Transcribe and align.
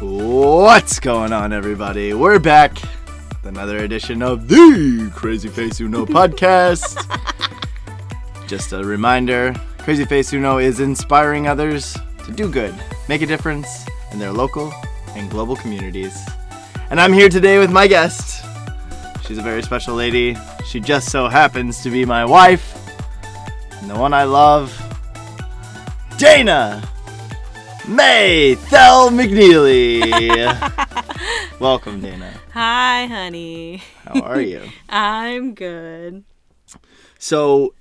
What's 0.00 0.98
going 0.98 1.30
on, 1.30 1.52
everybody? 1.52 2.14
We're 2.14 2.38
back 2.38 2.72
with 2.72 3.44
another 3.44 3.84
edition 3.84 4.22
of 4.22 4.48
the 4.48 5.12
Crazy 5.14 5.50
Face 5.50 5.78
Uno 5.78 6.06
podcast. 6.06 6.96
Just 8.48 8.72
a 8.72 8.82
reminder 8.82 9.54
Crazy 9.76 10.06
Face 10.06 10.32
Uno 10.32 10.56
is 10.56 10.80
inspiring 10.80 11.48
others 11.48 11.98
to 12.24 12.32
do 12.32 12.50
good, 12.50 12.74
make 13.10 13.20
a 13.20 13.26
difference 13.26 13.84
in 14.10 14.18
their 14.18 14.32
local 14.32 14.72
and 15.08 15.30
global 15.30 15.54
communities. 15.54 16.18
And 16.88 16.98
I'm 16.98 17.12
here 17.12 17.28
today 17.28 17.58
with 17.58 17.70
my 17.70 17.86
guest. 17.86 18.42
She's 19.26 19.36
a 19.36 19.42
very 19.42 19.62
special 19.62 19.94
lady. 19.96 20.34
She 20.64 20.80
just 20.80 21.10
so 21.10 21.28
happens 21.28 21.82
to 21.82 21.90
be 21.90 22.06
my 22.06 22.24
wife, 22.24 22.74
and 23.82 23.90
the 23.90 23.98
one 23.98 24.14
I 24.14 24.24
love, 24.24 24.74
Dana 26.16 26.88
May 27.88 28.54
Thel 28.54 29.10
McNeeley. 29.10 30.00
Welcome, 31.58 32.00
Dana. 32.00 32.32
Hi, 32.52 33.06
honey. 33.06 33.82
How 34.04 34.20
are 34.20 34.40
you? 34.40 34.62
I'm 34.88 35.54
good. 35.54 36.24
So, 37.18 37.74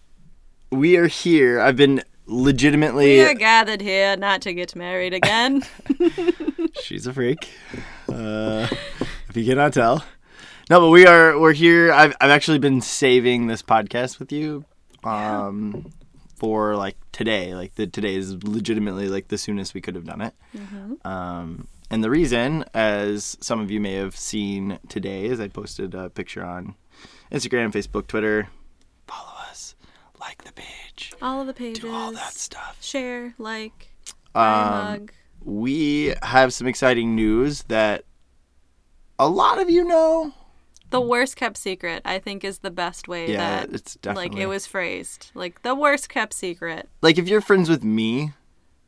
we 0.72 0.98
are 0.98 1.08
here. 1.08 1.59
I've 1.59 1.76
been 1.76 2.02
legitimately. 2.26 3.18
We 3.18 3.26
are 3.26 3.34
gathered 3.34 3.82
here 3.82 4.16
not 4.18 4.42
to 4.42 4.54
get 4.54 4.76
married 4.76 5.14
again. 5.14 5.64
She's 6.81 7.08
a 7.08 7.14
freak. 7.14 7.50
Uh, 8.08 8.68
if 9.30 9.36
you 9.36 9.45
cannot 9.45 9.73
tell. 9.73 10.04
No, 10.70 10.80
but 10.80 10.90
we 10.90 11.06
are. 11.06 11.40
We're 11.40 11.54
here. 11.54 11.92
I've 11.92 12.16
I've 12.22 12.31
actually 12.31 12.59
been 12.59 12.81
saving 12.81 13.48
this 13.48 13.62
podcast 13.62 14.20
with 14.20 14.31
you. 14.31 14.66
Um, 15.04 15.92
for 16.40 16.76
like 16.76 16.96
today. 17.12 17.54
Like 17.54 17.76
the 17.76 17.86
today 17.88 18.16
is 18.16 18.42
legitimately 18.44 19.08
like 19.10 19.28
the 19.28 19.38
soonest 19.38 19.74
we 19.74 19.82
could 19.82 19.96
have 19.96 20.06
done 20.06 20.22
it. 20.22 20.34
Um, 21.06 21.68
and 21.92 22.04
the 22.04 22.10
reason, 22.10 22.66
as 22.74 23.38
some 23.42 23.60
of 23.60 23.70
you 23.72 23.80
may 23.80 23.94
have 23.96 24.16
seen 24.16 24.80
today, 24.90 25.26
is 25.26 25.40
I 25.40 25.48
posted 25.48 25.94
a 25.96 26.09
picture 26.09 26.44
on 26.46 26.76
Instagram, 27.31 27.72
Facebook, 27.72 28.08
Twitter. 28.08 28.48
Follow 29.08 29.31
us, 29.50 29.76
like 30.20 30.44
the 30.44 30.52
page, 30.54 31.14
all 31.22 31.42
of 31.42 31.48
the 31.48 31.54
pages. 31.54 31.80
do 31.80 31.92
all 31.92 32.12
that 32.12 32.34
stuff. 32.34 32.78
Share, 32.81 33.34
like, 33.40 33.90
buy 34.34 34.62
Um, 34.86 35.00
mug. 35.00 35.12
we 35.44 36.14
have 36.22 36.53
some 36.53 36.68
exciting 36.68 37.16
news 37.16 37.64
that 37.70 38.06
a 39.18 39.28
lot 39.28 39.59
of 39.59 39.70
you 39.70 39.84
know. 39.84 40.34
The 40.92 41.02
worst 41.02 41.36
kept 41.36 41.58
secret, 41.58 42.02
I 42.06 42.20
think, 42.20 42.44
is 42.44 42.59
the 42.59 42.72
best 42.72 43.08
way 43.08 43.32
Yeah, 43.32 43.66
that 43.66 43.73
it's 43.73 43.95
definitely 43.95 44.30
like 44.30 44.40
it 44.40 44.48
was 44.48 44.66
phrased. 44.66 45.31
Like 45.36 45.62
the 45.62 45.76
worst 45.76 46.09
kept 46.09 46.34
secret. 46.34 46.90
like 47.02 47.18
if 47.18 47.28
you're 47.28 47.42
friends 47.42 47.70
with 47.70 47.84
me, 47.84 48.31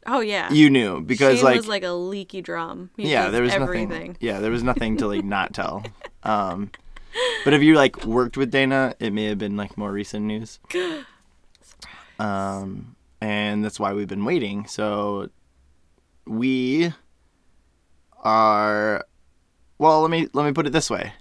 Oh 0.07 0.19
yeah. 0.21 0.51
you 0.51 0.69
knew 0.69 1.01
because 1.01 1.35
Shane 1.37 1.45
like 1.45 1.57
was 1.57 1.67
like 1.67 1.83
a 1.83 1.91
leaky 1.91 2.41
drum. 2.41 2.89
He 2.97 3.11
yeah, 3.11 3.29
there 3.29 3.43
was 3.43 3.53
everything. 3.53 3.89
nothing. 3.89 4.17
Yeah, 4.19 4.39
there 4.39 4.49
was 4.51 4.63
nothing 4.63 4.97
to 4.97 5.07
like 5.07 5.23
not 5.23 5.53
tell. 5.53 5.83
Um, 6.23 6.69
but 7.43 7.53
if 7.55 7.63
you 7.63 7.73
like 7.73 8.05
worked 8.05 8.37
with 8.37 8.51
Dana, 8.51 8.93
it 8.99 9.11
may 9.11 9.25
have 9.25 9.39
been 9.39 9.57
like 9.57 9.75
more 9.77 9.91
recent 9.91 10.25
news. 10.25 10.59
Um, 12.19 12.95
and 13.19 13.63
that's 13.65 13.79
why 13.79 13.93
we've 13.93 14.07
been 14.07 14.25
waiting. 14.25 14.67
So 14.67 15.29
we 16.27 16.93
are. 18.23 19.05
Well, 19.77 20.01
let 20.01 20.11
me 20.11 20.27
let 20.33 20.45
me 20.45 20.51
put 20.53 20.67
it 20.67 20.73
this 20.73 20.89
way. 20.89 21.13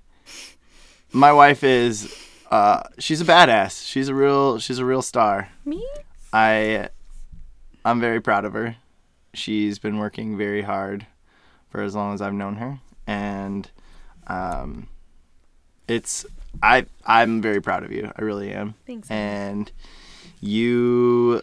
My 1.12 1.33
wife 1.33 1.64
is. 1.64 2.14
Uh, 2.50 2.83
she's 2.98 3.20
a 3.20 3.25
badass. 3.25 3.86
She's 3.86 4.08
a 4.08 4.14
real. 4.14 4.58
She's 4.58 4.78
a 4.78 4.84
real 4.84 5.03
star. 5.03 5.48
Me? 5.64 5.84
I 6.33 6.89
I'm 7.84 8.00
very 8.00 8.20
proud 8.20 8.44
of 8.44 8.53
her. 8.53 8.77
She's 9.34 9.78
been 9.78 9.98
working 9.98 10.36
very 10.36 10.62
hard 10.62 11.06
for 11.69 11.83
as 11.83 11.94
long 11.94 12.14
as 12.14 12.20
I've 12.20 12.34
known 12.34 12.56
her 12.56 12.81
and 13.06 13.70
um 14.27 14.88
it's 15.88 16.25
I 16.62 16.86
I'm 17.05 17.41
very 17.42 17.61
proud 17.61 17.84
of 17.84 17.92
you. 17.92 18.11
I 18.16 18.22
really 18.22 18.53
am. 18.53 18.75
Thanks. 18.86 19.10
And 19.10 19.71
you 20.41 21.42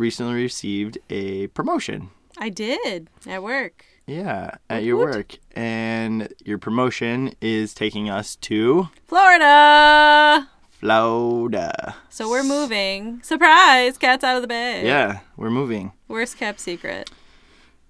recently 0.00 0.32
received 0.34 0.96
a 1.10 1.46
promotion. 1.48 2.08
I 2.38 2.48
did 2.48 3.08
at 3.26 3.42
work. 3.42 3.84
Yeah, 4.06 4.52
at 4.70 4.82
your 4.82 4.96
Woot. 4.96 5.14
work. 5.14 5.36
And 5.54 6.32
your 6.42 6.58
promotion 6.58 7.34
is 7.40 7.74
taking 7.74 8.08
us 8.08 8.34
to 8.36 8.88
Florida. 9.06 10.48
Florida. 10.70 11.94
So 12.08 12.28
we're 12.30 12.42
moving. 12.42 13.20
Surprise! 13.22 13.98
Cat's 13.98 14.24
out 14.24 14.36
of 14.36 14.42
the 14.42 14.48
bag. 14.48 14.84
Yeah, 14.86 15.20
we're 15.36 15.50
moving. 15.50 15.92
Worst 16.08 16.38
kept 16.38 16.58
secret. 16.60 17.10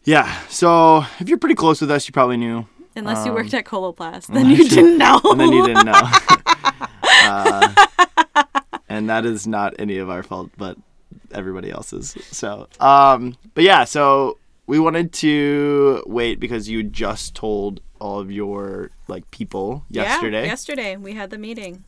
Yeah, 0.03 0.41
so 0.49 1.04
if 1.20 1.28
you're 1.28 1.38
pretty 1.38 1.54
close 1.54 1.81
with 1.81 1.91
us, 1.91 2.09
you 2.09 2.12
probably 2.12 2.37
knew. 2.37 2.66
Unless 2.97 3.25
you 3.25 3.31
Um, 3.31 3.37
worked 3.37 3.54
at 3.54 3.65
Coloplast, 3.65 4.26
then 4.34 4.50
you 4.50 4.69
didn't 4.69 4.99
know. 4.99 5.20
and 5.25 5.38
then 5.41 5.53
you 5.53 5.65
didn't 5.65 5.87
know. 5.87 6.10
uh, 7.03 7.72
and 8.88 9.09
that 9.09 9.25
is 9.25 9.47
not 9.47 9.75
any 9.78 9.99
of 9.99 10.10
our 10.10 10.22
fault, 10.25 10.50
but 10.59 10.76
everybody 11.32 11.70
else's. 11.70 12.16
So, 12.30 12.68
um, 12.80 13.36
but 13.54 13.64
yeah, 13.64 13.84
so 13.84 14.38
we 14.66 14.78
wanted 14.78 15.12
to 15.14 16.02
wait 16.06 16.38
because 16.41 16.68
you 16.68 16.82
just 16.82 17.34
told 17.34 17.80
all 18.00 18.20
of 18.20 18.30
your 18.30 18.91
like 19.08 19.30
people 19.30 19.84
yesterday. 19.90 20.42
Yeah, 20.42 20.48
yesterday 20.48 20.96
we 20.96 21.14
had 21.14 21.30
the 21.30 21.38
meeting. 21.38 21.84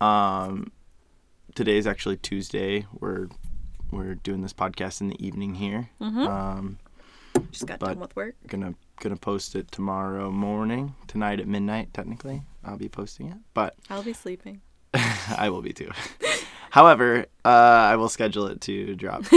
Um, 0.00 0.72
today 1.54 1.76
is 1.76 1.86
actually 1.86 2.16
Tuesday. 2.16 2.86
We're 2.98 3.28
we're 3.90 4.14
doing 4.14 4.40
this 4.42 4.52
podcast 4.52 5.00
in 5.00 5.08
the 5.08 5.24
evening 5.24 5.54
here. 5.56 5.90
Mm-hmm. 6.00 6.20
Um, 6.20 6.78
Just 7.50 7.66
got 7.66 7.80
done 7.80 8.00
with 8.00 8.14
work. 8.16 8.34
gonna 8.46 8.74
gonna 8.98 9.16
post 9.16 9.54
it 9.54 9.70
tomorrow 9.70 10.30
morning, 10.30 10.94
tonight 11.06 11.40
at 11.40 11.48
midnight. 11.48 11.92
Technically, 11.92 12.42
I'll 12.64 12.78
be 12.78 12.88
posting 12.88 13.28
it, 13.28 13.38
but 13.54 13.74
I'll 13.88 14.02
be 14.02 14.12
sleeping. 14.12 14.62
I 14.94 15.50
will 15.50 15.62
be 15.62 15.72
too. 15.72 15.90
However, 16.70 17.26
uh, 17.44 17.48
I 17.48 17.96
will 17.96 18.08
schedule 18.08 18.46
it 18.46 18.60
to 18.62 18.94
drop 18.94 19.24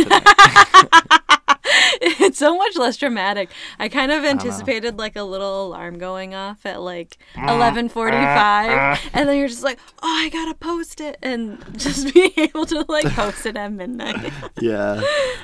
it's 2.02 2.38
so 2.38 2.58
much 2.58 2.78
less 2.78 2.98
dramatic. 2.98 3.50
I 3.80 3.90
kind 3.90 4.12
of 4.12 4.24
anticipated 4.24 4.98
like 4.98 5.16
a 5.16 5.24
little 5.24 5.68
alarm 5.68 5.98
going 5.98 6.36
off 6.36 6.66
at 6.66 6.82
like 6.82 7.18
eleven 7.38 7.90
forty-five, 7.90 9.00
and 9.14 9.28
then 9.28 9.38
you're 9.38 9.48
just 9.48 9.64
like, 9.64 9.80
"Oh, 10.02 10.24
I 10.26 10.30
gotta 10.30 10.56
post 10.56 11.02
it," 11.02 11.18
and 11.22 11.64
just 11.78 12.14
be 12.14 12.34
able 12.38 12.66
to 12.68 12.86
like 12.88 13.06
post 13.14 13.46
it 13.46 13.56
at 13.56 13.72
midnight. 13.72 14.32
yeah. 14.60 15.02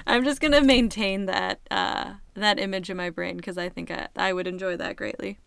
I'm 0.08 0.24
just 0.24 0.42
gonna 0.42 0.62
maintain 0.62 1.26
that 1.26 1.60
uh, 1.72 2.14
that 2.36 2.60
image 2.60 2.90
in 2.90 2.98
my 2.98 3.10
brain 3.10 3.38
because 3.38 3.58
I 3.58 3.70
think 3.70 3.92
I, 3.92 4.08
I 4.16 4.34
would 4.34 4.48
enjoy 4.48 4.78
that 4.78 4.96
greatly. 4.96 5.40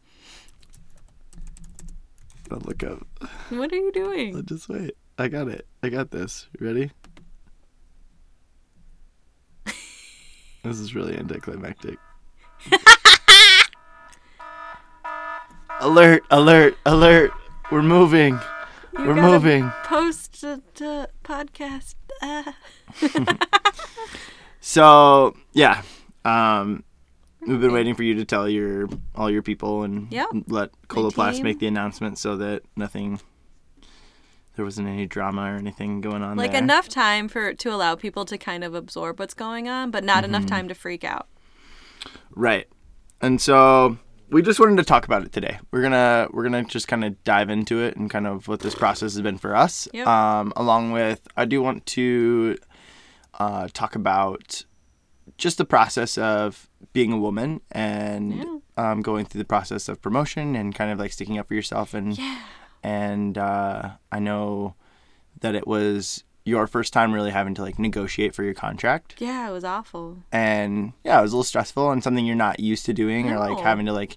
Don't 2.49 2.67
look 2.67 2.83
up. 2.83 3.07
What 3.51 3.73
are 3.73 3.77
you 3.77 3.93
doing? 3.93 4.45
Just 4.45 4.69
wait. 4.69 4.95
I 5.23 5.29
got 5.29 5.47
it. 5.47 5.67
I 5.85 5.89
got 5.89 6.11
this. 6.11 6.49
Ready? 6.59 6.91
this 9.65 10.81
is 10.81 10.97
really 10.97 11.17
anticlimactic. 11.17 11.97
alert! 15.81 16.25
Alert! 16.33 16.77
Alert! 16.87 17.31
We're 17.71 17.83
moving. 17.83 18.41
You 18.99 19.07
We're 19.07 19.15
moving. 19.15 19.71
Post 19.85 20.43
a, 20.43 20.61
a 20.81 21.07
podcast. 21.23 21.95
Ah. 22.21 22.57
So 24.65 25.35
yeah, 25.53 25.83
um, 26.25 26.85
we've 27.47 27.61
been 27.61 27.73
waiting 27.73 27.95
for 27.97 28.03
you 28.05 28.15
to 28.15 28.25
tell 28.25 28.49
your 28.49 28.89
all 29.17 29.29
your 29.29 29.43
people 29.43 29.83
and 29.83 30.07
Yep. 30.13 30.27
let 30.49 30.71
Coloplast 30.89 31.43
make 31.43 31.59
the 31.59 31.67
announcement 31.67 32.17
so 32.19 32.37
that 32.37 32.63
nothing, 32.77 33.21
there 34.55 34.65
wasn't 34.65 34.89
any 34.89 35.07
drama 35.07 35.53
or 35.53 35.57
anything 35.57 36.01
going 36.01 36.23
on 36.23 36.37
like 36.37 36.53
there. 36.53 36.63
enough 36.63 36.89
time 36.89 37.29
for 37.29 37.55
to 37.55 37.71
allow 37.71 37.95
people 37.95 38.25
to 38.27 38.37
kind 38.39 38.63
of 38.65 38.75
absorb 38.75 39.19
what's 39.19 39.35
going 39.35 39.69
on, 39.69 39.91
but 39.91 40.05
not 40.05 40.25
enough 40.25 40.47
time 40.47 40.69
to 40.69 40.75
freak 40.75 41.05
out. 41.05 41.27
Right. 42.35 42.67
And 43.21 43.41
so 43.41 43.99
we 44.31 44.43
just 44.43 44.59
wanted 44.59 44.77
to 44.79 44.85
talk 44.85 45.05
about 45.05 45.23
it 45.25 45.33
today. 45.33 45.59
We're 45.71 45.83
gonna 45.83 46.29
we're 46.33 46.43
gonna 46.43 46.65
just 46.65 46.89
kind 46.89 47.05
of 47.05 47.23
dive 47.25 47.51
into 47.51 47.81
it 47.81 47.97
and 47.97 48.11
kind 48.11 48.27
of 48.27 48.49
what 48.49 48.61
this 48.61 48.75
process 48.75 49.13
has 49.15 49.23
been 49.23 49.39
for 49.39 49.55
us. 49.55 49.89
Yep. 49.93 50.07
Um, 50.07 50.53
along 50.57 50.93
with 50.93 51.27
I 51.37 51.45
do 51.45 51.63
want 51.63 51.87
to 51.87 52.57
uh, 53.39 53.69
talk 53.73 53.95
about 53.95 54.65
just 55.39 55.57
the 55.59 55.65
process 55.65 56.19
of 56.19 56.69
being 56.93 57.13
a 57.13 57.19
woman 57.19 57.61
and 57.71 58.35
Yeah. 58.35 58.59
um, 58.77 59.01
going 59.03 59.25
through 59.25 59.39
the 59.41 59.45
process 59.47 59.89
of 59.89 60.03
promotion 60.03 60.57
and 60.57 60.75
kind 60.75 60.91
of 60.91 60.99
like 60.99 61.13
sticking 61.13 61.39
up 61.39 61.49
for 61.49 61.55
yourself 61.55 61.95
and 61.95 62.19
Yeah. 62.19 62.39
And 62.83 63.37
uh, 63.39 63.91
I 64.11 64.19
know 64.19 64.75
that 65.41 65.55
it 65.55 65.67
was 65.67 66.25
your 66.45 66.67
first 66.67 66.93
time 66.93 67.13
really 67.13 67.31
having 67.31 67.55
to 67.55 67.63
like 67.63 67.79
negotiate 67.79 68.35
for 68.35 68.43
your 68.43 68.55
contract 68.55 69.15
Yeah, 69.19 69.49
it 69.49 69.53
was 69.53 69.65
awful. 69.65 70.19
and 70.33 70.93
yeah, 71.05 71.19
it 71.19 71.23
was 71.23 71.33
a 71.33 71.37
little 71.37 71.45
stressful 71.45 71.91
and 71.93 72.03
something 72.03 72.27
you're 72.27 72.35
not 72.37 72.59
used 72.61 72.85
to 72.87 72.93
doing, 72.93 73.31
or 73.31 73.39
like 73.39 73.59
having 73.61 73.87
to 73.87 73.93
like 73.93 74.17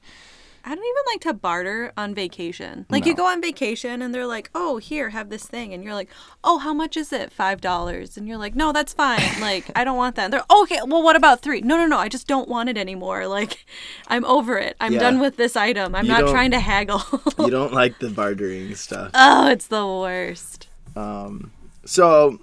I 0.67 0.69
don't 0.69 0.83
even 0.83 1.03
like 1.13 1.21
to 1.21 1.33
barter 1.33 1.93
on 1.95 2.15
vacation. 2.15 2.87
Like 2.89 3.05
you 3.05 3.13
go 3.13 3.27
on 3.27 3.39
vacation 3.39 4.01
and 4.01 4.13
they're 4.15 4.25
like, 4.25 4.49
"Oh, 4.55 4.77
here, 4.77 5.11
have 5.11 5.29
this 5.29 5.45
thing," 5.45 5.73
and 5.75 5.83
you're 5.83 5.93
like, 5.93 6.09
"Oh, 6.43 6.57
how 6.57 6.73
much 6.73 6.97
is 6.97 7.13
it? 7.13 7.31
Five 7.31 7.61
dollars?" 7.61 8.17
And 8.17 8.27
you're 8.27 8.37
like, 8.39 8.55
"No, 8.55 8.71
that's 8.71 8.91
fine. 8.91 9.21
Like 9.39 9.69
I 9.75 9.83
don't 9.83 9.95
want 9.95 10.15
that." 10.15 10.23
And 10.25 10.33
they're 10.33 10.43
okay. 10.63 10.79
Well, 10.83 11.03
what 11.03 11.15
about 11.15 11.41
three? 11.41 11.61
No, 11.61 11.77
no, 11.77 11.85
no. 11.85 11.99
I 11.99 12.09
just 12.09 12.25
don't 12.27 12.49
want 12.49 12.67
it 12.69 12.77
anymore. 12.77 13.27
Like 13.27 13.65
I'm 14.07 14.25
over 14.25 14.57
it. 14.57 14.75
I'm 14.81 14.93
Yeah. 14.93 14.99
done 15.01 15.19
with 15.19 15.37
this 15.37 15.55
item. 15.55 15.93
I'm 15.93 16.05
You 16.05 16.11
not 16.13 16.29
trying 16.31 16.49
to 16.51 16.59
haggle. 16.59 17.03
you 17.39 17.51
don't 17.51 17.71
like 17.73 17.99
the 17.99 18.09
bartering 18.09 18.73
stuff. 18.75 19.11
oh, 19.13 19.47
it's 19.49 19.67
the 19.67 19.85
worst. 19.85 20.67
Um, 20.95 21.51
so 21.85 22.39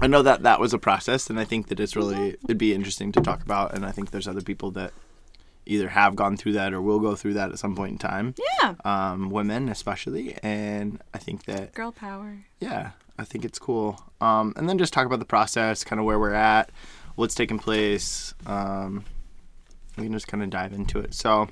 I 0.00 0.06
know 0.06 0.22
that 0.22 0.44
that 0.44 0.60
was 0.60 0.72
a 0.72 0.78
process, 0.78 1.28
and 1.30 1.40
I 1.40 1.44
think 1.44 1.66
that 1.68 1.80
it's 1.80 1.96
really 1.96 2.36
it'd 2.44 2.58
be 2.58 2.72
interesting 2.72 3.10
to 3.12 3.20
talk 3.20 3.42
about. 3.42 3.74
And 3.74 3.84
I 3.84 3.90
think 3.90 4.12
there's 4.12 4.28
other 4.28 4.40
people 4.42 4.70
that 4.72 4.92
either 5.66 5.88
have 5.88 6.16
gone 6.16 6.36
through 6.36 6.52
that 6.52 6.72
or 6.72 6.80
will 6.82 7.00
go 7.00 7.14
through 7.14 7.34
that 7.34 7.50
at 7.50 7.58
some 7.58 7.74
point 7.74 7.92
in 7.92 7.98
time. 7.98 8.34
Yeah. 8.62 8.74
Um, 8.84 9.30
women 9.30 9.68
especially, 9.68 10.36
and 10.42 11.00
I 11.12 11.18
think 11.18 11.44
that 11.44 11.74
Girl 11.74 11.92
power. 11.92 12.38
yeah, 12.60 12.90
I 13.18 13.24
think 13.24 13.44
it's 13.44 13.58
cool. 13.58 14.00
Um, 14.20 14.52
and 14.56 14.68
then 14.68 14.78
just 14.78 14.92
talk 14.92 15.06
about 15.06 15.18
the 15.18 15.24
process, 15.24 15.84
kind 15.84 16.00
of 16.00 16.06
where 16.06 16.18
we're 16.18 16.32
at, 16.34 16.70
what's 17.14 17.34
taking 17.34 17.58
place. 17.58 18.34
Um, 18.46 19.04
we 19.96 20.04
can 20.04 20.12
just 20.12 20.26
kind 20.28 20.42
of 20.42 20.50
dive 20.50 20.72
into 20.72 20.98
it. 20.98 21.14
So 21.14 21.48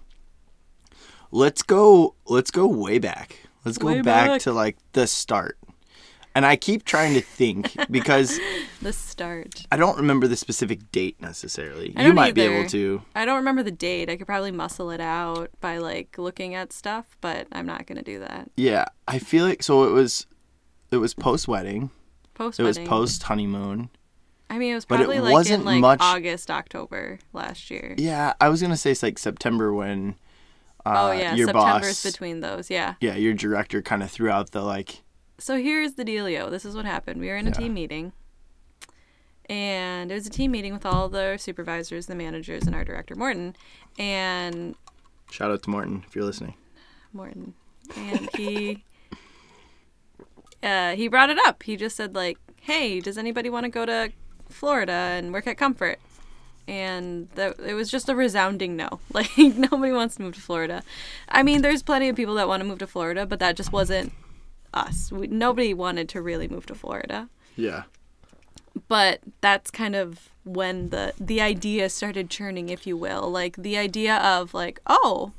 let's 1.30 1.62
go. 1.62 2.14
Let's 2.26 2.50
go 2.50 2.66
way 2.66 2.98
back. 2.98 3.36
Let's 3.64 3.78
go 3.78 3.94
back, 4.02 4.04
back. 4.04 4.40
to 4.42 4.52
like 4.52 4.76
the 4.92 5.06
start. 5.06 5.56
And 6.34 6.46
I 6.46 6.56
keep 6.56 6.84
trying 6.84 7.14
to 7.14 7.20
think 7.20 7.74
because 7.90 8.40
The 8.80 8.92
start. 8.92 9.66
I 9.70 9.76
don't 9.76 9.96
remember 9.96 10.26
the 10.26 10.36
specific 10.36 10.90
date 10.90 11.20
necessarily. 11.20 11.94
You 11.98 12.12
might 12.12 12.34
be 12.34 12.42
able 12.42 12.68
to. 12.70 13.02
I 13.14 13.24
don't 13.24 13.36
remember 13.36 13.62
the 13.62 13.70
date. 13.70 14.08
I 14.08 14.16
could 14.16 14.26
probably 14.26 14.50
muscle 14.50 14.90
it 14.90 15.00
out 15.00 15.50
by 15.60 15.78
like 15.78 16.16
looking 16.18 16.54
at 16.54 16.72
stuff, 16.72 17.16
but 17.20 17.46
I'm 17.52 17.66
not 17.66 17.86
gonna 17.86 18.02
do 18.02 18.18
that. 18.20 18.50
Yeah, 18.56 18.86
I 19.06 19.18
feel 19.18 19.44
like 19.44 19.62
so. 19.62 19.84
It 19.84 19.92
was, 19.92 20.26
it 20.90 20.96
was 20.96 21.14
post 21.14 21.48
wedding. 21.48 21.90
Post 22.34 22.58
It 22.60 22.62
was 22.62 22.78
post 22.78 23.24
honeymoon. 23.24 23.90
I 24.48 24.58
mean, 24.58 24.72
it 24.72 24.74
was 24.74 24.84
but 24.84 24.96
it 24.96 25.04
probably 25.04 25.20
like 25.20 25.32
wasn't 25.32 25.60
in 25.60 25.64
like 25.66 25.80
much- 25.80 26.00
August, 26.02 26.50
October 26.50 27.18
last 27.32 27.70
year. 27.70 27.94
Yeah, 27.96 28.34
I 28.40 28.48
was 28.48 28.60
gonna 28.60 28.76
say 28.76 28.90
it's 28.92 29.02
like 29.02 29.18
September 29.18 29.72
when. 29.72 30.16
Uh, 30.84 31.08
oh 31.08 31.12
yeah, 31.12 31.34
your 31.34 31.46
September's 31.46 32.02
boss, 32.02 32.02
between 32.02 32.40
those. 32.40 32.68
Yeah. 32.68 32.94
yeah, 33.00 33.14
your 33.14 33.34
director 33.34 33.80
kind 33.82 34.02
of 34.02 34.10
threw 34.10 34.28
out 34.28 34.50
the 34.50 34.62
like, 34.62 35.02
So 35.42 35.60
here's 35.60 35.94
the 35.94 36.04
dealio. 36.04 36.48
This 36.48 36.64
is 36.64 36.76
what 36.76 36.84
happened. 36.84 37.20
We 37.20 37.26
were 37.26 37.36
in 37.36 37.46
a 37.48 37.50
Yeah. 37.50 37.56
team 37.56 37.74
meeting, 37.74 38.12
and 39.46 40.12
it 40.12 40.14
was 40.14 40.24
a 40.24 40.30
team 40.30 40.52
meeting 40.52 40.72
with 40.72 40.86
all 40.86 41.08
the 41.08 41.36
supervisors, 41.36 42.06
the 42.06 42.14
managers, 42.14 42.64
and 42.64 42.76
our 42.76 42.84
director 42.84 43.16
Morton. 43.16 43.56
And 43.98 44.76
shout 45.32 45.50
out 45.50 45.64
to 45.64 45.70
Morton 45.70 46.04
if 46.06 46.14
you're 46.14 46.24
listening. 46.24 46.54
Morton, 47.12 47.54
and 47.96 48.30
he 48.36 48.84
uh, 50.62 50.94
he 50.94 51.08
brought 51.08 51.28
it 51.28 51.38
up. 51.44 51.64
He 51.64 51.76
just 51.76 51.96
said 51.96 52.14
like, 52.14 52.38
"Hey, 52.60 53.00
does 53.00 53.18
anybody 53.18 53.50
want 53.50 53.64
to 53.64 53.68
go 53.68 53.84
to 53.84 54.12
Florida 54.48 54.92
and 54.92 55.32
work 55.32 55.48
at 55.48 55.58
Comfort?" 55.58 55.98
And 56.68 57.28
that 57.34 57.58
it 57.58 57.74
was 57.74 57.90
just 57.90 58.08
a 58.08 58.14
resounding 58.14 58.76
no. 58.76 59.00
Like 59.12 59.36
nobody 59.36 59.90
wants 59.92 60.14
to 60.16 60.22
move 60.22 60.36
to 60.36 60.40
Florida. 60.40 60.84
I 61.28 61.42
mean, 61.42 61.62
there's 61.62 61.82
plenty 61.82 62.08
of 62.08 62.14
people 62.14 62.34
that 62.36 62.46
want 62.46 62.60
to 62.62 62.64
move 62.68 62.78
to 62.78 62.86
Florida, 62.86 63.26
but 63.26 63.40
that 63.40 63.56
just 63.56 63.72
wasn't 63.72 64.12
us. 64.74 65.10
We, 65.12 65.26
nobody 65.26 65.74
wanted 65.74 66.08
to 66.10 66.22
really 66.22 66.48
move 66.48 66.66
to 66.66 66.74
Florida. 66.74 67.28
Yeah, 67.56 67.82
But 68.88 69.20
that's 69.40 69.70
kind 69.70 69.94
of 69.94 70.30
when 70.44 70.88
the 70.90 71.12
the 71.20 71.40
idea 71.40 71.88
started 71.90 72.30
churning, 72.30 72.68
if 72.70 72.86
you 72.86 72.96
will. 72.96 73.30
Like 73.30 73.56
the 73.56 73.76
idea 73.76 74.16
of 74.16 74.54
like, 74.54 74.80
oh, 74.86 75.32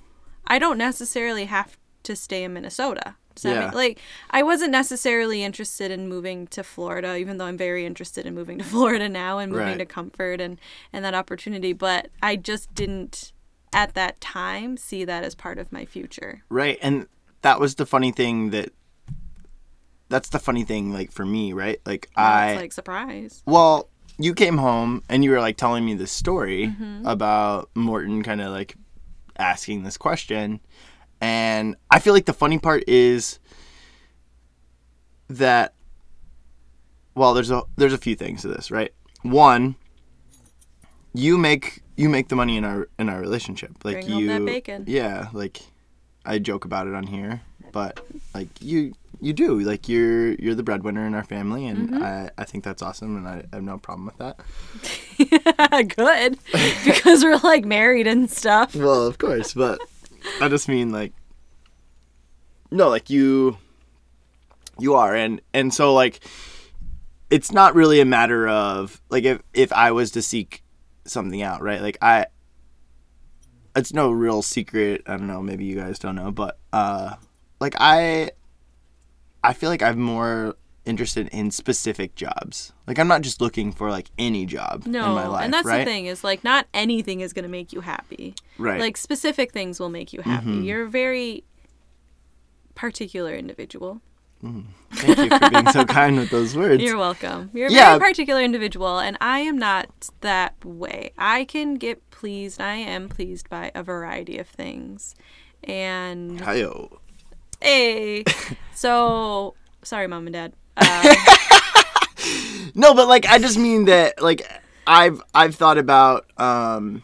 I 0.46 0.60
don't 0.60 0.78
necessarily 0.78 1.46
have 1.46 1.78
to 2.04 2.16
stay 2.16 2.44
in 2.44 2.54
Minnesota. 2.54 3.16
Does 3.36 3.46
Yeah. 3.46 3.66
make, 3.66 3.74
like 3.74 4.00
I 4.30 4.44
wasn't 4.44 4.72
necessarily 4.72 5.44
interested 5.44 5.90
in 5.90 6.08
moving 6.08 6.46
to 6.48 6.64
Florida, 6.64 7.18
even 7.18 7.38
though 7.38 7.46
I'm 7.46 7.58
very 7.58 7.86
interested 7.86 8.26
in 8.28 8.36
moving 8.36 8.60
to 8.60 8.64
Florida 8.74 9.10
now 9.10 9.40
and 9.40 9.52
moving 9.52 9.68
Right. 9.68 9.80
to 9.80 9.86
comfort 9.86 10.40
and 10.40 10.60
and 10.94 11.04
that 11.04 11.16
opportunity. 11.16 11.74
But 11.74 12.10
I 12.22 12.36
just 12.36 12.74
didn't 12.76 13.32
at 13.74 13.96
that 13.96 14.22
time 14.22 14.78
see 14.78 15.04
that 15.06 15.24
as 15.24 15.34
part 15.34 15.58
of 15.58 15.72
my 15.72 15.84
future. 15.86 16.44
right. 16.50 16.78
And 16.84 17.08
that 17.42 17.60
was 17.60 17.76
the 17.76 17.86
funny 17.88 18.12
thing 18.12 18.52
that. 18.52 18.70
That's 20.14 20.30
the 20.30 20.38
funny 20.38 20.64
thing, 20.64 20.94
like 20.94 21.12
for 21.12 21.26
me, 21.26 21.54
right? 21.54 21.82
Like 21.88 22.08
Now 22.16 22.24
I, 22.24 22.56
like 22.56 22.72
surprise. 22.72 23.42
well, 23.48 23.90
you 24.20 24.36
came 24.36 24.58
home 24.60 25.02
and 25.10 25.24
you 25.24 25.32
were 25.32 25.40
like 25.40 25.58
telling 25.58 25.84
me 25.84 25.96
this 25.96 26.12
story 26.12 26.68
Mm-hmm. 26.68 27.08
about 27.08 27.72
Morton 27.74 28.22
kind 28.22 28.40
of 28.40 28.52
like 28.52 28.76
asking 29.40 29.82
this 29.84 29.98
question. 29.98 30.60
And 31.20 31.76
I 31.90 31.98
feel 31.98 32.14
like 32.14 32.26
the 32.26 32.34
funny 32.34 32.60
part 32.60 32.84
is 32.88 33.40
that 35.30 35.74
well, 37.16 37.34
there's 37.34 37.50
a 37.50 37.64
there's 37.76 37.94
a 37.94 37.98
few 37.98 38.16
things 38.16 38.42
to 38.44 38.50
this, 38.50 38.70
right? 38.70 38.94
One, 39.24 39.76
you 41.16 41.38
make 41.40 41.82
you 41.98 42.08
make 42.10 42.28
the 42.30 42.36
money 42.36 42.56
in 42.58 42.66
our 42.66 42.88
in 43.00 43.10
our 43.10 43.20
relationship. 43.20 43.72
Like 43.84 44.06
Bring 44.06 44.20
you 44.20 44.28
that 44.28 44.46
bacon. 44.46 44.84
Yeah, 44.88 45.30
like 45.34 45.62
I 46.24 46.38
joke 46.38 46.66
about 46.66 46.86
it 46.88 46.94
on 46.94 47.08
here, 47.08 47.42
but 47.72 48.00
like 48.36 48.50
you 48.62 48.94
you 49.24 49.34
do. 49.34 49.60
Like 49.60 49.88
you're 49.88 50.34
you're 50.34 50.56
the 50.56 50.64
breadwinner 50.64 51.06
in 51.06 51.16
our 51.16 51.24
family 51.24 51.66
and 51.66 51.90
Mm-hmm. 51.90 52.04
I, 52.04 52.30
I 52.38 52.44
think 52.44 52.64
that's 52.64 52.82
awesome 52.82 53.18
and 53.18 53.28
I, 53.28 53.44
I 53.52 53.56
have 53.56 53.64
no 53.64 53.78
problem 53.78 54.06
with 54.06 54.18
that. 54.18 54.40
Good. 55.96 56.38
because 56.86 57.24
we're 57.24 57.38
like 57.38 57.66
married 57.66 58.08
and 58.08 58.30
stuff. 58.30 58.76
Well, 58.76 59.06
of 59.06 59.18
course, 59.18 59.54
but 59.54 59.80
I 60.42 60.48
just 60.50 60.68
mean 60.68 60.92
like 60.92 61.14
no, 62.72 62.90
like 62.90 63.10
you 63.10 63.58
you 64.80 64.96
are 64.96 65.16
and 65.16 65.42
and 65.54 65.74
so 65.74 65.94
like 65.94 66.20
it's 67.30 67.52
not 67.52 67.76
really 67.76 68.00
a 68.00 68.06
matter 68.06 68.48
of 68.48 69.02
like 69.10 69.24
if 69.24 69.42
if 69.54 69.72
I 69.74 69.92
was 69.92 70.12
to 70.12 70.22
seek 70.22 70.64
something 71.06 71.42
out, 71.42 71.62
right? 71.62 71.82
Like 71.82 71.98
I 72.02 72.28
it's 73.76 73.94
no 73.94 74.12
real 74.12 74.42
secret. 74.42 75.04
I 75.08 75.18
don't 75.18 75.28
know, 75.28 75.42
maybe 75.42 75.66
you 75.66 75.76
guys 75.76 76.00
don't 76.00 76.16
know, 76.16 76.32
but 76.32 76.58
uh 76.72 77.16
like 77.60 77.76
I 77.80 78.32
I 79.44 79.54
feel 79.54 79.70
like 79.70 79.82
I'm 79.84 80.00
more 80.00 80.56
interested 80.86 81.28
in 81.30 81.50
specific 81.52 82.14
jobs. 82.16 82.74
Like 82.88 83.00
I'm 83.00 83.08
not 83.08 83.22
just 83.22 83.40
looking 83.42 83.72
for 83.72 83.90
like 83.90 84.10
any 84.18 84.46
job 84.46 84.86
No, 84.86 85.06
in 85.08 85.12
my 85.16 85.28
life, 85.28 85.46
and 85.46 85.54
that's 85.54 85.66
right? 85.66 85.80
the 85.80 85.86
thing 85.86 86.06
is 86.08 86.24
like 86.24 86.44
not 86.44 86.68
anything 86.74 87.22
is 87.22 87.32
going 87.34 87.44
to 87.44 87.50
make 87.50 87.72
you 87.74 87.82
happy. 87.82 88.36
Right. 88.58 88.74
Mm-hmm. 88.74 88.82
Like 88.82 88.98
specific 88.98 89.52
things 89.52 89.80
will 89.80 89.90
make 89.90 90.12
you 90.14 90.22
happy. 90.22 90.52
You're 90.52 90.84
a 90.86 90.90
very 90.90 91.44
particular 92.76 93.34
individual. 93.34 94.02
Thank 94.92 95.18
you 95.20 95.30
for 95.40 95.50
being 95.50 95.70
so 95.72 95.86
kind 96.00 96.18
with 96.18 96.30
those 96.30 96.54
words. 96.54 96.84
You're 96.84 96.98
welcome. 96.98 97.50
You're 97.54 97.68
a 97.70 97.72
Yeah. 97.72 97.98
very 97.98 98.12
particular 98.12 98.42
individual, 98.42 99.00
and 99.00 99.18
I 99.22 99.40
am 99.40 99.58
not 99.58 100.10
that 100.20 100.54
way. 100.66 101.14
I 101.18 101.46
can 101.46 101.76
get 101.76 102.10
pleased. 102.12 102.60
I 102.60 102.74
am 102.76 103.08
pleased 103.08 103.50
by 103.50 103.72
a 103.74 103.84
variety 103.84 104.38
of 104.40 104.48
things, 104.50 105.16
and 105.64 106.42
Hi-yo. 106.42 107.00
hey, 107.62 108.26
so 108.76 109.56
sorry, 109.84 110.08
mom 110.08 110.28
and 110.28 110.34
dad. 110.34 110.54
Uh, 110.78 111.16
No, 112.76 112.94
but 112.94 113.08
like 113.08 113.28
I 113.28 113.38
just 113.40 113.58
mean 113.58 113.86
that 113.86 114.22
like 114.22 114.42
I've 114.88 115.22
I've 115.34 115.56
thought 115.56 115.78
about 115.78 116.26
um 116.38 117.04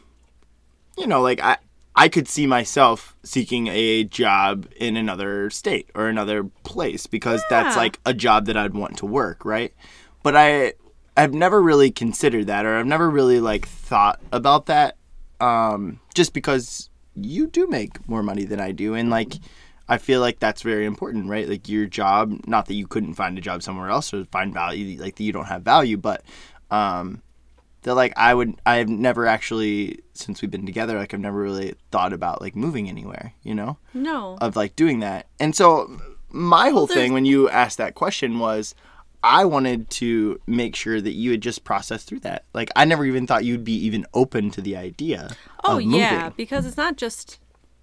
you 0.97 1.05
know 1.07 1.21
like 1.21 1.41
I 1.41 1.57
I 1.95 2.07
could 2.09 2.27
see 2.27 2.47
myself 2.47 3.15
seeking 3.23 3.67
a 3.67 4.03
job 4.05 4.67
in 4.77 4.95
another 4.97 5.49
state 5.49 5.89
or 5.93 6.07
another 6.07 6.45
place 6.63 7.05
because 7.07 7.43
that's 7.49 7.75
like 7.75 7.99
a 8.05 8.13
job 8.13 8.45
that 8.45 8.55
I'd 8.57 8.73
want 8.73 8.97
to 8.99 9.05
work, 9.05 9.45
right? 9.45 9.73
But 10.23 10.35
I 10.35 10.73
I've 11.15 11.33
never 11.33 11.61
really 11.61 11.91
considered 11.91 12.47
that 12.47 12.65
or 12.65 12.75
I've 12.77 12.87
never 12.87 13.09
really 13.09 13.39
like 13.39 13.67
thought 13.67 14.19
about 14.31 14.65
that 14.67 14.95
um 15.39 15.99
just 16.15 16.33
because 16.33 16.89
you 17.15 17.47
do 17.47 17.67
make 17.67 18.07
more 18.07 18.23
money 18.23 18.45
than 18.45 18.59
I 18.59 18.71
do 18.71 18.93
and 18.95 19.09
like 19.09 19.33
I 19.89 19.97
feel 19.97 20.21
like 20.21 20.39
that's 20.39 20.61
very 20.61 20.85
important, 20.85 21.27
right? 21.29 21.49
Like 21.49 21.67
your 21.67 21.87
job, 21.87 22.39
not 22.47 22.67
that 22.67 22.75
you 22.75 22.87
couldn't 22.87 23.15
find 23.15 23.37
a 23.37 23.41
job 23.41 23.63
somewhere 23.63 23.89
else 23.89 24.13
or 24.13 24.23
find 24.25 24.53
value, 24.53 25.01
like 25.01 25.15
that 25.15 25.23
you 25.23 25.33
don't 25.33 25.45
have 25.45 25.63
value, 25.63 25.97
but 25.97 26.23
um, 26.71 27.21
that 27.81 27.95
like 27.95 28.13
I 28.15 28.33
would, 28.33 28.55
I've 28.65 28.87
never 28.87 29.25
actually, 29.25 29.99
since 30.13 30.41
we've 30.41 30.51
been 30.51 30.65
together, 30.65 30.97
like 30.97 31.13
I've 31.13 31.19
never 31.19 31.41
really 31.41 31.73
thought 31.91 32.13
about 32.13 32.39
like 32.41 32.55
moving 32.55 32.87
anywhere, 32.87 33.33
you 33.43 33.55
know, 33.55 33.77
no, 33.93 34.37
of 34.39 34.55
like 34.55 34.75
doing 34.75 34.99
that. 34.99 35.25
And 35.39 35.55
so 35.55 35.99
my 36.29 36.69
whole 36.69 36.85
there's- 36.85 36.99
thing 37.01 37.13
when 37.13 37.25
you 37.25 37.49
asked 37.49 37.77
that 37.79 37.95
question 37.95 38.37
was, 38.39 38.75
I 39.21 39.43
wanted 39.43 39.89
to 39.91 40.39
make 40.47 40.75
sure 40.77 41.01
that 41.01 41.11
you 41.11 41.31
had 41.31 41.41
just 41.41 41.65
processed 41.65 42.07
through 42.07 42.21
that. 42.21 42.45
Like 42.53 42.69
I 42.75 42.85
never 42.85 43.05
even 43.05 43.27
thought 43.27 43.43
you'd 43.43 43.65
be 43.65 43.73
even 43.85 44.05
open 44.13 44.49
to 44.51 44.61
the 44.61 44.77
idea. 44.77 45.31
Oh 45.65 45.77
yeah, 45.77 46.29
because 46.29 46.65
it's 46.65 46.77
not 46.77 46.95
just 46.95 47.39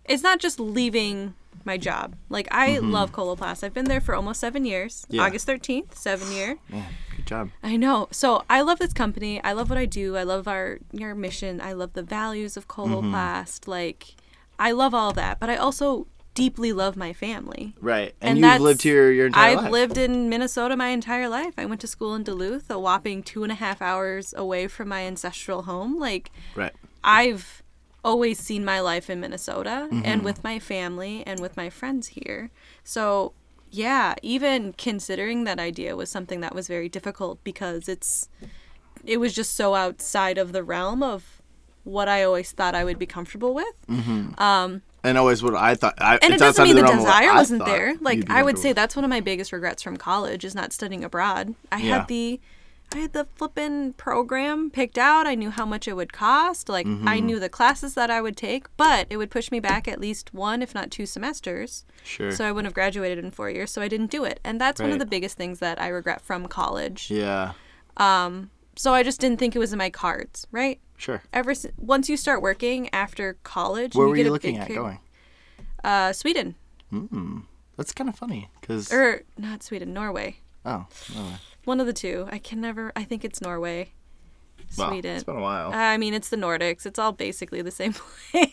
it's 0.07 0.23
not 0.23 0.39
just 0.39 0.59
leaving 0.61 1.35
my 1.67 1.77
job. 1.77 2.17
Like 2.29 2.49
I 2.51 2.79
love 2.79 3.13
Coloplast. 3.13 3.63
I've 3.65 3.75
been 3.75 3.87
there 3.87 4.01
for 4.01 4.15
almost 4.15 4.41
seven 4.41 4.65
years. 4.65 5.03
Mm-hmm. 5.03 5.15
Yeah. 5.17 5.23
August 5.23 5.47
thirteenth, 5.47 5.97
seven 5.99 6.31
year. 6.33 6.57
Yeah, 6.73 6.85
good 7.17 7.27
job. 7.27 7.51
I 7.63 7.77
know. 7.77 8.09
So 8.13 8.45
I 8.49 8.61
love 8.63 8.79
this 8.79 8.93
company. 8.93 9.43
I 9.43 9.53
love 9.53 9.69
what 9.69 9.79
I 9.79 9.85
do. 9.87 10.17
I 10.17 10.23
love 10.23 10.47
our 10.49 10.79
your 10.93 11.15
mission. 11.15 11.61
I 11.61 11.73
love 11.75 11.93
the 11.95 12.03
values 12.03 12.57
of 12.57 12.67
Mm-hmm. 12.69 12.95
Coloplast. 12.95 13.67
Like 13.69 14.15
I 14.59 14.71
love 14.73 14.95
all 14.95 15.13
that, 15.13 15.39
but 15.41 15.51
I 15.51 15.57
also 15.57 16.07
deeply 16.35 16.71
love 16.73 16.97
my 16.97 17.15
family. 17.15 17.75
Right. 17.81 18.15
And, 18.21 18.39
And 18.45 18.53
you've 18.53 18.61
lived 18.61 18.83
here 18.83 19.11
your 19.11 19.27
entire 19.29 19.53
I've 19.57 19.63
life. 19.65 19.73
lived 19.73 19.97
in 19.99 20.29
Minnesota 20.29 20.77
my 20.77 20.89
entire 20.89 21.29
life. 21.31 21.55
I 21.57 21.65
went 21.65 21.81
to 21.81 21.87
school 21.87 22.15
in 22.15 22.25
Duluth, 22.25 22.71
a 22.71 22.79
whopping 22.79 23.23
two 23.23 23.43
and 23.43 23.51
a 23.51 23.55
half 23.55 23.81
hours 23.81 24.35
away 24.37 24.69
from 24.69 24.89
my 24.89 25.01
ancestral 25.07 25.63
home. 25.63 25.99
Like, 25.99 26.31
Right. 26.55 26.73
I've 27.03 27.63
always 28.11 28.39
seen 28.49 28.63
my 28.65 28.81
life 28.91 29.07
in 29.13 29.19
Minnesota 29.21 29.77
Mm-hmm. 29.91 30.03
and 30.11 30.19
with 30.29 30.39
my 30.45 30.59
family 30.73 31.15
and 31.27 31.37
with 31.45 31.55
my 31.63 31.69
friends 31.79 32.05
here. 32.19 32.51
So, 32.85 33.33
yeah, 33.71 34.15
even 34.23 34.73
considering 34.89 35.45
that 35.45 35.59
idea 35.71 35.91
was 36.01 36.09
something 36.17 36.41
that 36.45 36.55
was 36.55 36.67
very 36.77 36.89
difficult 36.89 37.37
because 37.51 37.89
it's 37.95 38.29
it 39.05 39.19
was 39.25 39.33
just 39.41 39.55
so 39.55 39.75
outside 39.75 40.39
of 40.39 40.49
the 40.53 40.63
realm 40.75 41.03
of 41.03 41.21
what 41.85 42.09
I 42.09 42.19
always 42.25 42.51
thought 42.53 42.75
I 42.75 42.83
would 42.89 42.99
be 42.99 43.07
comfortable 43.07 43.53
with. 43.61 43.75
um 44.49 44.71
And 45.05 45.15
always 45.19 45.41
what 45.43 45.55
I 45.55 45.75
thought. 45.81 45.95
I, 46.01 46.19
And 46.23 46.33
it 46.35 46.39
doesn't 46.39 46.65
mean 46.65 46.77
the 46.77 46.83
what 46.83 46.97
desire 46.99 47.33
wasn't 47.43 47.65
there. 47.73 47.89
Like 48.09 48.21
I 48.39 48.41
would 48.47 48.59
say 48.59 48.73
that's 48.73 48.95
one 48.99 49.05
of 49.05 49.11
my 49.17 49.21
biggest 49.31 49.51
regrets 49.53 49.83
from 49.87 49.97
college 49.97 50.43
is 50.49 50.55
not 50.61 50.73
studying 50.73 51.05
abroad. 51.05 51.55
I 51.71 51.79
Yeah. 51.79 51.99
had 51.99 52.09
the 52.09 52.41
I 52.95 52.99
had 52.99 53.13
the 53.13 53.27
flippin' 53.35 53.93
program 53.95 54.71
picked 54.71 54.97
out. 54.97 55.27
I 55.27 55.35
knew 55.35 55.51
how 55.51 55.67
much 55.67 55.87
it 55.89 55.95
would 55.95 56.13
cost. 56.13 56.69
Like 56.69 56.87
Mm-hmm. 56.87 57.09
I 57.09 57.21
knew 57.21 57.39
the 57.41 57.49
classes 57.49 57.95
that 57.95 58.11
I 58.11 58.21
would 58.23 58.37
take, 58.37 58.67
but 58.77 59.07
it 59.11 59.17
would 59.17 59.31
push 59.31 59.51
me 59.51 59.61
back 59.61 59.87
at 59.89 60.01
least 60.01 60.33
one, 60.33 60.63
if 60.63 60.75
not 60.75 60.91
two 60.91 61.05
semesters. 61.05 61.85
Sure. 62.05 62.31
So 62.31 62.45
I 62.47 62.53
wouldn't 62.53 62.67
have 62.67 62.75
graduated 62.75 63.19
in 63.23 63.31
four 63.33 63.51
years. 63.51 63.71
So 63.71 63.83
I 63.83 63.89
didn't 63.89 64.11
do 64.11 64.25
it, 64.25 64.41
and 64.45 64.61
that's 64.61 64.81
one 64.81 64.93
of 64.93 64.99
the 64.99 65.07
biggest 65.07 65.37
things 65.37 65.59
that 65.59 65.81
I 65.81 65.89
regret 65.89 66.21
from 66.23 66.47
college. 66.47 67.11
yeah. 67.11 67.53
Um. 67.97 68.51
So 68.79 68.93
I 68.93 69.03
just 69.03 69.21
didn't 69.21 69.39
think 69.39 69.57
it 69.57 69.59
was 69.59 69.73
in 69.73 69.79
my 69.79 69.89
cards, 69.91 70.47
right? 70.53 70.79
Sure. 70.99 71.23
Ever 71.33 71.55
si- 71.55 71.71
once 71.79 72.09
you 72.11 72.17
start 72.19 72.43
working 72.43 72.89
after 72.93 73.35
college, 73.43 73.95
Where 73.95 74.07
you 74.07 74.11
were 74.11 74.17
get 74.17 74.25
you 74.27 74.31
a 74.31 74.33
looking 74.33 74.59
at 74.59 74.69
going? 74.69 74.99
Uh, 75.83 76.13
Sweden 76.13 76.55
Hmm. 76.91 77.41
That's 77.77 77.93
kind 77.93 78.09
of 78.09 78.17
funny 78.17 78.49
because. 78.61 78.93
or 78.93 79.23
not 79.37 79.63
Sweden, 79.63 79.93
Norway. 79.93 80.37
oh. 80.65 80.87
oh, 81.17 81.39
One 81.67 81.81
of 81.81 81.87
the 81.89 81.93
two. 81.93 82.29
I 82.31 82.39
can 82.39 82.61
never. 82.61 82.93
I 82.95 83.03
think 83.03 83.25
it's 83.25 83.41
Norway. 83.41 83.91
Well, 84.77 84.89
Sweden. 84.91 85.15
It's 85.17 85.25
been 85.25 85.37
a 85.37 85.41
while. 85.41 85.73
Uh, 85.73 85.77
I 85.77 85.97
mean, 85.97 86.15
it's 86.15 86.29
the 86.29 86.37
Nordics. 86.37 86.87
It's 86.87 86.99
all 86.99 87.13
basically 87.13 87.63
the 87.63 87.71
same 87.71 87.95
oh, 87.99 88.01
place. 88.31 88.51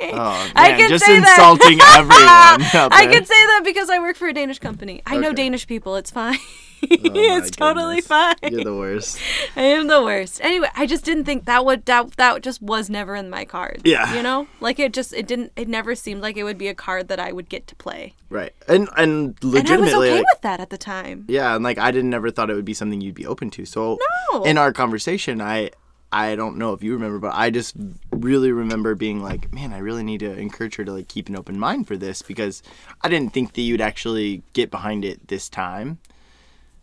oh, 0.00 0.50
I 0.56 0.68
man, 0.70 0.78
can 0.78 0.88
just 0.88 1.04
say 1.04 1.20
that. 1.20 1.28
insulting 1.30 1.80
everyone. 1.82 2.62
out 2.82 2.92
I 2.92 3.06
can 3.10 3.24
say 3.24 3.34
that 3.34 3.62
because 3.64 3.90
I 3.90 3.98
work 3.98 4.16
for 4.16 4.28
a 4.28 4.34
Danish 4.34 4.58
company. 4.58 5.02
I 5.06 5.16
know 5.18 5.32
Danish 5.32 5.66
people. 5.66 5.96
It's 5.96 6.10
fine. 6.10 6.38
Oh 6.82 6.86
it's 6.90 7.50
totally 7.50 8.00
fine. 8.00 8.36
You're 8.42 8.64
the 8.64 8.74
worst. 8.74 9.18
I 9.54 9.62
am 9.62 9.86
the 9.88 10.02
worst. 10.02 10.40
Anyway, 10.42 10.68
I 10.74 10.86
just 10.86 11.04
didn't 11.04 11.24
think 11.24 11.44
that 11.44 11.64
would 11.66 11.84
that 11.84 12.12
that 12.16 12.42
just 12.42 12.62
was 12.62 12.88
never 12.88 13.14
in 13.14 13.28
my 13.28 13.44
cards. 13.44 13.82
Yeah. 13.84 14.14
You 14.14 14.22
know? 14.22 14.46
Like 14.60 14.78
it 14.78 14.94
just 14.94 15.12
it 15.12 15.26
didn't 15.26 15.52
it 15.56 15.68
never 15.68 15.94
seemed 15.94 16.22
like 16.22 16.38
it 16.38 16.44
would 16.44 16.56
be 16.56 16.68
a 16.68 16.74
card 16.74 17.08
that 17.08 17.20
I 17.20 17.32
would 17.32 17.50
get 17.50 17.66
to 17.66 17.74
play. 17.74 18.14
Right. 18.30 18.54
And 18.66 18.88
and 18.96 19.36
legitimately, 19.42 19.60
And 19.60 19.68
I 19.68 19.78
was 19.78 19.94
okay 19.94 20.14
like, 20.18 20.26
with 20.32 20.40
that 20.40 20.60
at 20.60 20.70
the 20.70 20.78
time. 20.78 21.26
Yeah, 21.28 21.54
and 21.54 21.62
like 21.62 21.76
I 21.76 21.90
didn't 21.90 22.08
never 22.10 22.30
thought 22.30 22.48
it 22.48 22.54
would 22.54 22.64
be 22.64 22.72
something 22.74 23.02
you'd 23.02 23.14
be 23.14 23.26
open 23.26 23.50
to. 23.50 23.66
So 23.66 23.98
No. 24.32 24.44
in 24.44 24.56
our 24.56 24.72
conversation, 24.72 24.99
I 25.08 25.70
I 26.12 26.34
don't 26.34 26.56
know 26.56 26.72
if 26.72 26.82
you 26.82 26.92
remember, 26.94 27.18
but 27.20 27.34
I 27.34 27.50
just 27.50 27.76
really 28.10 28.50
remember 28.50 28.94
being 28.96 29.22
like, 29.22 29.52
man, 29.52 29.72
I 29.72 29.78
really 29.78 30.02
need 30.02 30.18
to 30.20 30.32
encourage 30.36 30.74
her 30.76 30.84
to 30.84 30.92
like 30.92 31.06
keep 31.08 31.28
an 31.28 31.36
open 31.36 31.58
mind 31.58 31.86
for 31.86 31.96
this 31.96 32.20
because 32.22 32.62
I 33.02 33.08
didn't 33.08 33.32
think 33.32 33.52
that 33.54 33.62
you'd 33.62 33.80
actually 33.80 34.42
get 34.52 34.70
behind 34.72 35.04
it 35.04 35.28
this 35.28 35.48
time. 35.48 35.98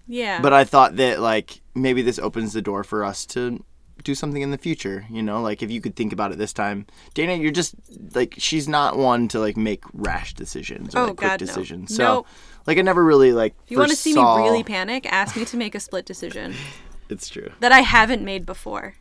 Yeah. 0.08 0.42
But 0.42 0.54
I 0.54 0.64
thought 0.64 0.96
that 0.96 1.20
like 1.20 1.60
maybe 1.76 2.02
this 2.02 2.20
opens 2.20 2.54
the 2.54 2.62
door 2.62 2.84
for 2.86 3.04
us 3.04 3.26
to 3.28 3.62
do 4.04 4.16
something 4.16 4.42
in 4.42 4.52
the 4.52 4.58
future, 4.58 5.06
you 5.10 5.22
know? 5.22 5.42
Like 5.42 5.62
if 5.62 5.70
you 5.72 5.82
could 5.82 5.96
think 5.98 6.14
about 6.14 6.32
it 6.32 6.38
this 6.38 6.54
time. 6.54 6.86
Dana, 7.14 7.34
you're 7.34 7.52
just 7.52 7.76
like 8.16 8.36
she's 8.38 8.68
not 8.70 8.98
one 8.98 9.28
to 9.30 9.40
like 9.42 9.58
make 9.58 9.84
rash 9.92 10.34
decisions 10.36 10.96
or 10.96 11.00
Oh, 11.00 11.06
like, 11.08 11.18
quick 11.18 11.30
God, 11.32 11.42
no. 11.42 11.48
decisions. 11.48 11.94
So 11.94 12.04
Nope. 12.04 12.28
like 12.66 12.78
I 12.78 12.82
never 12.82 13.04
really 13.04 13.34
like 13.34 13.56
if 13.66 13.72
you 13.72 13.78
want 13.78 13.90
to 13.92 13.98
see 13.98 14.14
me 14.14 14.22
really 14.22 14.64
panic, 14.64 15.06
ask 15.12 15.36
me 15.36 15.44
to 15.44 15.58
make 15.58 15.76
a 15.76 15.82
split 15.82 16.06
decision 16.06 16.54
It's 17.10 17.30
true. 17.30 17.52
that 17.60 17.72
I 17.72 17.82
haven't 17.82 18.24
made 18.24 18.46
before. 18.46 18.96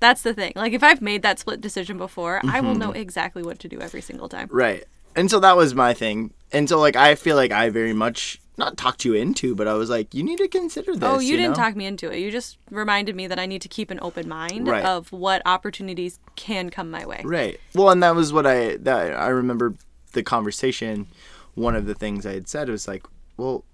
That's 0.00 0.22
the 0.22 0.32
thing. 0.32 0.52
Like 0.56 0.72
if 0.72 0.82
I've 0.82 1.02
made 1.02 1.22
that 1.22 1.38
split 1.38 1.60
decision 1.60 1.98
before, 1.98 2.40
I 2.44 2.60
will 2.60 2.70
Mm-hmm. 2.70 2.78
know 2.78 2.92
exactly 2.92 3.42
what 3.42 3.58
to 3.60 3.68
do 3.68 3.80
every 3.80 4.00
single 4.00 4.28
time. 4.28 4.48
Right. 4.50 4.84
And 5.14 5.30
so 5.30 5.40
that 5.40 5.56
was 5.56 5.74
my 5.74 5.92
thing. 5.92 6.32
And 6.52 6.68
so 6.68 6.78
like 6.80 6.96
I 6.96 7.14
feel 7.16 7.36
like 7.36 7.52
I 7.52 7.68
very 7.68 7.92
much 7.92 8.40
not 8.56 8.76
talked 8.76 9.04
you 9.04 9.14
into, 9.14 9.54
but 9.54 9.66
I 9.68 9.74
was 9.74 9.88
like, 9.90 10.14
you 10.14 10.22
need 10.22 10.36
to 10.38 10.48
consider 10.48 10.94
this. 10.94 11.02
Oh, 11.08 11.18
you, 11.18 11.36
didn't 11.36 11.52
know? 11.52 11.56
talk 11.56 11.76
me 11.76 11.86
into 11.86 12.10
it. 12.10 12.18
You 12.18 12.30
just 12.30 12.58
reminded 12.70 13.16
me 13.16 13.26
that 13.26 13.38
I 13.38 13.46
need 13.46 13.62
to 13.62 13.68
keep 13.68 13.90
an 13.90 13.98
open 14.02 14.28
mind 14.28 14.68
Right. 14.68 14.84
of 14.84 15.10
what 15.12 15.40
opportunities 15.46 16.18
can 16.36 16.68
come 16.70 16.90
my 16.90 17.06
way. 17.06 17.22
Right. 17.24 17.58
Well, 17.74 17.90
and 17.90 18.02
that 18.02 18.14
was 18.14 18.32
what 18.32 18.46
I 18.46 18.76
that 18.78 19.12
I 19.18 19.28
remember 19.28 19.74
the 20.12 20.22
conversation. 20.22 21.06
One 21.54 21.74
of 21.76 21.86
the 21.86 21.94
things 21.94 22.24
I 22.26 22.32
had 22.34 22.48
said 22.48 22.68
was 22.68 22.86
like, 22.88 23.04
well, 23.36 23.64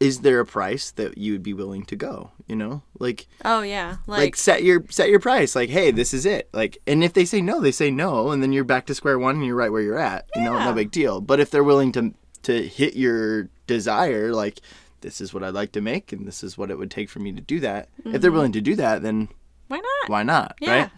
is 0.00 0.20
there 0.20 0.40
a 0.40 0.46
price 0.46 0.90
that 0.92 1.18
you 1.18 1.32
would 1.32 1.42
be 1.42 1.52
willing 1.52 1.84
to 1.86 1.96
go? 1.96 2.30
You 2.46 2.56
know, 2.56 2.82
like 2.98 3.26
Oh 3.44 3.62
yeah, 3.62 3.96
like, 4.06 4.20
like, 4.20 4.36
set 4.36 4.62
your 4.62 4.84
set 4.90 5.08
your 5.08 5.20
price. 5.20 5.56
Like, 5.56 5.70
hey, 5.70 5.90
this 5.90 6.12
is 6.12 6.26
it. 6.26 6.48
Like, 6.52 6.78
and 6.86 7.02
if 7.02 7.12
they 7.12 7.24
say 7.24 7.40
no, 7.40 7.60
they 7.60 7.72
say 7.72 7.90
no, 7.90 8.30
and 8.30 8.42
then 8.42 8.52
you're 8.52 8.64
back 8.64 8.86
to 8.86 8.94
square 8.94 9.18
one, 9.18 9.36
and 9.36 9.46
you're 9.46 9.56
right 9.56 9.72
where 9.72 9.82
you're 9.82 9.98
at. 9.98 10.26
You 10.34 10.42
know, 10.42 10.58
no 10.58 10.72
big 10.72 10.90
deal. 10.90 11.20
But 11.20 11.40
if 11.40 11.50
they're 11.50 11.64
willing 11.64 11.92
to 11.92 12.14
to 12.42 12.66
hit 12.66 12.94
your 12.96 13.48
desire, 13.66 14.32
like 14.32 14.60
this 15.00 15.20
is 15.20 15.32
what 15.32 15.44
I'd 15.44 15.54
like 15.54 15.72
to 15.72 15.80
make, 15.80 16.12
and 16.12 16.26
this 16.26 16.42
is 16.42 16.58
what 16.58 16.70
it 16.70 16.78
would 16.78 16.90
take 16.90 17.08
for 17.10 17.20
me 17.20 17.32
to 17.32 17.40
do 17.40 17.60
that. 17.60 17.88
If 17.98 18.04
they're 18.04 18.30
mm-hmm. 18.30 18.34
willing 18.36 18.52
to 18.52 18.60
do 18.60 18.74
that, 18.76 19.02
then 19.02 19.28
why 19.68 19.76
not? 19.76 20.10
why 20.10 20.22
not? 20.22 20.56
Yeah. 20.60 20.70
Right. 20.82 20.90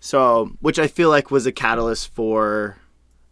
So, 0.00 0.52
which 0.60 0.78
I 0.78 0.86
feel 0.86 1.08
like 1.08 1.30
was 1.30 1.46
a 1.46 1.52
catalyst 1.52 2.14
for 2.14 2.76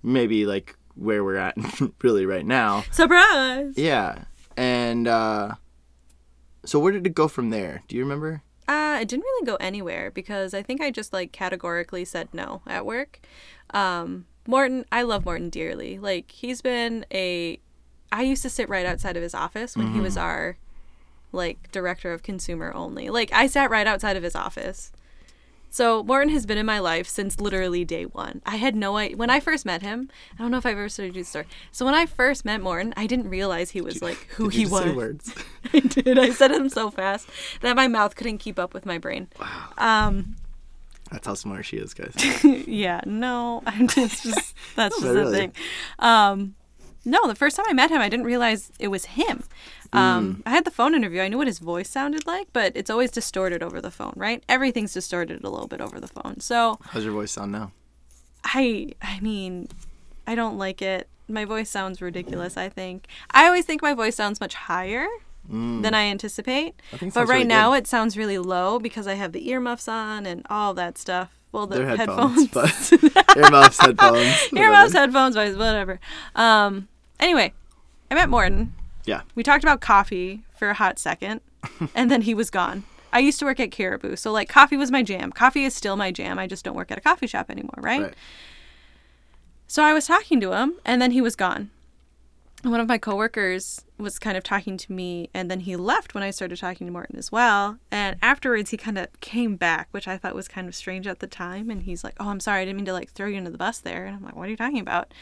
maybe 0.03 0.47
like 0.47 0.77
where 0.95 1.25
we're 1.25 1.37
at 1.37 1.57
really 2.03 2.27
right 2.27 2.47
now. 2.47 2.85
Surprise! 2.91 3.75
Yeah. 3.77 4.25
And 4.57 5.09
uh 5.09 5.55
so 6.65 6.79
where 6.79 6.93
did 6.93 7.07
it 7.07 7.15
go 7.15 7.29
from 7.29 7.51
there? 7.51 7.83
Do 7.89 7.97
you 7.97 8.03
remember? 8.03 8.43
Uh, 8.67 8.99
it 9.03 9.09
didn't 9.09 9.25
really 9.25 9.47
go 9.47 9.57
anywhere 9.57 10.11
because 10.11 10.55
I 10.55 10.63
think 10.63 10.81
I 10.81 10.91
just 10.91 11.13
like 11.13 11.33
categorically 11.33 12.05
said 12.05 12.29
no 12.33 12.63
at 12.67 12.87
work. 12.87 13.21
Um, 13.71 14.25
Morton, 14.47 14.87
I 14.91 15.03
love 15.03 15.25
Morton 15.25 15.51
dearly. 15.51 15.99
Like 15.99 16.31
he's 16.31 16.63
been 16.63 17.05
a, 17.13 17.61
I 18.11 18.23
used 18.23 18.43
to 18.43 18.51
sit 18.51 18.69
right 18.69 18.87
outside 18.87 19.17
of 19.17 19.23
his 19.23 19.35
office 19.35 19.77
when 19.77 19.93
he 19.93 20.01
was 20.01 20.17
our, 20.17 20.57
like 21.33 21.71
director 21.73 22.13
of 22.13 22.23
consumer 22.23 22.73
only. 22.75 23.11
Like 23.11 23.33
I 23.33 23.47
sat 23.47 23.71
right 23.71 23.87
outside 23.87 24.17
of 24.17 24.23
his 24.23 24.37
office. 24.37 24.93
So 25.75 26.05
Morton 26.05 26.29
has 26.29 26.47
been 26.47 26.57
in 26.57 26.67
my 26.67 26.79
life 26.79 27.09
since 27.09 27.41
literally 27.41 27.85
day 27.85 28.05
one. 28.05 28.43
I 28.47 28.59
had 28.59 28.77
no 28.77 28.97
idea 28.97 29.17
when 29.17 29.29
I 29.29 29.41
first 29.41 29.67
met 29.67 29.83
him. 29.83 30.09
I 30.39 30.41
don't 30.41 30.53
know 30.53 30.59
if 30.59 30.65
I've 30.65 30.79
ever 30.79 30.89
started 30.89 31.17
the 31.17 31.25
story. 31.25 31.47
So 31.73 31.85
when 31.85 31.95
I 31.95 32.07
first 32.07 32.45
met 32.45 32.61
Morton, 32.61 32.95
I 32.97 33.09
didn't 33.09 33.29
realize 33.29 33.71
he 33.71 33.81
was 33.81 34.01
like 34.01 34.19
who 34.37 34.45
you 34.45 34.51
he 34.51 34.67
was. 34.67 35.35
I 35.73 35.81
did. 35.81 36.17
I 36.17 36.31
said 36.31 36.53
him 36.53 36.69
so 36.69 36.93
fast 36.93 37.29
that 37.61 37.75
my 37.75 37.89
mouth 37.89 38.15
couldn't 38.15 38.39
keep 38.39 38.57
up 38.57 38.73
with 38.73 38.87
my 38.87 38.99
brain. 38.99 39.27
Wow. 39.41 39.71
Um, 40.07 40.37
That's 41.11 41.27
how 41.27 41.35
smart 41.35 41.65
she 41.65 41.79
is, 41.79 41.93
guys. 41.93 42.15
yeah, 42.45 43.01
no, 43.05 43.61
I'm 43.67 43.89
just, 43.89 44.23
just 44.23 44.55
that's 44.77 44.95
just 44.95 45.03
but 45.03 45.13
the 45.13 45.19
really. 45.19 45.37
thing. 45.37 45.53
Um, 45.99 46.55
no, 47.05 47.27
the 47.29 47.35
first 47.35 47.57
time 47.57 47.67
I 47.69 47.73
met 47.73 47.91
him, 47.91 48.01
I 48.01 48.09
didn't 48.09 48.27
realize 48.27 48.71
it 48.79 48.89
was 48.89 49.05
him. 49.07 49.45
Um, 49.93 50.43
I 50.45 50.51
had 50.51 50.65
the 50.65 50.71
phone 50.73 50.95
interview. 50.95 51.21
I 51.21 51.29
knew 51.29 51.39
what 51.39 51.47
his 51.47 51.61
voice 51.61 51.89
sounded 51.89 52.27
like, 52.27 52.49
but 52.53 52.73
it's 52.75 52.91
always 52.91 53.11
distorted 53.13 53.63
over 53.63 53.81
the 53.81 53.91
phone, 53.93 54.13
right? 54.17 54.43
Everything's 54.49 54.93
distorted 54.93 55.45
a 55.45 55.49
little 55.49 55.69
bit 55.69 55.81
over 55.81 56.01
the 56.01 56.09
phone. 56.09 56.41
So 56.41 56.79
How's 56.83 57.05
your 57.05 57.13
voice 57.13 57.31
sound 57.33 57.53
now? 57.53 57.71
I, 58.45 58.93
I 59.01 59.21
mean, 59.21 59.69
I 60.27 60.35
don't 60.35 60.59
like 60.59 60.83
it. 60.83 61.09
My 61.29 61.45
voice 61.45 61.71
sounds 61.71 62.03
ridiculous. 62.03 62.57
I 62.57 62.69
think 62.69 63.07
I 63.31 63.47
always 63.47 63.65
think 63.65 63.83
my 63.83 63.95
voice 63.95 64.17
sounds 64.17 64.41
much 64.41 64.55
higher 64.55 65.07
than 65.49 65.95
I 65.95 66.05
anticipate. 66.05 66.75
I 66.93 66.97
but 67.11 67.15
right 67.27 67.29
really 67.29 67.45
now 67.45 67.71
good. 67.71 67.79
it 67.79 67.87
sounds 67.87 68.17
really 68.17 68.39
low 68.39 68.79
because 68.79 69.07
I 69.07 69.15
have 69.15 69.33
the 69.33 69.49
earmuffs 69.49 69.89
on 69.89 70.27
and 70.27 70.45
all 70.51 70.75
that 70.75 70.99
stuff. 70.99 71.39
Well, 71.53 71.67
the 71.67 71.77
They're 71.77 71.97
headphones, 71.97 72.53
headphones, 72.53 72.91
but 72.91 73.37
earmuffs, 73.37 73.79
headphones. 73.81 74.53
earmuffs, 74.53 74.53
whatever. 74.53 74.99
headphones, 74.99 75.37
whatever. 75.37 76.01
Um. 76.35 76.89
Anyway, 77.21 77.53
I 78.11 78.15
met 78.15 78.29
Morton. 78.29 78.75
Yeah. 79.05 79.23
We 79.35 79.43
talked 79.43 79.65
about 79.65 79.81
coffee 79.81 80.45
for 80.57 80.71
a 80.71 80.75
hot 80.75 80.99
second, 80.99 81.41
and 81.95 82.11
then 82.11 82.23
he 82.23 82.35
was 82.35 82.51
gone. 82.51 82.85
I 83.13 83.21
used 83.21 83.39
to 83.39 83.45
work 83.45 83.61
at 83.61 83.71
Caribou, 83.71 84.17
so 84.17 84.33
like 84.33 84.49
coffee 84.49 84.77
was 84.77 84.91
my 84.91 85.03
jam. 85.03 85.31
Coffee 85.31 85.65
is 85.65 85.75
still 85.75 85.95
my 85.97 86.11
jam. 86.11 86.39
I 86.39 86.47
just 86.47 86.65
don't 86.65 86.75
work 86.75 86.91
at 86.91 86.99
a 86.99 87.01
coffee 87.01 87.29
shop 87.29 87.49
anymore, 87.49 87.79
right? 87.79 88.03
Right. 88.03 88.15
So 89.69 89.83
I 89.83 89.93
was 89.93 90.07
talking 90.07 90.41
to 90.41 90.53
him, 90.53 90.75
and 90.85 91.01
then 91.01 91.13
he 91.13 91.21
was 91.21 91.37
gone. 91.37 91.71
One 92.63 92.81
of 92.81 92.89
my 92.89 92.97
coworkers 92.97 93.85
was 93.99 94.19
kind 94.19 94.37
of 94.37 94.43
talking 94.43 94.77
to 94.79 94.93
me, 94.93 95.29
and 95.35 95.51
then 95.51 95.61
he 95.61 95.77
left 95.77 96.15
when 96.15 96.23
I 96.25 96.31
started 96.31 96.59
talking 96.59 96.87
to 96.87 96.93
Morton 96.93 97.19
as 97.19 97.31
well. 97.31 97.79
And 97.91 98.17
afterwards, 98.23 98.71
he 98.71 98.77
kind 98.77 98.99
of 98.99 99.09
came 99.21 99.57
back, 99.57 99.89
which 99.91 100.09
I 100.09 100.17
thought 100.17 100.35
was 100.35 100.49
kind 100.49 100.67
of 100.67 100.75
strange 100.75 101.07
at 101.07 101.21
the 101.21 101.27
time. 101.27 101.71
And 101.71 101.83
he's 101.83 102.03
like, 102.03 102.15
"Oh, 102.19 102.31
I'm 102.31 102.41
sorry, 102.41 102.63
I 102.63 102.65
didn't 102.65 102.79
mean 102.79 102.87
to 102.87 102.93
like 102.93 103.13
throw 103.13 103.27
you 103.29 103.37
under 103.37 103.51
the 103.51 103.59
bus 103.59 103.79
there." 103.79 104.07
And 104.07 104.17
I'm 104.17 104.25
like, 104.25 104.35
"What 104.35 104.49
are 104.49 104.51
you 104.51 104.57
talking 104.57 104.81
about?" 104.81 105.13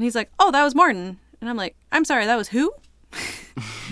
And 0.00 0.04
he's 0.06 0.14
like, 0.14 0.30
"Oh, 0.38 0.50
that 0.50 0.64
was 0.64 0.74
Morton." 0.74 1.18
And 1.42 1.50
I'm 1.50 1.58
like, 1.58 1.76
"I'm 1.92 2.06
sorry, 2.06 2.24
that 2.24 2.36
was 2.36 2.48
who?" 2.48 2.72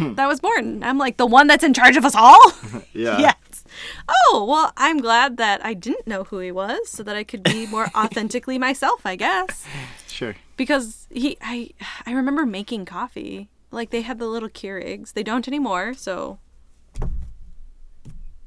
that 0.00 0.26
was 0.26 0.42
Morton. 0.42 0.82
I'm 0.82 0.96
like, 0.96 1.18
"The 1.18 1.26
one 1.26 1.48
that's 1.48 1.62
in 1.62 1.74
charge 1.74 1.98
of 1.98 2.04
us 2.06 2.14
all." 2.14 2.38
Yeah. 2.94 3.18
yes. 3.28 3.64
Oh, 4.08 4.46
well, 4.48 4.72
I'm 4.78 5.02
glad 5.02 5.36
that 5.36 5.62
I 5.62 5.74
didn't 5.74 6.06
know 6.06 6.24
who 6.24 6.38
he 6.38 6.50
was 6.50 6.88
so 6.88 7.02
that 7.02 7.14
I 7.14 7.24
could 7.24 7.42
be 7.42 7.66
more 7.66 7.88
authentically 7.94 8.58
myself, 8.58 9.02
I 9.04 9.16
guess. 9.16 9.66
Sure. 10.06 10.34
Because 10.56 11.06
he 11.10 11.36
I 11.42 11.72
I 12.06 12.12
remember 12.12 12.46
making 12.46 12.86
coffee. 12.86 13.50
Like 13.70 13.90
they 13.90 14.00
had 14.00 14.18
the 14.18 14.26
little 14.28 14.48
Keurigs. 14.48 15.12
They 15.12 15.22
don't 15.22 15.46
anymore, 15.46 15.92
so 15.92 16.38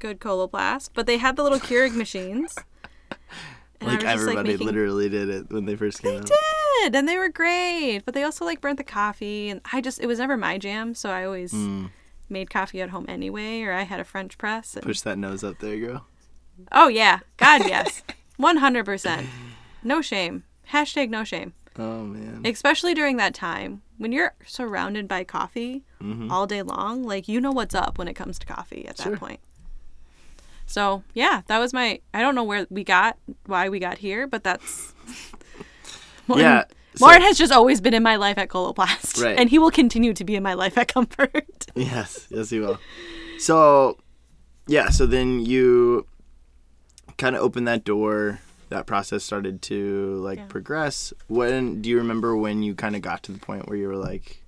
good 0.00 0.18
coloplast. 0.18 0.90
But 0.94 1.06
they 1.06 1.18
had 1.18 1.36
the 1.36 1.44
little 1.44 1.60
Keurig 1.60 1.94
machines. 1.94 2.56
Like 3.80 4.02
everybody 4.02 4.50
making- 4.50 4.66
literally 4.66 5.08
did 5.08 5.28
it 5.28 5.50
when 5.52 5.64
they 5.66 5.76
first 5.76 6.02
came 6.02 6.18
out. 6.18 6.26
did 6.26 6.36
and 6.92 7.08
they 7.08 7.18
were 7.18 7.28
great 7.28 8.00
but 8.04 8.14
they 8.14 8.22
also 8.22 8.44
like 8.44 8.60
burnt 8.60 8.78
the 8.78 8.84
coffee 8.84 9.48
and 9.50 9.60
i 9.72 9.80
just 9.80 10.00
it 10.00 10.06
was 10.06 10.18
never 10.18 10.36
my 10.36 10.58
jam 10.58 10.94
so 10.94 11.10
i 11.10 11.24
always 11.24 11.52
Mm. 11.52 11.90
made 12.28 12.50
coffee 12.50 12.80
at 12.80 12.90
home 12.90 13.04
anyway 13.08 13.62
or 13.62 13.72
i 13.72 13.82
had 13.82 14.00
a 14.00 14.04
french 14.04 14.38
press 14.38 14.74
and- 14.74 14.84
Push 14.84 15.00
that 15.02 15.18
nose 15.18 15.44
up 15.44 15.58
there, 15.60 15.78
girl. 15.78 16.06
oh 16.72 16.88
yeah. 16.88 17.20
God 17.36 17.66
yes. 17.66 18.02
100% 18.40 19.26
no 19.84 20.00
shame. 20.02 20.44
Hashtag 20.72 21.10
no 21.10 21.24
shame. 21.24 21.52
Oh 21.78 22.02
man. 22.04 22.42
especially 22.44 22.92
during 22.94 23.16
that 23.16 23.34
time 23.34 23.82
when 23.98 24.12
you're 24.12 24.34
surrounded 24.46 25.08
by 25.08 25.24
coffee 25.24 25.84
all 26.30 26.46
day 26.46 26.60
long 26.62 27.04
like 27.04 27.28
you 27.28 27.40
know 27.40 27.52
what's 27.52 27.74
up 27.74 27.96
when 27.98 28.08
it 28.08 28.14
comes 28.14 28.38
to 28.40 28.46
coffee 28.46 28.86
at 28.86 28.96
that 28.98 29.14
point. 29.18 29.40
So 30.66 31.02
yeah 31.14 31.42
that 31.46 31.58
was 31.58 31.72
my 31.72 32.00
i 32.14 32.20
don't 32.20 32.34
know 32.34 32.44
where 32.44 32.66
we 32.70 32.84
got 32.84 33.16
why 33.46 33.68
we 33.68 33.78
got 33.78 33.98
here 33.98 34.26
but 34.26 34.42
that's 34.44 34.94
Yeah, 36.28 36.64
so- 36.94 37.06
Morton 37.06 37.22
has 37.22 37.36
just 37.38 37.52
always 37.52 37.80
been 37.80 37.94
in 37.94 38.02
my 38.02 38.16
life 38.16 38.38
at 38.38 38.48
Coloplast, 38.48 39.22
Right. 39.22 39.38
and 39.38 39.48
he 39.50 39.58
will 39.58 39.70
continue 39.70 40.12
to 40.14 40.24
be 40.24 40.34
in 40.36 40.42
my 40.42 40.54
life 40.54 40.76
at 40.78 40.88
Comfort. 40.92 41.66
Yes, 41.74 42.26
yes, 42.30 42.50
he 42.50 42.58
will. 42.60 42.78
So, 43.38 43.96
yeah, 44.66 44.90
so 44.90 45.06
then 45.06 45.40
you 45.44 46.06
kind 47.16 47.34
of 47.34 47.42
opened 47.42 47.66
that 47.68 47.82
door. 47.84 48.40
That 48.68 48.86
process 48.86 49.22
started 49.24 49.62
to 49.62 50.16
like 50.22 50.38
Yeah. 50.38 50.46
progress. 50.46 51.12
When 51.28 51.80
do 51.82 51.88
you 51.90 51.96
remember 51.98 52.36
when 52.36 52.62
you 52.62 52.74
kind 52.74 52.94
of 52.96 53.02
got 53.02 53.22
to 53.24 53.32
the 53.32 53.38
point 53.38 53.68
where 53.68 53.76
you 53.76 53.88
were 53.88 53.96
like, 53.96 54.42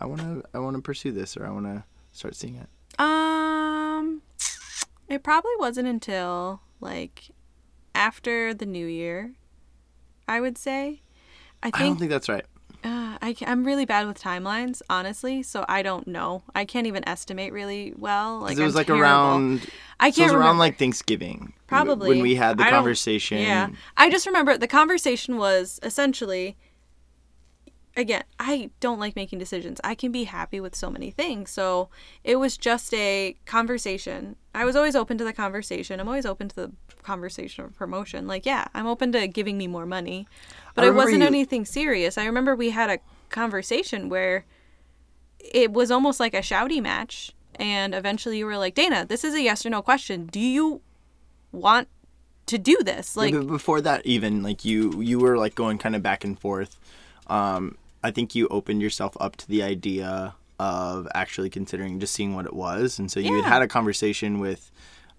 I 0.00 0.06
want 0.06 0.20
to, 0.22 0.42
I 0.54 0.58
want 0.58 0.76
to 0.76 0.82
pursue 0.82 1.12
this, 1.12 1.36
or 1.36 1.46
I 1.46 1.50
want 1.50 1.66
to 1.66 1.84
start 2.12 2.34
seeing 2.34 2.56
it? 2.56 2.68
Um, 2.98 4.22
it 5.08 5.22
probably 5.22 5.52
wasn't 5.58 5.88
until 5.88 6.60
like 6.80 7.30
after 7.94 8.52
the 8.54 8.66
new 8.66 8.86
year, 8.86 9.32
I 10.28 10.40
would 10.40 10.56
say. 10.58 11.02
I 11.62 11.70
I 11.72 11.82
don't 11.82 11.98
think, 11.98 11.98
think 11.98 12.10
that's 12.10 12.28
right. 12.28 12.44
uh, 12.84 13.18
I, 13.20 13.36
I'm 13.46 13.64
really 13.64 13.84
bad 13.84 14.06
with 14.06 14.20
timelines, 14.20 14.80
honestly. 14.88 15.42
So 15.42 15.64
I 15.68 15.82
don't 15.82 16.06
know. 16.06 16.42
I 16.54 16.64
can't 16.64 16.86
even 16.86 17.06
estimate 17.08 17.52
really 17.52 17.92
well. 17.96 18.38
Like 18.40 18.56
it 18.58 18.62
was 18.62 18.74
I'm 18.74 18.78
like 18.78 18.86
terrible. 18.86 19.02
around. 19.04 19.66
I 19.98 20.10
So 20.10 20.22
it 20.22 20.26
can't 20.26 20.32
was 20.32 20.40
around 20.40 20.58
like 20.58 20.78
Thanksgiving. 20.78 21.52
Probably 21.66 22.08
when 22.08 22.20
we 22.22 22.34
had 22.36 22.58
the 22.58 22.64
I 22.66 22.70
conversation. 22.70 23.38
Yeah, 23.38 23.68
I 23.96 24.10
just 24.10 24.26
remember 24.26 24.56
the 24.56 24.68
conversation 24.68 25.36
was 25.36 25.78
essentially. 25.82 26.56
Again, 27.96 28.22
I 28.38 28.70
don't 28.78 29.00
like 29.00 29.16
making 29.16 29.40
decisions. 29.40 29.80
I 29.82 29.94
can 29.94 30.12
be 30.12 30.24
happy 30.24 30.60
with 30.60 30.76
so 30.76 30.90
many 30.90 31.10
things. 31.10 31.50
So 31.50 31.88
it 32.22 32.36
was 32.36 32.56
just 32.56 32.94
a 32.94 33.34
conversation. 33.46 34.36
I 34.54 34.64
was 34.64 34.76
always 34.76 34.94
open 34.94 35.18
to 35.18 35.24
the 35.24 35.32
conversation. 35.32 35.98
I'm 35.98 36.06
always 36.08 36.24
open 36.26 36.48
to 36.50 36.56
the 36.56 36.72
conversation 37.02 37.64
of 37.64 37.74
promotion. 37.74 38.26
Like, 38.28 38.46
yeah, 38.46 38.66
I'm 38.74 38.86
open 38.86 39.10
to 39.12 39.26
giving 39.26 39.58
me 39.58 39.66
more 39.66 39.86
money, 39.86 40.28
but 40.74 40.84
it 40.84 40.94
wasn't 40.94 41.20
you- 41.20 41.26
anything 41.26 41.64
serious. 41.64 42.16
I 42.16 42.26
remember 42.26 42.54
we 42.54 42.70
had 42.70 42.90
a 42.90 42.98
conversation 43.28 44.08
where 44.08 44.44
it 45.40 45.72
was 45.72 45.90
almost 45.90 46.20
like 46.20 46.34
a 46.34 46.40
shouty 46.40 46.80
match. 46.80 47.32
And 47.56 47.94
eventually 47.94 48.38
you 48.38 48.46
were 48.46 48.56
like, 48.56 48.74
Dana, 48.74 49.04
this 49.04 49.24
is 49.24 49.34
a 49.34 49.42
yes 49.42 49.66
or 49.66 49.70
no 49.70 49.82
question. 49.82 50.26
Do 50.26 50.40
you 50.40 50.80
want 51.52 51.88
to 52.46 52.56
do 52.56 52.78
this? 52.82 53.16
Like, 53.16 53.34
before 53.46 53.80
that, 53.80 54.06
even 54.06 54.42
like 54.42 54.64
you, 54.64 55.00
you 55.02 55.18
were 55.18 55.36
like 55.36 55.54
going 55.54 55.76
kind 55.78 55.94
of 55.96 56.02
back 56.02 56.24
and 56.24 56.38
forth. 56.38 56.78
Um, 57.26 57.76
I 58.02 58.10
think 58.10 58.34
you 58.34 58.48
opened 58.48 58.80
yourself 58.82 59.16
up 59.20 59.36
to 59.36 59.48
the 59.48 59.62
idea 59.62 60.34
of 60.58 61.08
actually 61.14 61.50
considering 61.50 62.00
just 62.00 62.14
seeing 62.14 62.34
what 62.34 62.46
it 62.46 62.52
was, 62.54 62.98
and 62.98 63.10
so 63.10 63.20
you 63.20 63.34
had 63.36 63.42
Yeah. 63.44 63.48
had 63.48 63.62
a 63.62 63.68
conversation 63.68 64.38
with 64.40 64.70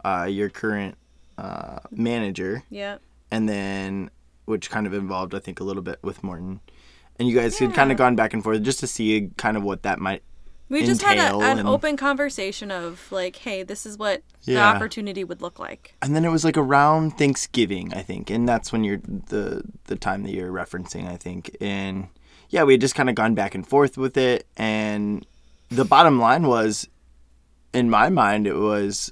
uh, 0.03 0.27
your 0.29 0.49
current 0.49 0.97
uh, 1.37 1.79
manager, 1.91 2.63
yeah. 2.69 2.97
and 3.31 3.47
then 3.49 4.09
which 4.45 4.69
kind 4.69 4.85
of 4.87 4.93
involved, 4.93 5.33
I 5.35 5.39
think, 5.39 5.59
a 5.59 5.63
little 5.63 5.81
bit 5.83 5.99
with 6.03 6.23
Morton, 6.23 6.59
and 7.17 7.27
you 7.27 7.35
guys 7.35 7.57
had 7.59 7.73
kind 7.73 7.91
of 7.91 7.97
gone 7.97 8.15
back 8.15 8.33
and 8.33 8.43
forth 8.43 8.61
just 8.63 8.79
to 8.81 8.87
see 8.87 9.29
kind 9.37 9.57
of 9.57 9.63
what 9.63 9.83
that 9.83 9.99
might. 9.99 10.23
We 10.69 10.85
just 10.85 11.01
had 11.01 11.17
a, 11.17 11.35
an 11.37 11.59
and- 11.59 11.67
open 11.67 11.97
conversation 11.97 12.71
of 12.71 13.11
like, 13.11 13.35
hey, 13.35 13.61
this 13.63 13.85
is 13.85 13.97
what 13.97 14.21
the 14.45 14.57
opportunity 14.57 15.23
would 15.23 15.41
look 15.41 15.59
like. 15.59 15.95
And 16.01 16.15
then 16.15 16.23
it 16.23 16.29
was 16.29 16.45
like 16.45 16.57
around 16.57 17.17
Thanksgiving, 17.17 17.93
I 17.93 18.01
think, 18.03 18.29
and 18.29 18.47
that's 18.47 18.71
when 18.71 18.83
you're 18.85 19.01
the 19.03 19.63
the 19.85 19.95
time 19.97 20.23
that 20.23 20.31
you're 20.31 20.51
referencing, 20.51 21.07
I 21.09 21.17
think. 21.17 21.55
And 21.59 22.07
yeah, 22.51 22.63
we 22.63 22.73
had 22.73 22.81
just 22.81 22.93
kind 22.95 23.09
of 23.09 23.15
gone 23.15 23.33
back 23.33 23.55
and 23.55 23.65
forth 23.67 23.97
with 23.97 24.15
it, 24.17 24.45
and 24.55 25.25
the 25.69 25.83
bottom 25.85 26.19
line 26.19 26.43
was, 26.47 26.87
in 27.73 27.89
my 27.89 28.09
mind, 28.09 28.45
it 28.45 28.55
was, 28.55 29.11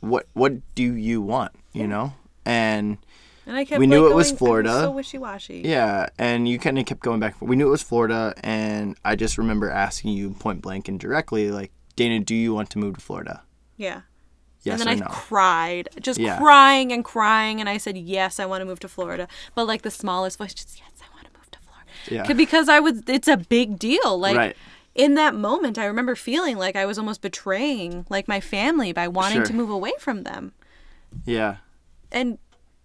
what 0.00 0.26
what 0.34 0.52
do 0.74 0.82
you 0.94 1.20
want, 1.22 1.52
you 1.72 1.86
know? 1.86 2.12
And 2.44 2.98
And 3.46 3.56
I 3.56 3.64
kept 3.64 3.78
We 3.78 3.86
knew 3.86 4.02
like, 4.04 4.12
it 4.12 4.14
was 4.14 4.28
going- 4.30 4.38
Florida. 4.38 4.80
so 4.80 4.90
wishy 4.90 5.18
washy. 5.18 5.62
yeah, 5.64 6.08
and 6.18 6.48
you 6.48 6.58
kind 6.58 6.78
of 6.78 6.86
kept 6.86 7.00
going 7.00 7.20
back. 7.20 7.36
We 7.40 7.54
knew 7.56 7.68
it 7.68 7.70
was 7.70 7.82
Florida, 7.82 8.34
and 8.42 8.96
I 9.04 9.14
just 9.16 9.38
remember 9.38 9.70
asking 9.70 10.12
you 10.12 10.30
point 10.30 10.62
blank 10.62 10.88
and 10.88 10.98
directly, 10.98 11.50
like, 11.50 11.70
Dana, 11.96 12.20
do 12.20 12.34
you 12.34 12.52
want 12.54 12.70
to 12.70 12.78
move 12.78 12.96
to 12.96 13.00
Florida? 13.00 13.42
Yeah. 13.76 14.02
Yes 14.62 14.80
and 14.80 14.88
then 14.90 14.96
I 15.02 15.04
no? 15.04 15.06
cried, 15.12 15.88
just 16.00 16.18
Yeah. 16.18 16.38
crying 16.38 16.92
and 16.92 17.04
crying, 17.04 17.60
and 17.60 17.68
I 17.68 17.76
said, 17.76 17.96
yes, 17.96 18.40
I 18.40 18.46
want 18.46 18.62
to 18.62 18.64
move 18.64 18.80
to 18.80 18.88
Florida. 18.88 19.28
But 19.54 19.66
like 19.66 19.82
the 19.82 19.92
smallest 19.92 20.38
voice, 20.38 20.52
just 20.54 20.78
yes, 20.80 20.90
I 21.00 21.06
want 21.14 21.26
to 21.26 21.38
move 21.38 21.48
to 21.52 21.58
Florida. 21.60 21.90
Yeah. 22.10 22.32
Because 22.32 22.68
I 22.68 22.80
was, 22.80 23.02
it's 23.08 23.28
a 23.28 23.36
big 23.36 23.78
deal. 23.78 24.18
Like 24.18 24.36
Right. 24.36 24.56
in 24.94 25.14
that 25.14 25.34
moment, 25.34 25.78
I 25.78 25.84
remember 25.86 26.14
feeling 26.14 26.56
like 26.56 26.76
I 26.76 26.86
was 26.86 26.98
almost 26.98 27.22
betraying 27.22 28.06
like 28.08 28.28
my 28.28 28.40
family 28.40 28.92
by 28.92 29.08
wanting 29.08 29.38
Sure. 29.38 29.46
to 29.46 29.52
move 29.54 29.70
away 29.70 29.92
from 29.98 30.22
them. 30.24 30.52
Yeah. 31.24 31.56
and 32.12 32.38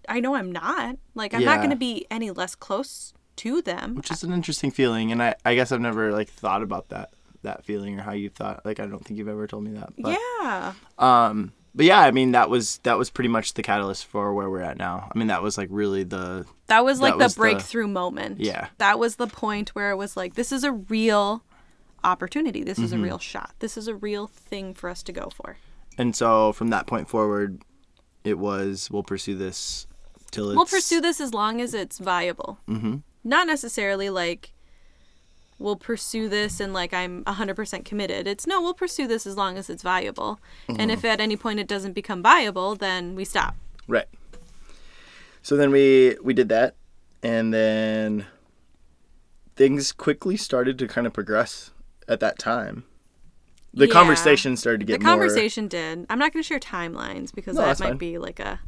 I 0.09 0.19
know 0.19 0.35
I'm 0.35 0.51
not. 0.51 0.97
Like 1.15 1.33
I'm 1.33 1.43
not 1.43 1.51
Yeah. 1.53 1.57
going 1.57 1.69
to 1.69 1.75
be 1.75 2.05
any 2.09 2.31
less 2.31 2.55
close 2.55 3.13
to 3.37 3.61
them. 3.61 3.95
which 3.95 4.11
is 4.11 4.23
an 4.23 4.33
interesting 4.33 4.71
feeling 4.71 5.11
and 5.11 5.23
I, 5.23 5.35
I 5.45 5.55
guess 5.55 5.71
i've 5.71 5.79
never 5.81 6.11
like 6.11 6.29
thought 6.29 6.61
about 6.61 6.89
that 6.89 7.11
that 7.43 7.63
feeling 7.65 7.97
or 7.97 8.03
how 8.03 8.11
you 8.11 8.29
thought 8.29 8.63
like 8.65 8.79
i 8.79 8.85
don't 8.85 9.03
think 9.03 9.17
you've 9.17 9.29
ever 9.29 9.47
told 9.47 9.63
me 9.63 9.71
that 9.71 9.93
but 9.97 10.19
yeah. 10.43 10.73
um 10.99 11.51
but 11.75 11.85
yeah 11.85 11.99
i 12.01 12.11
mean 12.11 12.31
that 12.31 12.49
was 12.49 12.79
that 12.83 12.97
was 12.97 13.09
pretty 13.09 13.27
much 13.29 13.53
the 13.53 13.63
catalyst 13.63 14.05
for 14.05 14.33
where 14.33 14.49
we're 14.49 14.61
at 14.61 14.77
now 14.77 15.09
i 15.13 15.17
mean 15.17 15.27
that 15.27 15.41
was 15.43 15.57
like 15.57 15.69
really 15.71 16.03
the 16.03 16.45
That 16.67 16.83
was 16.85 16.99
like 17.01 17.13
That 17.13 17.17
the 17.19 17.23
was 17.25 17.35
the- 17.35 17.39
breakthrough 17.39 17.87
moment. 17.87 18.39
Yeah. 18.39 18.67
That 18.77 18.97
was 18.97 19.17
the 19.17 19.27
point 19.27 19.69
where 19.75 19.91
it 19.91 19.97
was 19.97 20.15
like 20.15 20.35
this 20.35 20.51
is 20.53 20.63
a 20.63 20.71
real 20.71 21.43
opportunity. 22.03 22.63
This 22.63 22.77
Mm-hmm. 22.77 22.85
is 22.85 22.93
a 22.93 22.97
real 22.97 23.17
shot. 23.19 23.51
This 23.59 23.75
is 23.77 23.87
a 23.87 23.95
real 23.95 24.27
thing 24.27 24.73
for 24.73 24.89
us 24.89 25.03
to 25.03 25.11
go 25.11 25.29
for. 25.35 25.57
and 25.97 26.15
so 26.15 26.53
from 26.53 26.69
that 26.69 26.87
point 26.87 27.09
forward 27.09 27.61
it 28.23 28.37
was 28.39 28.89
we'll 28.91 29.03
pursue 29.03 29.35
this 29.35 29.85
till 30.31 30.49
it's 30.49 30.55
We'll 30.55 30.65
pursue 30.65 31.01
this 31.01 31.19
as 31.19 31.33
long 31.33 31.59
as 31.61 31.73
it's 31.73 31.99
viable. 31.99 32.59
Mm-hmm. 32.69 32.97
Not 33.23 33.47
necessarily 33.47 34.09
like 34.09 34.53
we'll 35.61 35.75
pursue 35.77 36.27
this 36.29 36.59
and 36.59 36.73
like 36.73 36.93
I'm 36.93 37.23
100% 37.25 37.85
committed. 37.85 38.27
It's 38.27 38.45
no, 38.47 38.61
we'll 38.61 38.73
pursue 38.73 39.07
this 39.07 39.25
as 39.27 39.37
long 39.37 39.57
as 39.57 39.69
it's 39.69 39.83
viable. 39.83 40.39
Mm-hmm. 40.67 40.81
And 40.81 40.91
if 40.91 41.05
at 41.05 41.19
any 41.21 41.35
point 41.37 41.59
it 41.59 41.67
doesn't 41.67 41.93
become 41.93 42.21
viable, 42.23 42.75
then 42.75 43.15
we 43.15 43.23
stop. 43.25 43.55
right 43.87 44.07
so 45.43 45.55
then 45.57 45.71
we 45.71 46.15
we 46.21 46.33
did 46.33 46.49
that 46.49 46.75
and 47.23 47.51
then 47.53 48.25
things 49.55 49.91
quickly 49.91 50.37
started 50.37 50.77
to 50.79 50.87
kind 50.87 51.07
of 51.07 51.13
progress 51.13 51.71
at 52.07 52.19
that 52.19 52.37
time 52.39 52.83
the 53.73 53.87
Yeah. 53.87 53.93
conversation 53.93 54.57
started 54.57 54.79
to 54.81 54.85
get 54.85 54.93
more 54.93 54.99
The 54.99 55.05
conversation 55.17 55.67
did. 55.69 56.05
I'm 56.09 56.19
not 56.19 56.33
going 56.33 56.43
to 56.43 56.47
share 56.47 56.59
timelines 56.59 57.33
because 57.33 57.55
No, 57.55 57.61
that 57.61 57.79
might 57.79 57.89
fine. 57.89 57.97
be 57.97 58.17
like 58.17 58.39
a 58.39 58.59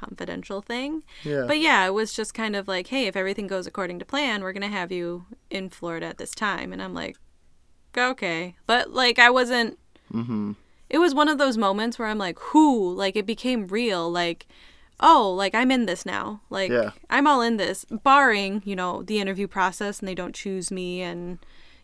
confidential 0.00 0.60
thing. 0.62 1.02
Yeah. 1.24 1.44
But 1.46 1.58
yeah, 1.60 1.86
it 1.86 1.94
was 1.94 2.12
just 2.12 2.32
kind 2.34 2.56
of 2.56 2.66
like, 2.68 2.86
hey, 2.88 3.06
if 3.06 3.16
everything 3.16 3.46
goes 3.46 3.66
according 3.66 3.98
to 3.98 4.04
plan, 4.04 4.42
we're 4.42 4.52
going 4.52 4.70
to 4.70 4.76
have 4.80 4.90
you 4.90 5.26
in 5.50 5.68
Florida 5.68 6.06
at 6.06 6.18
this 6.18 6.32
time. 6.32 6.72
And 6.72 6.82
I'm 6.82 6.94
like, 6.94 7.16
okay. 7.96 8.56
But 8.66 8.90
like, 8.90 9.18
I 9.18 9.30
wasn't. 9.30 9.78
mm-hmm. 10.12 10.52
It 10.88 10.98
was 10.98 11.14
one 11.14 11.28
of 11.28 11.38
those 11.38 11.56
moments 11.56 11.98
where 11.98 12.08
I'm 12.08 12.18
like, 12.18 12.38
who? 12.50 12.92
Like, 12.92 13.14
it 13.14 13.24
became 13.24 13.68
real. 13.68 14.10
Like, 14.10 14.46
oh, 14.98 15.32
like 15.36 15.54
I'm 15.54 15.70
in 15.70 15.86
this 15.86 16.04
now. 16.04 16.40
Like, 16.50 16.70
Yeah. 16.70 16.90
I'm 17.08 17.26
all 17.28 17.42
in 17.42 17.58
this, 17.58 17.84
barring, 17.84 18.62
you 18.64 18.74
know, 18.74 19.02
the 19.04 19.20
interview 19.20 19.46
process 19.46 20.00
and 20.00 20.08
they 20.08 20.16
don't 20.16 20.34
choose 20.34 20.70
me 20.72 21.00
and, 21.00 21.38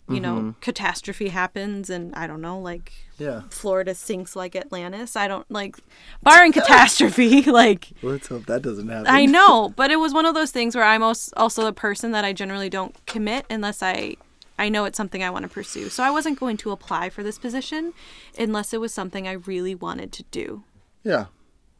you 0.09 0.21
Mm-hmm. 0.21 0.23
know, 0.23 0.55
catastrophe 0.61 1.29
happens 1.29 1.91
and 1.91 2.15
I 2.15 2.27
don't 2.27 2.41
know, 2.41 2.61
like 2.61 2.93
yeah 3.19 3.43
Florida 3.51 3.95
sinks 3.95 4.37
like 4.37 4.55
Atlantis. 4.55 5.17
I 5.17 5.27
don't 5.27 5.51
like 5.51 5.77
barring 6.23 6.53
catastrophe, 6.61 7.43
like 7.63 7.89
let's 8.03 8.29
hope 8.29 8.47
that 8.47 8.63
doesn't 8.63 8.89
happen 8.89 9.07
I 9.09 9.27
know, 9.27 9.69
but 9.77 9.91
it 9.91 9.97
was 9.97 10.13
one 10.15 10.27
of 10.27 10.35
those 10.35 10.51
things 10.53 10.75
where 10.77 10.85
I'm 10.85 11.03
also 11.03 11.67
a 11.67 11.73
person 11.73 12.13
that 12.13 12.25
I 12.25 12.33
generally 12.33 12.69
don't 12.71 12.95
commit 13.07 13.47
unless 13.51 13.83
I 13.83 14.17
I 14.59 14.69
know 14.71 14.85
it's 14.87 14.97
something 14.97 15.23
I 15.23 15.29
want 15.31 15.43
to 15.43 15.49
pursue. 15.51 15.89
So 15.91 16.03
I 16.03 16.11
wasn't 16.11 16.39
going 16.41 16.57
to 16.59 16.71
apply 16.71 17.11
for 17.11 17.23
this 17.23 17.39
position 17.39 17.93
unless 18.39 18.73
it 18.73 18.81
was 18.81 18.95
something 18.95 19.29
I 19.29 19.33
really 19.33 19.75
wanted 19.75 20.13
to 20.13 20.23
do. 20.31 20.63
Yeah. 21.05 21.27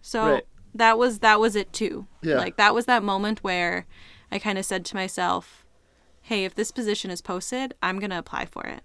So 0.03 0.33
Right. 0.35 0.47
that 0.75 0.99
was 0.99 1.21
that 1.21 1.39
was 1.41 1.57
it 1.57 1.73
too. 1.73 2.07
Yeah. 2.23 2.37
Like 2.37 2.57
that 2.57 2.75
was 2.75 2.87
that 2.87 3.03
moment 3.03 3.43
where 3.45 3.87
I 4.33 4.39
kind 4.39 4.59
of 4.59 4.65
said 4.65 4.85
to 4.87 4.97
myself, 4.97 5.65
"Hey, 6.27 6.45
if 6.45 6.55
this 6.55 6.71
position 6.71 7.11
is 7.11 7.21
posted, 7.23 7.75
I'm 7.83 7.99
going 7.99 8.11
to 8.11 8.19
apply 8.19 8.47
for 8.47 8.65
it." 8.67 8.83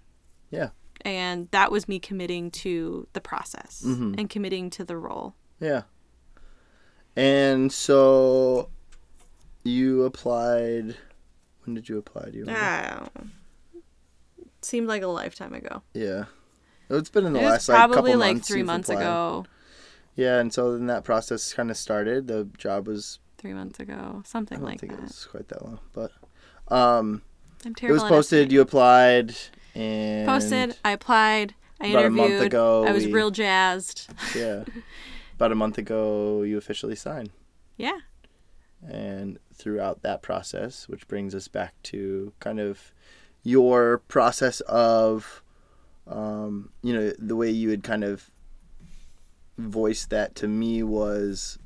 Yeah. 0.50 0.70
And 1.04 1.48
that 1.50 1.70
was 1.72 1.88
me 1.88 1.98
committing 1.98 2.50
to 2.62 3.06
the 3.12 3.20
process 3.20 3.82
Mm-hmm. 3.84 4.14
and 4.18 4.30
committing 4.30 4.70
to 4.70 4.84
the 4.84 4.96
role. 4.96 5.34
Yeah. 5.60 5.82
And 7.16 7.72
so 7.72 8.68
you 9.64 10.04
applied. 10.04 10.96
When 11.64 11.74
did 11.74 11.88
you 11.88 11.98
apply? 11.98 12.30
Do 12.30 12.38
you 12.38 12.44
remember? 12.44 12.60
Ah. 12.62 13.08
Seemed 14.62 14.86
like 14.88 15.02
a 15.02 15.06
lifetime 15.08 15.54
ago. 15.54 15.82
Yeah. 15.94 16.24
It's 16.88 17.10
been 17.10 17.26
in 17.26 17.32
the 17.32 17.40
it 17.40 17.44
last 17.46 17.68
like 17.68 17.78
couple 17.78 17.94
probably 17.94 18.14
like 18.14 18.34
months. 18.36 18.48
3 18.48 18.58
you've 18.58 18.66
months 18.66 18.88
applied. 18.88 19.02
ago. 19.02 19.44
Yeah, 20.14 20.38
and 20.40 20.52
so 20.52 20.72
then 20.72 20.86
that 20.86 21.04
process 21.04 21.52
kind 21.54 21.70
of 21.70 21.76
started. 21.76 22.26
The 22.28 22.48
job 22.58 22.86
was 22.86 23.18
3 23.38 23.54
months 23.54 23.80
ago, 23.80 24.20
I 24.24 24.28
something 24.28 24.58
don't 24.58 24.66
like 24.66 24.80
think 24.80 24.92
that. 24.92 24.98
it 24.98 25.02
was 25.04 25.24
quite 25.30 25.48
that 25.48 25.64
long, 25.64 25.80
but 25.92 26.12
um, 26.68 27.22
I'm 27.64 27.74
it 27.80 27.90
was 27.90 28.02
posted. 28.02 28.50
You 28.52 28.60
applied 28.60 29.34
and 29.74 30.26
posted, 30.26 30.76
I 30.84 30.92
applied, 30.92 31.54
I 31.80 31.88
About 31.88 32.04
a 32.06 32.10
month 32.10 32.40
ago, 32.42 32.84
I 32.86 32.92
was 32.92 33.06
we- 33.06 33.12
real 33.12 33.30
jazzed. 33.30 34.08
Yeah, 34.36 34.64
about 35.36 35.52
a 35.52 35.54
month 35.54 35.78
ago, 35.78 36.42
you 36.42 36.58
officially 36.58 36.96
signed. 36.96 37.30
Yeah. 37.76 37.98
and 38.86 39.38
throughout 39.54 40.02
that 40.02 40.22
process, 40.22 40.88
which 40.88 41.06
brings 41.08 41.34
us 41.34 41.48
back 41.48 41.74
to 41.84 42.32
kind 42.40 42.58
of 42.60 42.92
your 43.44 43.98
process 44.08 44.60
of, 44.62 45.42
um, 46.06 46.70
you 46.82 46.92
know, 46.92 47.12
the 47.18 47.36
way 47.36 47.50
you 47.50 47.70
had 47.70 47.82
kind 47.82 48.02
of 48.04 48.30
voiced 49.58 50.10
that 50.10 50.34
to 50.36 50.48
me 50.48 50.82
was 50.82 51.58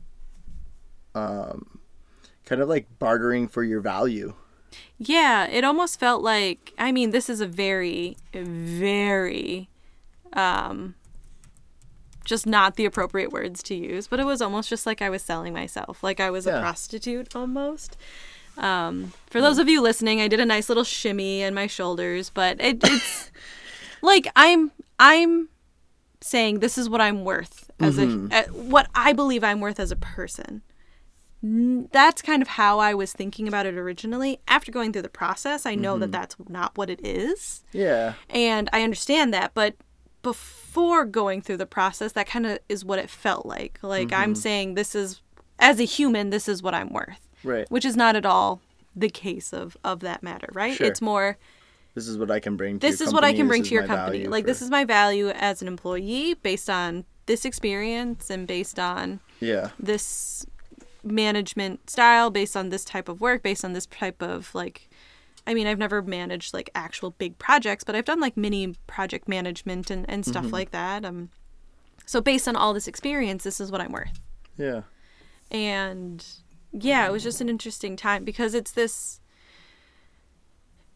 um, 1.15 1.79
kind 2.45 2.61
of 2.61 2.69
like 2.69 2.87
bartering 2.99 3.49
for 3.49 3.63
your 3.65 3.81
value. 3.81 4.35
Yeah, 4.99 5.47
it 5.47 5.65
almost 5.65 5.99
felt 6.01 6.23
like 6.23 6.73
I 6.79 6.93
mean, 6.93 7.11
this 7.11 7.29
is 7.29 7.41
a 7.41 7.47
very 7.47 8.17
very 8.33 9.69
um 10.33 10.95
just 12.25 12.47
not 12.47 12.75
the 12.77 12.85
appropriate 12.85 13.31
words 13.33 13.63
to 13.63 13.75
use, 13.75 14.09
but 14.09 14.19
it 14.19 14.27
was 14.27 14.43
almost 14.43 14.69
just 14.69 14.85
like 14.85 15.01
I 15.01 15.09
was 15.11 15.23
selling 15.23 15.53
myself, 15.53 16.03
like 16.03 16.19
I 16.19 16.31
was 16.31 16.47
Yeah. 16.47 16.59
a 16.59 16.61
prostitute 16.61 17.35
almost. 17.37 17.97
Um 18.59 19.13
for 19.31 19.41
those 19.41 19.59
of 19.59 19.69
you 19.69 19.81
listening, 19.83 20.21
I 20.21 20.29
did 20.29 20.41
a 20.41 20.47
nice 20.47 20.69
little 20.69 20.85
shimmy 20.85 21.43
in 21.43 21.55
my 21.55 21.67
shoulders, 21.67 22.31
but 22.31 22.61
it, 22.61 22.79
it's 22.83 23.31
like 24.03 24.27
I'm 24.35 24.73
I'm 24.99 25.49
saying 26.23 26.61
this 26.61 26.79
is 26.79 26.89
what 26.89 27.01
I'm 27.01 27.23
worth 27.25 27.71
as 27.79 27.99
a 27.99 28.07
uh, 28.33 28.43
what 28.53 28.89
I 28.95 29.13
believe 29.13 29.45
I'm 29.45 29.61
worth 29.61 29.79
as 29.79 29.91
a 29.93 29.97
person 29.97 30.63
that's 31.93 32.23
kind 32.23 32.43
of 32.43 32.49
how 32.49 32.79
I 32.79 32.95
was 32.95 33.13
thinking 33.13 33.47
about 33.47 33.67
it 33.67 33.75
originally. 33.75 34.41
After 34.49 34.73
going 34.73 34.93
through 34.93 35.03
the 35.03 35.09
process, 35.09 35.67
I 35.67 35.75
know 35.75 35.99
that 35.99 36.07
mm-hmm. 36.07 36.13
that's 36.13 36.37
not 36.49 36.77
what 36.77 36.91
it 36.91 37.05
is. 37.05 37.63
Yeah, 37.73 38.15
And 38.31 38.69
I 38.73 38.83
understand 38.83 39.35
that, 39.35 39.53
but 39.55 39.77
before 40.23 41.05
going 41.05 41.41
through 41.41 41.59
the 41.59 41.67
process, 41.67 42.13
that 42.13 42.27
kind 42.27 42.47
of 42.47 42.59
is 42.69 42.85
what 42.85 42.99
it 42.99 43.11
felt 43.11 43.47
like. 43.47 43.79
Like 43.83 44.13
I'm 44.13 44.33
mm-hmm. 44.33 44.41
saying 44.41 44.75
this 44.75 44.95
is 44.95 45.21
as 45.59 45.79
a 45.79 45.85
human, 45.85 46.31
this 46.31 46.49
is 46.49 46.63
what 46.63 46.75
I'm 46.75 46.93
worth, 46.93 47.29
right. 47.45 47.71
which 47.71 47.85
is 47.85 47.97
not 47.97 48.17
at 48.17 48.27
all 48.27 48.61
the 48.95 49.11
case 49.11 49.53
of 49.53 49.77
of 49.85 50.01
that 50.01 50.23
matter, 50.23 50.49
right? 50.53 50.77
Sure. 50.77 50.87
It's 50.87 51.03
more 51.03 51.39
This 51.95 52.09
is 52.09 52.19
what 52.19 52.31
I 52.31 52.41
can 52.41 52.57
bring. 52.57 52.79
to 52.79 52.87
this 52.87 52.99
your 52.99 53.09
is 53.09 53.15
what 53.15 53.25
I 53.25 53.35
can 53.35 53.47
bring 53.47 53.63
is 53.63 53.69
to 53.69 53.75
your 53.75 53.87
company. 53.87 54.27
Like 54.27 54.45
for- 54.45 54.49
this 54.49 54.63
is 54.63 54.71
my 54.71 54.85
value 54.85 55.29
as 55.29 55.63
an 55.63 55.69
employee 55.69 56.35
based 56.35 56.71
on 56.71 57.05
this 57.27 57.45
experience 57.45 58.31
and 58.31 58.47
based 58.47 58.79
on 58.79 59.21
yeah, 59.41 59.71
this 59.79 60.47
management 61.07 61.89
style 61.89 62.31
based 62.31 62.57
on 62.57 62.69
this 62.69 62.85
type 62.85 63.09
of 63.09 63.21
work 63.21 63.43
based 63.43 63.65
on 63.65 63.73
this 63.73 63.87
type 63.87 64.23
of 64.23 64.55
like 64.55 64.89
i 65.47 65.55
mean 65.55 65.67
i've 65.67 65.79
never 65.79 66.03
managed 66.03 66.53
like 66.53 66.71
actual 66.75 67.11
big 67.13 67.39
projects 67.39 67.85
but 67.85 67.95
i've 67.95 68.05
done 68.05 68.21
like 68.21 68.37
mini 68.37 68.75
project 68.87 69.29
management 69.29 69.91
and, 69.91 70.09
and 70.09 70.25
stuff 70.25 70.53
like 70.53 70.71
that 70.71 71.05
um 71.05 71.31
so 72.05 72.21
based 72.21 72.47
on 72.47 72.57
all 72.57 72.73
this 72.73 72.89
experience 72.89 73.45
this 73.45 73.61
is 73.61 73.71
what 73.71 73.81
i'm 73.81 73.93
worth. 73.93 74.21
Yeah, 74.59 74.83
and 75.51 76.25
yeah 76.73 77.07
it 77.07 77.13
was 77.13 77.23
just 77.23 77.41
an 77.41 77.49
interesting 77.49 77.97
time 77.97 78.25
because 78.25 78.55
it's 78.55 78.73
this 78.73 79.21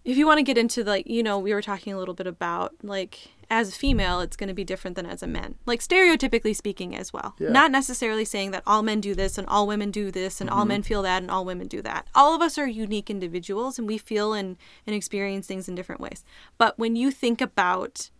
if 0.04 0.16
you 0.16 0.26
want 0.26 0.38
to 0.38 0.42
get 0.42 0.56
into 0.58 0.82
like 0.82 1.06
you 1.06 1.22
know 1.22 1.38
we 1.38 1.52
were 1.52 1.62
talking 1.62 1.92
a 1.92 1.98
little 1.98 2.14
bit 2.14 2.26
about 2.26 2.74
like 2.82 3.30
as 3.50 3.70
a 3.70 3.72
female 3.72 4.20
it's 4.20 4.36
going 4.36 4.48
to 4.48 4.54
be 4.54 4.62
different 4.64 4.94
than 4.96 5.06
as 5.06 5.22
a 5.22 5.26
man. 5.26 5.56
Like 5.66 5.80
stereotypically 5.80 6.54
speaking 6.54 6.94
as 6.96 7.12
well. 7.12 7.34
Yeah. 7.38 7.48
not 7.50 7.70
necessarily 7.72 8.24
saying 8.24 8.52
that 8.52 8.62
all 8.66 8.82
men 8.82 9.00
do 9.00 9.14
this 9.14 9.36
and 9.38 9.46
all 9.48 9.66
women 9.66 9.90
do 9.90 10.10
this 10.12 10.40
and 10.40 10.48
all 10.48 10.64
men 10.64 10.82
feel 10.82 11.02
that 11.02 11.20
and 11.22 11.30
all 11.30 11.44
women 11.44 11.66
do 11.66 11.82
that. 11.82 12.06
All 12.14 12.34
of 12.34 12.40
us 12.42 12.56
are 12.58 12.66
unique 12.66 13.10
individuals 13.10 13.78
and 13.78 13.88
we 13.88 13.98
feel 13.98 14.32
and, 14.32 14.56
and 14.86 14.94
experience 14.94 15.46
things 15.48 15.68
in 15.68 15.74
different 15.74 16.00
ways. 16.00 16.24
But 16.58 16.78
when 16.78 16.94
you 16.94 17.10
think 17.10 17.40
about 17.40 18.10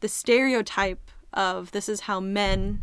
the 0.00 0.08
stereotype 0.08 1.10
of 1.32 1.70
this 1.70 1.88
is 1.88 2.00
how 2.02 2.18
men 2.18 2.82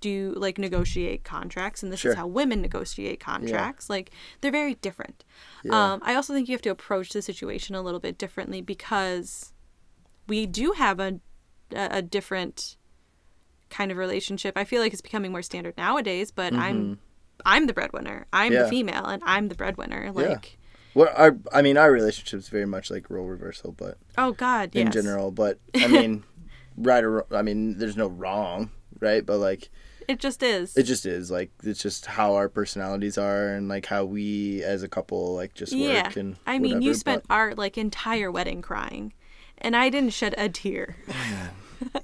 do 0.00 0.34
like 0.36 0.58
negotiate 0.58 1.24
contracts 1.24 1.82
and 1.82 1.90
this 1.90 2.00
Sure. 2.00 2.12
is 2.12 2.18
how 2.18 2.26
women 2.26 2.60
negotiate 2.60 3.18
contracts 3.18 3.88
like 3.88 4.10
they're 4.40 4.52
very 4.52 4.74
different. 4.74 5.24
Yeah. 5.64 5.94
um, 5.94 6.00
i 6.04 6.14
also 6.14 6.32
think 6.34 6.48
you 6.48 6.54
have 6.54 6.62
to 6.62 6.70
approach 6.70 7.08
the 7.10 7.22
situation 7.22 7.74
a 7.74 7.80
little 7.82 7.98
bit 7.98 8.18
differently 8.18 8.60
because 8.60 9.52
we 10.26 10.46
do 10.46 10.72
have 10.72 10.98
a, 11.00 11.20
a, 11.72 12.02
different 12.02 12.76
kind 13.70 13.90
of 13.90 13.96
relationship 13.96 14.56
i 14.56 14.64
feel 14.64 14.80
like 14.80 14.92
it's 14.92 15.02
becoming 15.02 15.32
more 15.32 15.42
standard 15.42 15.76
nowadays 15.76 16.30
but 16.30 16.52
i'm 16.54 16.98
i'm 17.44 17.66
the 17.66 17.72
breadwinner 17.72 18.26
i'm 18.32 18.52
Mm-hmm. 18.52 18.54
Yeah. 18.58 18.62
the 18.64 18.68
female 18.68 19.04
and 19.06 19.22
i'm 19.26 19.48
the 19.48 19.54
breadwinner 19.56 20.12
like 20.12 20.56
Well, 20.94 21.08
our 21.16 21.36
I 21.52 21.62
mean, 21.62 21.76
our 21.76 21.90
relationship's 21.92 22.48
very 22.48 22.64
much 22.66 22.90
like 22.90 23.10
role 23.10 23.26
reversal, 23.26 23.72
but 23.72 23.98
oh 24.16 24.32
god 24.32 24.74
in 24.74 24.86
yes. 24.86 24.94
general. 24.94 25.30
But 25.30 25.58
I 25.74 25.86
mean, 25.96 26.24
right 26.76 27.04
or 27.04 27.10
wrong- 27.10 27.32
I 27.32 27.42
mean, 27.42 27.76
there's 27.76 27.98
no 27.98 28.06
wrong, 28.06 28.70
right? 29.00 29.24
But 29.26 29.36
like, 29.38 29.68
it 30.08 30.20
just 30.20 30.42
is 30.42 30.74
it 30.76 30.84
just 30.84 31.04
is 31.04 31.30
like 31.30 31.50
it's 31.62 31.82
just 31.82 32.06
how 32.06 32.36
our 32.36 32.48
personalities 32.48 33.18
are 33.18 33.48
and 33.48 33.68
like 33.68 33.84
how 33.84 34.04
we 34.06 34.62
as 34.62 34.82
a 34.82 34.88
couple 34.88 35.34
like 35.34 35.52
just 35.52 35.72
work 35.74 35.82
yeah 35.82 36.10
and. 36.16 36.36
i 36.46 36.58
mean 36.60 36.80
you 36.80 36.94
spent 36.94 37.24
but- 37.28 37.34
our 37.34 37.54
like 37.56 37.76
entire 37.76 38.30
wedding 38.30 38.62
crying 38.62 39.12
and 39.58 39.76
i 39.76 39.88
didn't 39.88 40.10
shed 40.10 40.34
a 40.38 40.48
tear 40.48 40.96
oh, 41.08 41.50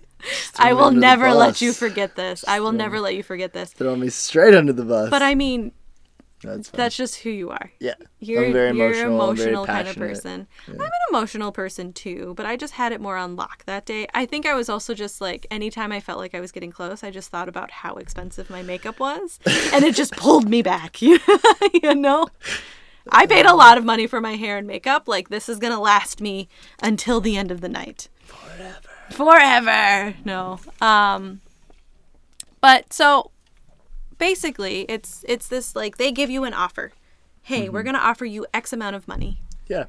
I 0.57 0.73
will 0.73 0.93
never 0.93 1.33
let 1.33 1.61
you 1.61 1.73
forget 1.73 2.15
this. 2.15 2.45
I 2.47 2.61
will 2.61 2.71
never 2.71 3.01
let 3.01 3.17
you 3.17 3.25
forget 3.25 3.53
this. 3.53 3.73
Throw 3.73 3.97
me 3.97 4.09
straight 4.09 4.55
under 4.55 4.73
the 4.73 4.85
bus. 4.85 5.11
But 5.11 5.21
I 5.21 5.35
mean, 5.35 5.73
that's 6.43 6.71
that's 6.71 6.97
just 6.97 7.17
who 7.17 7.31
you 7.31 7.51
are. 7.51 7.73
yeah. 7.79 7.95
You're, 8.19 8.47
I'm 8.47 8.53
very 8.53 8.77
you're 8.77 9.07
emotional. 9.07 9.65
Very 9.65 9.77
kind 9.77 9.89
of 9.89 9.97
person. 9.97 10.47
I'm 10.69 10.81
an 10.81 10.91
emotional 11.11 11.53
person 11.53 11.93
too, 11.93 12.35
but 12.37 12.47
I 12.47 12.57
just 12.57 12.75
had 12.75 12.93
it 12.93 13.01
more 13.01 13.17
on 13.17 13.37
lock 13.37 13.65
that 13.67 13.87
day. 13.87 14.07
I 14.15 14.27
think 14.27 14.47
I 14.47 14.55
was 14.55 14.69
also 14.69 14.95
just 14.95 15.21
like, 15.21 15.47
anytime 15.51 15.93
I 15.93 16.01
felt 16.01 16.19
like 16.19 16.35
I 16.35 16.41
was 16.41 16.53
getting 16.53 16.73
close, 16.73 17.05
I 17.05 17.11
just 17.11 17.31
thought 17.31 17.49
about 17.49 17.71
how 17.71 17.95
expensive 17.95 18.51
my 18.51 18.63
makeup 18.63 18.99
was, 19.01 19.39
and 19.73 19.85
it 19.85 19.95
just 19.95 20.13
pulled 20.17 20.49
me 20.49 20.63
back. 20.63 21.01
you 21.03 21.19
know? 21.95 22.29
I 23.11 23.27
paid 23.27 23.47
a 23.47 23.55
lot 23.55 23.79
of 23.79 23.85
money 23.85 24.07
for 24.07 24.21
my 24.21 24.37
hair 24.37 24.57
and 24.59 24.67
makeup. 24.67 25.09
Like, 25.09 25.29
this 25.29 25.49
is 25.49 25.59
going 25.59 25.73
to 25.73 25.79
last 25.79 26.21
me 26.21 26.49
until 26.83 27.21
the 27.21 27.37
end 27.37 27.51
of 27.51 27.61
the 27.61 27.69
night. 27.69 28.09
Forever. 28.25 28.89
Forever. 29.11 30.15
No. 30.25 30.61
Um, 30.81 31.41
but 32.61 32.93
so 32.93 33.31
basically 34.19 34.83
it's 34.89 35.25
it's 35.29 35.49
this 35.49 35.75
like 35.75 35.97
they 35.97 36.13
give 36.13 36.31
you 36.31 36.45
an 36.45 36.55
offer 36.55 36.93
hey 37.43 37.69
we're 37.69 37.83
going 37.83 37.97
to 37.97 38.01
offer 38.01 38.25
you 38.25 38.47
x 38.55 38.73
amount 38.73 38.95
of 38.95 39.09
money 39.09 39.41
Yeah. 39.67 39.87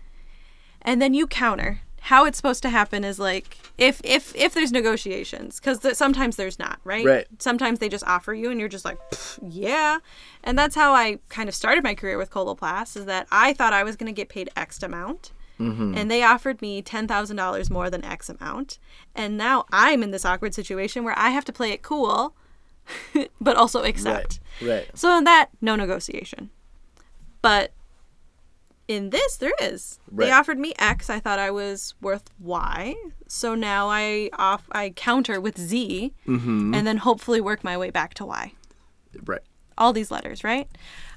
and 0.81 0.99
then 0.99 1.13
you 1.13 1.27
counter 1.27 1.81
how 2.07 2.25
it's 2.25 2.37
supposed 2.37 2.61
to 2.63 2.69
happen 2.69 3.03
is 3.03 3.17
like 3.19 3.57
if 3.77 4.01
if 4.03 4.35
if 4.35 4.53
there's 4.53 4.71
negotiations 4.73 5.59
because 5.59 5.79
th- 5.79 5.95
sometimes 5.95 6.35
there's 6.35 6.59
not 6.59 6.79
right 6.83 7.05
Right. 7.05 7.27
sometimes 7.39 7.79
they 7.79 7.87
just 7.89 8.03
offer 8.05 8.33
you 8.33 8.51
and 8.51 8.59
you're 8.59 8.69
just 8.69 8.83
like 8.85 8.97
yeah 9.41 9.99
and 10.43 10.57
that's 10.59 10.75
how 10.75 10.93
i 10.93 11.19
kind 11.29 11.47
of 11.47 11.55
started 11.55 11.83
my 11.83 11.95
career 11.95 12.17
with 12.17 12.29
coloplast 12.29 12.97
is 12.97 13.05
that 13.05 13.27
i 13.31 13.53
thought 13.53 13.71
i 13.73 13.83
was 13.83 13.95
going 13.95 14.13
to 14.13 14.15
get 14.21 14.27
paid 14.29 14.49
x 14.55 14.83
amount 14.83 15.31
mm-hmm. 15.59 15.95
and 15.97 16.11
they 16.11 16.23
offered 16.23 16.61
me 16.61 16.81
$10000 16.81 17.69
more 17.71 17.89
than 17.89 18.03
x 18.03 18.29
amount 18.29 18.79
and 19.15 19.37
now 19.37 19.65
i'm 19.71 20.03
in 20.03 20.11
this 20.11 20.25
awkward 20.25 20.53
situation 20.53 21.03
where 21.05 21.17
i 21.17 21.29
have 21.29 21.45
to 21.45 21.53
play 21.53 21.71
it 21.71 21.81
cool 21.83 22.35
but 23.39 23.55
also 23.55 23.83
accept 23.83 24.41
Right. 24.61 24.69
Right. 24.69 24.89
so 24.93 25.17
in 25.17 25.23
that, 25.23 25.49
no 25.61 25.77
negotiation. 25.77 26.49
But 27.41 27.71
in 28.87 29.09
this, 29.11 29.37
there 29.37 29.53
is. 29.61 29.99
They 30.11 30.29
offered 30.31 30.59
me 30.59 30.73
X. 30.77 31.09
I 31.09 31.19
thought 31.19 31.39
I 31.39 31.51
was 31.51 31.93
worth 32.01 32.29
Y. 32.39 32.95
So 33.27 33.55
now 33.55 33.89
I 33.89 34.29
off 34.37 34.63
I 34.71 34.89
counter 34.91 35.39
with 35.41 35.57
Z, 35.57 36.13
Mm-hmm. 36.27 36.73
and 36.75 36.85
then 36.85 36.97
hopefully 36.97 37.41
work 37.41 37.63
my 37.63 37.77
way 37.77 37.89
back 37.89 38.13
to 38.15 38.25
Y. 38.25 38.53
Right. 39.25 39.41
All 39.77 39.93
these 39.93 40.11
letters, 40.11 40.43
right? 40.43 40.67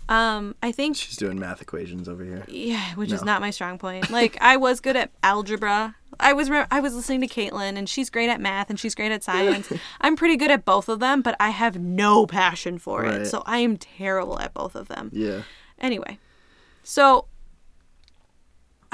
Um, 0.08 0.54
I 0.62 0.70
think 0.70 0.96
She's 0.96 1.16
doing 1.16 1.38
math 1.40 1.60
equations 1.60 2.08
over 2.08 2.22
here. 2.24 2.44
yeah, 2.48 2.94
which 2.94 3.10
is 3.10 3.24
not 3.24 3.40
my 3.40 3.50
strong 3.50 3.76
point. 3.76 4.08
Like 4.10 4.38
I 4.40 4.56
was 4.56 4.78
good 4.80 4.94
at 4.94 5.10
algebra, 5.24 5.96
I 6.20 6.32
was 6.32 6.48
re- 6.48 6.64
I 6.70 6.78
was 6.78 6.94
listening 6.94 7.20
to 7.22 7.26
Caitlin, 7.26 7.76
and 7.76 7.88
she's 7.88 8.08
great 8.08 8.28
at 8.30 8.40
math 8.40 8.70
and 8.70 8.78
she's 8.78 8.94
great 8.94 9.10
at 9.10 9.24
science. 9.24 9.70
I'm 10.00 10.14
pretty 10.14 10.36
good 10.36 10.52
at 10.52 10.64
both 10.64 10.88
of 10.88 11.00
them, 11.00 11.22
but 11.22 11.34
I 11.40 11.50
have 11.50 11.78
no 11.80 12.24
passion 12.24 12.78
for 12.78 13.02
Right. 13.02 13.22
it, 13.22 13.26
so 13.26 13.42
I 13.46 13.58
am 13.58 13.76
terrible 13.76 14.38
at 14.38 14.54
both 14.54 14.76
of 14.76 14.86
them. 14.86 15.10
Yeah. 15.12 15.42
Anyway, 15.80 16.18
so 16.84 17.26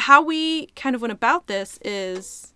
how 0.03 0.23
we 0.23 0.67
kind 0.77 0.95
of 0.95 1.01
went 1.03 1.12
about 1.12 1.47
this 1.47 1.79
is 1.85 2.49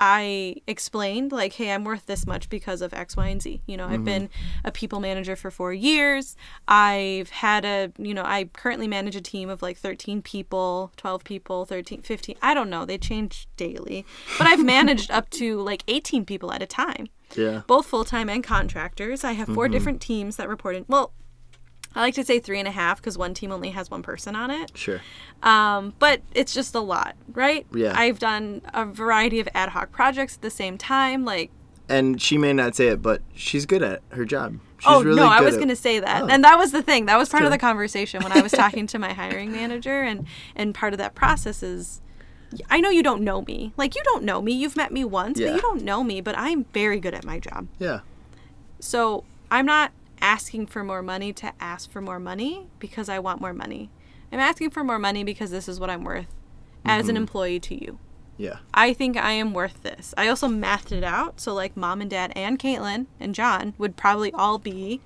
I 0.00 0.54
explained, 0.68 1.32
like, 1.32 1.54
hey, 1.54 1.72
I'm 1.72 1.82
worth 1.82 2.06
this 2.06 2.24
much 2.24 2.48
because 2.48 2.82
of 2.82 2.94
X, 2.94 3.16
Y, 3.16 3.26
and 3.26 3.42
Z. 3.42 3.62
You 3.66 3.76
know, 3.76 3.88
I've 3.88 4.04
been 4.04 4.30
a 4.64 4.70
people 4.70 5.00
manager 5.00 5.34
for 5.34 5.50
four 5.50 5.72
years. 5.72 6.36
I've 6.68 7.30
had 7.30 7.64
a, 7.64 7.90
you 7.98 8.14
know, 8.14 8.22
I 8.24 8.44
currently 8.52 8.86
manage 8.86 9.16
a 9.16 9.20
team 9.20 9.50
of 9.50 9.60
like 9.60 9.76
13 9.76 10.22
people, 10.22 10.92
12 10.96 11.24
people, 11.24 11.64
13, 11.64 12.02
15. 12.02 12.36
I 12.40 12.54
don't 12.54 12.70
know. 12.70 12.84
They 12.84 12.96
change 12.96 13.48
daily. 13.56 14.06
But 14.38 14.46
I've 14.46 14.64
managed 14.76 15.10
up 15.10 15.30
to 15.30 15.60
like 15.60 15.82
18 15.88 16.24
people 16.24 16.52
at 16.52 16.62
a 16.62 16.66
time 16.66 17.08
Yeah. 17.34 17.62
both 17.66 17.86
full 17.86 18.04
time 18.04 18.28
and 18.28 18.44
contractors. 18.44 19.24
I 19.24 19.32
have 19.32 19.48
4 19.48 19.64
Mm-hmm. 19.64 19.72
different 19.72 20.00
teams 20.00 20.36
that 20.36 20.48
report 20.48 20.76
in. 20.76 20.84
Well, 20.86 21.12
I 21.94 22.00
like 22.00 22.14
to 22.14 22.24
say 22.24 22.38
three 22.38 22.58
and 22.58 22.68
a 22.68 22.70
half 22.72 22.98
because 22.98 23.16
one 23.18 23.34
team 23.34 23.50
only 23.50 23.70
has 23.70 23.90
one 23.90 24.02
person 24.02 24.36
on 24.36 24.50
it. 24.50 24.70
Sure. 24.76 25.00
Um, 25.42 25.94
but 25.98 26.20
it's 26.34 26.52
just 26.54 26.74
a 26.74 26.80
lot, 26.80 27.16
right? 27.32 27.66
Yeah. 27.74 27.92
I've 27.98 28.18
done 28.18 28.62
a 28.74 28.84
variety 28.84 29.40
of 29.40 29.48
ad 29.54 29.70
hoc 29.70 29.90
projects 29.90 30.36
at 30.36 30.42
the 30.42 30.50
same 30.50 30.78
time. 30.78 31.24
Like, 31.24 31.50
And 31.88 32.20
she 32.20 32.38
may 32.38 32.52
not 32.52 32.76
say 32.76 32.88
it, 32.88 33.02
but 33.02 33.22
she's 33.34 33.66
good 33.66 33.82
at 33.82 34.02
her 34.10 34.24
job. 34.24 34.58
She's 34.78 34.86
oh 34.86 35.02
really 35.02 35.16
no, 35.16 35.26
I 35.26 35.40
was 35.40 35.54
at- 35.54 35.58
going 35.58 35.70
to 35.70 35.76
say 35.76 35.98
that, 35.98 36.22
Oh. 36.22 36.28
and 36.28 36.44
that 36.44 36.56
was 36.56 36.70
the 36.70 36.82
thing. 36.82 37.06
That 37.06 37.16
was 37.18 37.28
part 37.28 37.42
of 37.44 37.50
the 37.50 37.58
conversation 37.58 38.22
when 38.22 38.30
I 38.30 38.42
was 38.42 38.52
talking 38.52 38.86
to 38.88 38.98
my 38.98 39.12
hiring 39.12 39.50
manager, 39.50 40.02
and 40.02 40.24
and 40.54 40.72
part 40.74 40.92
of 40.92 40.98
that 40.98 41.14
process 41.16 41.62
is. 41.64 42.00
I 42.70 42.80
know 42.80 42.88
you 42.88 43.02
don't 43.02 43.20
know 43.22 43.42
me. 43.42 43.72
Like 43.76 43.94
you 43.94 44.02
don't 44.04 44.22
know 44.24 44.40
me. 44.40 44.52
You've 44.52 44.76
met 44.76 44.90
me 44.92 45.04
once, 45.04 45.38
Yeah. 45.40 45.48
but 45.48 45.54
you 45.56 45.60
don't 45.60 45.82
know 45.82 46.02
me, 46.04 46.20
but 46.22 46.38
I'm 46.38 46.64
very 46.72 46.98
good 47.00 47.12
at 47.12 47.22
my 47.24 47.38
job. 47.40 47.66
Yeah. 47.78 48.00
So 48.80 49.24
I'm 49.50 49.66
not 49.66 49.92
asking 50.20 50.66
for 50.66 50.84
more 50.84 51.02
money 51.02 51.32
to 51.34 51.52
ask 51.60 51.90
for 51.90 52.00
more 52.00 52.20
money 52.20 52.66
because 52.78 53.08
I 53.08 53.18
want 53.18 53.40
more 53.40 53.52
money. 53.52 53.90
I'm 54.30 54.40
asking 54.40 54.70
for 54.70 54.84
more 54.84 54.98
money 54.98 55.24
because 55.24 55.50
this 55.50 55.68
is 55.68 55.80
what 55.80 55.90
I'm 55.90 56.04
worth 56.04 56.34
as 56.84 57.08
an 57.08 57.14
mm-hmm. 57.14 57.22
employee 57.22 57.60
to 57.60 57.74
you. 57.74 57.98
Yeah. 58.36 58.58
I 58.72 58.92
think 58.92 59.16
I 59.16 59.32
am 59.32 59.52
worth 59.52 59.82
this. 59.82 60.14
I 60.16 60.28
also 60.28 60.48
mathed 60.48 60.92
it 60.92 61.02
out. 61.02 61.40
So, 61.40 61.52
like, 61.52 61.76
mom 61.76 62.00
and 62.00 62.08
dad 62.08 62.32
and 62.36 62.58
Caitlin 62.58 63.06
and 63.18 63.34
John 63.34 63.74
would 63.78 63.96
probably 63.96 64.32
all 64.32 64.58
be 64.58 65.00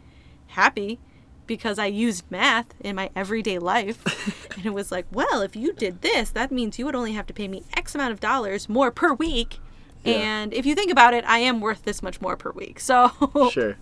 happy 0.48 1.00
because 1.46 1.78
I 1.78 1.86
used 1.86 2.30
math 2.30 2.74
in 2.80 2.96
my 2.96 3.10
everyday 3.16 3.58
life. 3.58 4.50
and 4.56 4.66
it 4.66 4.74
was 4.74 4.92
like, 4.92 5.06
well, 5.10 5.40
if 5.40 5.56
you 5.56 5.72
did 5.72 6.02
this, 6.02 6.30
that 6.30 6.52
means 6.52 6.78
you 6.78 6.84
would 6.84 6.94
only 6.94 7.12
have 7.12 7.26
to 7.26 7.34
pay 7.34 7.48
me 7.48 7.64
X 7.76 7.94
amount 7.94 8.12
of 8.12 8.20
dollars 8.20 8.68
more 8.68 8.90
per 8.90 9.14
week. 9.14 9.58
Yeah. 10.04 10.14
And 10.14 10.52
if 10.52 10.66
you 10.66 10.74
think 10.74 10.92
about 10.92 11.14
it, 11.14 11.24
I 11.26 11.38
am 11.38 11.60
worth 11.60 11.84
this 11.84 12.02
much 12.02 12.20
more 12.20 12.36
per 12.36 12.50
week. 12.50 12.80
So, 12.80 13.10
Sure. 13.50 13.76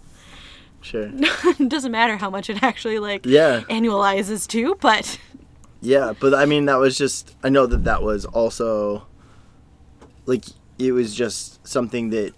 Sure. 0.82 1.10
it 1.14 1.68
doesn't 1.68 1.92
matter 1.92 2.16
how 2.16 2.30
much 2.30 2.48
it 2.50 2.62
actually 2.62 2.98
like 2.98 3.26
Yeah. 3.26 3.60
annualizes 3.70 4.46
to, 4.48 4.76
but 4.80 5.18
Yeah, 5.80 6.12
but 6.18 6.34
I 6.34 6.46
mean 6.46 6.64
that 6.66 6.76
was 6.78 6.96
just 6.96 7.36
I 7.42 7.48
know 7.48 7.66
that 7.66 7.84
that 7.84 8.02
was 8.02 8.24
also 8.24 9.06
like 10.26 10.44
it 10.78 10.92
was 10.92 11.14
just 11.14 11.66
something 11.66 12.10
that 12.10 12.32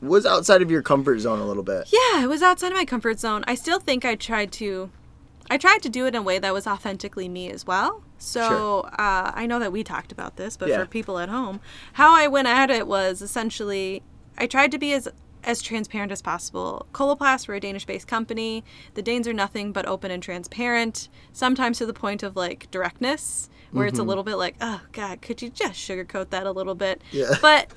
was 0.00 0.24
outside 0.24 0.62
of 0.62 0.70
your 0.70 0.82
comfort 0.82 1.18
zone 1.18 1.40
a 1.40 1.44
little 1.46 1.62
bit. 1.62 1.88
yeah, 1.92 2.22
it 2.22 2.28
was 2.28 2.42
outside 2.42 2.68
of 2.72 2.78
my 2.78 2.84
comfort 2.84 3.18
zone. 3.18 3.44
I 3.48 3.54
still 3.54 3.80
think 3.80 4.04
I 4.04 4.14
tried 4.14 4.52
to 4.52 4.90
I 5.50 5.56
tried 5.58 5.82
to 5.82 5.88
do 5.88 6.04
it 6.04 6.08
in 6.08 6.16
a 6.16 6.22
way 6.22 6.38
that 6.38 6.52
was 6.52 6.66
authentically 6.66 7.28
me 7.28 7.50
as 7.50 7.66
well. 7.66 8.02
So 8.18 8.42
Sure. 8.48 8.86
uh, 9.00 9.32
I 9.34 9.46
know 9.46 9.58
that 9.58 9.72
we 9.72 9.82
talked 9.82 10.12
about 10.12 10.36
this, 10.36 10.56
but 10.56 10.68
Yeah. 10.68 10.80
for 10.80 10.86
people 10.86 11.18
at 11.18 11.28
home, 11.30 11.60
how 11.94 12.14
I 12.14 12.26
went 12.28 12.48
at 12.48 12.70
it 12.70 12.86
was 12.86 13.22
essentially 13.22 14.02
I 14.36 14.46
tried 14.46 14.70
to 14.72 14.78
be 14.78 14.92
as 14.92 15.08
as 15.44 15.62
transparent 15.62 16.12
as 16.12 16.22
possible. 16.22 16.86
Coloplast, 16.92 17.48
we're 17.48 17.54
a 17.54 17.60
Danish-based 17.60 18.06
company. 18.06 18.64
The 18.94 19.02
Danes 19.02 19.26
are 19.28 19.32
nothing 19.32 19.72
but 19.72 19.86
open 19.86 20.10
and 20.10 20.22
transparent, 20.22 21.08
sometimes 21.32 21.78
to 21.78 21.86
the 21.86 21.92
point 21.92 22.22
of 22.22 22.36
like 22.36 22.70
directness, 22.70 23.48
where 23.70 23.86
it's 23.86 23.98
a 23.98 24.02
mm-hmm. 24.02 24.08
little 24.08 24.24
bit 24.24 24.36
like, 24.36 24.56
oh 24.60 24.80
God, 24.92 25.22
could 25.22 25.42
you 25.42 25.50
just 25.50 25.74
sugarcoat 25.74 26.30
that 26.30 26.46
a 26.46 26.52
little 26.52 26.74
bit? 26.74 27.02
Yeah. 27.10 27.34
But 27.42 27.72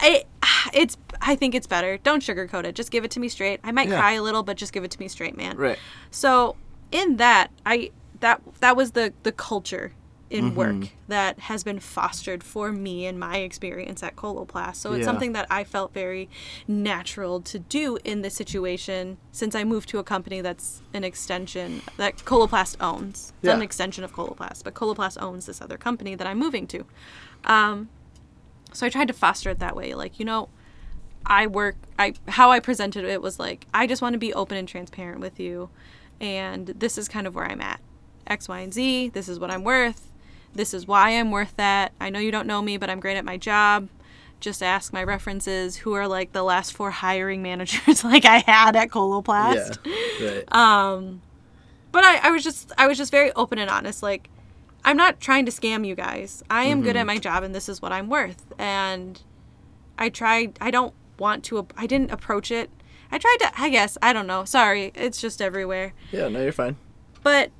I, 0.00 0.24
it's 0.72 0.96
I 1.20 1.36
think 1.36 1.54
it's 1.54 1.66
better. 1.66 1.96
Don't 1.98 2.22
sugarcoat 2.22 2.64
it. 2.64 2.74
Just 2.74 2.90
give 2.90 3.04
it 3.04 3.10
to 3.12 3.20
me 3.20 3.28
straight. 3.28 3.60
I 3.62 3.70
might 3.72 3.88
Yeah. 3.88 3.98
cry 3.98 4.12
a 4.12 4.22
little, 4.22 4.42
but 4.42 4.56
just 4.56 4.72
give 4.72 4.84
it 4.84 4.90
to 4.92 4.98
me 4.98 5.08
straight, 5.08 5.36
man. 5.36 5.56
Right. 5.56 5.78
So 6.10 6.56
in 6.90 7.16
that, 7.18 7.50
I 7.64 7.90
that 8.20 8.40
that 8.60 8.76
was 8.76 8.92
the 8.92 9.12
the 9.22 9.32
culture 9.32 9.92
in 10.32 10.46
Mm-hmm. 10.46 10.54
work 10.56 10.88
that 11.08 11.38
has 11.40 11.62
been 11.62 11.78
fostered 11.78 12.42
for 12.42 12.72
me 12.72 13.04
and 13.06 13.20
my 13.20 13.36
experience 13.38 14.02
at 14.02 14.16
Coloplast. 14.16 14.76
So 14.76 14.92
it's 14.92 15.00
Yeah. 15.00 15.04
something 15.04 15.32
that 15.34 15.46
I 15.50 15.62
felt 15.62 15.92
very 15.92 16.30
natural 16.66 17.40
to 17.42 17.58
do 17.58 17.98
in 18.02 18.22
this 18.22 18.34
situation 18.34 19.18
since 19.30 19.54
I 19.54 19.62
moved 19.64 19.88
to 19.90 19.98
a 19.98 20.02
company 20.04 20.40
that's 20.40 20.80
an 20.94 21.04
extension 21.04 21.82
that 21.98 22.16
Coloplast 22.24 22.76
owns. 22.80 23.32
It's 23.40 23.46
not 23.46 23.56
an 23.56 23.62
extension 23.62 24.04
of 24.04 24.12
Coloplast, 24.14 24.64
but 24.64 24.72
Coloplast 24.74 25.20
owns 25.20 25.44
this 25.46 25.60
other 25.60 25.76
company 25.76 26.14
that 26.14 26.26
I'm 26.26 26.38
moving 26.38 26.66
to. 26.68 26.86
Um, 27.44 27.90
so 28.72 28.86
I 28.86 28.88
tried 28.88 29.08
to 29.08 29.14
foster 29.14 29.50
it 29.50 29.58
that 29.58 29.76
way. 29.76 29.94
Like, 29.94 30.18
you 30.18 30.24
know, 30.24 30.48
I 31.26 31.46
work 31.46 31.76
I 31.98 32.14
how 32.26 32.50
I 32.50 32.58
presented 32.58 33.04
it 33.04 33.20
was 33.22 33.38
like 33.38 33.66
I 33.72 33.86
just 33.86 34.02
want 34.02 34.14
to 34.14 34.18
be 34.18 34.32
open 34.34 34.56
and 34.56 34.66
transparent 34.66 35.20
with 35.20 35.38
you 35.38 35.68
and 36.20 36.66
this 36.68 36.98
is 36.98 37.06
kind 37.06 37.26
of 37.28 37.34
where 37.34 37.44
I'm 37.44 37.60
at. 37.60 37.80
X, 38.26 38.48
Y, 38.48 38.60
and 38.60 38.72
Z, 38.72 39.10
this 39.10 39.28
is 39.28 39.38
what 39.38 39.50
I'm 39.50 39.62
worth. 39.64 40.11
This 40.54 40.74
is 40.74 40.86
why 40.86 41.10
I'm 41.10 41.30
worth 41.30 41.56
that. 41.56 41.92
I 42.00 42.10
know 42.10 42.18
you 42.18 42.30
don't 42.30 42.46
know 42.46 42.62
me, 42.62 42.76
but 42.76 42.90
I'm 42.90 43.00
great 43.00 43.16
at 43.16 43.24
my 43.24 43.36
job. 43.36 43.88
Just 44.40 44.62
ask 44.62 44.92
my 44.92 45.04
references 45.04 45.76
who 45.76 45.92
are 45.94 46.08
like 46.08 46.32
the 46.32 46.42
last 46.42 46.72
four 46.72 46.90
hiring 46.90 47.42
managers 47.42 48.04
like 48.04 48.24
I 48.24 48.38
had 48.38 48.76
at 48.76 48.88
Coloplast. 48.88 49.78
Yeah. 49.84 50.28
Right. 50.28 50.52
Um, 50.52 51.22
but 51.92 52.04
I, 52.04 52.28
I 52.28 52.30
was 52.30 52.42
just 52.42 52.72
I 52.76 52.88
was 52.88 52.98
just 52.98 53.10
very 53.10 53.32
open 53.32 53.58
and 53.58 53.70
honest. 53.70 54.02
Like, 54.02 54.28
I'm 54.84 54.96
not 54.96 55.20
trying 55.20 55.46
to 55.46 55.52
scam 55.52 55.86
you 55.86 55.94
guys. 55.94 56.42
I 56.50 56.64
am 56.64 56.82
good 56.82 56.96
at 56.96 57.00
mm-hmm. 57.00 57.06
my 57.08 57.18
job 57.18 57.44
and 57.44 57.54
this 57.54 57.68
is 57.68 57.80
what 57.80 57.92
I'm 57.92 58.08
worth. 58.08 58.52
And 58.58 59.20
I 59.98 60.08
tried 60.08 60.58
I 60.60 60.70
don't 60.70 60.94
want 61.18 61.44
to 61.44 61.66
I 61.76 61.86
didn't 61.86 62.10
approach 62.10 62.50
it. 62.50 62.70
I 63.10 63.18
tried 63.18 63.36
to 63.40 63.52
I 63.60 63.68
guess, 63.68 63.96
I 64.02 64.12
don't 64.12 64.26
know. 64.26 64.44
Sorry. 64.44 64.90
It's 64.94 65.20
just 65.20 65.40
everywhere. 65.40 65.92
yeah, 66.10 66.28
no, 66.28 66.42
you're 66.42 66.52
fine. 66.52 66.76
But 67.22 67.52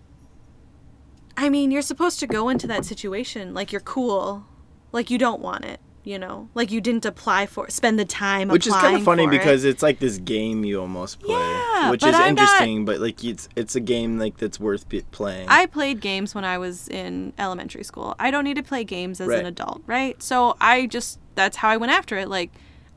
I 1.37 1.49
mean, 1.49 1.71
you're 1.71 1.83
supposed 1.83 2.21
to 2.21 2.27
go 2.27 2.49
into 2.49 2.66
that 2.68 2.85
situation 2.85 3.55
like 3.55 3.73
you're 3.73 3.81
cool, 3.81 4.45
like 4.92 5.11
you 5.11 5.18
don't 5.18 5.40
want 5.40 5.64
it, 5.64 5.81
you 6.05 6.18
know, 6.18 6.49
like 6.55 6.71
you 6.71 6.81
didn't 6.81 7.05
apply 7.07 7.47
for, 7.47 7.68
spend 7.71 7.99
the 7.99 8.05
time. 8.05 8.49
Which 8.49 8.66
is 8.66 8.73
kind 8.75 8.97
of 8.97 9.03
funny 9.03 9.27
for 9.27 9.33
it. 9.33 9.38
because 9.38 9.64
it's 9.64 9.83
like 9.83 9.99
this 9.99 10.18
game 10.18 10.64
you 10.64 10.81
almost 10.81 11.21
play, 11.21 11.35
Yeah, 11.35 11.90
which 11.90 12.03
is 12.03 12.14
I'm 12.14 12.21
not- 12.21 12.29
interesting. 12.29 12.85
But 12.85 13.01
like 13.01 13.25
it's 13.25 13.49
it's 13.57 13.75
a 13.77 13.81
game 13.81 14.18
like 14.18 14.37
that's 14.37 14.61
worth 14.61 14.87
playing. 15.11 15.49
I 15.49 15.66
played 15.66 16.01
games 16.01 16.35
when 16.35 16.45
I 16.45 16.59
was 16.59 16.88
in 16.88 17.33
elementary 17.38 17.85
school. 17.85 18.14
I 18.18 18.31
don't 18.31 18.45
need 18.45 18.57
to 18.57 18.62
play 18.62 18.85
games 18.85 19.21
as 19.21 19.29
Right. 19.29 19.40
an 19.40 19.47
adult, 19.47 19.83
right? 19.87 20.23
So 20.23 20.57
I 20.61 20.87
just 20.87 21.18
that's 21.35 21.57
how 21.59 21.71
I 21.71 21.77
went 21.79 21.92
after 21.92 22.18
it. 22.18 22.29
Like, 22.29 22.51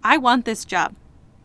I 0.04 0.18
want 0.18 0.44
this 0.46 0.66
job. 0.66 0.94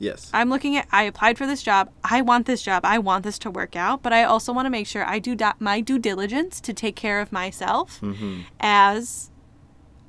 Yes. 0.01 0.31
I'm 0.35 0.51
looking 0.51 0.77
at 0.77 0.89
I 0.91 1.05
applied 1.05 1.39
for 1.39 1.47
this 1.47 1.63
job. 1.63 1.91
I 2.03 2.23
want 2.23 2.47
this 2.47 2.63
job. 2.63 2.85
I 2.85 2.99
want 2.99 3.23
this 3.23 3.39
to 3.41 3.51
work 3.51 3.77
out, 3.77 4.03
but 4.03 4.13
I 4.13 4.25
also 4.25 4.53
want 4.53 4.67
to 4.67 4.71
make 4.71 4.89
sure 4.89 5.05
I 5.05 5.21
do 5.21 5.37
do- 5.37 5.53
my 5.61 5.81
due 5.81 5.99
diligence 6.01 6.61
to 6.63 6.73
take 6.73 6.97
care 6.97 7.21
of 7.21 7.31
myself 7.31 8.01
mm-hmm. 8.01 8.41
as 8.59 9.31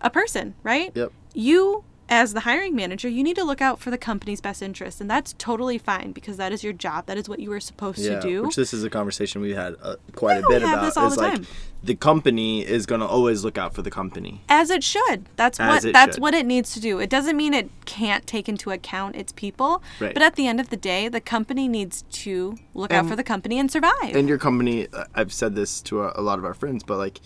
a 0.02 0.10
person, 0.10 0.56
right? 0.64 0.92
Yep. 0.96 1.12
You 1.34 1.84
as 2.12 2.34
the 2.34 2.42
hiring 2.42 2.76
manager, 2.76 3.08
you 3.08 3.24
need 3.24 3.38
to 3.38 3.44
look 3.44 3.62
out 3.62 3.80
for 3.80 3.90
the 3.90 3.98
company's 3.98 4.42
best 4.42 4.62
interest, 4.62 5.00
and 5.00 5.10
that's 5.10 5.34
totally 5.38 5.78
fine 5.78 6.12
because 6.12 6.36
that 6.38 6.52
is 6.52 6.62
your 6.64 6.74
job. 6.74 7.06
That 7.06 7.18
is 7.18 7.30
what 7.30 7.40
you 7.40 7.52
are 7.54 7.60
supposed 7.62 8.00
Yeah, 8.00 8.20
to 8.20 8.22
do. 8.22 8.44
which 8.44 8.58
this 8.58 8.74
is 8.74 8.84
a 8.84 8.90
conversation 8.90 9.42
we 9.42 9.52
had 9.54 9.76
uh, 9.82 9.96
quite 10.14 10.34
Yeah, 10.40 10.46
a 10.46 10.48
bit 10.50 10.64
about. 10.64 10.82
this 10.84 10.98
all 10.98 11.08
is 11.08 11.16
the 11.16 11.22
like 11.22 11.34
time. 11.36 11.48
the 11.82 11.96
company 11.96 12.68
is 12.68 12.86
gonna 12.86 13.06
always 13.08 13.46
look 13.46 13.58
out 13.58 13.74
for 13.74 13.82
the 13.82 13.90
company. 13.90 14.42
as 14.50 14.70
it 14.70 14.84
should. 14.84 15.26
That's 15.38 15.58
As 15.60 15.68
what 15.70 15.86
it 15.86 15.94
that's 15.94 16.16
should. 16.18 16.22
what 16.22 16.34
it 16.34 16.46
needs 16.46 16.74
to 16.74 16.82
do. 16.82 17.00
It 17.00 17.10
doesn't 17.10 17.38
mean 17.38 17.54
it 17.54 17.70
can't 17.86 18.28
take 18.28 18.50
into 18.50 18.72
account 18.72 19.16
its 19.16 19.32
people, 19.32 19.82
Right. 20.02 20.14
but 20.14 20.22
at 20.22 20.36
the 20.36 20.48
end 20.48 20.60
of 20.60 20.70
the 20.70 20.78
day, 20.78 21.08
the 21.08 21.22
company 21.22 21.70
needs 21.70 22.04
to 22.12 22.58
look 22.74 22.92
out 22.92 23.08
for 23.08 23.16
the 23.16 23.24
company 23.24 23.58
and 23.58 23.72
survive. 23.72 24.16
And 24.16 24.28
your 24.28 24.38
company, 24.38 24.88
uh, 24.92 25.06
I've 25.16 25.32
said 25.32 25.56
this 25.56 25.82
to 25.84 26.04
a, 26.04 26.12
a 26.18 26.22
lot 26.22 26.40
of 26.40 26.44
our 26.46 26.54
friends, 26.54 26.84
but 26.84 26.98
like, 26.98 27.22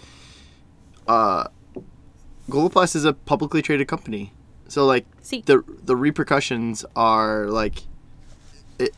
uh, 1.08 1.48
is 2.48 3.06
a 3.06 3.14
publicly 3.14 3.62
traded 3.64 3.88
company, 3.88 4.32
so 4.68 4.86
like 4.86 5.06
See. 5.22 5.42
the 5.46 5.64
the 5.84 5.96
repercussions 5.96 6.86
are 6.96 7.48
like, 7.48 7.84
it 8.80 8.94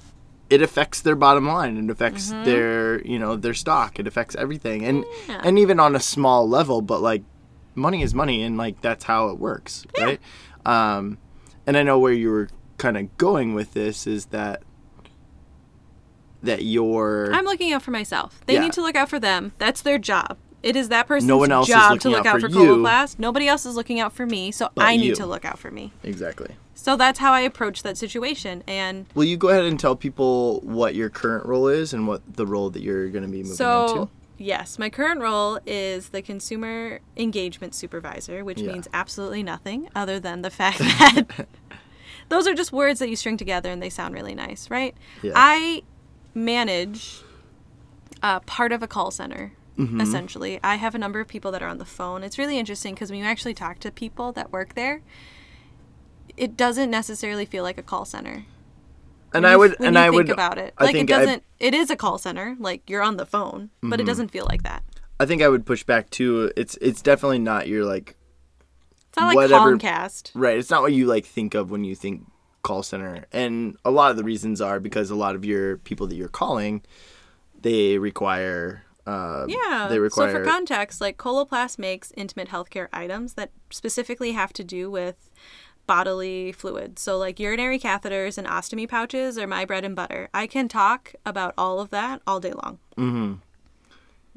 it 0.49 0.61
affects 0.61 1.01
their 1.01 1.15
bottom 1.15 1.47
line. 1.47 1.77
It 1.77 1.89
affects 1.89 2.29
their 2.31 3.01
you 3.05 3.19
know 3.19 3.35
their 3.35 3.53
stock. 3.53 3.99
It 3.99 4.07
affects 4.07 4.35
everything, 4.35 4.83
and 4.85 5.03
Mm-hmm. 5.03 5.31
Yeah. 5.31 5.41
and 5.43 5.59
even 5.59 5.79
on 5.79 5.95
a 5.95 5.99
small 5.99 6.47
level, 6.47 6.81
but 6.81 7.01
like, 7.01 7.23
money 7.75 8.01
is 8.01 8.13
money, 8.13 8.43
and 8.43 8.57
like 8.57 8.81
that's 8.81 9.03
how 9.05 9.29
it 9.29 9.39
works, 9.39 9.85
right? 9.99 10.19
Um, 10.65 11.17
and 11.65 11.75
I 11.77 11.83
know 11.83 11.99
where 11.99 12.13
you 12.13 12.29
were 12.31 12.49
kind 12.77 12.95
of 12.97 13.17
going 13.17 13.53
with 13.55 13.73
this 13.73 14.05
is 14.07 14.27
that 14.27 14.61
that 16.43 16.63
your 16.63 17.31
I'm 17.33 17.45
looking 17.45 17.73
out 17.73 17.81
for 17.81 17.91
myself. 17.91 18.39
They 18.45 18.53
Yeah. 18.53 18.61
need 18.61 18.73
to 18.73 18.81
look 18.81 18.95
out 18.95 19.09
for 19.09 19.19
them. 19.19 19.53
That's 19.57 19.81
their 19.81 19.97
job. 19.97 20.37
It 20.63 20.75
is 20.75 20.89
that 20.89 21.07
person's 21.07 21.27
No 21.27 21.37
one 21.37 21.51
else 21.51 21.67
job 21.67 21.99
to 22.01 22.09
look 22.09 22.25
out 22.25 22.35
out 22.35 22.41
for 22.41 22.49
for 22.49 22.59
you. 22.59 22.77
Coloplast. 22.77 23.19
Nobody 23.19 23.47
else 23.47 23.65
is 23.65 23.75
looking 23.75 23.99
out 23.99 24.11
for 24.13 24.25
me, 24.25 24.51
so 24.51 24.69
But 24.75 24.85
I 24.85 24.95
need 24.97 25.05
you. 25.07 25.15
to 25.15 25.25
look 25.25 25.45
out 25.45 25.59
for 25.59 25.69
me. 25.71 25.93
Exactly. 26.03 26.55
So 26.73 26.95
that's 26.95 27.19
how 27.19 27.31
I 27.31 27.41
approach 27.41 27.83
that 27.83 27.97
situation. 27.97 28.63
And 28.67 29.05
Will 29.15 29.23
you 29.25 29.37
go 29.37 29.49
ahead 29.49 29.65
and 29.65 29.79
tell 29.79 29.95
people 29.95 30.59
what 30.61 30.95
your 30.95 31.09
current 31.09 31.45
role 31.45 31.67
is 31.67 31.93
and 31.93 32.07
what 32.07 32.21
the 32.35 32.45
role 32.45 32.69
that 32.71 32.81
you're 32.81 33.09
going 33.09 33.23
to 33.23 33.29
be 33.29 33.39
moving 33.43 33.55
so, 33.55 33.85
into? 33.87 34.09
yes, 34.37 34.77
my 34.79 34.89
current 34.89 35.21
role 35.21 35.59
is 35.65 36.09
the 36.09 36.21
consumer 36.21 36.99
engagement 37.15 37.73
supervisor, 37.75 38.43
which 38.43 38.59
Yeah. 38.59 38.73
means 38.73 38.87
absolutely 38.93 39.43
nothing 39.43 39.89
other 39.95 40.19
than 40.19 40.41
the 40.41 40.49
fact 40.59 40.79
that 40.79 41.47
those 42.29 42.47
are 42.47 42.53
just 42.53 42.71
words 42.71 42.99
that 42.99 43.09
you 43.09 43.15
string 43.15 43.37
together 43.37 43.71
and 43.71 43.81
they 43.81 43.89
sound 43.89 44.13
really 44.13 44.35
nice, 44.35 44.69
right? 44.69 44.95
Yeah. 45.21 45.33
I 45.35 45.83
manage 46.33 47.21
uh, 48.23 48.39
part 48.41 48.71
of 48.71 48.81
a 48.83 48.87
call 48.87 49.11
center. 49.11 49.53
Mm-hmm. 49.77 50.01
Essentially, 50.01 50.59
I 50.63 50.75
have 50.75 50.95
a 50.95 50.97
number 50.97 51.19
of 51.19 51.27
people 51.27 51.51
that 51.51 51.61
are 51.61 51.67
on 51.67 51.77
the 51.77 51.85
phone. 51.85 52.23
It's 52.23 52.37
really 52.37 52.57
interesting 52.57 52.95
because 52.95 53.11
when 53.11 53.19
you 53.19 53.25
actually 53.25 53.53
talk 53.53 53.79
to 53.79 53.91
people 53.91 54.31
that 54.33 54.51
work 54.51 54.73
there, 54.75 55.01
it 56.35 56.57
doesn't 56.57 56.89
necessarily 56.89 57.45
feel 57.45 57.63
like 57.63 57.77
a 57.77 57.83
call 57.83 58.05
center. 58.05 58.45
And 59.33 59.43
when 59.43 59.45
I 59.45 59.51
you- 59.53 59.59
would 59.59 59.75
when 59.79 59.87
and 59.89 59.95
you 59.95 60.01
I 60.01 60.05
think 60.05 60.15
would 60.15 60.29
about 60.29 60.57
it 60.57 60.73
I 60.77 60.85
like 60.85 60.95
it 60.95 60.97
think 60.99 61.11
I- 61.11 61.13
Mm-hmm. 61.15 61.25
doesn't 61.25 61.43
it 61.59 61.73
is 61.73 61.89
a 61.89 61.95
call 61.95 62.17
center 62.17 62.55
like 62.59 62.89
you're 62.89 63.01
on 63.01 63.17
the 63.17 63.25
phone 63.25 63.69
but 63.83 63.99
it 63.99 64.05
doesn't 64.05 64.29
feel 64.31 64.45
like 64.45 64.63
that 64.63 64.83
I 65.19 65.25
think 65.25 65.41
I 65.41 65.49
would 65.49 65.65
push 65.65 65.83
back 65.83 66.09
too. 66.11 66.51
It's 66.55 66.77
it's 66.81 67.01
definitely 67.01 67.39
not 67.39 67.67
your 67.67 67.83
like 67.85 68.15
it's 69.09 69.17
not 69.17 69.27
like 69.27 69.35
Whatever- 69.35 69.77
comcast 69.77 70.31
right. 70.33 70.57
It's 70.57 70.69
not 70.69 70.81
what 70.81 70.93
you 70.93 71.05
like 71.07 71.25
think 71.25 71.55
of 71.55 71.69
when 71.71 71.83
you 71.83 71.93
think 71.95 72.25
call 72.63 72.83
center. 72.83 73.25
And 73.33 73.77
a 73.85 73.91
lot 73.91 74.11
of 74.11 74.17
the 74.17 74.23
reasons 74.23 74.61
are 74.61 74.79
because 74.79 75.09
a 75.11 75.15
lot 75.15 75.35
of 75.35 75.43
your 75.45 75.77
people 75.77 76.07
that 76.07 76.15
you're 76.15 76.27
calling, 76.29 76.81
they 77.61 77.97
require. 77.97 78.83
Uh, 79.07 79.45
yeah 79.47 79.87
They 79.89 79.99
require. 79.99 80.31
so 80.31 80.37
for 80.39 80.43
context 80.45 80.99
like 80.99 81.17
coloplast 81.17 81.79
makes 81.79 82.11
intimate 82.17 82.49
healthcare 82.49 82.89
items 82.91 83.33
that 83.35 83.51
specifically 83.71 84.33
have 84.33 84.51
to 84.53 84.63
do 84.63 84.91
with 84.91 85.31
bodily 85.87 86.51
fluids 86.51 87.01
so 87.01 87.17
like 87.17 87.39
urinary 87.39 87.79
catheters 87.79 88.37
and 88.37 88.45
ostomy 88.45 88.87
pouches 88.89 89.37
are 89.37 89.47
my 89.47 89.63
bread 89.63 89.85
and 89.85 89.95
butter 89.95 90.27
i 90.33 90.45
can 90.45 90.67
talk 90.67 91.15
about 91.25 91.53
all 91.57 91.79
of 91.79 91.89
that 91.91 92.21
all 92.27 92.41
day 92.41 92.51
long 92.63 92.79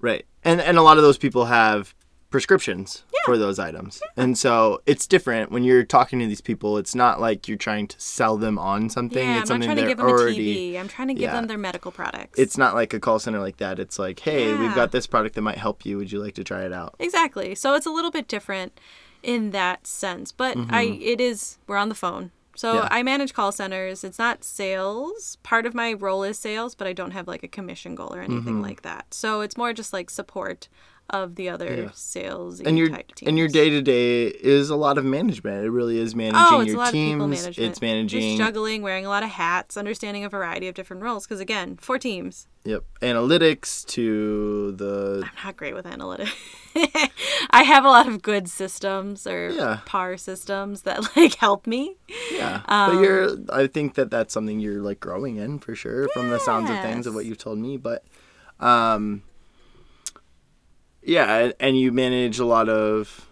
Right. 0.03 0.25
And 0.45 0.61
and 0.63 0.79
a 0.79 0.83
lot 0.83 0.97
of 0.97 1.03
those 1.03 1.19
people 1.19 1.45
have 1.47 1.95
prescriptions 2.31 3.05
for 3.25 3.37
those 3.37 3.59
items. 3.59 4.01
And 4.17 4.39
so 4.39 4.81
it's 4.87 5.07
different 5.07 5.51
when 5.51 5.63
you're 5.65 5.85
talking 5.85 6.19
to 6.21 6.27
these 6.27 6.41
people. 6.41 6.79
It's 6.79 6.95
not 6.95 7.21
like 7.21 7.49
you're 7.49 7.59
trying 7.59 7.89
to 7.89 8.01
sell 8.01 8.37
them 8.37 8.59
on 8.59 8.89
something. 8.89 9.23
yeah 9.23 9.35
i'm 9.35 9.41
it's 9.43 9.51
not 9.51 9.55
something 9.57 9.69
trying 9.69 9.77
to 9.77 9.87
give 9.89 9.99
them 9.99 10.07
already 10.07 10.51
a 10.69 10.79
tv 10.79 10.81
i'm 10.81 10.89
trying 10.89 11.09
to 11.09 11.15
give 11.15 11.23
yeah. 11.25 11.33
them 11.35 11.47
their 11.49 11.59
medical 11.59 11.91
products 11.93 12.39
it's 12.39 12.57
not 12.57 12.75
like 12.75 12.95
a 12.95 13.01
call 13.01 13.19
center 13.19 13.41
like 13.41 13.59
that. 13.59 13.79
It's 13.79 13.99
like, 13.99 14.19
"Hey, 14.21 14.55
we've 14.55 14.75
got 14.75 14.93
this 14.93 15.07
product 15.07 15.35
that 15.35 15.43
might 15.43 15.59
help 15.59 15.85
you. 15.85 15.99
Would 15.99 16.13
you 16.13 16.21
like 16.23 16.35
to 16.35 16.45
try 16.45 16.63
it 16.65 16.73
out?" 16.73 16.95
Exactly. 16.99 17.55
So 17.55 17.75
it's 17.75 17.87
a 17.87 17.91
little 17.91 18.11
bit 18.11 18.29
different 18.29 18.79
in 19.23 19.51
that 19.51 19.87
sense, 19.87 20.33
but 20.33 20.57
I 20.71 20.83
it 21.03 21.21
is 21.21 21.59
we're 21.67 21.77
on 21.77 21.89
the 21.91 21.95
phone. 21.95 22.31
So 22.57 22.69
Mm-hmm. 22.75 22.77
Yeah. 22.85 22.89
I 22.91 23.03
manage 23.03 23.33
call 23.35 23.53
centers. 23.53 24.05
It's 24.05 24.19
not 24.19 24.45
sales. 24.45 25.37
Part 25.43 25.67
of 25.67 25.75
my 25.75 25.93
role 25.93 26.23
is 26.23 26.39
sales, 26.39 26.75
but 26.75 26.87
I 26.87 26.93
don't 26.93 27.13
have 27.13 27.27
like 27.29 27.43
a 27.43 27.49
commission 27.49 27.95
goal 27.95 28.15
or 28.15 28.21
anything 28.21 28.55
Mm-hmm. 28.55 28.63
like 28.63 28.83
that. 28.83 29.13
So 29.15 29.41
it's 29.41 29.57
more 29.57 29.73
just 29.73 29.93
like 29.93 30.11
support 30.11 30.69
of 31.11 31.35
the 31.35 31.49
other 31.49 31.83
Yeah. 31.85 31.91
sales 31.93 32.61
and 32.61 32.79
your 32.79 32.89
and 33.27 33.37
your 33.39 33.49
day 33.49 33.71
to 33.71 33.83
day 33.83 34.27
is 34.27 34.71
a 34.71 34.77
lot 34.77 34.97
of 34.99 35.05
management. 35.05 35.65
It 35.65 35.71
really 35.71 35.99
is 35.99 36.15
managing 36.15 36.41
Oh, 36.41 36.61
it's 36.61 36.71
a 36.73 36.75
your 36.77 36.87
teams. 36.87 37.59
It's 37.59 37.81
managing 37.81 38.37
Just 38.37 38.39
juggling, 38.39 38.83
wearing 38.83 39.05
a 39.07 39.09
lot 39.09 39.23
of 39.23 39.29
hats, 39.31 39.77
understanding 39.77 40.25
a 40.25 40.29
variety 40.29 40.69
of 40.69 40.75
different 40.75 41.03
roles. 41.03 41.27
Because 41.27 41.41
again, 41.41 41.77
four 41.81 41.99
teams. 41.99 42.47
yep 42.65 42.85
analytics 43.01 43.87
to 43.87 44.73
the 44.73 45.23
I'm 45.25 45.45
not 45.47 45.57
great 45.57 45.75
with 45.75 45.87
analytics. 45.87 46.31
I 47.51 47.63
have 47.63 47.85
a 47.85 47.89
lot 47.89 48.07
of 48.07 48.23
good 48.23 48.49
systems 48.49 49.27
or 49.27 49.51
Yeah. 49.51 49.81
par 49.87 50.17
systems 50.17 50.83
that 50.83 50.99
like 51.17 51.35
help 51.37 51.67
me. 51.67 51.97
yeah. 52.33 52.63
Um, 52.69 52.95
but 52.97 53.03
you're 53.03 53.31
I 53.53 53.67
think 53.67 53.95
that 53.95 54.11
that's 54.11 54.33
something 54.35 54.61
you're 54.61 54.83
like 54.83 55.01
growing 55.01 55.37
in 55.37 55.59
for 55.59 55.75
sure 55.75 56.09
from 56.13 56.29
the 56.31 56.39
sounds 56.39 56.71
of 56.71 56.81
things 56.81 57.07
of 57.07 57.15
what 57.15 57.25
you've 57.27 57.39
told 57.39 57.59
me. 57.59 57.77
But 57.77 58.05
um, 58.61 59.23
yeah, 61.03 61.53
and- 61.61 61.79
you 61.79 61.93
manage 61.93 62.39
a 62.39 62.45
lot 62.45 62.69
of. 62.69 63.27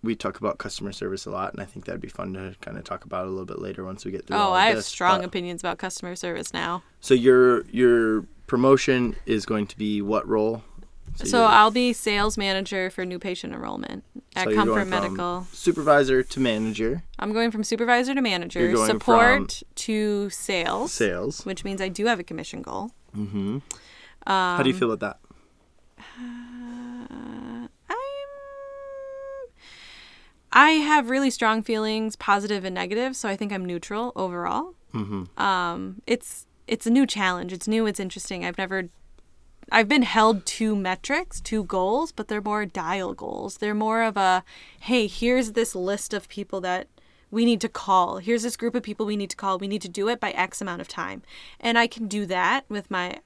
We 0.00 0.14
talk 0.14 0.38
about 0.38 0.58
customer 0.58 0.92
service 0.92 1.26
a 1.26 1.30
lot, 1.30 1.52
and 1.52 1.60
I 1.60 1.64
think 1.64 1.84
that'd 1.86 2.00
be 2.00 2.08
fun 2.08 2.32
to 2.34 2.54
kind 2.60 2.78
of 2.78 2.84
talk 2.84 3.04
about 3.04 3.26
a 3.26 3.30
little 3.30 3.44
bit 3.44 3.58
later 3.58 3.84
once 3.84 4.04
we 4.04 4.12
get 4.12 4.26
through. 4.26 4.36
Oh, 4.36 4.52
I 4.52 4.66
have 4.66 4.76
this. 4.76 4.86
strong 4.86 5.18
But- 5.18 5.26
opinions 5.26 5.60
about 5.60 5.78
customer 5.78 6.14
service 6.14 6.52
now. 6.54 6.84
So 7.00 7.14
your 7.14 7.64
your 7.66 8.22
promotion 8.46 9.16
is 9.26 9.44
going 9.44 9.66
to 9.66 9.76
be 9.76 10.00
what 10.00 10.26
role? 10.28 10.62
So 11.16 11.38
you're- 11.38 11.52
I'll 11.52 11.72
be 11.72 11.92
sales 11.92 12.38
manager 12.38 12.90
for 12.90 13.04
new 13.04 13.18
patient 13.18 13.52
enrollment 13.52 14.04
at 14.36 14.44
so 14.48 14.54
Comfort 14.54 14.84
Medical. 14.86 15.48
supervisor 15.52 16.22
to 16.22 16.40
manager, 16.40 17.02
I'm 17.18 17.32
going 17.32 17.50
from 17.50 17.64
supervisor 17.64 18.14
to 18.14 18.22
manager, 18.22 18.76
support 18.86 19.64
to 19.74 20.30
sales, 20.30 20.92
sales. 20.92 21.44
which 21.44 21.64
means 21.64 21.80
I 21.80 21.88
do 21.88 22.06
have 22.06 22.20
a 22.20 22.24
commission 22.24 22.62
goal. 22.62 22.92
Mm-hmm. 23.16 23.58
How 24.28 24.62
do 24.62 24.70
you 24.70 24.76
feel 24.76 24.92
about 24.92 25.18
that? 25.98 26.04
I 30.52 30.72
have 30.72 31.10
really 31.10 31.30
strong 31.30 31.62
feelings, 31.62 32.16
positive 32.16 32.64
and 32.64 32.74
negative, 32.74 33.16
so 33.16 33.28
I 33.28 33.36
think 33.36 33.52
I'm 33.52 33.64
neutral 33.64 34.12
overall. 34.16 34.74
Mm-hmm. 34.94 35.40
Um, 35.40 36.02
it's 36.06 36.46
it's 36.66 36.86
a 36.86 36.90
new 36.90 37.06
challenge. 37.06 37.52
It's 37.52 37.68
new. 37.68 37.86
It's 37.86 38.00
interesting. 38.00 38.44
I've 38.44 38.58
never. 38.58 38.88
I've 39.70 39.88
been 39.88 40.02
held 40.02 40.46
to 40.46 40.74
metrics, 40.74 41.42
to 41.42 41.62
goals, 41.62 42.10
but 42.10 42.28
they're 42.28 42.40
more 42.40 42.64
dial 42.64 43.12
goals. 43.12 43.58
They're 43.58 43.74
more 43.74 44.02
of 44.02 44.16
a, 44.16 44.42
hey, 44.80 45.06
here's 45.06 45.52
this 45.52 45.74
list 45.74 46.14
of 46.14 46.26
people 46.30 46.62
that 46.62 46.88
we 47.30 47.44
need 47.44 47.60
to 47.60 47.68
call. 47.68 48.16
Here's 48.16 48.44
this 48.44 48.56
group 48.56 48.74
of 48.74 48.82
people 48.82 49.04
we 49.04 49.14
need 49.16 49.28
to 49.28 49.36
call. 49.36 49.58
We 49.58 49.68
need 49.68 49.82
to 49.82 49.88
do 49.88 50.08
it 50.08 50.20
by 50.20 50.30
X 50.30 50.62
amount 50.62 50.80
of 50.80 50.88
time. 50.88 51.20
And 51.60 51.78
I 51.78 51.86
can 51.86 52.08
do 52.08 52.24
that 52.24 52.64
with 52.70 52.90
my 52.90 53.18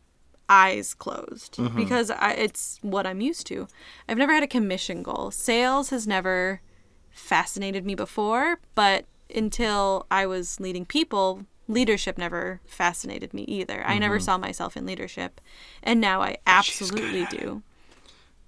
eyes 0.49 0.95
closed 0.95 1.59
because 1.77 2.11
I, 2.11 2.33
it's 2.33 2.81
what 2.83 3.07
I'm 3.07 3.21
used 3.21 3.47
to. 3.47 3.69
I've 4.09 4.19
never 4.19 4.35
had 4.35 4.43
a 4.43 4.49
commission 4.49 5.05
goal. 5.05 5.31
Sales 5.31 5.91
has 5.91 6.09
never 6.09 6.61
fascinated 7.12 7.85
me 7.85 7.94
before, 7.94 8.59
but 8.75 9.05
until 9.35 10.07
I 10.11 10.27
was 10.27 10.61
leading 10.61 10.85
people, 10.85 11.46
leadership 11.68 12.18
never 12.18 12.61
fascinated 12.66 13.33
me 13.33 13.42
either. 13.44 13.83
I 13.87 13.98
never 13.98 14.18
saw 14.20 14.37
myself 14.38 14.77
in 14.77 14.85
leadership, 14.87 15.40
and 15.83 16.01
now 16.01 16.20
I 16.22 16.38
absolutely 16.46 17.27
do. 17.27 17.62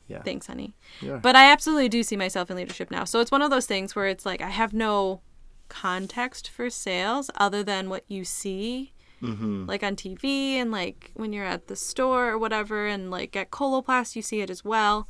Yeah. 0.08 0.22
Thanks, 0.22 0.46
honey. 0.46 0.74
Yeah. 1.00 1.16
But 1.16 1.34
I 1.34 1.50
absolutely 1.50 1.88
do 1.88 2.02
see 2.02 2.16
myself 2.16 2.50
in 2.50 2.56
leadership 2.56 2.90
now. 2.90 3.04
So 3.04 3.20
it's 3.20 3.30
one 3.30 3.40
of 3.40 3.50
those 3.50 3.66
things 3.66 3.96
where 3.96 4.06
it's 4.06 4.26
like 4.26 4.42
I 4.42 4.50
have 4.50 4.74
no 4.74 5.22
context 5.70 6.50
for 6.50 6.68
sales 6.68 7.30
other 7.36 7.62
than 7.62 7.88
what 7.88 8.04
you 8.08 8.24
see 8.24 8.92
Mm-hmm. 9.22 9.64
like 9.64 9.82
on 9.82 9.96
TV 9.96 10.54
and 10.56 10.70
like 10.70 11.10
when 11.14 11.32
you're 11.32 11.46
at 11.46 11.68
the 11.68 11.76
store 11.76 12.28
or 12.28 12.36
whatever 12.36 12.86
and 12.86 13.10
like 13.10 13.34
at 13.36 13.50
Coloplast 13.50 14.16
you 14.16 14.20
see 14.20 14.42
it 14.42 14.50
as 14.50 14.62
well. 14.64 15.08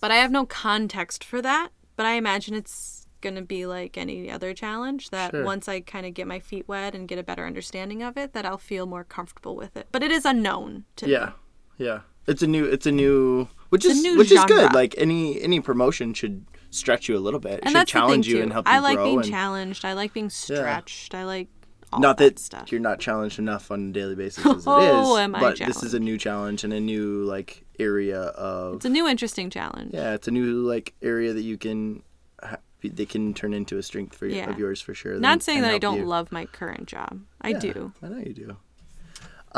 But 0.00 0.10
I 0.10 0.16
have 0.16 0.30
no 0.30 0.46
context 0.46 1.22
for 1.22 1.42
that, 1.42 1.68
but 2.02 2.08
I 2.08 2.14
imagine 2.14 2.54
it's 2.54 3.06
going 3.20 3.36
to 3.36 3.42
be 3.42 3.64
like 3.66 3.96
any 3.96 4.28
other 4.28 4.52
challenge 4.52 5.10
that 5.10 5.30
Sure. 5.30 5.44
once 5.44 5.68
I 5.68 5.78
kind 5.78 6.04
of 6.04 6.14
get 6.14 6.26
my 6.26 6.40
feet 6.40 6.66
wet 6.66 6.92
and 6.96 7.06
get 7.06 7.16
a 7.16 7.22
better 7.22 7.46
understanding 7.46 8.02
of 8.02 8.16
it 8.16 8.32
that 8.32 8.44
I'll 8.44 8.58
feel 8.58 8.86
more 8.86 9.04
comfortable 9.04 9.54
with 9.54 9.76
it. 9.76 9.86
But 9.92 10.02
it 10.02 10.10
is 10.10 10.24
unknown 10.24 10.84
to 10.96 11.06
me. 11.06 11.12
Yeah, 11.12 11.30
yeah. 11.78 12.00
It's 12.26 12.42
a 12.42 12.48
new. 12.48 12.64
It's 12.64 12.86
a 12.86 12.90
new. 12.92 13.48
Which 13.68 13.84
It's 13.84 13.94
is 13.94 14.02
new 14.02 14.18
which 14.18 14.32
is 14.32 14.44
good. 14.46 14.72
Like 14.74 14.96
any 14.98 15.40
any 15.40 15.60
promotion 15.60 16.12
should 16.14 16.44
stretch 16.70 17.08
you 17.08 17.16
a 17.16 17.20
little 17.26 17.38
bit. 17.40 17.54
It 17.54 17.60
And 17.66 17.76
should 17.76 17.86
challenge 17.86 18.26
you 18.26 18.42
and 18.42 18.52
help 18.52 18.66
you 18.66 18.72
I 18.74 18.80
like 18.80 18.98
being 18.98 19.20
and 19.20 19.28
challenged. 19.30 19.84
I 19.84 19.92
like 19.92 20.12
being 20.12 20.28
stretched. 20.30 21.14
I 21.14 21.24
like 21.24 21.48
all 21.92 22.00
not 22.00 22.16
that, 22.18 22.34
that 22.36 22.38
stuff. 22.40 22.72
you're 22.72 22.80
not 22.80 22.98
challenged 22.98 23.38
enough 23.38 23.70
on 23.70 23.90
a 23.90 23.92
daily 23.92 24.14
basis 24.16 24.44
as 24.46 24.52
it 24.52 24.56
is, 24.56 24.64
Oh, 24.66 25.16
am 25.18 25.34
I 25.36 25.40
but 25.40 25.58
this 25.58 25.82
is 25.84 25.94
a 25.94 26.00
new 26.00 26.16
challenge 26.18 26.64
and 26.64 26.72
a 26.72 26.80
new 26.80 27.22
like 27.24 27.64
area 27.78 28.20
of. 28.20 28.76
It's 28.76 28.84
a 28.84 28.90
new 28.90 29.06
interesting 29.08 29.50
challenge. 29.50 29.92
yeah, 29.94 30.14
it's 30.14 30.28
a 30.28 30.30
new 30.30 30.62
like 30.62 30.94
area 31.02 31.32
that 31.32 31.42
you 31.42 31.56
can. 31.58 32.02
Ha- 32.42 32.58
they 32.82 33.06
can 33.06 33.32
turn 33.32 33.54
into 33.54 33.78
a 33.78 33.82
strength 33.82 34.16
for 34.16 34.26
Yeah. 34.26 34.50
of 34.50 34.58
yours 34.58 34.80
for 34.80 34.92
sure. 34.94 35.16
Not 35.18 35.32
and- 35.34 35.42
saying 35.42 35.58
and 35.58 35.66
that 35.66 35.72
I 35.74 35.78
don't 35.78 35.98
you. 36.00 36.04
love 36.04 36.32
my 36.32 36.46
current 36.46 36.86
job. 36.86 37.20
I 37.40 37.50
Yeah, 37.50 37.58
do. 37.60 37.92
I 38.02 38.08
know 38.08 38.18
you 38.18 38.32
do. 38.34 38.56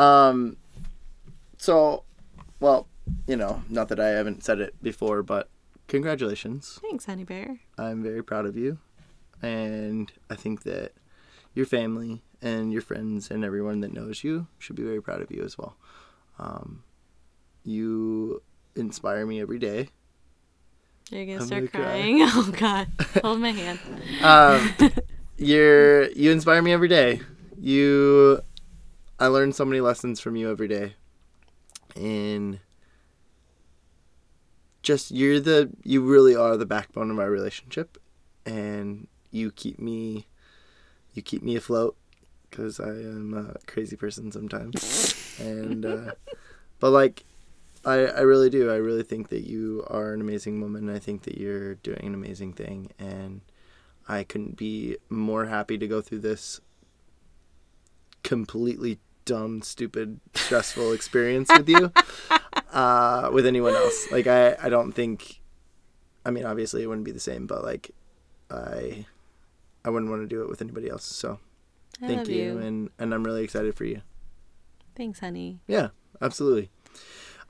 Um. 0.00 0.56
So, 1.56 2.04
well, 2.60 2.86
you 3.26 3.36
know, 3.36 3.62
not 3.70 3.88
that 3.88 3.98
I 4.00 4.08
haven't 4.08 4.44
said 4.44 4.60
it 4.60 4.74
before, 4.82 5.22
but 5.22 5.48
congratulations. 5.88 6.78
Thanks, 6.82 7.06
honey 7.06 7.24
bear. 7.24 7.60
I'm 7.78 8.02
very 8.02 8.22
proud 8.22 8.44
of 8.46 8.56
you, 8.56 8.78
and 9.40 10.12
I 10.28 10.34
think 10.34 10.62
that 10.64 10.92
your 11.54 11.64
family 11.66 12.22
and 12.42 12.72
your 12.72 12.82
friends 12.82 13.30
and 13.30 13.44
everyone 13.44 13.80
that 13.80 13.92
knows 13.94 14.22
you 14.24 14.46
should 14.58 14.76
be 14.76 14.82
very 14.82 15.00
proud 15.00 15.22
of 15.22 15.30
you 15.30 15.42
as 15.42 15.56
well. 15.56 15.76
Um, 16.38 16.82
you 17.64 18.42
inspire 18.76 19.26
me 19.26 19.40
every 19.40 19.58
day. 19.58 19.88
You're 21.10 21.26
gonna 21.26 21.38
I'm 21.40 21.46
start 21.46 21.72
gonna 21.72 21.84
cry. 21.84 21.92
crying. 21.92 22.18
Oh 22.22 22.52
God, 22.58 22.88
hold 23.22 23.40
my 23.40 23.50
hand. 23.50 23.78
Um, 24.22 24.90
you're 25.36 26.10
you 26.10 26.30
inspire 26.30 26.62
me 26.62 26.72
every 26.72 26.88
day. 26.88 27.20
You, 27.60 28.40
I 29.18 29.28
learn 29.28 29.52
so 29.52 29.64
many 29.64 29.80
lessons 29.80 30.20
from 30.20 30.36
you 30.36 30.50
every 30.50 30.68
day, 30.68 30.94
and 31.96 32.58
just 34.82 35.10
you're 35.10 35.40
the 35.40 35.70
you 35.82 36.02
really 36.02 36.34
are 36.36 36.56
the 36.56 36.66
backbone 36.66 37.10
of 37.10 37.18
our 37.18 37.30
relationship, 37.30 37.98
and 38.44 39.06
you 39.30 39.50
keep 39.52 39.78
me 39.78 40.26
you 41.14 41.22
keep 41.22 41.42
me 41.42 41.56
afloat 41.56 41.96
because 42.50 42.80
I 42.80 42.88
am 42.88 43.34
a 43.34 43.66
crazy 43.66 43.96
person 43.96 44.32
sometimes, 44.32 45.14
and 45.38 45.84
uh, 45.86 46.12
but 46.80 46.90
like. 46.90 47.24
I, 47.86 48.06
I 48.06 48.20
really 48.20 48.50
do. 48.50 48.70
I 48.70 48.76
really 48.76 49.02
think 49.02 49.28
that 49.28 49.46
you 49.46 49.84
are 49.88 50.12
an 50.12 50.20
amazing 50.20 50.60
woman. 50.60 50.88
I 50.88 50.98
think 50.98 51.22
that 51.22 51.38
you're 51.38 51.74
doing 51.76 52.00
an 52.02 52.14
amazing 52.14 52.54
thing. 52.54 52.90
And 52.98 53.42
I 54.08 54.24
couldn't 54.24 54.56
be 54.56 54.96
more 55.08 55.46
happy 55.46 55.78
to 55.78 55.86
go 55.86 56.00
through 56.00 56.20
this 56.20 56.60
completely 58.22 58.98
dumb, 59.24 59.62
stupid, 59.62 60.20
stressful 60.34 60.92
experience 60.98 61.50
with 61.56 61.68
you, 61.68 61.92
uh, 62.72 63.30
with 63.32 63.46
anyone 63.46 63.74
else. 63.74 64.10
Like 64.10 64.26
I, 64.26 64.56
I 64.62 64.68
don't 64.68 64.92
think. 64.92 65.40
I 66.26 66.30
mean, 66.30 66.46
obviously, 66.46 66.82
it 66.82 66.86
wouldn't 66.86 67.04
be 67.04 67.12
the 67.12 67.20
same, 67.20 67.46
but 67.46 67.62
like, 67.62 67.90
I, 68.50 69.04
I 69.84 69.90
wouldn't 69.90 70.10
want 70.10 70.22
to 70.22 70.26
do 70.26 70.42
it 70.42 70.48
with 70.48 70.62
anybody 70.62 70.88
else. 70.88 71.04
So, 71.04 71.38
I 72.00 72.06
thank 72.06 72.28
you, 72.28 72.36
you. 72.36 72.58
and 72.58 72.90
and 72.98 73.12
I'm 73.12 73.24
really 73.24 73.44
excited 73.44 73.74
for 73.74 73.84
you. 73.84 74.00
Thanks, 74.96 75.20
honey. 75.20 75.60
Yeah, 75.66 75.88
absolutely. 76.22 76.70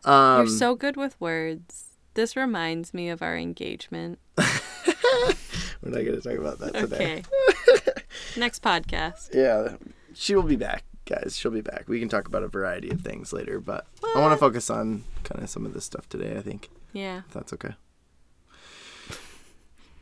Um, 0.04 0.46
You're 0.46 0.46
so 0.48 0.74
good 0.74 0.96
with 0.96 1.20
words. 1.20 1.84
This 2.14 2.36
reminds 2.36 2.94
me 2.94 3.08
of 3.08 3.22
our 3.22 3.36
engagement. 3.36 4.18
We're 4.38 5.90
not 5.90 6.04
going 6.04 6.20
to 6.20 6.20
talk 6.20 6.38
about 6.38 6.58
that 6.60 6.74
today. 6.74 7.22
Okay. 7.68 7.92
Next 8.36 8.62
podcast. 8.62 9.34
Yeah, 9.34 9.76
she 10.14 10.34
will 10.34 10.42
be 10.42 10.56
back, 10.56 10.84
guys. 11.06 11.36
She'll 11.36 11.50
be 11.50 11.60
back. 11.60 11.84
We 11.88 12.00
can 12.00 12.08
talk 12.08 12.28
about 12.28 12.42
a 12.42 12.48
variety 12.48 12.90
of 12.90 13.00
things 13.00 13.32
later, 13.32 13.60
but 13.60 13.86
I 14.14 14.20
want 14.20 14.32
to 14.32 14.38
focus 14.38 14.70
on 14.70 15.04
kind 15.24 15.42
of 15.42 15.50
some 15.50 15.66
of 15.66 15.74
this 15.74 15.84
stuff 15.84 16.08
today. 16.08 16.36
I 16.36 16.40
think. 16.42 16.70
Yeah. 16.92 17.22
if 17.26 17.34
that's 17.34 17.52
okay. 17.52 17.74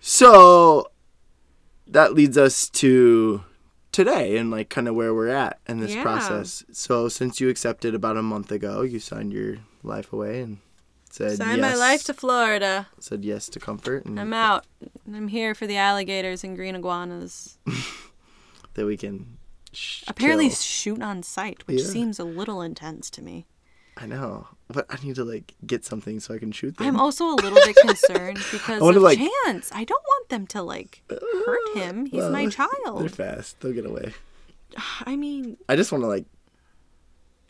So 0.01 0.89
that 1.87 2.13
leads 2.15 2.37
us 2.37 2.69
to 2.71 3.43
today 3.93 4.37
and 4.39 4.51
like 4.51 4.69
kind 4.71 4.89
of 4.89 4.95
where 4.95 5.15
we're 5.15 5.29
at 5.29 5.61
in 5.69 5.81
this 5.81 5.95
Yeah. 5.95 6.03
process. 6.03 6.65
So 6.73 7.09
since 7.09 7.41
you 7.41 7.49
accepted 7.49 7.95
about 7.95 8.17
a 8.17 8.23
month 8.23 8.51
ago, 8.51 8.83
you 8.83 8.99
signed 8.99 9.33
your 9.33 9.59
life 9.83 10.13
away 10.13 10.41
and 10.41 10.59
said 11.11 11.37
Sign 11.37 11.59
yes, 11.59 11.61
my 11.61 11.75
life 11.75 12.05
to 12.05 12.15
Florida. 12.15 12.89
said 12.99 13.25
yes 13.25 13.49
to 13.51 13.61
comfort 13.61 14.05
and 14.07 14.19
I'm 14.19 14.33
out. 14.33 14.67
I'm 15.07 15.29
here 15.29 15.55
for 15.55 15.67
the 15.67 15.77
alligators 15.77 16.43
and 16.43 16.57
green 16.57 16.75
iguanas. 16.75 17.59
that 18.75 18.87
we 18.87 18.97
can 18.97 19.37
sh- 19.73 20.05
Apparently 20.09 20.49
kill. 20.49 20.57
shoot 20.57 21.03
on 21.03 21.23
sight, 21.23 21.67
which 21.67 21.83
Yeah. 21.83 21.87
seems 21.89 22.19
a 22.19 22.25
little 22.25 22.63
intense 22.63 23.11
to 23.11 23.23
me. 23.23 23.47
I 23.97 24.07
know, 24.07 24.47
but 24.69 24.87
I 24.89 24.97
need 25.05 25.17
to 25.17 25.25
like 25.25 25.55
get 25.67 25.85
something 25.85 26.19
so 26.19 26.35
I 26.35 26.39
can 26.39 26.51
shoot 26.51 26.77
them. 26.79 26.87
I'm 26.87 26.99
also 26.99 27.27
a 27.27 27.37
little 27.37 27.59
bit 27.65 27.77
concerned 27.87 28.39
because 28.51 28.81
I 28.81 28.85
wanna, 28.85 28.97
of 28.97 29.03
like- 29.03 29.19
Chance. 29.45 29.71
I 29.75 29.85
don't 29.85 30.03
want 30.03 30.29
them 30.31 30.47
to 30.49 30.63
like 30.63 31.03
hurt 31.11 31.77
him. 31.77 32.07
He's 32.07 32.23
my 32.23 32.31
Well, 32.31 32.33
They're 32.43 32.51
child. 32.51 33.11
fast. 33.13 33.61
They'll 33.61 33.73
get 33.75 33.87
away. 33.87 34.15
I 35.07 35.17
mean, 35.17 35.57
I 35.69 35.77
just 35.77 35.93
want 35.93 36.03
to 36.05 36.09
like. 36.09 36.25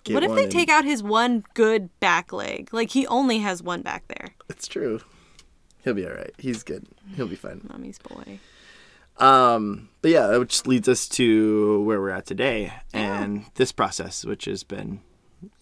What 0.08 0.24
if 0.24 0.34
they 0.34 0.42
and- 0.44 0.52
take 0.52 0.68
out 0.68 0.84
his 0.84 1.00
one 1.02 1.44
good 1.54 1.88
back 2.00 2.32
leg? 2.32 2.70
Like 2.72 2.90
he 2.90 3.06
only 3.06 3.38
has 3.38 3.62
one 3.62 3.82
back 3.82 4.08
there. 4.08 4.34
It's 4.48 4.66
true. 4.66 5.00
He'll 5.84 5.94
be 5.94 6.04
all 6.06 6.12
right. 6.12 6.32
He's 6.38 6.62
good. 6.64 6.86
He'll 7.14 7.28
be 7.28 7.36
fine. 7.36 7.60
Mommy's 7.72 7.98
boy. 7.98 8.40
Um, 9.18 9.90
but 10.00 10.10
yeah, 10.10 10.36
which 10.38 10.66
leads 10.66 10.88
us 10.88 11.06
to 11.10 11.82
where 11.84 12.00
we're 12.00 12.10
at 12.10 12.26
today 12.26 12.72
and 12.92 13.44
this 13.54 13.70
process, 13.72 14.24
which 14.24 14.46
has 14.46 14.64
been, 14.64 15.00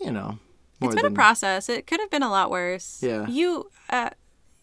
you 0.00 0.10
know, 0.12 0.38
It's 0.80 0.94
been 0.94 1.04
than 1.04 1.12
a 1.12 1.14
process. 1.14 1.68
It 1.68 1.86
could 1.86 2.00
have 2.00 2.10
been 2.10 2.22
a 2.22 2.30
lot 2.30 2.50
worse. 2.50 3.02
Yeah. 3.02 3.26
You, 3.26 3.70
uh, 3.90 4.10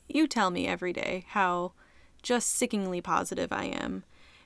you 0.08 0.28
tell 0.28 0.50
me 0.50 0.68
every 0.68 0.94
day 0.94 1.26
how 1.30 1.74
just 2.24 2.50
sickeningly 2.50 3.02
positive 3.02 3.52
I 3.52 3.66
am, 3.66 4.04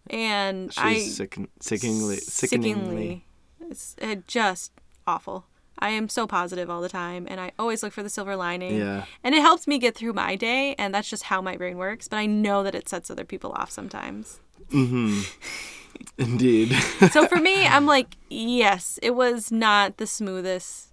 and 0.09 0.74
she's 0.74 0.82
I 0.84 0.99
sicken, 0.99 1.47
sickeningly, 1.59 2.17
sickeningly. 2.17 3.26
It's 3.69 3.95
uh, 4.01 4.15
just 4.28 4.72
awful. 5.07 5.45
I 5.80 5.89
am 5.89 6.09
so 6.09 6.28
positive 6.28 6.69
all 6.69 6.82
the 6.82 6.89
time, 6.89 7.26
and 7.30 7.39
I 7.39 7.51
always 7.57 7.82
look 7.82 7.93
for 7.93 8.03
the 8.03 8.09
silver 8.09 8.36
lining. 8.36 8.78
Yeah. 8.78 9.05
And 9.24 9.34
it 9.34 9.41
helps 9.41 9.65
me 9.65 9.80
get 9.80 9.95
through 9.95 10.13
my 10.13 10.36
day, 10.36 10.76
and 10.78 10.93
that's 10.93 11.09
just 11.09 11.24
how 11.24 11.41
my 11.41 11.57
brain 11.57 11.78
works. 11.78 12.07
But 12.07 12.17
I 12.17 12.28
know 12.28 12.61
that 12.63 12.76
it 12.76 12.88
sets 12.88 13.09
other 13.09 13.26
people 13.26 13.51
off 13.53 13.72
sometimes. 13.72 14.39
Hmm. 14.69 15.22
Indeed. 16.17 16.74
So 17.11 17.28
for 17.28 17.36
me, 17.41 17.65
I'm 17.65 17.86
like, 17.86 18.15
yes, 18.30 18.99
it 19.01 19.11
was 19.11 19.51
not 19.51 19.97
the 19.97 20.07
smoothest 20.07 20.90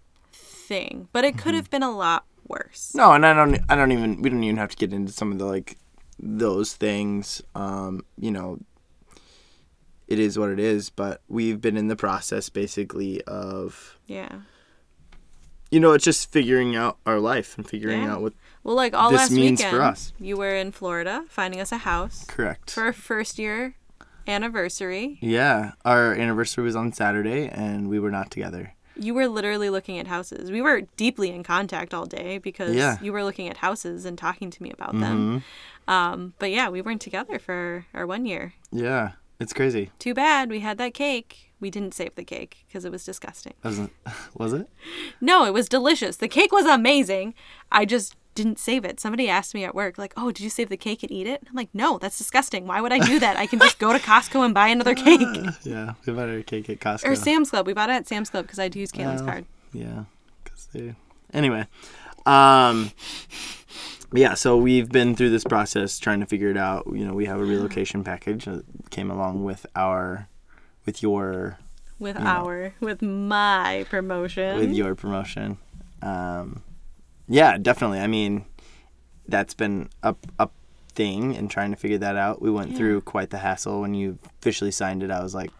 thing, 0.68 1.08
but 1.12 1.24
it 1.24 1.34
Mm-hmm. 1.34 1.42
could 1.42 1.54
have 1.54 1.70
been 1.70 1.82
a 1.82 1.90
lot 1.90 2.24
worse. 2.46 2.92
no, 2.94 3.12
and 3.12 3.24
I 3.26 3.32
don't. 3.34 3.60
I 3.68 3.74
don't 3.76 3.92
even. 3.92 4.22
We 4.22 4.30
don't 4.30 4.44
even 4.44 4.56
have 4.58 4.70
to 4.70 4.76
get 4.76 4.92
into 4.92 5.12
some 5.12 5.32
of 5.32 5.38
the 5.38 5.46
like 5.46 5.76
those 6.18 6.74
things. 6.74 7.42
Um, 7.54 8.04
you 8.18 8.30
know, 8.30 8.58
it 10.06 10.18
is 10.18 10.38
what 10.38 10.50
it 10.50 10.58
is. 10.60 10.90
But 10.90 11.20
we've 11.28 11.60
been 11.60 11.76
in 11.76 11.88
the 11.88 11.96
process 11.96 12.48
basically 12.48 13.22
of 13.24 13.98
Yeah. 14.06 14.40
you 15.70 15.80
know 15.80 15.92
it's 15.92 16.04
just 16.04 16.30
figuring 16.32 16.74
out 16.76 16.96
our 17.06 17.20
life 17.20 17.56
and 17.58 17.68
figuring 17.68 18.02
Yeah. 18.02 18.14
out 18.14 18.22
what 18.22 18.32
Well, 18.64 18.74
like 18.76 18.94
all 18.94 19.10
This 19.10 19.20
last 19.20 19.30
means 19.32 19.60
weekend, 19.60 19.76
for 19.76 19.82
us. 19.82 20.12
you 20.18 20.36
were 20.36 20.54
in 20.54 20.72
Florida 20.72 21.24
finding 21.28 21.60
us 21.60 21.72
a 21.72 21.78
house 21.78 22.24
correct. 22.26 22.70
for 22.70 22.82
our 22.84 22.92
first 22.92 23.38
year 23.38 23.74
anniversary. 24.26 25.18
Yeah, 25.20 25.72
our 25.84 26.12
anniversary 26.14 26.64
was 26.64 26.76
on 26.76 26.92
Saturday, 26.92 27.48
and 27.48 27.88
we 27.88 27.98
were 27.98 28.10
not 28.10 28.30
together. 28.30 28.74
You 28.98 29.14
were 29.14 29.28
literally 29.28 29.70
looking 29.70 29.98
at 29.98 30.06
houses. 30.06 30.50
We 30.50 30.60
were 30.60 30.82
deeply 30.96 31.30
in 31.30 31.42
contact 31.44 31.94
all 31.94 32.04
day 32.06 32.38
because 32.38 32.74
Yeah. 32.74 32.96
Mm-hmm. 32.96 33.04
you 33.04 33.12
were 33.12 33.24
looking 33.24 33.48
at 33.48 33.58
houses 33.58 34.04
and 34.04 34.18
talking 34.18 34.50
to 34.50 34.62
me 34.62 34.70
about 34.70 34.98
them. 34.98 35.42
Um, 35.86 36.34
but 36.38 36.50
yeah, 36.50 36.68
we 36.68 36.82
weren't 36.82 37.00
together 37.00 37.38
for 37.38 37.86
our 37.94 38.06
one 38.06 38.26
year. 38.26 38.52
Yeah, 38.70 39.12
it's 39.40 39.52
crazy. 39.54 39.90
Too 39.98 40.12
bad 40.14 40.50
we 40.50 40.60
had 40.60 40.76
that 40.78 40.92
cake. 40.94 41.52
We 41.60 41.70
didn't 41.70 41.94
save 41.94 42.14
the 42.14 42.24
cake 42.24 42.64
because 42.66 42.84
it 42.84 42.92
was 42.92 43.04
disgusting. 43.04 43.54
Wasn't 43.64 43.92
was 44.34 44.52
it? 44.52 44.68
No, 45.20 45.44
it 45.46 45.54
was 45.54 45.68
delicious. 45.68 46.16
The 46.18 46.28
cake 46.28 46.52
was 46.52 46.66
amazing. 46.66 47.34
I 47.72 47.84
just 47.84 48.14
didn't 48.38 48.58
save 48.58 48.84
it. 48.84 48.98
Somebody 49.00 49.28
asked 49.28 49.52
me 49.54 49.64
at 49.64 49.74
work, 49.74 49.98
like, 49.98 50.14
"Oh, 50.16 50.28
did 50.32 50.40
you 50.40 50.48
save 50.50 50.68
the 50.70 50.76
cake 50.76 51.02
and 51.02 51.12
eat 51.12 51.26
it?" 51.26 51.42
I'm 51.48 51.54
like, 51.54 51.68
"No, 51.74 51.98
that's 51.98 52.16
disgusting. 52.16 52.66
Why 52.66 52.80
would 52.80 52.92
I 52.92 52.98
do 53.00 53.18
that? 53.20 53.36
I 53.36 53.46
can 53.46 53.58
just 53.58 53.78
go 53.78 53.92
to 53.92 53.98
Costco 53.98 54.44
and 54.44 54.54
buy 54.54 54.68
another 54.68 54.94
cake." 55.06 55.20
Yeah, 55.64 55.94
we 56.06 56.12
bought 56.14 56.28
our 56.30 56.42
cake 56.42 56.70
at 56.70 56.80
Costco. 56.80 57.06
Or 57.08 57.14
Sam's 57.14 57.50
Club. 57.50 57.66
We 57.66 57.74
bought 57.74 57.90
it 57.90 57.94
at 57.94 58.08
Sam's 58.08 58.30
Club 58.30 58.44
because 58.46 58.58
I 58.58 58.64
had 58.64 58.72
to 58.72 58.78
use 58.78 58.90
Kaylin's 58.92 59.22
card. 59.22 59.44
Yeah, 59.72 60.04
because 60.44 60.66
they. 60.72 60.94
Anyway, 61.34 61.66
um, 62.24 62.90
yeah. 64.14 64.34
So 64.34 64.56
we've 64.56 64.88
been 64.88 65.14
through 65.14 65.30
this 65.30 65.44
process 65.44 65.98
trying 65.98 66.20
to 66.20 66.26
figure 66.26 66.50
it 66.50 66.56
out. 66.56 66.86
You 66.86 67.06
know, 67.06 67.12
we 67.14 67.26
have 67.26 67.40
a 67.40 67.44
relocation 67.44 68.02
package 68.04 68.46
that 68.46 68.64
came 68.90 69.10
along 69.10 69.44
with 69.44 69.66
our, 69.76 70.28
with 70.86 71.02
your, 71.02 71.58
With 71.98 72.16
our, 72.16 72.74
with 72.80 73.02
my 73.02 73.84
promotion. 73.90 74.58
with 74.58 74.72
your 74.72 74.94
promotion. 74.94 75.58
Um, 76.00 76.62
yeah, 77.28 77.58
definitely. 77.58 78.00
I 78.00 78.06
mean, 78.06 78.44
that's 79.26 79.54
been 79.54 79.88
a 80.02 80.14
a 80.38 80.48
thing 80.94 81.36
and 81.36 81.50
trying 81.50 81.70
to 81.70 81.76
figure 81.76 81.98
that 81.98 82.16
out. 82.16 82.42
We 82.42 82.50
went 82.50 82.76
through 82.76 83.02
quite 83.02 83.30
the 83.30 83.38
hassle 83.38 83.80
when 83.80 83.94
you 83.94 84.18
officially 84.40 84.72
signed 84.72 85.02
it. 85.02 85.10
I 85.10 85.22
was 85.22 85.34
like 85.34 85.50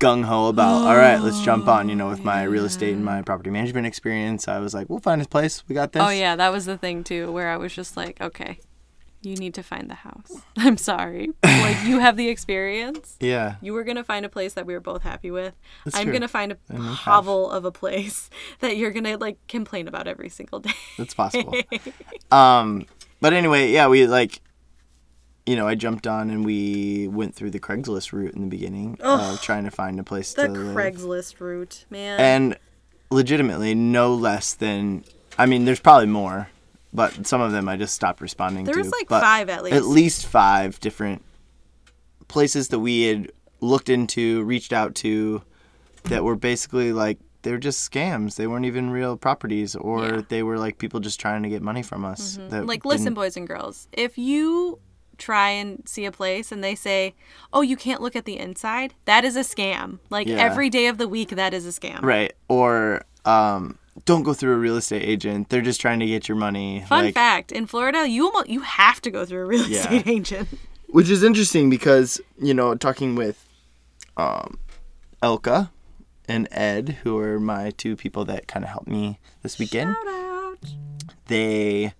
gung 0.00 0.24
ho 0.24 0.48
about, 0.48 0.86
all 0.86 0.96
right, 0.96 1.20
let's 1.20 1.40
jump 1.42 1.68
on. 1.68 1.88
You 1.88 1.94
know, 1.94 2.08
with 2.08 2.24
my 2.24 2.42
real 2.42 2.64
estate 2.64 2.92
and 2.94 3.02
oh, 3.02 3.12
my 3.12 3.22
property 3.22 3.50
management 3.50 3.86
experience, 3.86 4.48
I 4.48 4.58
was 4.58 4.74
like, 4.74 4.90
we'll 4.90 4.98
find 5.00 5.22
a 5.22 5.28
place. 5.28 5.62
We 5.68 5.74
got 5.74 5.92
this. 5.92 6.02
oh 6.02 6.10
yeah, 6.10 6.36
that 6.36 6.52
was 6.52 6.66
the 6.66 6.76
thing 6.76 7.04
too, 7.04 7.30
where 7.32 7.48
I 7.48 7.56
was 7.56 7.74
just 7.74 7.96
like, 7.96 8.20
okay, 8.20 8.58
you 9.26 9.36
need 9.36 9.54
to 9.54 9.62
find 9.62 9.90
the 9.90 9.94
house. 9.94 10.32
I'm 10.56 10.76
sorry, 10.76 11.30
like 11.42 11.84
you 11.84 11.98
have 11.98 12.16
the 12.16 12.28
experience. 12.34 13.16
Yeah. 13.20 13.56
You 13.60 13.72
were 13.72 13.84
gonna 13.84 14.04
find 14.04 14.24
a 14.24 14.28
place 14.28 14.54
that 14.54 14.66
we 14.66 14.72
were 14.74 14.80
both 14.80 15.02
happy 15.02 15.30
with. 15.30 15.54
That's 15.84 15.96
I'm 15.96 16.04
true. 16.04 16.12
gonna 16.12 16.28
find 16.28 16.52
a 16.52 16.58
have. 16.72 16.80
hovel 16.94 17.50
of 17.50 17.64
a 17.64 17.72
place 17.72 18.30
that 18.60 18.76
you're 18.76 18.92
gonna 18.92 19.16
like 19.16 19.38
complain 19.48 19.88
about 19.88 20.06
every 20.06 20.28
single 20.28 20.60
day. 20.60 20.72
That's 20.96 21.14
possible. 21.14 21.54
um, 22.30 22.86
but 23.20 23.32
anyway, 23.32 23.70
yeah, 23.72 23.88
we 23.88 24.06
like, 24.06 24.40
you 25.44 25.56
know, 25.56 25.66
I 25.66 25.74
jumped 25.74 26.06
on 26.06 26.30
and 26.30 26.44
we 26.44 27.08
went 27.08 27.34
through 27.34 27.50
the 27.50 27.60
Craigslist 27.60 28.12
route 28.12 28.34
in 28.34 28.42
the 28.42 28.48
beginning 28.48 28.96
of 29.00 29.40
trying 29.42 29.64
to 29.64 29.70
find 29.70 29.98
a 29.98 30.04
place 30.04 30.32
the 30.34 30.46
to 30.46 30.52
live. 30.52 30.76
Craigslist 30.76 31.40
route, 31.40 31.84
man. 31.90 32.20
and 32.20 32.58
legitimately 33.10 33.74
no 33.74 34.14
less 34.14 34.54
than 34.54 35.04
I 35.38 35.46
mean, 35.46 35.64
there's 35.66 35.80
probably 35.80 36.06
more, 36.06 36.48
but 36.92 37.26
some 37.26 37.40
of 37.40 37.52
them 37.52 37.68
I 37.68 37.76
just 37.76 37.94
stopped 37.94 38.20
responding 38.20 38.64
There 38.64 38.74
to. 38.74 38.80
There 38.80 38.84
was, 38.84 38.92
like, 38.92 39.08
but 39.08 39.20
five 39.20 39.48
at 39.48 39.62
least. 39.64 39.76
At 39.76 39.84
least 39.84 40.26
five 40.26 40.78
different 40.80 41.22
places 42.28 42.68
that 42.68 42.78
we 42.80 43.02
had 43.02 43.32
looked 43.60 43.88
into, 43.88 44.42
reached 44.44 44.72
out 44.72 44.94
to, 44.96 45.42
that 46.04 46.24
were 46.24 46.36
basically 46.36 46.92
like 46.92 47.18
they 47.42 47.50
were 47.52 47.58
just 47.58 47.90
scams. 47.90 48.36
They 48.36 48.46
weren't 48.46 48.64
even 48.64 48.90
real 48.90 49.16
properties, 49.16 49.76
or 49.76 50.04
Yeah. 50.04 50.22
they 50.28 50.42
were 50.42 50.58
like 50.58 50.78
people 50.78 51.00
just 51.00 51.20
trying 51.20 51.42
to 51.44 51.48
get 51.48 51.62
money 51.62 51.82
from 51.82 52.04
us. 52.04 52.38
That 52.50 52.66
like, 52.66 52.84
listen, 52.84 53.04
didn't- 53.06 53.14
boys 53.16 53.36
and 53.36 53.46
girls, 53.46 53.88
if 53.92 54.18
you 54.18 54.80
try 55.18 55.48
and 55.48 55.82
see 55.86 56.04
a 56.04 56.12
place 56.12 56.52
and 56.52 56.62
they 56.62 56.74
say, 56.74 57.14
"Oh, 57.52 57.62
you 57.62 57.76
can't 57.76 58.02
look 58.02 58.14
at 58.16 58.24
the 58.26 58.36
inside," 58.38 58.94
that 59.06 59.24
is 59.24 59.34
a 59.36 59.40
scam. 59.40 59.98
Like 60.10 60.26
Yeah. 60.26 60.36
every 60.36 60.68
day 60.68 60.88
of 60.88 60.98
the 60.98 61.08
week, 61.08 61.30
that 61.30 61.54
is 61.54 61.64
a 61.66 61.70
scam. 61.80 62.02
right? 62.02 62.32
Or 62.48 63.02
um, 63.24 63.78
don't 64.04 64.22
go 64.22 64.34
through 64.34 64.52
a 64.54 64.58
real 64.58 64.76
estate 64.76 65.02
agent. 65.02 65.48
They're 65.48 65.62
just 65.62 65.80
trying 65.80 66.00
to 66.00 66.06
get 66.06 66.28
your 66.28 66.36
money. 66.36 66.84
Fun 66.88 67.06
like, 67.06 67.14
fact: 67.14 67.50
in 67.52 67.66
Florida, 67.66 68.08
you 68.08 68.26
almost, 68.26 68.48
you 68.48 68.60
have 68.60 69.00
to 69.02 69.10
go 69.10 69.24
through 69.24 69.42
a 69.42 69.46
real 69.46 69.66
Yeah. 69.66 69.78
estate 69.80 70.06
agent. 70.06 70.48
which 70.88 71.10
is 71.10 71.22
interesting 71.22 71.68
because 71.70 72.20
you 72.40 72.54
know 72.54 72.74
talking 72.74 73.14
with 73.16 73.48
um, 74.16 74.58
Elka 75.22 75.70
and 76.28 76.46
Ed, 76.50 76.98
who 77.02 77.18
are 77.18 77.38
my 77.40 77.70
two 77.70 77.96
people 77.96 78.24
that 78.26 78.46
kind 78.48 78.64
of 78.64 78.70
helped 78.70 78.88
me 78.88 79.18
this 79.42 79.58
weekend. 79.58 79.94
Shout 79.94 80.08
out. 80.14 80.58
They 81.26 81.92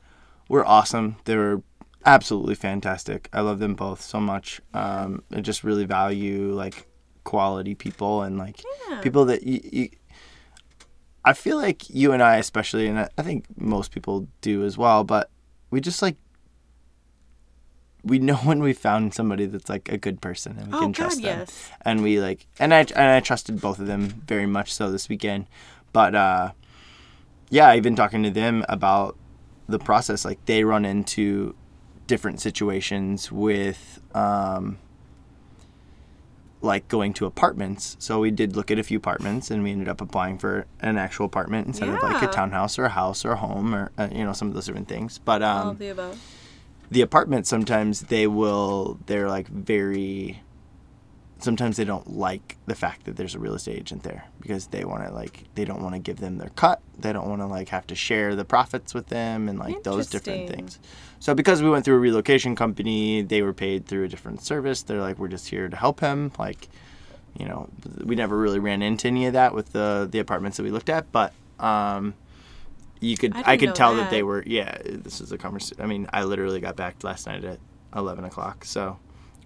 were 0.49 0.64
awesome. 0.66 1.16
They 1.24 1.36
were 1.36 1.62
absolutely 2.05 2.55
fantastic. 2.55 3.28
I 3.32 3.40
love 3.40 3.59
them 3.59 3.74
both 3.74 4.01
so 4.01 4.20
much. 4.20 4.61
Um, 4.74 5.22
I 5.32 5.40
just 5.40 5.64
really 5.64 5.84
value 5.84 6.53
like 6.53 6.86
quality 7.24 7.74
people 7.74 8.22
and 8.22 8.38
like 8.38 8.62
Yeah. 8.88 9.01
people 9.01 9.24
that 9.26 9.42
you, 9.42 9.61
you. 9.72 9.88
I 11.26 11.32
feel 11.32 11.56
like 11.56 11.90
you 11.90 12.12
and 12.12 12.22
I, 12.22 12.36
especially, 12.36 12.86
and 12.86 12.98
I, 13.00 13.22
think 13.22 13.44
most 13.58 13.90
people 13.90 14.28
do 14.40 14.64
as 14.64 14.78
well, 14.78 15.02
but 15.02 15.28
we 15.70 15.80
just 15.80 16.00
like 16.00 16.16
we 18.04 18.20
know 18.20 18.36
when 18.48 18.62
we 18.62 18.72
found 18.72 19.12
somebody 19.12 19.44
that's 19.46 19.68
like 19.68 19.88
a 19.90 19.98
good 19.98 20.20
person 20.20 20.56
and 20.56 20.68
we 20.68 20.74
Oh, 20.74 20.80
can 20.82 20.92
God, 20.92 20.94
trust 20.94 21.22
them 21.22 21.38
yes. 21.40 21.70
and 21.82 22.02
we 22.04 22.20
like 22.20 22.46
and 22.60 22.72
I 22.72 22.80
and 22.94 23.10
I 23.10 23.18
trusted 23.20 23.60
both 23.60 23.80
of 23.80 23.88
them 23.88 24.22
very 24.28 24.46
much 24.46 24.72
so 24.72 24.90
this 24.92 25.08
weekend. 25.08 25.46
But 25.92 26.14
uh 26.14 26.52
yeah, 27.50 27.68
I've 27.68 27.82
been 27.82 27.96
talking 27.96 28.22
to 28.22 28.30
them 28.30 28.64
about 28.68 29.16
the 29.68 29.78
process. 29.80 30.24
Like 30.24 30.44
they 30.46 30.62
run 30.64 30.84
into 30.84 31.56
different 32.06 32.40
situations 32.40 33.32
with 33.32 34.00
um 34.14 34.78
like 36.62 36.88
going 36.88 37.12
to 37.14 37.26
apartments. 37.26 37.96
So 37.98 38.20
we 38.20 38.30
did 38.30 38.57
look 38.57 38.70
at 38.70 38.78
a 38.78 38.82
few 38.82 38.96
apartments 38.98 39.50
and 39.50 39.62
we 39.62 39.70
ended 39.72 39.88
up 39.88 40.00
applying 40.00 40.38
for 40.38 40.66
an 40.80 40.96
actual 40.98 41.26
apartment 41.26 41.66
instead 41.66 41.88
of 41.88 42.02
like 42.02 42.22
a 42.22 42.26
townhouse 42.28 42.78
or 42.78 42.86
a 42.86 42.88
house 42.90 43.24
or 43.24 43.32
a 43.32 43.36
home 43.36 43.74
or 43.74 43.92
uh, 43.98 44.09
you 44.11 44.24
know 44.24 44.32
some 44.32 44.48
of 44.48 44.54
those 44.54 44.66
different 44.66 44.88
things. 44.88 45.18
But 45.18 45.42
um 45.42 45.66
All 45.68 45.74
the 45.74 45.88
above. 45.88 46.18
the 46.90 47.02
apartments 47.02 47.48
sometimes 47.48 48.02
they 48.02 48.26
will 48.26 48.98
they're 49.07 49.28
like 49.28 49.48
very 49.48 50.42
sometimes 51.38 51.76
they 51.76 51.84
don't 51.84 52.16
like 52.16 52.57
the 52.64 52.74
fact 52.74 53.04
that 53.04 53.16
there's 53.16 53.34
a 53.34 53.38
real 53.38 53.54
estate 53.54 53.76
agent 53.78 54.02
there 54.02 54.24
because 54.40 54.68
they 54.68 54.84
want 54.86 55.07
to 55.07 55.12
like 55.12 55.44
they 55.54 55.66
don't 55.66 55.82
want 55.82 55.94
to 55.94 55.98
give 55.98 56.16
them 56.16 56.38
their 56.38 56.48
cut 56.50 56.80
they 56.98 57.12
don't 57.12 57.28
want 57.28 57.42
to 57.42 57.46
like 57.46 57.68
have 57.68 57.86
to 57.86 57.94
share 57.94 58.34
the 58.34 58.44
profits 58.44 58.94
with 58.94 59.09
them 59.09 59.46
and 59.46 59.59
like 59.59 59.82
those 59.82 60.07
different 60.07 60.48
things 60.48 60.80
so 61.26 61.34
because 61.34 61.60
we 61.60 61.68
went 61.68 61.84
through 61.84 61.96
a 61.96 61.98
relocation 61.98 62.54
company 62.54 63.20
they 63.20 63.42
were 63.42 63.52
paid 63.52 63.84
through 63.84 64.04
a 64.04 64.08
different 64.08 64.40
service 64.40 64.82
they're 64.82 65.00
like 65.00 65.18
we're 65.18 65.26
just 65.26 65.48
here 65.48 65.68
to 65.68 65.76
help 65.76 65.98
him 65.98 66.30
like 66.38 66.68
you 67.36 67.44
know 67.44 67.68
we 68.04 68.14
never 68.14 68.38
really 68.38 68.60
ran 68.60 68.80
into 68.80 69.08
any 69.08 69.26
of 69.26 69.32
that 69.32 69.52
with 69.52 69.72
the 69.72 70.08
the 70.12 70.20
apartments 70.20 70.56
that 70.56 70.62
we 70.62 70.70
looked 70.70 70.88
at 70.88 71.10
but 71.10 71.32
um 71.58 72.14
you 73.00 73.16
could 73.16 73.34
I 73.34 73.42
I, 73.52 73.56
could 73.56 73.74
tell 73.74 73.96
that. 73.96 74.02
that. 74.02 74.10
they 74.12 74.22
were 74.22 74.44
yeah 74.46 74.78
this 74.84 75.20
is 75.20 75.32
a 75.32 75.38
conversation 75.38 75.82
I 75.82 75.86
mean 75.86 76.08
I 76.12 76.22
literally 76.22 76.60
got 76.60 76.76
back 76.76 77.02
last 77.02 77.26
night 77.26 77.44
at 77.44 77.58
11 77.96 78.24
o'clock 78.24 78.64
so 78.64 78.96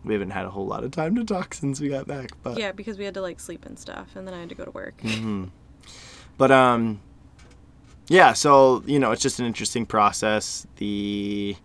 we 0.04 0.12
haven't 0.12 0.30
had 0.30 0.44
a 0.44 0.50
whole 0.50 0.66
lot 0.66 0.84
of 0.84 0.90
time 0.90 1.14
to 1.16 1.24
talk 1.24 1.54
since 1.54 1.80
we 1.80 1.88
got 1.88 2.06
back 2.06 2.32
but 2.42 2.58
Yeah, 2.58 2.72
because 2.72 2.98
we 2.98 3.06
had 3.06 3.14
to 3.14 3.22
like 3.22 3.40
sleep 3.40 3.64
and 3.64 3.78
stuff, 3.78 4.16
and 4.16 4.26
then 4.26 4.34
I 4.34 4.40
had 4.40 4.50
to 4.50 4.54
go 4.54 4.66
to 4.66 4.70
work. 4.70 4.98
Mm-hmm. 4.98 5.44
but 6.36 6.50
um 6.50 7.00
yeah 8.08 8.34
so 8.34 8.82
you 8.84 8.98
know 8.98 9.12
it's 9.12 9.22
just 9.22 9.40
an 9.40 9.46
interesting 9.46 9.86
process 9.86 10.66
the 10.76 11.56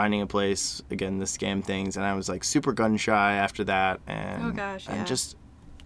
finding 0.00 0.20
a 0.22 0.26
place 0.26 0.82
again 0.90 1.18
the 1.18 1.24
scam 1.24 1.64
things 1.64 1.96
and 1.96 2.04
I 2.06 2.14
was 2.14 2.28
like 2.28 2.44
super 2.44 2.72
gun 2.72 2.96
shy 2.96 3.32
after 3.46 3.64
that 3.64 4.00
and 4.06 4.44
Oh, 4.44 4.50
gosh, 4.52 4.86
yeah. 4.86 4.94
and 4.94 5.06
just 5.06 5.36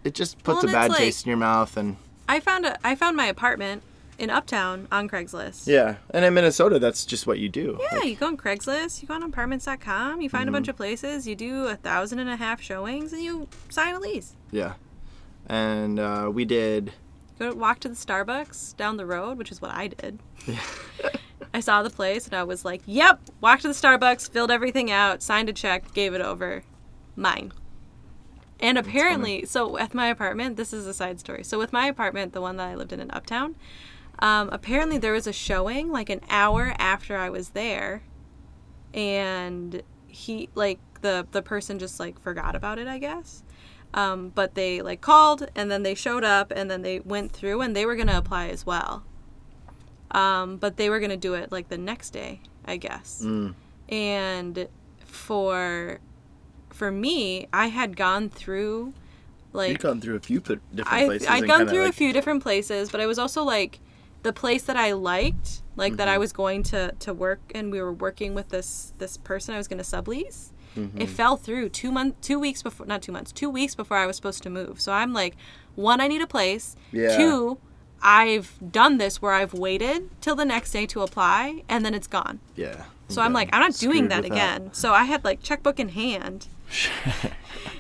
it 0.05 0.15
just 0.15 0.43
puts 0.43 0.63
and 0.63 0.71
a 0.71 0.73
bad 0.73 0.91
like- 0.91 0.99
taste 0.99 1.25
in 1.25 1.31
your 1.31 1.39
mouth 1.39 1.77
and 1.77 1.97
I 2.29 2.41
found 2.41 2.67
a 2.67 2.77
I 2.87 2.95
found 2.95 3.17
my 3.17 3.27
apartment 3.27 3.83
in 4.19 4.29
Uptown 4.31 4.87
on 4.93 5.09
Craigslist. 5.09 5.67
yeah 5.67 5.97
and 6.11 6.25
in 6.25 6.35
Minnesota 6.35 6.79
that's 6.79 7.07
just 7.07 7.27
what 7.27 7.39
you 7.39 7.49
do 7.49 7.79
Yeah, 7.91 8.03
you 8.03 8.15
go 8.17 8.27
on 8.27 8.37
Craigslist, 8.37 9.01
you 9.01 9.09
go 9.09 9.15
on 9.15 9.23
apartments.com, 9.23 10.21
you 10.21 10.29
find 10.29 10.43
a 10.43 10.47
Mm-hmm. 10.47 10.53
bunch 10.57 10.69
of 10.69 10.77
places, 10.77 11.27
you 11.27 11.35
do 11.35 11.67
a 11.67 11.77
thousand 11.77 12.19
and 12.19 12.29
a 12.31 12.37
half 12.37 12.61
showings, 12.61 13.13
and 13.15 13.23
you 13.23 13.49
sign 13.71 13.95
a 13.95 13.99
lease. 14.01 14.37
yeah 14.51 14.75
and 15.47 15.99
uh, 15.99 16.31
we 16.33 16.45
did 16.45 16.93
Go 17.39 17.53
walk 17.55 17.81
to 17.81 17.89
the 17.89 17.95
Starbucks 17.97 18.77
down 18.77 18.99
the 18.99 19.07
road, 19.07 19.39
which 19.39 19.51
is 19.51 19.61
what 19.63 19.73
I 19.73 19.89
did. 19.89 20.19
I 21.55 21.61
saw 21.61 21.83
the 21.83 21.91
place 21.91 22.27
and 22.27 22.35
I 22.35 22.45
was 22.45 22.65
like, 22.65 22.83
"Yep." 22.87 23.21
Walked 23.41 23.63
to 23.63 23.69
the 23.69 23.75
Starbucks, 23.75 24.31
filled 24.31 24.51
everything 24.51 24.91
out, 24.91 25.23
signed 25.23 25.49
a 25.49 25.53
check, 25.53 25.93
gave 25.93 26.15
it 26.15 26.21
over, 26.21 26.63
mine. 27.17 27.53
And 28.61 28.79
apparently, 28.79 29.45
so 29.45 29.77
at 29.77 29.93
my 29.93 30.07
apartment, 30.07 30.57
this 30.57 30.73
is 30.73 30.87
a 30.87 30.95
side 30.95 31.19
story. 31.19 31.43
So 31.43 31.59
with 31.59 31.73
my 31.73 31.87
apartment, 31.87 32.33
the 32.33 32.41
one 32.41 32.57
that 32.59 32.69
I 32.69 32.75
lived 32.77 32.93
in 32.93 33.01
in 33.01 33.11
Uptown, 33.11 33.57
um, 34.21 34.51
apparently 34.53 34.99
there 34.99 35.13
was 35.13 35.27
a 35.27 35.33
showing 35.33 35.91
like 35.91 36.09
an 36.09 36.21
hour 36.31 36.75
after 36.79 37.17
I 37.17 37.29
was 37.29 37.51
there, 37.51 38.03
and 38.95 39.83
he 40.07 40.49
like 40.55 40.79
the 41.01 41.27
the 41.33 41.43
person 41.43 41.79
just 41.79 41.99
like 41.99 42.21
forgot 42.21 42.55
about 42.55 42.79
it, 42.79 42.87
I 42.87 42.99
guess. 42.99 43.43
Um, 43.95 44.31
but 44.35 44.55
they 44.55 44.81
like 44.81 45.01
called 45.01 45.49
and 45.55 45.71
then 45.71 45.83
they 45.83 45.95
showed 45.95 46.25
up 46.25 46.51
and 46.55 46.71
then 46.71 46.81
they 46.83 47.01
went 47.01 47.33
through 47.33 47.61
and 47.61 47.77
they 47.77 47.85
were 47.85 47.97
gonna 47.97 48.17
apply 48.17 48.49
as 48.49 48.65
well. 48.65 49.05
Um, 50.13 50.57
but 50.57 50.77
they 50.77 50.91
were 50.91 51.01
gonna 51.01 51.17
do 51.17 51.35
it 51.35 51.51
like 51.51 51.69
the 51.69 51.79
next 51.79 52.11
day, 52.11 52.41
I 52.65 52.77
guess. 52.77 53.23
Mm. 53.25 53.55
And 53.89 54.69
for 55.05 55.99
for 56.71 56.91
me, 56.91 57.49
I 57.53 57.67
had 57.67 57.97
gone 57.97 58.29
through 58.29 58.95
like 59.53 59.71
you've 59.71 59.79
gone 59.81 60.01
through 60.01 60.17
a 60.17 60.21
few 60.21 60.41
different 60.41 60.85
places 61.07 61.29
I'd 61.29 61.39
and 61.39 61.47
gone 61.47 61.69
through 61.69 61.87
a 61.87 61.93
few 61.93 62.13
different 62.13 62.43
places, 62.43 62.91
but 62.91 63.01
I 63.01 63.07
was 63.07 63.19
also 63.19 63.43
like 63.43 63.81
the 64.23 64.33
place 64.33 64.63
that 64.65 64.77
I 64.77 64.93
liked, 64.93 65.63
like 65.77 65.97
that 65.97 66.09
I 66.09 66.13
Mm-hmm. 66.13 66.21
was 66.21 66.33
going 66.33 66.63
to 66.65 66.93
to 66.99 67.13
work, 67.13 67.41
and 67.55 67.73
we 67.73 67.81
were 67.81 67.93
working 67.93 68.35
with 68.35 68.49
this 68.51 68.93
this 68.99 69.17
person 69.17 69.55
I 69.55 69.59
was 69.59 69.69
going 69.69 69.83
to 69.83 69.85
sublease. 69.85 70.53
Mm-hmm. 70.77 71.03
It 71.03 71.09
fell 71.11 71.37
through 71.37 71.69
two 71.69 71.93
months, 71.93 72.27
two 72.27 72.39
weeks 72.39 72.63
before, 72.63 72.87
not 72.87 73.03
two 73.03 73.13
months, 73.13 73.31
two 73.31 73.51
weeks 73.51 73.75
before 73.75 73.99
I 73.99 74.07
was 74.07 74.17
supposed 74.17 74.43
to 74.45 74.51
move. 74.51 74.81
So 74.81 74.93
I'm 74.93 75.13
like, 75.13 75.37
one, 75.75 76.01
I 76.01 76.09
need 76.09 76.23
a 76.23 76.27
place. 76.27 76.77
Yeah. 76.93 77.15
Two, 77.15 77.59
I've 78.03 78.59
done 78.73 78.99
this 78.99 79.23
where 79.23 79.33
I've 79.33 79.55
waited 79.55 80.11
till 80.21 80.35
the 80.35 80.45
next 80.45 80.73
day 80.73 80.87
to 80.87 81.03
apply, 81.03 81.63
and 81.69 81.85
then 81.85 81.95
it's 81.95 82.07
gone. 82.09 82.41
yeah 82.57 82.85
So 83.09 83.23
I'm 83.23 83.33
like, 83.33 83.49
I'm 83.53 83.61
not 83.61 83.75
doing 83.75 84.09
that 84.09 84.25
again. 84.25 84.71
So 84.73 84.93
I 84.93 85.05
had 85.05 85.25
like 85.25 85.43
checkbook 85.43 85.79
in 85.79 85.91
hand. 85.91 86.47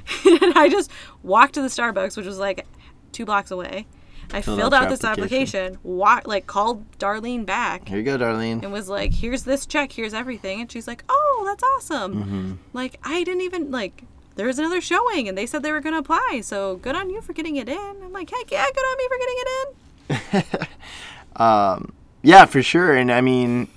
and 0.24 0.52
I 0.56 0.68
just 0.68 0.90
walked 1.22 1.54
to 1.54 1.62
the 1.62 1.68
Starbucks, 1.68 2.16
which 2.16 2.26
was 2.26 2.38
like 2.38 2.66
two 3.12 3.24
blocks 3.24 3.50
away. 3.50 3.86
I 4.32 4.40
Filled 4.40 4.60
filled 4.60 4.74
out 4.74 4.88
this 4.88 5.04
application, 5.04 5.78
wa- 5.82 6.22
like 6.24 6.46
called 6.46 6.90
Darlene 6.98 7.44
back 7.44 7.86
here 7.88 7.98
you 7.98 8.02
go 8.02 8.16
darlene 8.16 8.62
and 8.62 8.72
was 8.72 8.88
like, 8.88 9.12
"Here's 9.12 9.42
this 9.44 9.66
check, 9.66 9.92
here's 9.92 10.14
everything." 10.14 10.60
And 10.60 10.72
she's 10.72 10.86
like, 10.86 11.04
"Oh, 11.08 11.42
that's 11.44 11.62
awesome." 11.62 12.14
Mm-hmm. 12.14 12.52
Like 12.72 12.98
I 13.04 13.24
didn't 13.24 13.42
even 13.42 13.70
like 13.70 14.04
there 14.36 14.46
was 14.46 14.58
another 14.58 14.80
showing 14.80 15.28
and 15.28 15.36
they 15.36 15.44
said 15.44 15.62
they 15.62 15.72
were 15.72 15.80
going 15.80 15.92
to 15.92 15.98
apply. 15.98 16.40
So, 16.42 16.76
good 16.76 16.94
on 16.94 17.10
you 17.10 17.20
for 17.20 17.34
getting 17.34 17.56
it 17.56 17.68
in. 17.68 17.76
I'm 18.02 18.12
like, 18.12 18.30
"Heck 18.30 18.50
yeah, 18.50 18.64
good 18.64 18.80
on 18.80 18.96
me 18.96 19.04
for 19.08 19.18
getting 19.18 19.36
it 19.36 19.48
in." 19.68 19.81
um, 21.36 21.92
yeah, 22.22 22.44
for 22.44 22.62
sure. 22.62 22.94
And 22.94 23.10
I 23.10 23.20
mean, 23.20 23.68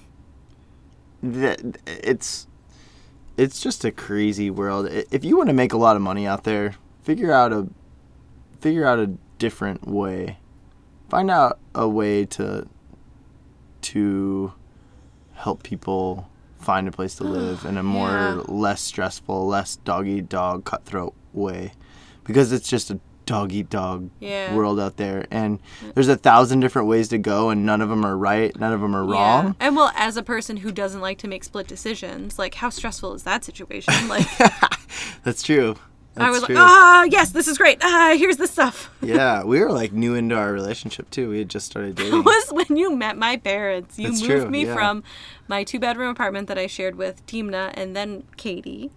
th- 1.21 1.59
it's 1.85 2.47
it's 3.37 3.59
just 3.59 3.83
a 3.85 3.91
crazy 3.91 4.49
world. 4.49 4.87
If 5.11 5.23
you 5.25 5.37
want 5.37 5.49
to 5.49 5.53
make 5.53 5.73
a 5.73 5.77
lot 5.77 5.95
of 5.95 6.01
money 6.01 6.25
out 6.27 6.43
there, 6.43 6.75
figure 7.03 7.31
out 7.31 7.51
a 7.51 7.67
figure 8.59 8.85
out 8.85 8.99
a 8.99 9.07
different 9.37 9.87
way. 9.87 10.37
Find 11.09 11.29
out 11.29 11.59
a 11.73 11.87
way 11.87 12.25
to 12.25 12.67
to 13.81 14.53
help 15.33 15.63
people 15.63 16.29
find 16.59 16.87
a 16.87 16.91
place 16.91 17.15
to 17.15 17.23
live 17.25 17.65
in 17.65 17.77
a 17.77 17.83
more 17.83 18.09
Yeah. 18.09 18.41
less 18.47 18.81
stressful, 18.81 19.45
less 19.47 19.75
dog 19.77 20.07
eat 20.07 20.29
dog 20.29 20.65
cutthroat 20.65 21.13
way, 21.33 21.73
because 22.23 22.51
it's 22.51 22.67
just 22.69 22.89
a 22.91 22.99
dog 23.25 23.51
eat 23.51 23.69
dog 23.69 24.09
Yeah. 24.19 24.53
world 24.55 24.79
out 24.79 24.97
there, 24.97 25.25
and 25.31 25.59
there's 25.93 26.07
a 26.07 26.15
thousand 26.17 26.59
different 26.61 26.87
ways 26.87 27.07
to 27.09 27.17
go, 27.17 27.49
and 27.49 27.65
none 27.65 27.81
of 27.81 27.89
them 27.89 28.05
are 28.05 28.17
right, 28.17 28.57
none 28.59 28.73
of 28.73 28.81
them 28.81 28.95
are 28.95 29.03
wrong. 29.05 29.45
Yeah. 29.59 29.67
And 29.67 29.75
well, 29.75 29.91
as 29.95 30.17
a 30.17 30.23
person 30.23 30.57
who 30.57 30.71
doesn't 30.71 31.01
like 31.01 31.17
to 31.19 31.27
make 31.27 31.43
split 31.43 31.67
decisions, 31.67 32.37
like 32.39 32.55
how 32.55 32.69
stressful 32.69 33.13
is 33.13 33.23
that 33.23 33.43
situation? 33.43 33.93
Like 34.07 34.27
That's 35.23 35.41
true. 35.43 35.75
That's 36.13 36.27
I 36.27 36.29
was 36.29 36.43
true. 36.43 36.55
like, 36.55 36.63
ah, 36.65 37.03
yes, 37.11 37.31
this 37.31 37.47
is 37.49 37.57
great. 37.57 37.79
Ah, 37.81 38.15
here's 38.17 38.37
the 38.37 38.47
stuff. 38.47 38.89
yeah, 39.01 39.43
we 39.43 39.59
were 39.59 39.71
like 39.71 39.91
new 39.91 40.15
into 40.15 40.33
our 40.35 40.53
relationship 40.53 41.09
too. 41.09 41.29
We 41.29 41.39
had 41.39 41.49
just 41.49 41.65
started 41.65 41.95
dating. 41.95 42.19
It 42.19 42.23
was 42.25 42.49
when 42.53 42.77
you 42.77 42.95
met 42.95 43.17
my 43.17 43.35
parents. 43.35 43.99
You 43.99 44.07
That's 44.09 44.21
moved 44.21 44.43
true, 44.43 44.49
me 44.49 44.65
yeah. 44.65 44.73
from 44.73 45.03
my 45.49 45.65
two 45.65 45.77
bedroom 45.79 46.09
apartment 46.09 46.47
that 46.47 46.57
I 46.57 46.67
shared 46.67 46.95
with 46.95 47.25
Timna 47.27 47.71
and 47.73 47.97
then 47.97 48.23
Katie 48.37 48.91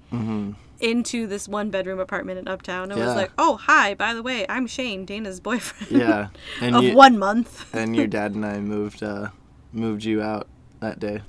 into 0.80 1.26
this 1.26 1.48
one 1.48 1.70
bedroom 1.70 1.98
apartment 1.98 2.38
in 2.38 2.46
Uptown. 2.48 2.90
It 2.90 2.94
Mm-hmm. 2.94 3.00
Yeah. 3.00 3.06
was 3.06 3.16
like, 3.16 3.32
oh, 3.38 3.56
hi, 3.56 3.94
by 3.94 4.14
the 4.14 4.22
way, 4.22 4.46
I'm 4.48 4.66
Shane, 4.66 5.04
Dana's 5.04 5.40
boyfriend. 5.40 5.90
yeah, 6.00 6.28
and 6.60 6.76
of 6.76 6.84
you, 6.84 6.94
one 6.94 7.18
month. 7.18 7.72
and 7.74 7.96
your 7.96 8.06
dad 8.06 8.34
and 8.34 8.44
I 8.46 8.60
moved 8.60 9.02
uh, 9.02 9.28
moved 9.72 10.04
you 10.04 10.22
out 10.22 10.46
that 10.80 11.00
day. 11.00 11.22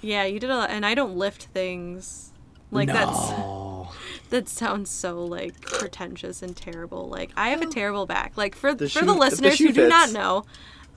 yeah, 0.00 0.24
you 0.24 0.38
did 0.38 0.50
a 0.50 0.56
lot. 0.56 0.70
And 0.70 0.84
I 0.86 0.94
don't 0.94 1.16
lift 1.16 1.44
things. 1.46 2.30
Like 2.70 2.88
that's 2.88 3.30
that 4.30 4.48
sounds 4.48 4.90
so 4.90 5.24
like 5.24 5.60
pretentious 5.60 6.42
and 6.42 6.56
terrible. 6.56 7.08
Like 7.08 7.30
I 7.36 7.50
have 7.50 7.62
a 7.62 7.66
terrible 7.66 8.04
back. 8.06 8.32
Like 8.36 8.54
for 8.56 8.74
The 8.74 8.86
for 8.88 9.00
shoe- 9.00 9.06
the 9.06 9.12
the 9.12 9.18
listeners 9.18 9.56
shoe 9.56 9.66
who 9.68 9.72
do 9.72 9.88
not 9.88 10.10
know, 10.12 10.44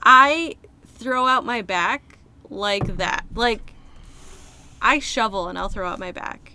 I 0.02 0.56
throw 0.86 1.26
out 1.26 1.44
my 1.44 1.62
back 1.62 2.18
like 2.50 2.96
that. 2.96 3.26
Like 3.34 3.72
I 4.82 4.98
shovel 4.98 5.48
and 5.48 5.56
I'll 5.58 5.68
throw 5.68 5.88
out 5.88 5.98
my 6.00 6.10
back. 6.12 6.52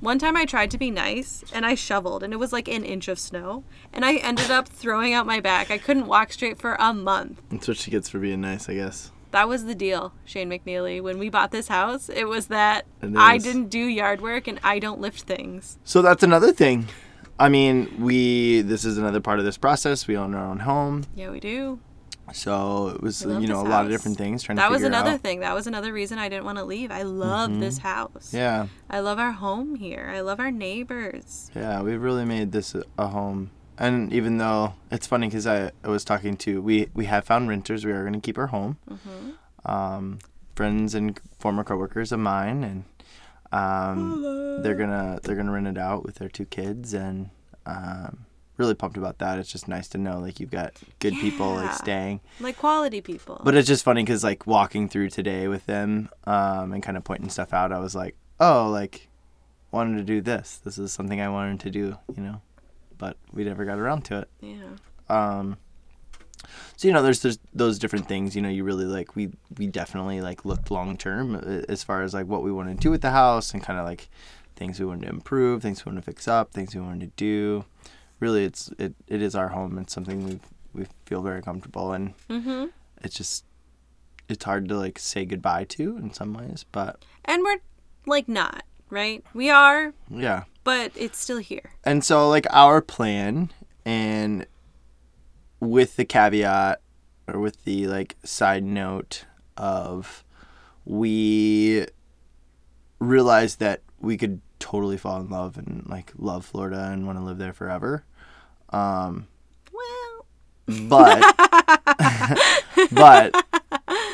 One 0.00 0.20
time 0.20 0.36
I 0.36 0.44
tried 0.44 0.70
to 0.70 0.78
be 0.78 0.92
nice 0.92 1.42
and 1.52 1.66
I 1.66 1.74
shoveled 1.74 2.22
and 2.22 2.32
it 2.32 2.36
was 2.36 2.52
like 2.52 2.68
an 2.68 2.84
inch 2.84 3.08
of 3.08 3.18
snow 3.18 3.64
and 3.92 4.04
I 4.04 4.14
ended 4.16 4.48
up 4.48 4.68
throwing 4.68 5.12
out 5.12 5.26
my 5.26 5.40
back. 5.40 5.72
I 5.72 5.78
couldn't 5.78 6.06
walk 6.06 6.32
straight 6.32 6.56
for 6.58 6.76
a 6.78 6.94
month. 6.94 7.42
That's 7.50 7.66
what 7.66 7.78
she 7.78 7.90
gets 7.90 8.08
for 8.08 8.20
being 8.20 8.40
nice, 8.40 8.68
I 8.68 8.74
guess. 8.74 9.10
That 9.32 9.48
was 9.48 9.64
the 9.64 9.74
deal, 9.74 10.12
Shane 10.24 10.50
McNeeley. 10.50 11.02
When 11.02 11.18
we 11.18 11.28
bought 11.28 11.50
this 11.50 11.66
house, 11.66 12.08
it 12.08 12.28
was 12.28 12.46
that 12.46 12.86
It 13.02 13.16
I 13.16 13.38
didn't 13.38 13.70
do 13.70 13.80
yard 13.80 14.20
work 14.20 14.46
and 14.46 14.60
I 14.62 14.78
don't 14.78 15.00
lift 15.00 15.22
things. 15.22 15.78
So 15.82 16.00
that's 16.00 16.22
another 16.22 16.52
thing. 16.52 16.86
I 17.40 17.48
mean, 17.48 18.00
we 18.00 18.60
this 18.62 18.84
is 18.84 18.98
another 18.98 19.20
part 19.20 19.40
of 19.40 19.44
this 19.44 19.58
process. 19.58 20.06
We 20.06 20.16
own 20.16 20.32
our 20.32 20.46
own 20.46 20.60
home, 20.60 21.06
Yeah, 21.16 21.30
we 21.30 21.40
do. 21.40 21.80
So 22.32 22.88
it 22.88 23.02
was 23.02 23.24
you 23.24 23.46
know 23.46 23.60
a 23.60 23.68
lot 23.68 23.84
of 23.84 23.90
different 23.90 24.18
things 24.18 24.42
trying 24.42 24.56
That 24.56 24.68
to 24.68 24.72
was 24.72 24.82
another 24.82 25.12
out. 25.12 25.20
thing. 25.20 25.40
That 25.40 25.54
was 25.54 25.66
another 25.66 25.92
reason 25.92 26.18
I 26.18 26.28
didn't 26.28 26.44
want 26.44 26.58
to 26.58 26.64
leave. 26.64 26.90
I 26.90 27.02
love 27.02 27.58
this 27.60 27.78
house. 27.78 28.32
Yeah, 28.32 28.68
I 28.90 29.00
love 29.00 29.18
our 29.18 29.32
home 29.32 29.74
here. 29.76 30.10
I 30.14 30.20
love 30.20 30.40
our 30.40 30.50
neighbors. 30.50 31.50
yeah, 31.54 31.82
we've 31.82 32.00
really 32.02 32.24
made 32.24 32.52
this 32.52 32.74
a, 32.98 33.06
home. 33.06 33.50
And 33.78 34.12
even 34.12 34.38
though 34.38 34.74
it's 34.90 35.06
funny 35.06 35.28
because 35.28 35.46
I, 35.46 35.70
I 35.84 35.88
was 35.88 36.04
talking 36.04 36.36
to 36.38 36.60
we 36.60 36.88
we 36.94 37.04
have 37.06 37.24
found 37.24 37.48
renters. 37.48 37.84
We 37.84 37.92
are 37.92 38.02
going 38.02 38.14
to 38.14 38.20
keep 38.20 38.36
our 38.38 38.48
home. 38.48 38.78
Mm-hmm. 38.90 39.70
Um, 39.70 40.18
friends 40.54 40.94
and 40.94 41.20
former 41.38 41.62
coworkers 41.62 42.10
of 42.10 42.18
mine, 42.18 42.64
and 42.64 42.84
um, 43.52 44.60
they're 44.62 44.74
gonna 44.74 45.20
they're 45.22 45.36
gonna 45.36 45.52
rent 45.52 45.68
it 45.68 45.78
out 45.78 46.04
with 46.04 46.16
their 46.16 46.28
two 46.28 46.44
kids, 46.46 46.92
and 46.94 47.30
um, 47.66 48.26
really 48.58 48.74
pumped 48.74 48.96
about 48.96 49.18
that. 49.18 49.38
It's 49.38 49.50
just 49.50 49.68
nice 49.68 49.88
to 49.88 49.98
know 49.98 50.18
like 50.18 50.40
you've 50.40 50.50
got 50.50 50.74
good 50.98 51.14
people 51.14 51.54
like 51.54 51.72
staying. 51.74 52.20
Like 52.40 52.58
quality 52.58 53.00
people. 53.00 53.40
But 53.42 53.54
it's 53.54 53.68
just 53.68 53.84
funny 53.84 54.02
because 54.02 54.24
like 54.24 54.46
walking 54.46 54.88
through 54.88 55.10
today 55.10 55.48
with 55.48 55.64
them 55.66 56.10
um, 56.24 56.72
and 56.72 56.82
kind 56.82 56.96
of 56.96 57.04
pointing 57.04 57.30
stuff 57.30 57.54
out, 57.54 57.72
I 57.72 57.78
was 57.78 57.94
like, 57.94 58.16
oh, 58.40 58.68
like 58.70 59.08
wanted 59.70 59.96
to 59.98 60.04
do 60.04 60.20
this. 60.20 60.60
This 60.64 60.76
is 60.78 60.92
something 60.92 61.20
I 61.20 61.28
wanted 61.28 61.60
to 61.60 61.70
do, 61.70 61.96
you 62.14 62.22
know. 62.22 62.42
But 62.98 63.16
we 63.32 63.44
never 63.44 63.64
got 63.64 63.78
around 63.78 64.04
to 64.06 64.18
it. 64.20 64.28
yeah. 64.40 64.56
Um, 65.08 65.56
so 66.76 66.86
you 66.86 66.94
know, 66.94 67.02
there's 67.02 67.20
there's 67.22 67.38
those 67.54 67.78
different 67.78 68.08
things. 68.08 68.36
You 68.36 68.42
know, 68.42 68.48
you 68.48 68.64
really 68.64 68.84
like 68.84 69.16
we 69.16 69.30
we 69.56 69.66
definitely 69.66 70.20
like 70.20 70.44
looked 70.44 70.70
long 70.70 70.96
term 70.96 71.34
uh, 71.34 71.62
as 71.68 71.82
far 71.82 72.02
as 72.02 72.14
like 72.14 72.26
what 72.26 72.42
we 72.42 72.52
wanted 72.52 72.76
to 72.76 72.80
do 72.80 72.90
with 72.90 73.02
the 73.02 73.10
house 73.10 73.52
and 73.52 73.62
kind 73.62 73.78
of 73.78 73.84
like 73.84 74.08
things 74.56 74.80
we 74.80 74.86
wanted 74.86 75.06
to 75.06 75.10
improve, 75.10 75.62
things 75.62 75.84
we 75.84 75.90
wanted 75.90 76.00
to 76.00 76.06
fix 76.06 76.28
up, 76.28 76.52
things 76.52 76.74
we 76.74 76.80
wanted 76.80 77.00
to 77.00 77.12
do. 77.16 77.64
Really, 78.20 78.44
it's 78.44 78.70
it, 78.78 78.94
it 79.06 79.22
is 79.22 79.34
our 79.34 79.48
home. 79.48 79.78
It's 79.78 79.92
something 79.94 80.24
we 80.26 80.40
we 80.72 80.86
feel 81.06 81.22
very 81.22 81.42
comfortable 81.42 81.92
in 81.92 82.14
Mm-hmm. 82.28 82.66
it's 83.02 83.16
just 83.16 83.44
it's 84.28 84.44
hard 84.44 84.68
to 84.68 84.76
like 84.78 84.98
say 84.98 85.24
goodbye 85.24 85.64
to 85.64 85.96
in 85.96 86.12
some 86.12 86.34
ways 86.34 86.64
but 86.72 87.02
And 87.24 87.42
we're 87.42 87.56
like 88.06 88.28
not, 88.28 88.62
right? 88.90 89.24
We 89.34 89.48
are, 89.50 89.94
yeah 90.10 90.44
but 90.64 90.92
it's 90.94 91.18
still 91.18 91.38
here. 91.38 91.70
and 91.84 92.04
so 92.04 92.28
like 92.28 92.46
our 92.50 92.82
plan 92.82 93.50
and 93.86 94.46
with 95.60 95.96
the 95.96 96.04
caveat 96.04 96.80
or 97.26 97.40
with 97.40 97.64
the 97.64 97.86
like 97.86 98.16
side 98.22 98.62
note 98.64 99.24
of 99.56 100.22
we 100.84 101.86
realized 102.98 103.60
that 103.60 103.82
we 104.00 104.16
could 104.16 104.40
totally 104.58 104.96
fall 104.96 105.20
in 105.20 105.30
love 105.30 105.56
and 105.56 105.84
like 105.88 106.12
love 106.18 106.44
Florida 106.44 106.90
and 106.92 107.06
want 107.06 107.18
to 107.18 107.24
live 107.24 107.38
there 107.38 107.52
forever 107.52 108.04
um 108.70 109.26
Well, 109.72 110.26
but 110.88 111.22
but 112.92 113.34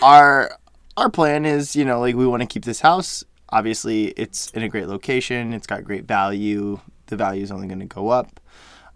our 0.02 0.56
our 0.96 1.10
plan 1.10 1.44
is 1.44 1.74
you 1.74 1.84
know 1.84 2.00
like 2.00 2.14
we 2.14 2.26
want 2.26 2.42
to 2.42 2.46
keep 2.46 2.64
this 2.64 2.80
house. 2.80 3.24
Obviously 3.50 4.06
it's 4.16 4.50
in 4.50 4.62
a 4.62 4.68
great 4.68 4.88
location. 4.88 5.52
It's 5.52 5.66
got 5.66 5.84
great 5.84 6.04
value. 6.04 6.80
The 7.06 7.16
value 7.16 7.42
is 7.42 7.50
only 7.50 7.66
going 7.66 7.80
to 7.80 7.86
go 7.86 8.08
up. 8.08 8.40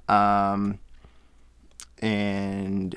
Um 0.09 0.78
and 2.00 2.96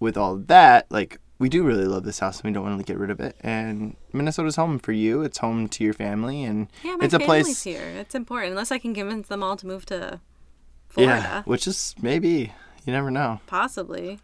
with 0.00 0.16
all 0.16 0.36
that 0.36 0.86
like 0.90 1.20
we 1.38 1.48
do 1.50 1.62
really 1.64 1.84
love 1.84 2.04
this 2.04 2.18
house 2.18 2.40
and 2.40 2.50
we 2.50 2.54
don't 2.54 2.64
want 2.64 2.78
to 2.78 2.84
get 2.84 2.98
rid 2.98 3.10
of 3.10 3.20
it. 3.20 3.36
And 3.40 3.94
minnesota's 4.12 4.56
home 4.56 4.78
for 4.78 4.92
you. 4.92 5.22
It's 5.22 5.38
home 5.38 5.68
to 5.68 5.84
your 5.84 5.92
family 5.92 6.44
and 6.44 6.68
yeah, 6.82 6.96
my 6.96 7.04
it's 7.04 7.14
a 7.14 7.18
family's 7.18 7.44
place 7.44 7.62
here. 7.62 7.86
It's 7.86 8.14
important. 8.14 8.52
Unless 8.52 8.72
I 8.72 8.78
can 8.78 8.94
convince 8.94 9.28
them 9.28 9.42
all 9.42 9.56
to 9.56 9.66
move 9.66 9.84
to 9.86 10.20
yeah 10.96 11.42
which 11.44 11.66
is 11.66 11.94
maybe 12.00 12.52
you 12.84 12.92
never 12.92 13.10
know 13.10 13.40
Possibly. 13.46 14.18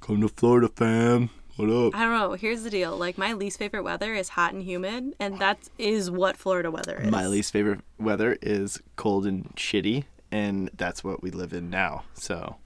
come 0.00 0.20
to 0.20 0.28
florida 0.28 0.68
fam 0.68 1.30
what 1.56 1.70
up 1.70 1.94
I 1.94 2.00
don't 2.00 2.12
know. 2.12 2.32
Here's 2.32 2.64
the 2.64 2.68
deal. 2.68 2.94
Like 2.98 3.16
my 3.16 3.32
least 3.32 3.58
favorite 3.58 3.82
weather 3.82 4.12
is 4.12 4.28
hot 4.28 4.52
and 4.52 4.62
humid, 4.62 5.14
and 5.18 5.38
that 5.38 5.58
is 5.78 6.10
what 6.10 6.36
Florida 6.36 6.70
weather 6.70 7.00
is. 7.00 7.10
My 7.10 7.26
least 7.26 7.50
favorite 7.50 7.80
weather 7.98 8.36
is 8.42 8.78
cold 8.96 9.24
and 9.24 9.46
shitty, 9.56 10.04
and 10.30 10.68
that's 10.76 11.02
what 11.02 11.22
we 11.22 11.30
live 11.30 11.54
in 11.54 11.70
now. 11.70 12.04
So 12.12 12.56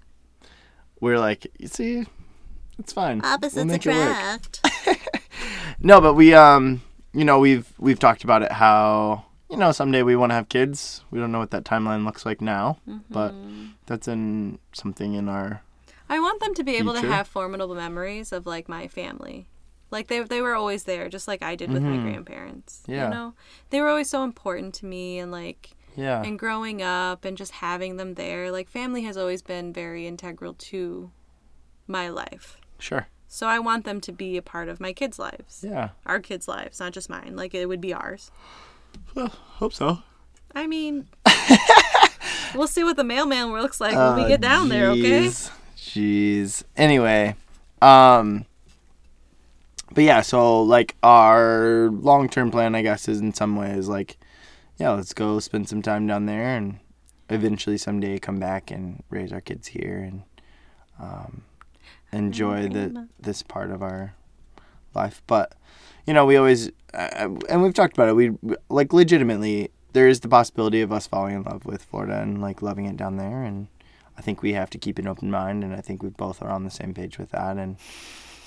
we're 0.99 1.21
like, 1.21 1.47
you 1.57 1.69
see, 1.69 2.05
it's 2.81 2.93
fine. 2.93 3.21
We'll 3.55 3.65
make 3.67 3.87
it 3.87 3.95
work. 3.95 4.97
No, 5.83 6.01
but 6.01 6.15
we, 6.15 6.35
um, 6.35 6.83
you 7.15 7.25
know, 7.25 7.39
we've 7.39 7.73
we've 7.79 7.99
talked 7.99 8.25
about 8.25 8.43
it. 8.43 8.53
How 8.53 9.25
you 9.51 9.57
know 9.57 9.73
someday 9.73 10.03
we 10.03 10.17
want 10.17 10.31
to 10.31 10.35
have 10.35 10.49
kids. 10.49 11.05
We 11.11 11.19
don't 11.19 11.33
know 11.33 11.41
what 11.41 11.51
that 11.51 11.65
timeline 11.65 12.05
looks 12.05 12.25
like 12.25 12.41
now, 12.41 12.79
but 13.11 13.35
that's 13.87 14.09
in 14.09 14.59
something 14.73 15.15
in 15.15 15.29
our 15.29 15.63
I 16.09 16.19
want 16.19 16.41
them 16.41 16.55
to 16.55 16.65
be 16.65 16.77
able 16.77 16.95
to 16.95 17.01
have 17.07 17.29
formidable 17.29 17.77
memories 17.77 18.33
of 18.33 18.45
like 18.47 18.69
my 18.69 18.89
family. 18.89 19.47
Like 19.91 20.09
they 20.09 20.21
they 20.21 20.41
were 20.41 20.55
always 20.55 20.85
there, 20.85 21.09
just 21.09 21.27
like 21.29 21.43
I 21.43 21.57
did 21.57 21.73
with 21.73 21.83
my 21.83 21.97
grandparents. 21.97 22.83
Mm-hmm. 22.83 22.93
Yeah. 22.93 23.05
You 23.05 23.15
know, 23.15 23.35
they 23.71 23.81
were 23.81 23.89
always 23.89 24.11
so 24.11 24.25
important 24.25 24.75
to 24.75 24.87
me, 24.87 25.19
and 25.19 25.33
like 25.33 25.71
yeah 25.97 26.23
and 26.23 26.39
growing 26.39 26.83
up 26.83 27.25
and 27.25 27.37
just 27.37 27.53
having 27.53 27.97
them 27.97 28.15
there, 28.15 28.51
like 28.51 28.69
family 28.69 29.03
has 29.03 29.17
always 29.17 29.43
been 29.43 29.73
very 29.73 30.07
integral 30.07 30.55
to 30.55 31.11
my 31.87 32.09
life. 32.09 32.59
sure 32.79 33.09
So 33.27 33.49
I 33.49 33.59
want 33.59 33.85
them 33.85 34.01
to 34.03 34.13
be 34.13 34.37
a 34.37 34.43
part 34.43 34.69
of 34.69 34.81
my 34.81 34.93
kids' 34.93 35.19
lives, 35.19 35.65
yeah 35.67 35.91
our 36.07 36.21
kids' 36.21 36.47
lives, 36.47 36.79
not 36.79 36.93
just 36.93 37.11
mine. 37.11 37.35
Like 37.35 37.55
it 37.55 37.67
would 37.67 37.81
be 37.81 37.93
ours. 37.93 38.31
Well, 39.15 39.29
hope 39.29 39.73
so. 39.73 39.99
I 40.55 40.67
mean, 40.67 41.09
we'll 42.55 42.67
see 42.67 42.85
what 42.85 42.97
the 42.97 43.05
mailman 43.05 43.53
looks 43.53 43.81
like 43.81 43.97
when 43.97 44.23
we 44.23 44.29
get 44.29 44.41
down 44.41 44.69
there. 44.69 44.91
Okay. 44.91 45.27
Uh, 45.27 45.31
Jeez. 45.31 45.51
Jeez. 45.77 46.63
Anyway, 46.77 47.35
um, 47.83 48.45
but 49.93 50.05
yeah, 50.05 50.21
so 50.21 50.63
like 50.63 50.97
our 51.03 51.89
long 51.91 52.29
term 52.29 52.51
plan, 52.51 52.75
I 52.75 52.83
guess, 52.83 53.09
is 53.09 53.21
in 53.21 53.35
some 53.35 53.57
ways 53.57 53.89
like, 53.89 54.19
yeah, 54.79 54.91
let's 54.91 55.13
go 55.13 55.41
spend 55.41 55.69
some 55.69 55.83
time 55.83 56.07
down 56.07 56.27
there 56.27 56.57
and 56.57 56.79
eventually 57.29 57.79
someday 57.79 58.19
come 58.19 58.39
back 58.39 58.71
and 58.71 59.03
raise 59.11 59.33
our 59.33 59.41
kids 59.41 59.69
here 59.69 59.99
and 59.99 60.23
um, 61.01 61.43
enjoy 62.13 62.69
the 62.69 63.09
this 63.19 63.43
part 63.43 63.71
of 63.71 63.83
our 63.83 64.15
life. 64.95 65.23
But 65.27 65.55
you 66.11 66.15
know, 66.15 66.27
we 66.27 66.37
always 66.37 66.71
uh, 66.93 67.29
and 67.49 67.63
we've 67.63 67.73
talked 67.73 67.97
about 67.97 68.09
it. 68.09 68.17
We 68.17 68.33
like 68.69 68.93
legitimately 68.93 69.71
there 69.93 70.09
is 70.09 70.19
the 70.21 70.29
possibility 70.29 70.81
of 70.81 70.91
us 70.91 71.07
falling 71.07 71.37
in 71.37 71.43
love 71.45 71.65
with 71.65 71.85
Florida 71.85 72.21
and 72.21 72.43
like 72.43 72.63
loving 72.63 72.87
it 72.87 72.97
down 72.97 73.17
there 73.17 73.45
and 73.45 73.69
I 74.19 74.23
think 74.23 74.43
we 74.43 74.53
have 74.55 74.71
to 74.71 74.79
keep 74.79 74.99
an 74.99 75.07
open 75.07 75.31
mind 75.31 75.63
and 75.63 75.73
I 75.73 75.81
think 75.81 76.03
we 76.03 76.09
both 76.09 76.43
are 76.43 76.51
on 76.51 76.65
the 76.65 76.71
same 76.71 76.93
page 76.95 77.17
with 77.17 77.31
that 77.31 77.57
and 77.59 77.77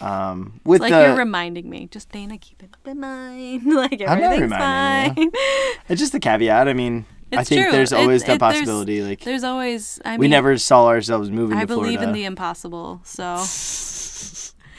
um 0.02 0.60
with 0.66 0.82
Like 0.82 0.92
the 0.92 1.04
you're 1.08 1.16
reminding 1.16 1.70
me, 1.70 1.88
just 1.90 2.12
Dana, 2.12 2.38
keep 2.38 2.62
an 2.64 2.70
open 2.82 3.00
mind. 3.00 3.64
like 3.84 4.02
I'm 4.02 4.20
not 4.20 4.34
everything's 4.34 4.52
fine. 4.52 5.32
it's 5.90 6.00
just 6.02 6.12
the 6.12 6.20
caveat. 6.20 6.68
I 6.68 6.74
mean, 6.74 7.06
I 7.32 7.46
think 7.46 7.62
true. 7.62 7.72
there's 7.72 7.94
It- 7.94 8.00
always 8.00 8.24
it- 8.24 8.28
that 8.28 8.40
there's- 8.42 8.56
possibility 8.58 9.02
like 9.04 9.22
There's 9.22 9.46
always. 9.46 10.02
I 10.04 10.12
mean, 10.12 10.20
we 10.20 10.28
never 10.28 10.58
saw 10.58 10.88
ourselves 10.88 11.32
moving 11.32 11.58
I 11.58 11.64
believe 11.66 12.00
Florida. 12.00 12.04
in 12.10 12.12
the 12.14 12.26
impossible. 12.26 13.00
So 13.06 13.38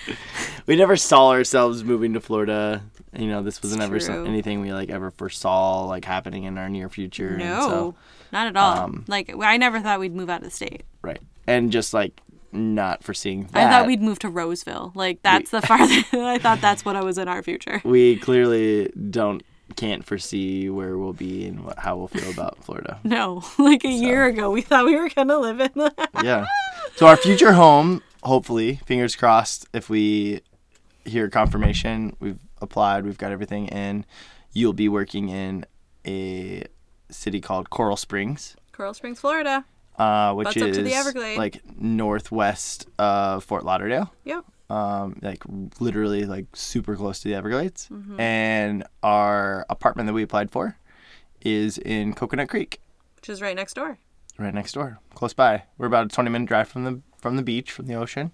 we 0.67 0.77
never 0.77 0.97
saw 0.97 1.31
ourselves 1.31 1.85
moving 1.85 2.13
to 2.15 2.21
Florida. 2.21 2.83
You 3.17 3.29
know, 3.29 3.43
this 3.43 3.63
was 3.63 3.73
It's 3.73 3.79
never 3.79 3.97
anything 4.27 4.61
we 4.61 4.73
like 4.73 4.91
ever 4.91 5.11
foresaw 5.11 5.85
like 5.87 6.05
happening 6.05 6.45
in 6.45 6.59
our 6.59 6.69
near 6.69 6.89
future. 6.89 7.37
no, 7.37 7.61
so- 7.61 7.95
not 8.33 8.49
at 8.49 8.57
all. 8.57 8.77
um, 8.79 9.05
like 9.07 9.33
I 9.41 9.57
never 9.57 9.81
thought 9.81 10.01
we'd 10.01 10.15
move 10.15 10.29
out 10.31 10.39
of 10.39 10.45
the 10.45 10.51
state. 10.51 10.83
right. 11.03 11.21
And 11.47 11.71
just 11.71 11.95
like 11.95 12.21
not 12.51 13.05
foreseeing 13.05 13.47
that. 13.53 13.67
I 13.67 13.71
thought 13.71 13.87
we'd 13.87 14.01
move 14.03 14.19
to 14.21 14.29
Roseville. 14.29 14.93
Like 14.95 15.23
that's 15.23 15.51
the 15.51 15.61
farthest. 15.67 16.07
I 16.15 16.39
thought 16.39 16.61
that's 16.61 16.85
what 16.85 16.97
I 16.97 17.03
was 17.05 17.19
in 17.19 17.29
our 17.29 17.43
future. 17.43 17.81
we 17.85 18.17
clearly 18.17 18.91
don't 19.11 19.43
can't 19.77 20.05
foresee 20.05 20.69
where 20.69 20.97
we'll 20.99 21.13
be 21.15 21.47
and 21.47 21.65
what, 21.65 21.79
how 21.79 21.97
we'll 21.97 22.07
feel 22.09 22.31
about 22.31 22.63
Florida. 22.65 23.01
No, 23.03 23.43
like 23.59 23.85
a 23.85 23.89
year 23.91 24.27
ago, 24.27 24.51
we 24.51 24.61
thought 24.63 24.85
we 24.85 24.97
were 24.97 25.09
gonna 25.09 25.39
live 25.39 25.61
in. 25.61 25.71
yeah. 26.23 26.47
So 26.97 27.07
our 27.07 27.17
future 27.17 27.53
home, 27.53 28.03
hopefully, 28.25 28.77
fingers 28.87 29.17
crossed, 29.17 29.67
if 29.73 29.89
we 29.91 30.41
hear 31.05 31.29
confirmation, 31.29 32.17
we've 32.21 32.39
applied, 32.63 33.05
we've 33.05 33.19
got 33.19 33.33
everything 33.33 33.69
in, 33.69 34.05
you'll 34.53 34.73
be 34.73 34.89
working 34.89 35.29
in 35.29 35.65
a 36.07 36.65
city 37.11 37.41
called 37.41 37.71
Coral 37.71 37.97
Springs, 37.97 38.57
Coral 38.73 38.95
Springs, 38.95 39.21
Florida. 39.21 39.65
uh, 39.99 40.33
which 40.35 40.47
Butts 40.47 40.57
is 40.57 40.77
to 40.77 40.83
the 40.83 40.95
Everglades. 40.95 41.39
like 41.39 41.61
northwest 41.81 42.87
of 42.99 43.45
Fort 43.45 43.65
Lauderdale. 43.65 44.13
Yep. 44.25 44.45
um, 44.71 45.19
like 45.23 45.43
literally 45.79 46.25
like 46.25 46.47
super 46.55 46.97
close 46.97 47.21
to 47.21 47.29
the 47.29 47.35
Everglades, 47.35 47.89
Mm-hmm. 47.93 48.19
and 48.21 48.85
our 49.03 49.67
apartment 49.69 50.07
that 50.07 50.15
we 50.15 50.23
applied 50.23 50.51
for 50.51 50.77
is 51.43 51.77
in 51.79 52.15
Coconut 52.15 52.49
Creek, 52.49 52.81
Which 53.17 53.29
is 53.29 53.43
right 53.43 53.55
next 53.55 53.75
door. 53.75 53.99
right 54.39 54.55
next 54.55 54.73
door, 54.73 54.99
close 55.15 55.35
by. 55.35 55.65
We're 55.79 55.87
about 55.87 56.07
a 56.07 56.09
twenty 56.09 56.31
minute 56.31 56.49
drive 56.49 56.69
from 56.69 56.85
the 56.85 57.01
from 57.25 57.37
the 57.37 57.43
beach, 57.43 57.73
from 57.73 57.87
the 57.87 57.95
ocean. 57.95 58.33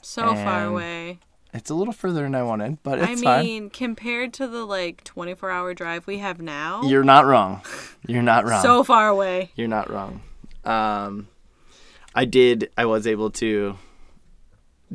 So 0.00 0.34
far 0.34 0.64
away. 0.64 1.18
It's 1.52 1.68
a 1.68 1.74
little 1.74 1.92
further 1.92 2.22
than 2.22 2.34
I 2.34 2.42
wanted, 2.42 2.82
but 2.82 2.98
I 2.98 3.12
it's 3.12 3.20
fine. 3.22 3.44
mean, 3.44 3.68
compared 3.68 4.32
to 4.34 4.46
the 4.46 4.64
like 4.64 5.04
24 5.04 5.50
hour 5.50 5.74
drive 5.74 6.06
we 6.06 6.16
have 6.20 6.40
now, 6.40 6.80
You're 6.84 7.04
not 7.04 7.26
wrong. 7.26 7.60
You're 8.08 8.22
not 8.22 8.46
wrong. 8.46 8.62
so 8.62 8.82
far 8.82 9.08
away. 9.08 9.50
You're 9.56 9.68
not 9.68 9.90
wrong. 9.90 10.22
Um, 10.64 11.28
I 12.14 12.24
did. 12.24 12.70
I 12.78 12.86
was 12.86 13.06
able 13.06 13.30
to. 13.32 13.76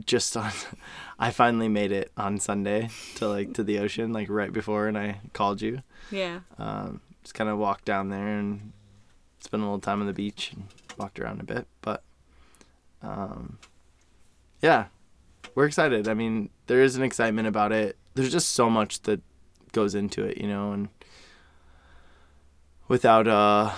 Just 0.07 0.35
on, 0.35 0.51
I 1.19 1.29
finally 1.29 1.69
made 1.69 1.91
it 1.91 2.11
on 2.17 2.39
Sunday 2.39 2.89
to 3.17 3.27
like 3.29 3.53
to 3.53 3.63
the 3.63 3.77
ocean, 3.77 4.11
like 4.11 4.27
right 4.27 4.51
before, 4.51 4.87
and 4.87 4.97
I 4.97 5.19
called 5.33 5.61
you. 5.61 5.83
Yeah. 6.09 6.39
Um, 6.57 7.01
just 7.21 7.35
kind 7.35 7.47
of 7.51 7.59
walked 7.59 7.85
down 7.85 8.09
there 8.09 8.39
and 8.39 8.71
spent 9.39 9.61
a 9.61 9.65
little 9.67 9.77
time 9.79 10.01
on 10.01 10.07
the 10.07 10.13
beach 10.13 10.51
and 10.51 10.63
walked 10.97 11.19
around 11.19 11.41
a 11.41 11.43
bit. 11.43 11.67
But, 11.81 12.01
um, 13.05 13.59
yeah, 14.61 14.85
we're 15.53 15.65
excited. 15.65 16.07
I 16.07 16.13
mean, 16.13 16.49
there 16.67 16.81
is 16.81 16.95
an 16.95 17.03
excitement 17.03 17.47
about 17.47 17.71
it. 17.71 17.97
There's 18.15 18.31
just 18.31 18.49
so 18.49 18.69
much 18.69 19.01
that 19.03 19.21
goes 19.71 19.93
into 19.95 20.23
it, 20.23 20.37
you 20.37 20.47
know, 20.47 20.71
and 20.71 20.89
without 22.87 23.27
uh 23.27 23.71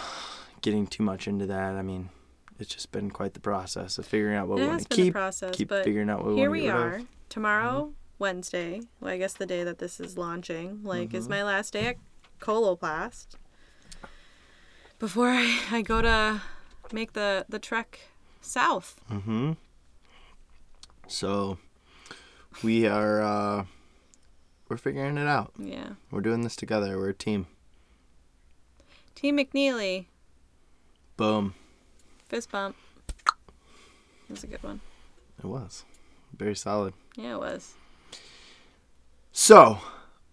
getting 0.61 0.88
too 0.88 1.03
much 1.03 1.28
into 1.28 1.45
that, 1.45 1.75
I 1.75 1.82
mean, 1.82 2.09
it's 2.59 2.73
just 2.73 2.91
been 2.91 3.09
quite 3.11 3.34
the 3.34 3.39
process 3.39 3.97
of 3.97 4.05
figuring 4.05 4.36
out 4.36 4.47
what 4.47 4.59
It 4.59 4.63
we 4.63 4.67
want 4.67 4.89
to 4.89 4.95
keep, 4.95 5.13
process, 5.13 5.55
keep 5.55 5.69
figuring 5.69 6.09
out 6.09 6.19
what 6.23 6.30
we 6.30 6.36
here 6.36 6.49
want 6.49 6.59
to 6.59 6.61
we 6.63 6.67
get 6.67 6.73
rid 6.75 7.01
are. 7.01 7.01
Tomorrow, 7.30 7.93
Wednesday, 8.19 8.82
well, 8.99 9.11
I 9.13 9.17
guess 9.17 9.34
the 9.34 9.45
day 9.45 9.63
that 9.63 9.78
this 9.80 9.99
is 9.99 10.17
launching, 10.17 10.82
like, 10.84 11.09
Mm-hmm. 11.09 11.17
is 11.17 11.30
my 11.30 11.43
last 11.43 11.73
day 11.73 11.88
at 11.88 11.95
Coloplast. 12.39 13.28
Before 14.99 15.28
I, 15.30 15.59
I 15.71 15.82
go 15.84 16.01
to 16.01 16.41
make 16.91 17.13
the, 17.13 17.45
the 17.47 17.59
trek 17.59 17.99
south. 18.48 19.00
Mm-hmm. 19.12 19.54
So 21.08 21.58
we 22.64 22.88
are 22.88 23.22
uh 23.22 23.66
we're 24.70 24.78
figuring 24.78 25.18
it 25.18 25.28
out. 25.28 25.54
Yeah. 25.58 25.91
We're 26.12 26.22
doing 26.22 26.41
this 26.41 26.56
together. 26.56 26.98
We're 26.98 27.10
a 27.10 27.14
team. 27.14 27.48
Team 29.16 29.38
McNeeley, 29.38 30.06
Boom. 31.16 31.56
fist 32.30 32.52
bump. 32.52 32.76
That's 34.30 34.43
a 34.43 34.48
good 34.48 34.62
one. 34.62 34.82
It 35.39 35.48
was. 35.48 35.86
Very 36.38 36.56
solid. 36.56 36.93
Yeah, 37.16 37.36
it 37.36 37.39
was. 37.39 37.74
So, 39.32 39.80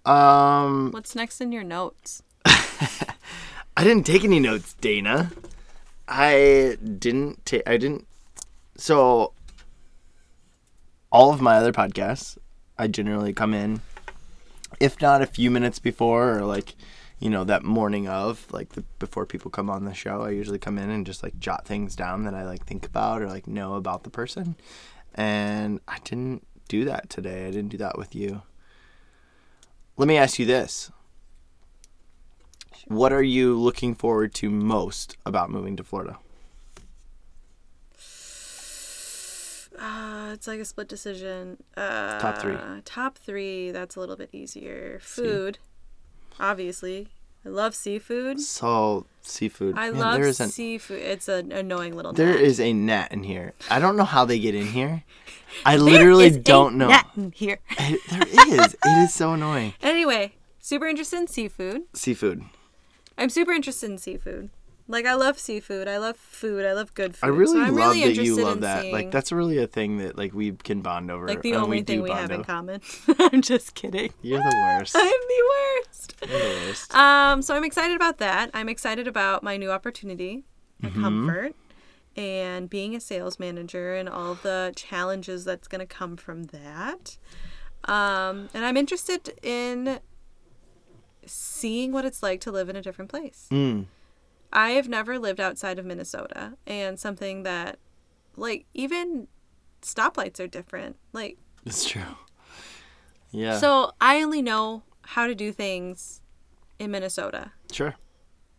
um 0.04 0.90
What's 0.90 1.14
next 1.14 1.40
in 1.40 1.52
your 1.52 1.62
notes? 1.64 2.22
I 2.44 3.82
didn't 3.84 4.04
take 4.04 4.24
any 4.24 4.40
notes, 4.40 4.74
Dana. 4.74 5.30
I 6.08 6.76
didn't 6.98 7.44
take 7.46 7.62
I 7.66 7.76
didn't 7.76 8.06
so 8.76 9.32
all 11.12 11.32
of 11.32 11.40
my 11.40 11.56
other 11.56 11.72
podcasts, 11.72 12.36
I 12.76 12.88
generally 12.88 13.32
come 13.32 13.54
in 13.54 13.80
if 14.80 15.00
not 15.00 15.22
a 15.22 15.26
few 15.26 15.50
minutes 15.50 15.78
before 15.78 16.38
or 16.38 16.42
like 16.42 16.74
you 17.20 17.30
know 17.30 17.44
that 17.44 17.62
morning 17.62 18.08
of 18.08 18.44
like 18.52 18.70
the, 18.70 18.82
before 18.98 19.24
people 19.24 19.48
come 19.50 19.70
on 19.70 19.84
the 19.84 19.94
show 19.94 20.22
i 20.22 20.30
usually 20.30 20.58
come 20.58 20.78
in 20.78 20.90
and 20.90 21.06
just 21.06 21.22
like 21.22 21.38
jot 21.38 21.64
things 21.64 21.94
down 21.94 22.24
that 22.24 22.34
i 22.34 22.44
like 22.44 22.66
think 22.66 22.84
about 22.84 23.22
or 23.22 23.28
like 23.28 23.46
know 23.46 23.74
about 23.74 24.02
the 24.02 24.10
person. 24.10 24.56
And 25.14 25.80
i 25.86 25.98
didn't 26.02 26.44
do 26.68 26.84
that 26.86 27.10
today. 27.10 27.46
I 27.46 27.50
didn't 27.50 27.68
do 27.68 27.78
that 27.78 27.98
with 27.98 28.14
you. 28.14 28.42
Let 29.96 30.08
me 30.08 30.16
ask 30.16 30.38
you 30.38 30.46
this 30.46 30.90
what 32.88 33.12
are 33.12 33.22
you 33.22 33.54
looking 33.58 33.94
forward 33.94 34.34
to 34.34 34.50
most 34.50 35.16
about 35.26 35.50
moving 35.50 35.76
to 35.76 35.84
florida 35.84 36.16
Uh, 39.78 40.30
it's 40.32 40.46
like 40.46 40.60
a 40.60 40.64
split 40.64 40.88
decision. 40.88 41.62
Uh, 41.76 42.18
Top 42.20 42.38
three. 42.38 42.56
Top 42.84 43.18
three. 43.18 43.72
That's 43.72 43.96
a 43.96 44.00
little 44.00 44.14
bit 44.16 44.30
easier. 44.32 45.00
Food, 45.02 45.58
obviously. 46.38 47.08
I 47.44 47.50
love 47.50 47.74
seafood. 47.74 48.40
so 48.40 49.04
seafood 49.20 49.76
I 49.76 49.90
Man, 49.90 49.98
love 50.00 50.14
there 50.14 50.28
is 50.28 50.40
an 50.40 50.48
seafood. 50.48 51.00
It's 51.02 51.28
an 51.28 51.52
annoying 51.52 51.94
little. 51.94 52.12
there 52.14 52.32
gnat. 52.34 52.40
is 52.40 52.58
a 52.58 52.72
net 52.72 53.12
in 53.12 53.22
here 53.22 53.52
i 53.68 53.78
don't 53.78 53.96
know 53.98 54.04
how 54.04 54.24
they 54.24 54.38
get 54.38 54.54
in 54.54 54.64
here 54.66 55.04
i 55.66 55.76
literally 55.76 56.30
don't 56.30 56.76
know 56.76 56.88
gnat 56.88 57.10
in 57.18 57.32
here. 57.32 57.58
there 57.78 57.88
is 58.64 58.74
it 58.74 58.78
is 59.04 59.12
so 59.12 59.34
annoying 59.34 59.74
anyway, 59.82 60.32
super 60.58 60.86
interested 60.86 61.18
in 61.18 61.26
seafood. 61.26 61.82
seafood 61.92 62.44
I'm 63.18 63.28
super 63.30 63.52
interested 63.52 63.90
in 63.90 63.98
seafood. 63.98 64.50
Like 64.86 65.06
I 65.06 65.14
love 65.14 65.38
seafood. 65.38 65.88
I 65.88 65.96
love 65.96 66.16
food. 66.16 66.66
I 66.66 66.72
love 66.74 66.92
good 66.92 67.14
food. 67.16 67.26
I 67.26 67.30
really 67.30 67.52
so 67.52 67.58
love 67.72 67.74
really 67.74 68.14
that 68.14 68.22
you 68.22 68.36
love 68.36 68.60
that. 68.60 68.82
seeing, 68.82 68.92
Like 68.92 69.10
that's 69.10 69.32
really 69.32 69.56
a 69.58 69.66
thing 69.66 69.96
that 69.98 70.18
like 70.18 70.34
we 70.34 70.52
can 70.52 70.82
bond 70.82 71.10
over. 71.10 71.26
like 71.26 71.40
the 71.40 71.52
and 71.52 71.62
only 71.62 71.80
do 71.80 71.94
thing 71.94 72.02
we 72.02 72.10
have 72.10 72.30
in 72.30 72.44
common. 72.44 72.82
I'm 73.18 73.40
just 73.40 73.74
kidding. 73.74 74.12
You're 74.20 74.40
the 74.42 74.56
worst. 74.78 74.94
I'm 74.98 75.02
the 75.04 75.42
worst. 75.86 76.14
You're 76.28 76.38
the 76.38 76.66
worst. 76.66 76.94
Um, 76.94 77.40
so 77.40 77.54
I'm 77.56 77.64
excited 77.64 77.96
about 77.96 78.18
that. 78.18 78.50
I'm 78.52 78.68
excited 78.68 79.08
about 79.08 79.42
my 79.42 79.56
new 79.56 79.70
opportunity 79.70 80.44
at 80.82 80.90
Mm-hmm. 80.90 81.02
Comfort 81.02 81.54
and 82.16 82.68
being 82.68 82.94
a 82.94 83.00
sales 83.00 83.38
manager 83.40 83.94
and 83.94 84.06
all 84.08 84.34
the 84.34 84.72
challenges 84.76 85.44
that's 85.46 85.66
going 85.66 85.80
to 85.80 85.86
come 85.86 86.16
from 86.18 86.44
that. 86.44 87.16
Um, 87.86 88.48
and 88.54 88.64
I'm 88.66 88.76
interested 88.76 89.32
in 89.42 89.98
seeing 91.30 91.92
what 91.92 92.04
it's 92.04 92.22
like 92.22 92.40
to 92.42 92.52
live 92.52 92.68
in 92.68 92.76
a 92.76 92.82
different 92.82 93.10
place. 93.10 93.48
Mm. 93.50 93.86
I 94.52 94.70
have 94.70 94.88
never 94.88 95.18
lived 95.18 95.40
outside 95.40 95.78
of 95.78 95.84
Minnesota, 95.84 96.54
and 96.66 96.98
something 96.98 97.42
that, 97.42 97.78
like, 98.36 98.66
even 98.74 99.26
stoplights 99.82 100.38
are 100.40 100.46
different. 100.46 100.96
Like, 101.12 101.38
It's 101.66 101.84
true. 101.84 102.02
Yeah. 103.30 103.58
so 103.58 103.90
I 104.00 104.22
only 104.22 104.42
know 104.42 104.84
how 105.02 105.26
to 105.26 105.34
do 105.34 105.50
things 105.52 106.20
in 106.78 106.90
Minnesota. 106.92 107.52
sure. 107.72 107.96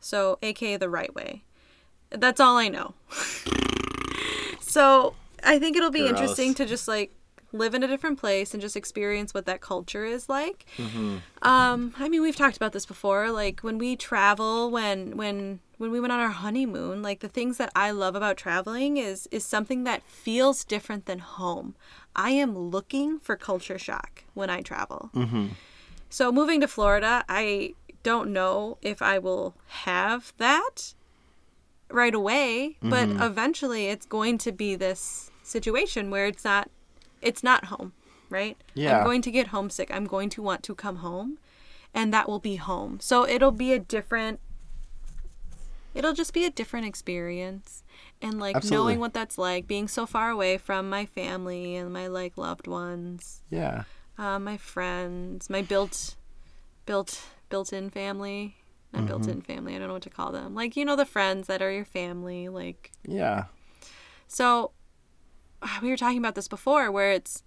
So, 0.02 0.38
aka 0.44 0.78
the 0.78 0.90
right 0.90 1.14
way. 1.16 1.44
That's 2.12 2.40
all 2.40 2.58
I 2.58 2.68
know. 2.68 2.94
so, 4.60 5.16
I 5.44 5.60
think 5.60 5.78
it'll 5.78 5.90
be 5.92 6.00
Gross. 6.02 6.12
interesting 6.12 6.54
to 6.56 6.66
just 6.66 6.88
like 6.88 7.15
live 7.58 7.74
in 7.74 7.84
a 7.84 7.88
different 7.88 8.20
place 8.20 8.54
and 8.54 8.62
just 8.62 8.76
experience 8.76 9.34
what 9.34 9.46
that 9.46 9.62
culture 9.62 10.06
is 10.06 10.28
like. 10.30 10.66
Mm-hmm. 10.78 11.18
Um, 11.42 11.94
I 11.98 12.10
mean, 12.10 12.22
we've 12.22 12.36
talked 12.36 12.58
about 12.58 12.74
this 12.74 12.86
before. 12.86 13.32
Like 13.32 13.62
when 13.62 13.78
we 13.78 13.96
travel, 13.96 14.72
when 14.72 15.18
when 15.18 15.60
when 15.78 15.92
we 15.92 16.00
went 16.00 16.14
on 16.14 16.20
our 16.20 16.30
honeymoon, 16.30 17.02
like 17.02 17.20
the 17.20 17.28
things 17.28 17.58
that 17.58 17.72
I 17.76 17.92
love 17.92 18.16
about 18.16 18.38
traveling 18.38 18.98
is 18.98 19.28
is 19.32 19.46
something 19.46 19.84
that 19.86 20.04
feels 20.04 20.64
different 20.64 21.06
than 21.06 21.20
home. 21.20 21.76
I 22.16 22.32
am 22.32 22.58
looking 22.58 23.20
for 23.20 23.36
culture 23.36 23.78
shock 23.78 24.24
when 24.34 24.50
I 24.50 24.62
travel. 24.62 25.10
Mm-hmm. 25.14 25.48
So 26.10 26.32
moving 26.32 26.62
to 26.62 26.68
Florida, 26.68 27.26
I 27.28 27.74
don't 28.04 28.32
know 28.32 28.78
if 28.82 29.02
I 29.02 29.20
will 29.20 29.56
have 29.68 30.32
that 30.38 30.94
right 31.90 32.16
away, 32.16 32.78
but 32.82 33.10
Mm-hmm. 33.10 33.22
eventually 33.22 33.88
it's 33.88 34.06
going 34.06 34.38
to 34.40 34.52
be 34.52 34.76
this 34.76 35.30
situation 35.44 36.10
where 36.10 36.26
it's 36.26 36.44
not 36.44 36.70
it's 37.26 37.44
not 37.44 37.66
home, 37.66 37.92
right? 38.30 38.56
Yeah. 38.74 39.00
I'm 39.00 39.04
going 39.04 39.22
to 39.24 39.32
get 39.32 39.48
homesick. 39.48 39.90
I'm 39.92 40.06
going 40.06 40.30
to 40.30 40.42
want 40.42 40.64
to 40.64 40.76
come 40.76 40.98
home 40.98 41.38
and 41.94 42.14
that 42.14 42.28
will 42.30 42.40
be 42.40 42.56
home. 42.58 43.00
So 43.02 43.28
it'll 43.28 43.52
be 43.52 43.74
a 43.74 43.80
different 43.80 44.40
it'll 45.94 46.14
just 46.14 46.34
be 46.34 46.46
a 46.46 46.50
different 46.50 46.86
experience 46.86 47.84
and 48.22 48.38
like 48.40 48.56
Absolutely. 48.58 48.78
knowing 48.78 49.00
what 49.00 49.14
that's 49.14 49.38
like 49.38 49.66
being 49.66 49.88
so 49.88 50.06
far 50.06 50.30
away 50.30 50.58
from 50.58 50.90
my 50.90 51.06
family 51.06 51.76
and 51.78 51.92
my 51.94 52.08
like 52.08 52.38
loved 52.38 52.68
ones 52.68 53.42
Yeah. 53.50 53.84
uh, 54.18 54.38
my 54.40 54.58
friends, 54.58 55.50
my 55.50 55.62
built, 55.62 56.16
built, 56.86 57.24
built-in 57.50 57.90
family, 57.90 58.58
not 58.94 59.00
Mm-hmm. 59.04 59.08
built-in 59.08 59.42
family. 59.42 59.76
I 59.76 59.80
don't 59.80 59.88
know 59.88 59.94
what 59.94 60.04
to 60.04 60.10
call 60.10 60.32
them. 60.32 60.54
Like 60.54 60.76
you 60.76 60.84
know 60.86 60.96
the 60.98 61.06
friends 61.06 61.48
that 61.48 61.62
are 61.62 61.72
your 61.72 61.86
family. 61.86 62.50
Like 62.50 62.92
Yeah. 63.08 63.46
so, 64.28 64.72
we 65.82 65.90
were 65.90 65.98
talking 65.98 66.18
about 66.18 66.36
this 66.36 66.48
before, 66.48 66.92
where 66.92 67.12
it's. 67.12 67.44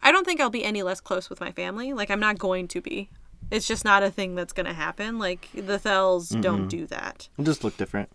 I 0.00 0.12
don't 0.12 0.24
think 0.24 0.40
I'll 0.40 0.50
be 0.50 0.64
any 0.64 0.82
less 0.82 1.00
close 1.00 1.28
with 1.28 1.40
my 1.40 1.50
family. 1.50 1.92
Like 1.92 2.10
I'm 2.10 2.20
not 2.20 2.38
going 2.38 2.68
to 2.68 2.80
be. 2.80 3.10
It's 3.50 3.66
just 3.66 3.84
not 3.84 4.02
a 4.02 4.10
thing 4.10 4.34
that's 4.34 4.52
gonna 4.52 4.74
happen. 4.74 5.18
Like 5.18 5.48
the 5.54 5.78
Thells 5.78 6.30
Mm-hmm. 6.30 6.40
don't 6.42 6.68
do 6.68 6.86
that. 6.86 7.28
It'll 7.34 7.44
just 7.46 7.64
look 7.64 7.76
different. 7.76 8.10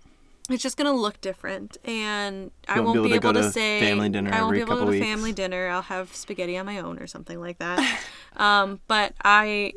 It's 0.50 0.62
just 0.62 0.76
gonna 0.78 0.94
look 0.94 1.20
different, 1.22 1.78
and 1.86 2.52
I 2.68 2.76
won't 2.82 2.98
won't 2.98 3.04
be 3.04 3.10
be 3.10 3.16
able 3.16 3.30
able, 3.30 3.34
to 3.34 3.40
to, 3.40 3.44
go 3.44 3.48
to 3.48 3.54
say 3.54 3.80
family 3.80 4.10
dinner 4.10 4.34
I 4.34 4.42
won't 4.42 4.54
be 4.54 4.60
able 4.60 4.76
to 4.78 4.86
go 4.86 4.92
to 4.92 5.00
family 5.00 5.32
dinner. 5.32 5.70
I'll 5.70 5.82
have 5.84 6.14
spaghetti 6.16 6.58
on 6.58 6.66
my 6.66 6.80
own 6.80 7.00
or 7.00 7.08
something 7.08 7.40
like 7.40 7.60
that. 7.60 8.00
um, 8.36 8.80
but 8.88 9.14
I 9.24 9.74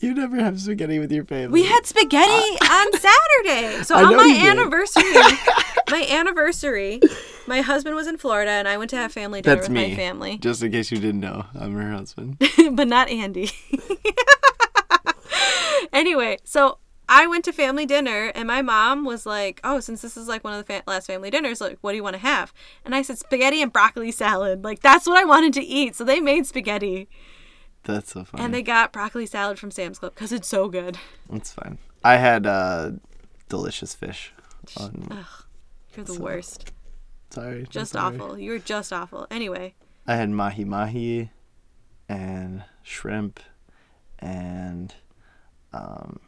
You 0.00 0.12
never 0.12 0.36
have 0.36 0.60
spaghetti 0.60 0.98
with 0.98 1.10
your 1.12 1.24
family. 1.24 1.48
we 1.48 1.64
had 1.64 1.86
spaghetti 1.86 2.30
on 2.30 2.92
Saturday. 2.98 3.82
So 3.84 3.94
I 3.96 4.02
on 4.04 4.16
my 4.16 4.42
anniversary, 4.50 5.02
my 5.90 6.06
anniversary, 6.10 7.00
my 7.46 7.60
husband 7.62 7.96
was 7.96 8.06
in 8.06 8.18
Florida, 8.18 8.50
and 8.50 8.68
I 8.68 8.76
went 8.76 8.90
to 8.90 8.96
have 8.96 9.12
family 9.12 9.40
dinner 9.40 9.56
That's 9.56 9.68
with 9.68 9.74
me. 9.76 9.90
my 9.90 9.96
family, 9.96 10.38
Just 10.38 10.62
in 10.62 10.72
case 10.72 10.90
you 10.90 10.98
didn't 10.98 11.20
know, 11.20 11.46
I'm 11.58 11.74
her 11.74 11.90
husband. 11.92 12.36
but 12.72 12.86
not 12.88 13.08
Andy. 13.08 13.50
anyway, 15.92 16.38
so 16.44 16.78
I 17.08 17.26
went 17.26 17.44
to 17.46 17.52
family 17.52 17.86
dinner, 17.86 18.32
and 18.34 18.46
my 18.46 18.62
mom 18.62 19.04
was 19.04 19.24
like, 19.26 19.60
"Oh, 19.64 19.80
since 19.80 20.02
this 20.02 20.16
is 20.16 20.26
like 20.28 20.42
one 20.44 20.54
of 20.54 20.66
the 20.66 20.72
fa- 20.72 20.82
last 20.86 21.06
family 21.06 21.30
dinners, 21.30 21.60
like, 21.60 21.78
what 21.80 21.92
do 21.92 21.96
you 21.96 22.02
want 22.02 22.14
to 22.14 22.20
have?" 22.20 22.52
And 22.84 22.94
I 22.94 23.02
said, 23.02 23.18
"Spaghetti 23.18 23.62
and 23.62 23.72
broccoli 23.72 24.10
salad. 24.10 24.64
Like, 24.64 24.80
that's 24.80 25.06
what 25.06 25.16
I 25.18 25.24
wanted 25.24 25.52
to 25.54 25.62
eat." 25.62 25.94
So 25.96 26.04
they 26.04 26.20
made 26.20 26.46
spaghetti, 26.46 27.08
That's 27.84 28.12
so 28.12 28.24
funny. 28.24 28.42
and 28.44 28.54
they 28.54 28.62
got 28.62 28.92
broccoli 28.92 29.26
salad 29.26 29.58
from 29.58 29.70
Sam's 29.70 29.98
Club 29.98 30.14
because 30.14 30.32
it's 30.32 30.48
so 30.48 30.68
good. 30.68 30.98
That's 31.30 31.52
fine. 31.52 31.78
I 32.02 32.16
had 32.16 32.46
uh, 32.46 32.92
delicious 33.48 33.94
fish. 33.94 34.32
On, 34.78 35.24
You're 35.94 36.04
the 36.06 36.18
worst. 36.20 36.72
sorry. 37.30 37.66
Just 37.68 37.92
sorry. 37.92 38.16
awful. 38.18 38.38
You're 38.38 38.58
just 38.58 38.92
awful. 38.92 39.26
Anyway, 39.30 39.74
I 40.06 40.16
had 40.16 40.30
mahi 40.30 40.64
mahi, 40.64 41.30
and 42.08 42.64
shrimp, 42.82 43.40
and 44.18 44.94
um. 45.74 46.20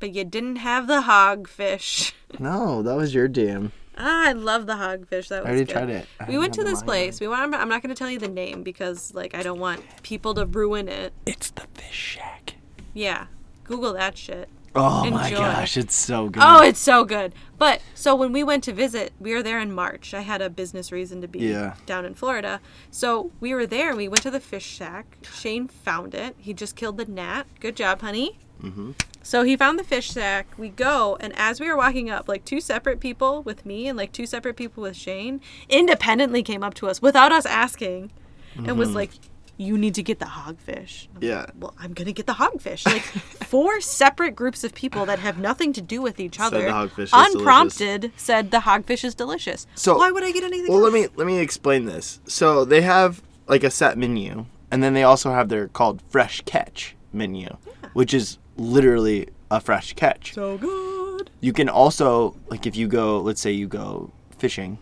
but 0.00 0.14
you 0.14 0.24
didn't 0.24 0.56
have 0.56 0.86
the 0.86 1.02
hogfish. 1.02 2.12
No, 2.40 2.82
that 2.82 2.96
was 2.96 3.14
your 3.14 3.28
damn. 3.28 3.72
Ah, 3.98 4.28
I 4.28 4.32
love 4.32 4.66
the 4.66 4.74
hogfish. 4.74 5.28
That 5.28 5.42
was 5.42 5.46
I 5.46 5.48
already 5.50 5.64
good. 5.64 5.72
tried 5.72 5.90
it. 5.90 6.06
I 6.20 6.24
We 6.28 6.38
went 6.38 6.54
to 6.54 6.64
this 6.64 6.80
mahi 6.80 6.84
place. 6.86 7.20
We 7.20 7.28
want. 7.28 7.54
I'm 7.54 7.68
not 7.68 7.82
going 7.82 7.94
to 7.94 7.98
tell 7.98 8.10
you 8.10 8.18
the 8.18 8.28
name 8.28 8.62
because 8.62 9.14
like 9.14 9.34
I 9.34 9.42
don't 9.42 9.58
want 9.60 9.82
people 10.02 10.34
to 10.34 10.44
ruin 10.46 10.88
it. 10.88 11.12
It's 11.24 11.50
the 11.50 11.66
fish 11.74 11.94
shack. 11.94 12.54
Yeah, 12.94 13.26
Google 13.64 13.92
that 13.94 14.16
shit. 14.18 14.48
Oh 14.78 15.10
my 15.10 15.30
gosh, 15.30 15.78
it's 15.78 15.94
so 15.94 16.28
good. 16.28 16.42
Oh, 16.44 16.62
it's 16.62 16.78
so 16.78 17.06
good. 17.06 17.34
But 17.56 17.80
so 17.94 18.14
when 18.14 18.30
we 18.32 18.44
went 18.44 18.62
to 18.64 18.74
visit, 18.74 19.14
we 19.18 19.32
were 19.32 19.42
there 19.42 19.58
in 19.58 19.72
March. 19.72 20.12
I 20.12 20.20
had 20.20 20.42
a 20.42 20.50
business 20.50 20.92
reason 20.92 21.22
to 21.22 21.28
be 21.28 21.38
Yeah. 21.38 21.76
down 21.86 22.04
in 22.04 22.12
Florida. 22.14 22.60
So 22.90 23.32
we 23.40 23.54
were 23.54 23.66
there 23.66 23.88
and 23.88 23.96
we 23.96 24.06
went 24.06 24.22
to 24.24 24.30
the 24.30 24.40
fish 24.40 24.66
shack. 24.66 25.16
Shane 25.32 25.66
found 25.68 26.14
it. 26.14 26.34
He 26.38 26.52
just 26.52 26.76
killed 26.76 26.98
the 26.98 27.06
gnat. 27.06 27.46
Good 27.58 27.74
job, 27.74 28.02
honey. 28.02 28.38
Mm-hmm. 28.62 28.90
So 29.26 29.42
he 29.42 29.56
found 29.56 29.76
the 29.76 29.82
fish 29.82 30.12
shack. 30.12 30.46
We 30.56 30.68
go, 30.68 31.16
and 31.18 31.32
as 31.36 31.58
we 31.58 31.68
were 31.68 31.76
walking 31.76 32.08
up, 32.08 32.28
like 32.28 32.44
two 32.44 32.60
separate 32.60 33.00
people 33.00 33.42
with 33.42 33.66
me 33.66 33.88
and 33.88 33.98
like 33.98 34.12
two 34.12 34.24
separate 34.24 34.54
people 34.54 34.84
with 34.84 34.94
Shane 34.94 35.40
independently 35.68 36.44
came 36.44 36.62
up 36.62 36.74
to 36.74 36.88
us 36.88 37.02
without 37.02 37.32
us 37.32 37.44
asking 37.44 38.12
and 38.54 38.78
was 38.78 38.90
mm-hmm. 38.90 38.98
like, 38.98 39.10
You 39.56 39.76
need 39.76 39.96
to 39.96 40.02
get 40.04 40.20
the 40.20 40.26
hogfish. 40.26 41.08
I'm 41.16 41.24
Yeah. 41.24 41.40
like, 41.40 41.50
well, 41.58 41.74
I'm 41.76 41.92
going 41.92 42.06
to 42.06 42.12
get 42.12 42.28
the 42.28 42.34
hogfish. 42.34 42.86
Like 42.86 43.02
four 43.48 43.80
separate 43.80 44.36
groups 44.36 44.62
of 44.62 44.72
people 44.76 45.04
that 45.06 45.18
have 45.18 45.38
nothing 45.38 45.72
to 45.72 45.82
do 45.82 46.00
with 46.00 46.20
each 46.20 46.38
other, 46.38 46.62
the 46.62 46.70
hogfish 46.70 47.06
is 47.06 47.12
unprompted, 47.12 48.12
said 48.16 48.52
the 48.52 48.58
hogfish 48.58 49.02
is 49.02 49.16
delicious. 49.16 49.66
So- 49.74 49.98
why 49.98 50.12
would 50.12 50.22
I 50.22 50.30
get 50.30 50.44
anything 50.44 50.70
Well, 50.72 50.84
else? 50.84 50.92
let 50.92 51.02
me 51.02 51.08
let 51.16 51.26
me 51.26 51.40
explain 51.40 51.86
this. 51.86 52.20
So 52.28 52.64
they 52.64 52.82
have 52.82 53.22
like 53.48 53.64
a 53.64 53.72
set 53.72 53.98
menu, 53.98 54.46
and 54.70 54.84
then 54.84 54.94
they 54.94 55.02
also 55.02 55.32
have 55.32 55.48
their 55.48 55.66
called 55.66 56.00
fresh 56.10 56.42
catch 56.42 56.94
menu, 57.12 57.56
which 57.92 58.14
is 58.14 58.38
literally 58.56 59.28
a 59.50 59.60
fresh 59.60 59.92
catch. 59.94 60.34
So 60.34 60.58
good. 60.58 61.30
You 61.40 61.52
can 61.52 61.68
also 61.68 62.36
like 62.48 62.66
if 62.66 62.76
you 62.76 62.88
go, 62.88 63.20
let's 63.20 63.40
say 63.40 63.52
you 63.52 63.68
go 63.68 64.10
fishing 64.38 64.78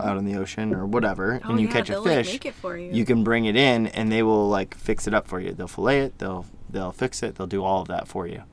out 0.00 0.16
in 0.16 0.24
the 0.24 0.36
ocean 0.36 0.72
or 0.72 0.86
whatever, 0.86 1.40
Oh, 1.44 1.50
and 1.50 1.60
you 1.60 1.66
yeah, 1.66 1.72
catch 1.72 1.90
a 1.90 1.98
like, 1.98 2.26
fish, 2.26 2.52
for 2.54 2.76
you. 2.76 2.92
you 2.92 3.04
can 3.04 3.24
bring 3.24 3.46
it 3.46 3.56
in, 3.56 3.88
and 3.88 4.12
they 4.12 4.22
will 4.22 4.48
like 4.48 4.76
fix 4.76 5.08
it 5.08 5.14
up 5.14 5.26
for 5.26 5.40
you. 5.40 5.52
They'll 5.52 5.66
fillet 5.66 6.02
it, 6.02 6.18
they'll 6.18 6.46
they'll 6.70 6.92
fix 6.92 7.22
it, 7.24 7.34
they'll 7.34 7.48
do 7.48 7.64
all 7.64 7.82
of 7.82 7.88
that 7.88 8.06
for 8.06 8.28
you, 8.28 8.44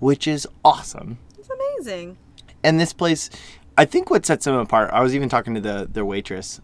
which 0.00 0.26
is 0.26 0.48
awesome. 0.64 1.18
It's 1.38 1.48
amazing. 1.48 2.18
And 2.64 2.80
this 2.80 2.92
place, 2.92 3.30
I 3.76 3.84
think 3.84 4.10
what 4.10 4.26
sets 4.26 4.46
them 4.46 4.56
apart. 4.56 4.90
I 4.92 5.00
was 5.00 5.14
even 5.14 5.28
talking 5.28 5.54
to 5.54 5.60
the 5.60 5.88
their 5.90 6.04
waitress. 6.04 6.60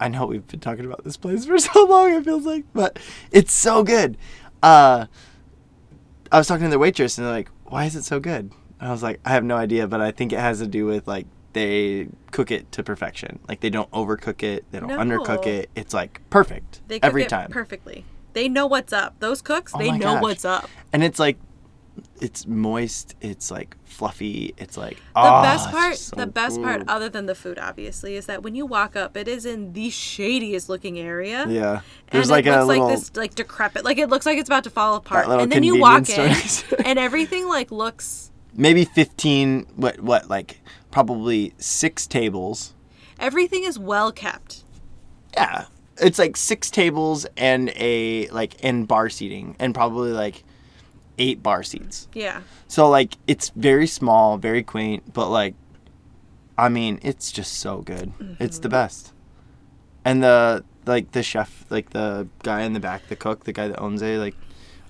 I 0.00 0.08
know 0.08 0.24
we've 0.26 0.46
been 0.46 0.60
talking 0.60 0.86
about 0.86 1.04
this 1.04 1.18
place 1.18 1.44
for 1.46 1.58
so 1.58 1.84
long. 1.84 2.14
It 2.14 2.24
feels 2.24 2.46
like, 2.46 2.64
but 2.72 2.98
it's 3.30 3.52
so 3.52 3.82
good. 3.84 4.16
Uh, 4.62 5.04
I 6.34 6.38
was 6.38 6.46
talking 6.48 6.64
to 6.64 6.70
the 6.70 6.78
waitress, 6.78 7.16
and 7.16 7.26
they're 7.26 7.32
like, 7.32 7.48
"Why 7.64 7.84
is 7.84 7.94
it 7.94 8.02
so 8.04 8.18
good?" 8.18 8.50
And 8.80 8.88
I 8.88 8.90
was 8.90 9.02
like, 9.02 9.20
"I 9.24 9.30
have 9.30 9.44
no 9.44 9.56
idea, 9.56 9.86
but 9.86 10.00
I 10.00 10.10
think 10.10 10.32
it 10.32 10.38
has 10.40 10.58
to 10.58 10.66
do 10.66 10.84
with 10.84 11.06
like 11.06 11.26
they 11.52 12.08
cook 12.32 12.50
it 12.50 12.72
to 12.72 12.82
perfection. 12.82 13.38
Like 13.48 13.60
they 13.60 13.70
don't 13.70 13.90
overcook 13.92 14.42
it, 14.42 14.64
they 14.72 14.80
don't 14.80 14.90
undercook 14.90 15.46
it. 15.46 15.70
It's 15.76 15.94
like 15.94 16.20
perfect 16.28 16.80
They 16.88 16.98
cook 16.98 17.06
every 17.06 17.22
it 17.22 17.28
time. 17.28 17.50
perfectly. 17.50 18.04
They 18.32 18.48
know 18.48 18.66
what's 18.66 18.92
up. 18.92 19.14
Those 19.20 19.40
cooks, 19.40 19.72
Oh 19.74 19.78
they 19.78 19.90
my 19.92 19.98
know 19.98 20.14
gosh. 20.14 20.22
what's 20.22 20.44
up. 20.44 20.68
and 20.92 21.04
it's 21.04 21.20
like, 21.20 21.38
it's 22.20 22.46
moist. 22.46 23.14
It's 23.20 23.50
like 23.50 23.76
fluffy. 23.84 24.54
It's 24.56 24.76
like 24.76 24.96
The 24.96 25.02
ah, 25.16 25.42
best 25.42 25.70
part, 25.70 25.96
so 25.96 26.16
the 26.16 26.26
best 26.26 26.60
part, 26.60 26.82
other 26.88 27.08
than 27.08 27.26
the 27.26 27.34
food, 27.34 27.58
obviously, 27.58 28.16
is 28.16 28.26
that 28.26 28.42
when 28.42 28.54
you 28.54 28.66
walk 28.66 28.96
up, 28.96 29.16
it 29.16 29.28
is 29.28 29.46
in 29.46 29.72
the 29.72 29.90
shadiest 29.90 30.68
looking 30.68 30.98
area. 30.98 31.46
Yeah. 31.48 31.72
And 31.72 31.82
There's 32.10 32.28
it 32.28 32.32
like 32.32 32.44
looks 32.46 32.56
a 32.56 32.64
little 32.64 32.86
like 32.86 32.96
this, 32.96 33.16
like 33.16 33.34
decrepit, 33.34 33.84
like 33.84 33.98
it 33.98 34.08
looks 34.08 34.26
like 34.26 34.38
it's 34.38 34.48
about 34.48 34.64
to 34.64 34.70
fall 34.70 34.96
apart. 34.96 35.28
And 35.28 35.50
then 35.50 35.62
you 35.62 35.78
walk 35.78 36.08
in, 36.08 36.34
and 36.84 36.98
everything 36.98 37.46
like 37.48 37.70
looks, 37.70 38.30
maybe 38.56 38.84
15 38.84 39.66
what 39.76 40.00
what 40.00 40.28
like 40.28 40.60
probably 40.90 41.52
six 41.58 42.06
tables 42.06 42.74
everything 43.18 43.64
is 43.64 43.78
well 43.78 44.12
kept. 44.12 44.64
yeah 45.34 45.66
it's 46.00 46.18
like 46.18 46.36
six 46.36 46.70
tables 46.70 47.26
and 47.36 47.72
a 47.76 48.28
like 48.28 48.54
and 48.62 48.86
bar 48.86 49.08
seating 49.08 49.56
and 49.58 49.74
probably 49.74 50.12
like 50.12 50.44
eight 51.18 51.42
bar 51.42 51.62
seats 51.62 52.08
Yeah, 52.14 52.40
so 52.68 52.88
like 52.88 53.16
it's 53.26 53.50
very 53.50 53.86
small 53.86 54.36
very 54.38 54.62
quaint 54.62 55.12
but 55.12 55.28
like 55.28 55.54
i 56.58 56.68
mean 56.68 56.98
it's 57.02 57.30
just 57.32 57.54
so 57.60 57.82
good 57.82 58.12
it's 58.40 58.56
Mm-hmm. 58.58 58.62
the 58.62 58.68
best 58.68 59.12
and 60.04 60.22
the 60.22 60.64
like 60.86 61.12
the 61.12 61.22
chef 61.22 61.64
like 61.70 61.90
the 61.90 62.28
guy 62.42 62.62
in 62.62 62.72
the 62.72 62.80
back 62.80 63.06
the 63.08 63.16
cook 63.16 63.44
the 63.44 63.52
guy 63.52 63.68
that 63.68 63.80
owns 63.80 64.02
it 64.02 64.18
like 64.18 64.34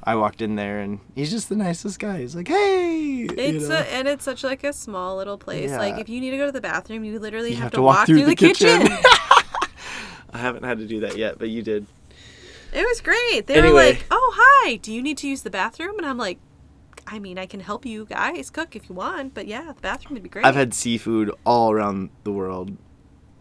i 0.02 0.14
walked 0.14 0.40
in 0.42 0.56
there 0.56 0.80
and 0.80 0.98
he's 1.14 1.30
just 1.30 1.48
the 1.48 1.56
nicest 1.56 1.98
guy 1.98 2.18
he's 2.20 2.34
like 2.34 2.48
hey 2.48 3.26
it's 3.30 3.62
you 3.64 3.68
know? 3.68 3.74
a, 3.76 3.78
and 3.92 4.08
it's 4.08 4.24
such 4.24 4.42
like 4.44 4.64
a 4.64 4.72
small 4.72 5.16
little 5.16 5.38
place. 5.38 5.70
Yeah. 5.70 5.78
Like 5.78 5.98
if 5.98 6.08
you 6.10 6.20
need 6.20 6.30
to 6.32 6.36
go 6.36 6.46
to 6.46 6.52
the 6.52 6.60
bathroom, 6.60 7.04
you 7.04 7.18
literally 7.18 7.50
You 7.50 7.56
have, 7.56 7.72
to, 7.72 7.80
walk, 7.80 8.06
through, 8.06 8.26
the, 8.26 8.34
kitchen. 8.36 8.82
I 10.32 10.38
haven't 10.38 10.64
had 10.64 10.78
to 10.78 10.86
do 10.86 11.00
that 11.00 11.16
yet, 11.16 11.38
but 11.38 11.48
you 11.48 11.62
did. 11.62 11.86
It 12.74 12.84
was 12.86 13.00
great. 13.00 13.46
They 13.46 13.62
were 13.62 13.70
like, 13.70 14.04
"Oh, 14.10 14.32
hi. 14.36 14.76
Do 14.76 14.92
you 14.92 15.00
need 15.02 15.16
to 15.18 15.28
use 15.28 15.42
the 15.42 15.50
bathroom?" 15.50 15.96
And 15.96 16.06
I'm 16.06 16.18
like, 16.18 16.38
"I 17.06 17.18
mean, 17.18 17.38
I 17.38 17.46
can 17.46 17.60
help 17.60 17.86
you 17.86 18.04
guys 18.04 18.50
cook 18.50 18.74
if 18.74 18.88
you 18.88 18.94
want, 18.94 19.32
but 19.32 19.46
yeah, 19.46 19.72
the 19.72 19.80
bathroom 19.80 20.14
would 20.14 20.22
be 20.22 20.28
great." 20.28 20.44
I've 20.44 20.56
had 20.56 20.74
seafood 20.74 21.30
all 21.44 21.70
around 21.70 22.10
the 22.24 22.32
world, 22.32 22.76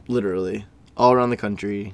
literally 0.07 0.65
all 0.95 1.13
around 1.13 1.31
the 1.31 1.37
country, 1.37 1.93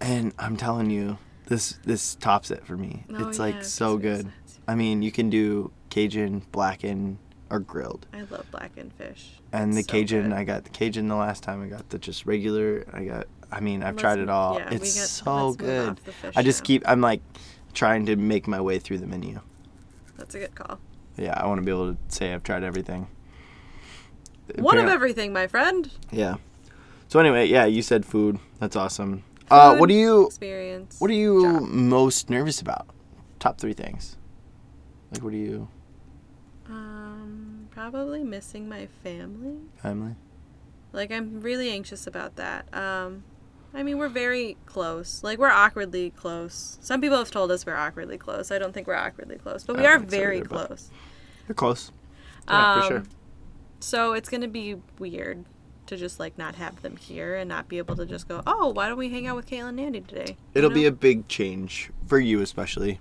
and 0.00 0.32
I'm 0.38 0.56
telling 0.56 0.90
you, 0.90 1.18
this 1.46 1.78
this 1.84 2.14
tops 2.14 2.50
it 2.50 2.64
for 2.64 2.76
me. 2.76 3.04
Oh, 3.12 3.28
it's 3.28 3.38
yeah, 3.38 3.44
like 3.44 3.64
so 3.64 3.98
good. 3.98 4.32
I 4.66 4.74
mean, 4.74 5.02
you 5.02 5.12
can 5.12 5.30
do 5.30 5.72
Cajun, 5.90 6.42
blackened, 6.52 7.18
or 7.50 7.58
grilled. 7.58 8.06
I 8.14 8.20
love 8.22 8.46
blackened 8.50 8.92
fish. 8.94 9.32
And 9.52 9.70
It's 9.70 9.78
the 9.78 9.82
so 9.82 9.92
Cajun, 9.92 10.28
good. 10.30 10.32
I 10.32 10.44
got 10.44 10.64
the 10.64 10.70
Cajun 10.70 11.08
the 11.08 11.16
last 11.16 11.42
time. 11.42 11.62
I 11.62 11.66
got 11.66 11.90
the 11.90 11.98
just 11.98 12.24
regular. 12.24 12.86
I 12.92 13.04
got. 13.04 13.26
I 13.52 13.60
mean, 13.60 13.82
I've 13.82 13.94
Let's- 13.94 14.00
tried 14.02 14.18
it 14.20 14.28
all. 14.28 14.58
yeah, 14.58 14.70
we 14.70 14.76
it's 14.76 14.92
so 14.92 15.48
let's 15.48 15.58
move 15.58 15.58
good. 15.58 15.88
off 15.90 16.04
the 16.04 16.12
fish 16.12 16.34
I 16.36 16.42
just 16.42 16.62
now. 16.62 16.66
keep. 16.66 16.82
I'm 16.88 17.00
like 17.00 17.20
trying 17.74 18.06
to 18.06 18.16
make 18.16 18.46
my 18.48 18.60
way 18.60 18.78
through 18.78 18.98
the 18.98 19.06
menu. 19.06 19.40
That's 20.16 20.34
a 20.34 20.38
good 20.40 20.54
call. 20.54 20.78
Yeah, 21.16 21.34
I 21.36 21.46
want 21.46 21.58
to 21.58 21.64
be 21.64 21.70
able 21.70 21.92
to 21.94 21.98
say 22.08 22.32
I've 22.32 22.42
tried 22.42 22.62
everything. 22.62 23.08
One 24.56 24.76
of 24.76 24.84
Apparent- 24.84 24.90
everything, 24.90 25.32
my 25.32 25.46
friend. 25.46 25.90
Yeah. 26.10 26.36
So 27.08 27.18
anyway, 27.20 27.46
yeah, 27.46 27.64
you 27.66 27.82
said 27.82 28.04
food. 28.06 28.38
That's 28.58 28.76
awesome. 28.76 29.24
Uh, 29.50 29.76
what 29.76 29.90
are 29.90 29.94
you 29.94 30.26
Experience. 30.26 31.00
What 31.00 31.10
are 31.10 31.14
you 31.14 31.42
job. 31.42 31.62
most 31.68 32.30
nervous 32.30 32.60
about? 32.60 32.86
Top 33.40 33.58
three 33.58 33.72
things. 33.72 34.16
Like, 35.12 35.22
what 35.24 35.32
are 35.32 35.36
you 35.36 35.68
Um, 36.68 37.66
probably 37.70 38.22
missing 38.22 38.68
my 38.68 38.86
family. 39.02 39.56
family? 39.82 40.14
Like 40.92 41.10
I'm 41.10 41.40
really 41.40 41.70
anxious 41.70 42.06
about 42.06 42.36
that. 42.36 42.72
Um, 42.74 43.24
I 43.72 43.82
mean, 43.82 43.98
we're 43.98 44.08
very 44.08 44.56
close. 44.66 45.22
Like 45.22 45.38
we're 45.38 45.48
awkwardly 45.50 46.10
close. 46.10 46.78
Some 46.80 47.00
people 47.00 47.18
have 47.18 47.30
told 47.30 47.50
us 47.52 47.64
we're 47.64 47.76
awkwardly 47.76 48.18
close. 48.18 48.50
I 48.50 48.58
don't 48.58 48.72
think 48.72 48.86
we're 48.86 48.94
awkwardly 48.94 49.36
close, 49.36 49.64
but 49.64 49.76
we 49.76 49.86
are 49.86 49.98
think 49.98 50.10
so 50.10 50.16
very 50.16 50.38
either, 50.38 50.48
close. 50.48 50.90
You're 51.48 51.54
close. 51.54 51.92
Yeah, 52.48 52.74
for 52.74 52.80
Um, 52.82 52.88
sure. 52.88 53.02
So 53.80 54.12
it's 54.12 54.28
gonna 54.28 54.48
be 54.48 54.76
weird 54.98 55.44
to 55.86 55.96
just 55.96 56.18
like 56.20 56.36
not 56.36 56.56
have 56.56 56.82
them 56.82 56.96
here 56.96 57.36
and 57.36 57.48
not 57.48 57.68
be 57.68 57.78
able 57.78 57.96
to 57.96 58.04
just 58.06 58.28
go. 58.28 58.42
Oh, 58.46 58.68
why 58.68 58.88
don't 58.88 58.98
we 58.98 59.08
hang 59.10 59.26
out 59.26 59.36
with 59.36 59.46
Caitlin 59.48 59.70
and 59.70 59.80
Andy 59.80 60.00
today? 60.00 60.36
You 60.36 60.58
It'll 60.58 60.70
be 60.70 60.82
know? 60.82 60.88
a 60.88 60.92
big 60.92 61.28
change 61.28 61.90
for 62.06 62.18
you, 62.18 62.40
especially. 62.40 63.00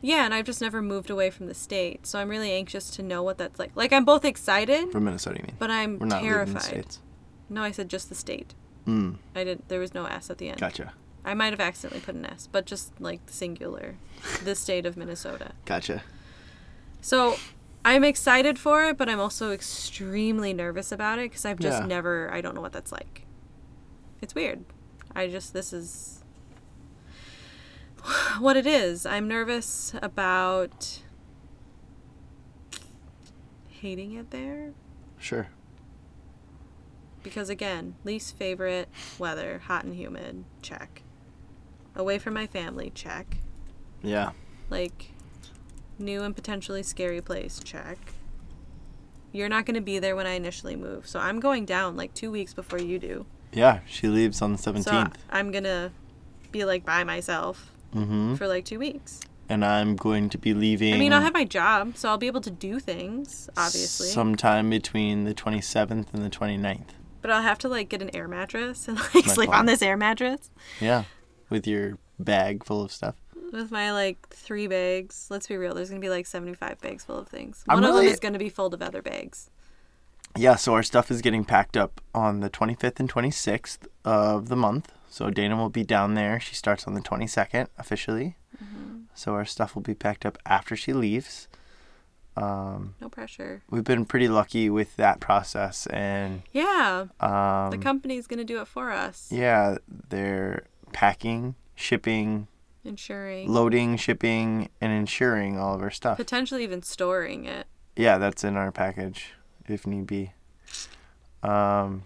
yeah, 0.00 0.24
and 0.24 0.32
I've 0.34 0.46
just 0.46 0.60
never 0.60 0.80
moved 0.82 1.10
away 1.10 1.30
from 1.30 1.46
the 1.46 1.54
state, 1.54 2.06
so 2.06 2.18
I'm 2.18 2.28
really 2.28 2.50
anxious 2.52 2.90
to 2.92 3.02
know 3.02 3.22
what 3.22 3.38
that's 3.38 3.58
like. 3.58 3.72
Like 3.74 3.92
I'm 3.92 4.04
both 4.04 4.24
excited, 4.24 4.90
From 4.92 5.04
Minnesota, 5.04 5.38
you 5.38 5.44
mean? 5.46 5.56
but 5.58 5.70
I'm 5.70 5.98
We're 5.98 6.06
not 6.06 6.22
leaving 6.22 6.38
the 6.38 6.44
terrified. 6.44 6.62
states. 6.62 7.00
No, 7.48 7.62
I 7.62 7.70
said 7.72 7.88
just 7.88 8.08
the 8.08 8.14
state. 8.14 8.54
Mm, 8.86 9.16
I 9.34 9.44
didn't. 9.44 9.68
There 9.68 9.78
was 9.80 9.94
no 9.94 10.06
S 10.06 10.28
at 10.30 10.38
the 10.38 10.48
end. 10.48 10.60
gotcha. 10.60 10.92
I 11.24 11.34
might 11.34 11.52
have 11.52 11.60
accidentally 11.60 12.00
put 12.00 12.16
an 12.16 12.26
S, 12.26 12.48
but 12.50 12.66
just 12.66 13.00
like 13.00 13.20
singular, 13.26 13.96
the 14.44 14.54
state 14.56 14.86
of 14.86 14.96
Minnesota. 14.96 15.52
Gotcha. 15.66 16.02
So 17.00 17.36
I'm 17.84 18.02
excited 18.04 18.58
for 18.58 18.84
it, 18.86 18.96
but 18.98 19.08
I'm 19.08 19.20
also 19.20 19.52
extremely 19.52 20.52
nervous 20.52 20.90
about 20.92 21.18
it 21.18 21.30
because 21.30 21.44
I've 21.44 21.60
just 21.60 21.82
Yeah. 21.82 21.86
never, 21.86 22.28
I 22.32 22.40
don't 22.40 22.54
know 22.54 22.60
what 22.60 22.72
that's 22.72 22.90
like. 22.92 23.24
it's 24.20 24.34
weird. 24.34 24.64
I 25.14 25.28
just 25.28 25.52
this 25.52 25.72
is 25.72 26.22
what 28.40 28.56
it 28.56 28.66
is. 28.66 29.06
I'm 29.06 29.28
nervous 29.28 29.94
about 30.02 31.00
hating 33.68 34.14
it 34.14 34.30
there 34.30 34.72
Sure. 35.18 35.48
Because 37.22 37.48
again, 37.48 37.94
least 38.04 38.36
favorite 38.36 38.88
weather, 39.18 39.62
hot 39.66 39.84
and 39.84 39.94
humid, 39.94 40.44
check. 40.62 41.02
Away 41.94 42.18
from 42.18 42.34
my 42.34 42.46
family, 42.46 42.90
check. 42.94 43.38
Yeah. 44.02 44.32
Like 44.70 45.10
new 45.98 46.22
and 46.22 46.34
potentially 46.34 46.82
scary 46.82 47.20
place, 47.20 47.60
check. 47.62 47.98
You're 49.30 49.48
not 49.48 49.66
going 49.66 49.76
to 49.76 49.80
be 49.80 49.98
there 49.98 50.16
when 50.16 50.26
I 50.26 50.32
initially 50.32 50.76
move. 50.76 51.08
So 51.08 51.18
I'm 51.18 51.40
going 51.40 51.64
down 51.64 51.96
like 51.96 52.12
2 52.14 52.30
weeks 52.30 52.52
before 52.52 52.80
you 52.80 52.98
do. 52.98 53.26
Yeah. 53.52 53.80
She 53.86 54.08
leaves 54.08 54.42
on 54.42 54.52
the 54.52 54.58
So 54.58 54.72
seventeenth. 54.72 55.18
I'm 55.30 55.50
going 55.50 55.64
to 55.64 55.92
be 56.50 56.64
like 56.64 56.84
by 56.84 57.04
myself 57.04 57.72
mm-hmm. 57.94 58.34
for 58.34 58.46
like 58.46 58.64
2 58.64 58.78
weeks. 58.78 59.20
And 59.48 59.64
I'm 59.64 59.96
going 59.96 60.30
to 60.30 60.38
be 60.38 60.54
leaving. 60.54 60.94
I 60.94 60.98
mean, 60.98 61.12
I'll 61.12 61.20
have 61.20 61.34
my 61.34 61.44
job, 61.44 61.96
so 61.96 62.08
I'll 62.08 62.16
be 62.16 62.26
able 62.26 62.40
to 62.40 62.50
do 62.50 62.78
things, 62.78 63.50
obviously. 63.56 64.08
sometime 64.08 64.70
between 64.70 65.24
the 65.24 65.34
twenty 65.34 65.60
seventh 65.60 66.14
and 66.14 66.24
the 66.24 66.30
29th. 66.30 66.90
But 67.22 67.30
I'll 67.30 67.42
have 67.42 67.58
to 67.60 67.68
like 67.68 67.88
get 67.88 68.02
an 68.02 68.14
air 68.14 68.28
mattress 68.28 68.86
and 68.88 68.98
like 69.14 69.24
sleep 69.36 69.48
on 69.50 69.66
this 69.66 69.80
air 69.82 69.96
mattress 69.96 70.50
Yeah. 70.80 71.04
With 71.48 71.66
your 71.66 71.98
bag 72.18 72.64
full 72.64 72.82
of 72.82 72.92
stuff. 72.92 73.14
with 73.52 73.70
my 73.70 73.92
like 73.92 74.28
three 74.28 74.66
bags. 74.66 75.26
Let's 75.30 75.46
be 75.46 75.56
real, 75.56 75.74
there's 75.74 75.88
going 75.90 76.00
to 76.00 76.04
be 76.04 76.10
like 76.10 76.26
75 76.26 76.80
bags 76.80 77.04
full 77.04 77.18
of 77.18 77.28
things. 77.28 77.64
I'm 77.68 77.80
One 77.80 77.84
of 77.84 77.94
them 77.94 78.04
is 78.04 78.20
going 78.20 78.32
to 78.34 78.38
be 78.38 78.48
full 78.48 78.74
of 78.74 78.82
other 78.82 79.02
bags. 79.02 79.48
Yeah, 80.36 80.56
so 80.56 80.72
our 80.74 80.82
stuff 80.82 81.10
is 81.10 81.20
getting 81.20 81.44
packed 81.44 81.76
up 81.76 82.00
on 82.14 82.40
the 82.40 82.48
25th 82.48 82.98
and 83.00 83.12
26th 83.12 83.86
of 84.04 84.48
the 84.48 84.56
month. 84.56 84.90
So 85.10 85.28
Dana 85.28 85.56
will 85.56 85.68
be 85.68 85.84
down 85.84 86.14
there. 86.14 86.40
She 86.40 86.54
starts 86.54 86.86
on 86.86 86.94
the 86.94 87.02
22nd 87.02 87.66
officially. 87.78 88.36
Mm-hmm. 88.56 89.00
So 89.14 89.34
our 89.34 89.44
stuff 89.44 89.74
will 89.74 89.82
be 89.82 89.94
packed 89.94 90.24
up 90.24 90.38
after 90.46 90.74
she 90.74 90.94
leaves. 90.94 91.48
Um, 92.36 92.94
No 93.00 93.08
pressure. 93.08 93.62
we've 93.70 93.84
been 93.84 94.04
pretty 94.06 94.26
lucky 94.28 94.70
with 94.70 94.96
that 94.96 95.20
process, 95.20 95.86
and 95.88 96.42
Yeah, 96.52 97.06
um, 97.20 97.70
the 97.70 97.78
company's 97.78 98.26
going 98.26 98.38
to 98.38 98.44
do 98.44 98.60
it 98.60 98.66
for 98.68 98.90
us. 98.90 99.28
yeah, 99.30 99.76
they're 100.08 100.64
packing, 100.92 101.54
shipping, 101.74 102.48
Insuring, 102.84 103.48
loading, 103.52 103.96
shipping, 103.96 104.68
and 104.80 104.92
insuring 104.92 105.58
all 105.58 105.74
of 105.74 105.82
our 105.82 105.90
stuff. 105.90 106.16
potentially 106.16 106.64
even 106.64 106.82
storing 106.82 107.44
it. 107.44 107.66
Yeah, 107.96 108.16
that's 108.18 108.42
in 108.44 108.56
our 108.56 108.72
package 108.72 109.34
if 109.68 109.86
need 109.86 110.06
be. 110.06 110.32
Um, 111.42 112.04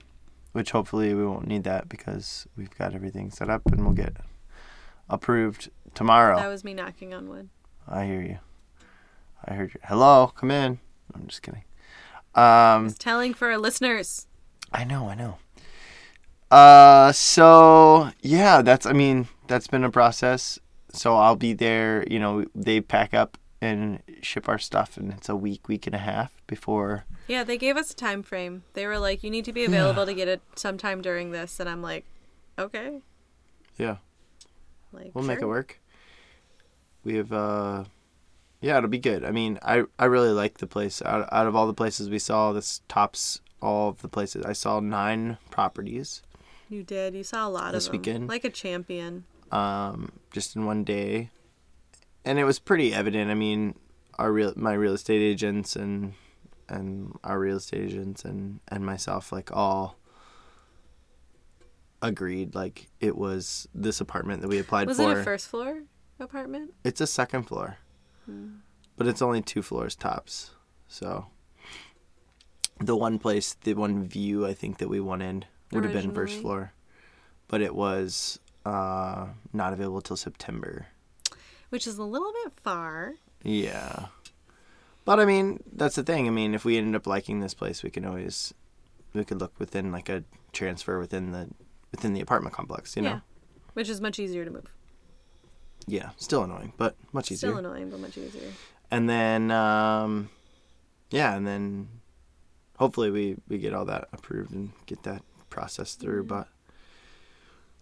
which 0.52 0.70
hopefully 0.72 1.14
we 1.14 1.24
won't 1.24 1.46
need 1.46 1.64
that 1.64 1.88
because 1.88 2.46
we've 2.56 2.76
got 2.76 2.94
everything 2.94 3.30
set 3.30 3.48
up 3.50 3.62
and 3.66 3.84
we'll 3.84 3.94
get 3.94 4.16
approved 5.08 5.70
tomorrow. 5.94 6.36
That 6.36 6.48
was 6.48 6.64
me 6.64 6.74
knocking 6.74 7.12
on 7.14 7.28
wood. 7.28 7.48
I 7.86 8.04
hear 8.06 8.22
you. 8.22 8.38
I 9.44 9.54
heard 9.54 9.74
you. 9.74 9.80
Hello, 9.84 10.32
come 10.34 10.50
in. 10.50 10.78
I'm 11.14 11.26
just 11.26 11.42
kidding. 11.42 11.64
Um, 12.34 12.86
It's 12.86 12.98
telling 12.98 13.34
for 13.34 13.48
our 13.50 13.58
listeners. 13.58 14.26
I 14.72 14.84
know, 14.84 15.08
I 15.08 15.14
know. 15.14 15.38
Uh, 16.50 17.12
so 17.12 18.10
yeah, 18.20 18.62
that's. 18.62 18.86
I 18.86 18.92
mean, 18.92 19.28
that's 19.48 19.66
been 19.66 19.84
a 19.84 19.90
process. 19.90 20.58
So 20.92 21.16
I'll 21.16 21.36
be 21.36 21.52
there. 21.52 22.04
You 22.10 22.18
know, 22.18 22.44
they 22.54 22.80
pack 22.80 23.14
up 23.14 23.36
and 23.60 24.02
ship 24.22 24.48
our 24.48 24.58
stuff, 24.58 24.96
and 24.96 25.12
it's 25.12 25.28
a 25.28 25.36
week, 25.36 25.66
week 25.68 25.86
and 25.86 25.94
a 25.94 25.98
half 25.98 26.32
before. 26.46 27.04
Yeah, 27.26 27.42
they 27.42 27.58
gave 27.58 27.76
us 27.76 27.90
a 27.90 27.96
time 27.96 28.22
frame. 28.22 28.62
They 28.74 28.86
were 28.86 28.98
like, 28.98 29.24
"You 29.24 29.30
need 29.30 29.44
to 29.46 29.52
be 29.52 29.64
available 29.64 30.06
to 30.06 30.14
get 30.14 30.28
it 30.28 30.40
sometime 30.54 31.02
during 31.02 31.30
this," 31.32 31.58
and 31.58 31.68
I'm 31.68 31.82
like, 31.82 32.04
"Okay." 32.58 33.00
Yeah. 33.76 33.96
Like, 34.92 35.10
We'll 35.14 35.24
make 35.24 35.42
it 35.42 35.46
work. 35.46 35.80
We 37.04 37.16
have 37.16 37.32
uh 37.32 37.84
yeah, 38.66 38.78
it'll 38.78 38.90
be 38.90 38.98
good. 38.98 39.24
I 39.24 39.30
mean, 39.30 39.58
I 39.62 39.84
I 39.98 40.04
really 40.06 40.30
like 40.32 40.58
the 40.58 40.66
place. 40.66 41.00
Out 41.02 41.28
out 41.32 41.46
of 41.46 41.54
all 41.56 41.66
the 41.66 41.74
places 41.82 42.10
we 42.10 42.18
saw, 42.18 42.52
this 42.52 42.80
tops 42.88 43.40
all 43.62 43.88
of 43.90 44.02
the 44.02 44.08
places. 44.08 44.44
I 44.44 44.52
saw 44.52 44.80
9 44.80 45.38
properties 45.50 46.22
You 46.68 46.82
did. 46.82 47.14
You 47.14 47.24
saw 47.24 47.48
a 47.48 47.50
lot 47.50 47.72
This 47.72 47.86
of 47.86 47.92
them. 47.92 48.00
weekend? 48.00 48.28
Like 48.28 48.44
a 48.44 48.50
champion. 48.50 49.24
um 49.52 50.12
just 50.32 50.56
in 50.56 50.66
one 50.66 50.84
day. 50.84 51.30
And 52.24 52.38
it 52.38 52.44
was 52.44 52.58
pretty 52.58 52.92
evident. 52.92 53.30
I 53.30 53.34
mean, 53.34 53.74
our 54.18 54.30
real 54.32 54.52
my 54.56 54.74
real 54.74 54.94
estate 54.94 55.22
agents 55.22 55.76
and 55.76 56.12
and 56.68 57.16
our 57.22 57.38
real 57.38 57.56
estate 57.56 57.82
agents 57.84 58.24
and 58.24 58.60
and 58.68 58.84
myself 58.84 59.30
like 59.32 59.50
all 59.52 59.96
agreed 62.02 62.54
like 62.54 62.88
it 63.00 63.16
was 63.16 63.68
this 63.74 64.00
apartment 64.00 64.42
that 64.42 64.48
we 64.48 64.58
applied 64.58 64.86
Was 64.88 64.98
for. 64.98 65.04
Was 65.06 65.18
it 65.18 65.20
a 65.20 65.24
first 65.24 65.48
floor 65.48 65.82
apartment? 66.20 66.74
It's 66.84 67.00
a 67.00 67.06
second 67.06 67.44
floor, 67.44 67.78
but 68.96 69.06
it's 69.06 69.22
only 69.22 69.42
two 69.42 69.62
floors 69.62 69.94
tops. 69.94 70.50
So 70.88 71.26
the 72.80 72.96
one 72.96 73.18
place, 73.18 73.54
the 73.54 73.74
one 73.74 74.04
view 74.04 74.46
I 74.46 74.54
think 74.54 74.78
that 74.78 74.88
we 74.88 75.00
wanted 75.00 75.46
would 75.72 75.84
have 75.84 75.92
been 75.92 76.12
first 76.12 76.40
floor, 76.40 76.72
but 77.48 77.60
it 77.60 77.74
was 77.74 78.38
uh, 78.64 79.26
not 79.52 79.72
available 79.72 80.00
till 80.00 80.16
September. 80.16 80.86
Which 81.70 81.86
is 81.86 81.98
a 81.98 82.04
little 82.04 82.32
bit 82.44 82.52
far. 82.62 83.14
Yeah, 83.42 84.06
but 85.04 85.20
I 85.20 85.24
mean 85.24 85.62
that's 85.72 85.96
the 85.96 86.02
thing. 86.02 86.26
I 86.26 86.30
mean, 86.30 86.54
if 86.54 86.64
we 86.64 86.78
ended 86.78 86.94
up 86.94 87.06
liking 87.06 87.40
this 87.40 87.54
place, 87.54 87.82
we 87.82 87.90
can 87.90 88.04
always 88.04 88.54
we 89.12 89.24
could 89.24 89.40
look 89.40 89.58
within 89.58 89.90
like 89.92 90.08
a 90.08 90.24
transfer 90.52 90.98
within 90.98 91.32
the 91.32 91.48
within 91.90 92.12
the 92.12 92.20
apartment 92.20 92.54
complex. 92.54 92.96
You 92.96 93.02
know, 93.02 93.10
Yeah. 93.10 93.20
Which 93.74 93.88
is 93.88 94.00
much 94.00 94.18
easier 94.18 94.44
to 94.44 94.50
move. 94.50 94.72
Yeah, 95.86 96.10
still 96.16 96.42
annoying, 96.44 96.72
but 96.76 96.96
much 97.12 97.30
easier. 97.30 97.50
Still 97.50 97.58
annoying, 97.58 97.90
but 97.90 98.00
much 98.00 98.18
easier. 98.18 98.50
and 98.90 99.08
then 99.08 99.50
um 99.50 100.28
yeah 101.10 101.34
and 101.36 101.46
then 101.46 101.88
hopefully 102.78 103.10
we 103.10 103.36
we 103.48 103.58
get 103.58 103.72
all 103.74 103.84
that 103.84 104.08
approved 104.12 104.52
and 104.52 104.72
get 104.86 105.02
that 105.04 105.22
process 105.50 105.94
through 105.94 106.22
but 106.24 106.48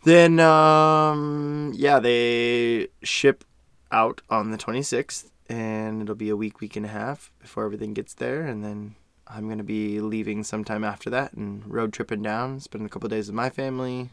then 0.05 0.38
um 0.40 1.72
yeah 1.74 1.98
they 1.98 2.88
ship 3.02 3.44
out 3.90 4.20
on 4.30 4.50
the 4.50 4.59
26th 4.59 5.30
and 5.48 6.02
it'll 6.02 6.14
be 6.14 6.28
a 6.30 6.36
week 6.36 6.61
week 6.61 6.76
and 6.76 6.86
a 6.86 6.88
half 6.90 7.30
before 7.40 7.64
everything 7.64 7.94
gets 7.94 8.14
there 8.14 8.42
and 8.42 8.62
then 8.64 8.94
i'm 9.28 9.46
going 9.46 9.59
to 9.59 9.64
be 9.64 10.00
leaving 10.00 10.42
sometime 10.44 10.84
after 10.84 11.09
that 11.11 11.32
and 11.32 11.66
road 11.72 11.92
tripping 11.92 12.22
down 12.22 12.61
spending 12.61 12.86
a 12.86 12.88
couple 12.90 13.09
days 13.09 13.26
with 13.28 13.34
my 13.34 13.48
family 13.50 14.11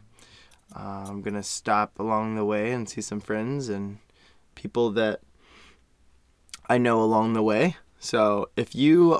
uh, 0.76 1.05
i'm 1.07 1.22
going 1.22 1.34
to 1.34 1.43
stop 1.43 1.97
along 1.99 2.36
the 2.36 2.45
way 2.45 2.72
and 2.72 2.88
see 2.89 3.01
some 3.01 3.19
friends 3.19 3.69
and 3.69 3.97
people 4.55 4.91
that 4.91 5.22
I 6.69 6.78
know 6.78 7.01
along 7.01 7.34
the 7.34 7.43
way. 7.43 7.76
So 7.99 8.49
if 8.55 8.74
you 8.74 9.19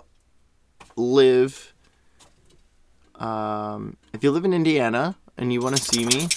live, 0.96 1.74
um, 3.16 3.98
if 4.14 4.24
you 4.24 4.32
live 4.32 4.46
in 4.46 4.54
Indiana 4.54 5.16
and 5.38 5.52
you 5.52 5.60
want 5.60 5.76
to 5.76 5.82
see 5.82 6.06
me, 6.06 6.28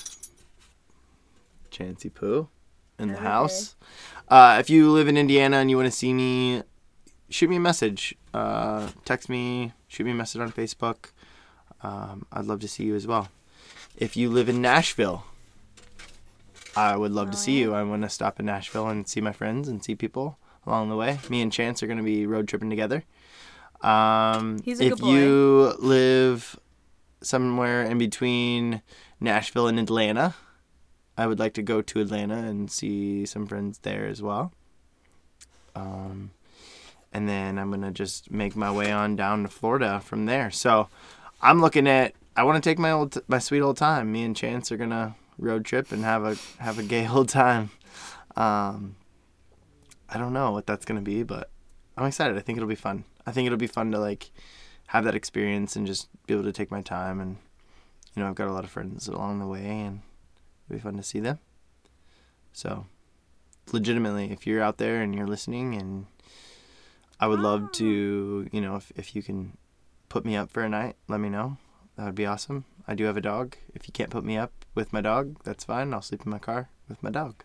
Chancy 1.71 2.09
Poo, 2.09 2.49
in 2.99 3.09
the 3.09 3.15
Okay. 3.15 3.23
house. 3.25 3.77
Uh, 4.29 4.57
if 4.59 4.69
you 4.69 4.91
live 4.91 5.07
in 5.07 5.17
Indiana 5.17 5.59
and 5.59 5.71
you 5.71 5.77
want 5.77 5.87
to 5.87 5.97
see 5.97 6.13
me, 6.13 6.63
shoot 7.29 7.49
me 7.49 7.57
a 7.57 7.61
message. 7.61 8.17
Uh, 8.33 8.89
text 9.05 9.29
me, 9.29 9.73
shoot 9.87 10.05
me 10.05 10.11
a 10.11 10.15
message 10.15 10.41
on 10.41 10.51
Facebook. 10.51 11.11
Um, 11.83 12.27
I'd 12.33 12.47
love 12.47 12.61
to 12.61 12.69
see 12.69 12.85
you 12.85 12.95
as 12.97 13.07
well. 13.07 13.29
If 13.97 14.17
you 14.17 14.29
live 14.31 14.49
in 14.49 14.61
Nashville, 14.61 15.25
I 16.77 16.97
would 16.97 17.13
love 17.13 17.31
to 17.31 17.37
Oh, 17.37 17.41
see 17.41 17.59
yeah. 17.61 17.67
you. 17.67 17.75
I 17.75 17.83
want 17.85 18.03
to 18.03 18.09
stop 18.09 18.41
in 18.41 18.47
Nashville 18.47 18.89
and 18.89 19.07
see 19.09 19.21
my 19.21 19.33
friends 19.33 19.69
and 19.69 19.83
see 19.85 19.95
people 19.95 20.37
along 20.67 20.89
the 20.89 20.97
way. 20.97 21.21
Me 21.29 21.41
and 21.41 21.53
Chance 21.53 21.83
are 21.83 21.87
going 21.87 21.99
to 21.99 22.05
be 22.05 22.27
road 22.27 22.49
tripping 22.49 22.71
together. 22.71 23.05
Um, 23.81 24.59
He's 24.65 24.81
a 24.81 24.85
if 24.85 24.91
good 24.95 25.01
boy. 25.01 25.11
you 25.13 25.75
live 25.79 26.59
somewhere 27.21 27.83
in 27.85 27.99
between 27.99 28.83
Nashville 29.21 29.69
and 29.69 29.79
Atlanta, 29.79 30.35
I 31.17 31.27
would 31.27 31.39
like 31.39 31.55
to 31.55 31.63
go 31.63 31.81
to 31.83 32.01
Atlanta 32.01 32.35
and 32.37 32.71
see 32.71 33.25
some 33.27 33.47
friends 33.47 33.79
there 33.79 34.07
as 34.07 34.21
well. 34.21 34.53
Um, 35.77 36.31
and 37.13 37.29
then 37.29 37.59
I'm 37.59 37.71
gonna 37.71 37.93
just 37.93 38.31
make 38.31 38.57
my 38.57 38.71
way 38.73 38.91
on 38.91 39.15
down 39.17 39.43
to 39.43 39.49
Florida 39.49 40.01
from 40.01 40.27
there. 40.27 40.51
So 40.51 40.89
I'm 41.41 41.61
looking 41.61 41.87
at. 41.87 42.15
I 42.37 42.43
want 42.43 42.63
to 42.63 42.69
take 42.69 42.79
my 42.79 42.91
old, 42.91 43.23
my 43.29 43.39
sweet 43.39 43.61
old 43.61 43.77
time. 43.77 44.11
Me 44.11 44.25
and 44.25 44.37
Chance 44.37 44.73
are 44.73 44.77
gonna 44.77 45.15
road 45.39 45.65
trip 45.65 45.93
and 45.93 46.05
have 46.05 46.25
a 46.25 46.37
have 46.63 46.79
a 46.79 46.83
gay 46.83 47.07
old 47.11 47.29
time. 47.29 47.71
Um, 48.37 48.97
I 50.09 50.19
don't 50.19 50.33
know 50.33 50.51
what 50.51 50.67
that's 50.67 50.85
gonna 50.85 51.01
be, 51.01 51.23
but 51.23 51.51
I'm 51.97 52.07
excited. 52.07 52.37
I 52.37 52.41
think 52.41 52.59
it'll 52.59 52.69
be 52.69 52.75
fun. 52.75 53.05
I 53.27 53.33
think 53.33 53.47
it'll 53.47 53.59
be 53.59 53.67
fun 53.67 53.93
to 53.93 53.99
like 53.99 54.31
have 54.89 55.05
that 55.05 55.15
experience 55.15 55.77
and 55.77 55.87
just 55.87 56.09
be 56.27 56.35
able 56.35 56.45
to 56.45 56.53
take 56.53 56.71
my 56.71 56.83
time 56.83 57.21
and 57.21 57.37
you 58.15 58.23
know 58.23 58.29
I've 58.29 58.35
got 58.35 58.49
a 58.49 58.53
lot 58.53 58.65
of 58.65 58.71
friends 58.71 59.09
along 59.09 59.39
the 59.39 59.47
way 59.47 59.65
and 59.65 60.01
it'll 60.67 60.79
be 60.79 60.83
fun 60.83 60.97
to 60.97 61.03
see 61.03 61.21
them. 61.21 61.39
So 62.53 62.87
legitimately, 63.73 64.31
if 64.31 64.47
you're 64.47 64.63
out 64.63 64.79
there 64.79 65.01
and 65.01 65.15
you're 65.15 65.27
listening 65.27 65.75
and 65.75 66.07
I 67.21 67.29
would 67.29 67.41
love 67.41 67.73
to, 67.73 68.49
you 68.51 68.61
know, 68.61 68.77
if, 68.77 68.93
if 68.97 69.17
you 69.17 69.23
can 69.23 69.57
put 70.09 70.25
me 70.25 70.37
up 70.37 70.51
for 70.51 70.63
a 70.63 70.69
night, 70.69 70.97
let 71.09 71.21
me 71.21 71.29
know. 71.29 71.57
That 71.97 72.07
would 72.07 72.15
be 72.15 72.27
awesome. 72.27 72.65
I 72.89 72.95
do 72.95 73.05
have 73.05 73.17
a 73.17 73.21
dog. 73.21 73.57
If 73.75 73.87
you 73.87 73.93
can't 73.93 74.11
put 74.11 74.25
me 74.25 74.37
up 74.37 74.53
with 74.75 74.93
my 74.93 75.01
dog, 75.01 75.37
that's 75.45 75.65
fine. 75.65 75.95
I'll 75.95 76.03
sleep 76.03 76.23
in 76.25 76.31
my 76.31 76.39
car 76.39 76.69
with 76.89 77.03
my 77.03 77.11
dog. 77.11 77.45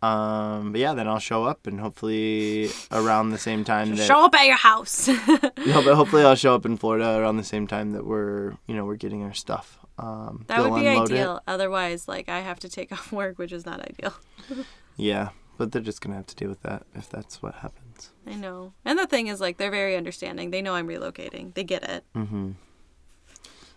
Um, 0.00 0.70
but 0.70 0.80
yeah, 0.80 0.94
then 0.94 1.08
I'll 1.08 1.18
show 1.18 1.42
up 1.44 1.66
and 1.66 1.80
hopefully 1.80 2.70
around 2.92 3.30
the 3.30 3.38
same 3.38 3.64
time 3.64 3.96
that 3.96 4.06
Show 4.06 4.24
up 4.24 4.34
at 4.34 4.46
your 4.46 4.56
house. 4.56 5.08
no, 5.66 5.82
but 5.82 5.94
hopefully 5.96 6.22
I'll 6.22 6.36
show 6.36 6.54
up 6.54 6.64
in 6.64 6.76
Florida 6.76 7.18
around 7.18 7.36
the 7.36 7.44
same 7.44 7.66
time 7.66 7.90
that 7.92 8.06
we're 8.06 8.52
you 8.68 8.76
know 8.76 8.84
we're 8.84 8.94
getting 8.96 9.24
our 9.24 9.34
stuff. 9.34 9.78
Um, 9.98 10.44
that 10.46 10.60
would 10.62 10.80
be 10.80 10.86
unload 10.86 11.10
it. 11.10 11.14
ideal. 11.14 11.40
Otherwise, 11.48 12.06
like 12.06 12.28
I 12.28 12.40
have 12.40 12.60
to 12.60 12.68
take 12.68 12.92
off 12.92 13.10
work, 13.10 13.38
which 13.38 13.50
is 13.52 13.66
not 13.66 13.80
ideal. 13.80 14.14
Yeah, 15.00 15.28
but 15.56 15.70
they're 15.70 15.80
just 15.80 16.00
gonna 16.00 16.16
have 16.16 16.26
to 16.26 16.34
deal 16.34 16.48
with 16.48 16.62
that 16.62 16.84
if 16.92 17.08
that's 17.08 17.40
what 17.40 17.54
happens. 17.54 17.87
I 18.30 18.34
know. 18.34 18.72
And 18.84 18.98
the 18.98 19.06
thing 19.06 19.28
is, 19.28 19.40
like, 19.40 19.56
they're 19.56 19.70
very 19.70 19.96
understanding. 19.96 20.50
They 20.50 20.60
know 20.60 20.74
I'm 20.74 20.86
relocating. 20.88 21.54
They 21.54 21.64
get 21.64 21.82
it. 21.88 22.04
Mm-hmm. 22.14 22.50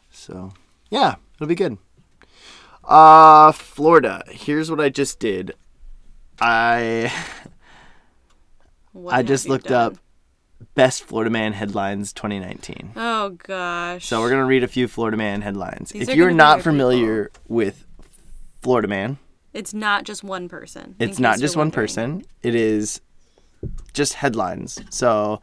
So 0.10 0.52
yeah, 0.90 1.16
it'll 1.36 1.48
be 1.48 1.56
good. 1.56 1.78
Uh, 2.84 3.52
Florida. 3.54 4.24
Here's 4.28 4.70
what 4.70 4.82
I 4.82 4.90
just 4.90 5.20
did. 5.20 5.54
I 6.42 7.12
What 8.92 9.14
I 9.14 9.24
just 9.24 9.48
looked 9.48 9.68
done? 9.68 9.94
up 9.94 9.98
best 10.76 11.04
Florida 11.04 11.30
Man 11.30 11.54
headlines 11.54 12.12
2019. 12.14 12.94
Oh 12.96 13.30
gosh. 13.30 14.06
So 14.06 14.20
we're 14.20 14.30
gonna 14.32 14.46
read 14.46 14.64
a 14.64 14.68
few 14.68 14.88
Florida 14.88 15.16
Man 15.18 15.42
headlines. 15.42 15.92
These 15.92 16.10
if 16.10 16.16
you're 16.16 16.32
not 16.32 16.62
familiar 16.62 17.32
with 17.48 17.86
Florida 18.62 18.88
Man, 18.88 19.18
It's 19.54 19.74
not 19.74 20.04
just 20.04 20.24
one 20.24 20.50
person. 20.50 20.96
it's 21.00 21.20
not 21.20 21.40
just 21.40 21.56
one 21.56 21.68
wondering. 21.68 21.84
person. 21.88 22.24
It 22.42 22.56
is 22.56 23.00
just 23.94 24.16
headlines. 24.16 24.80
So, 24.90 25.42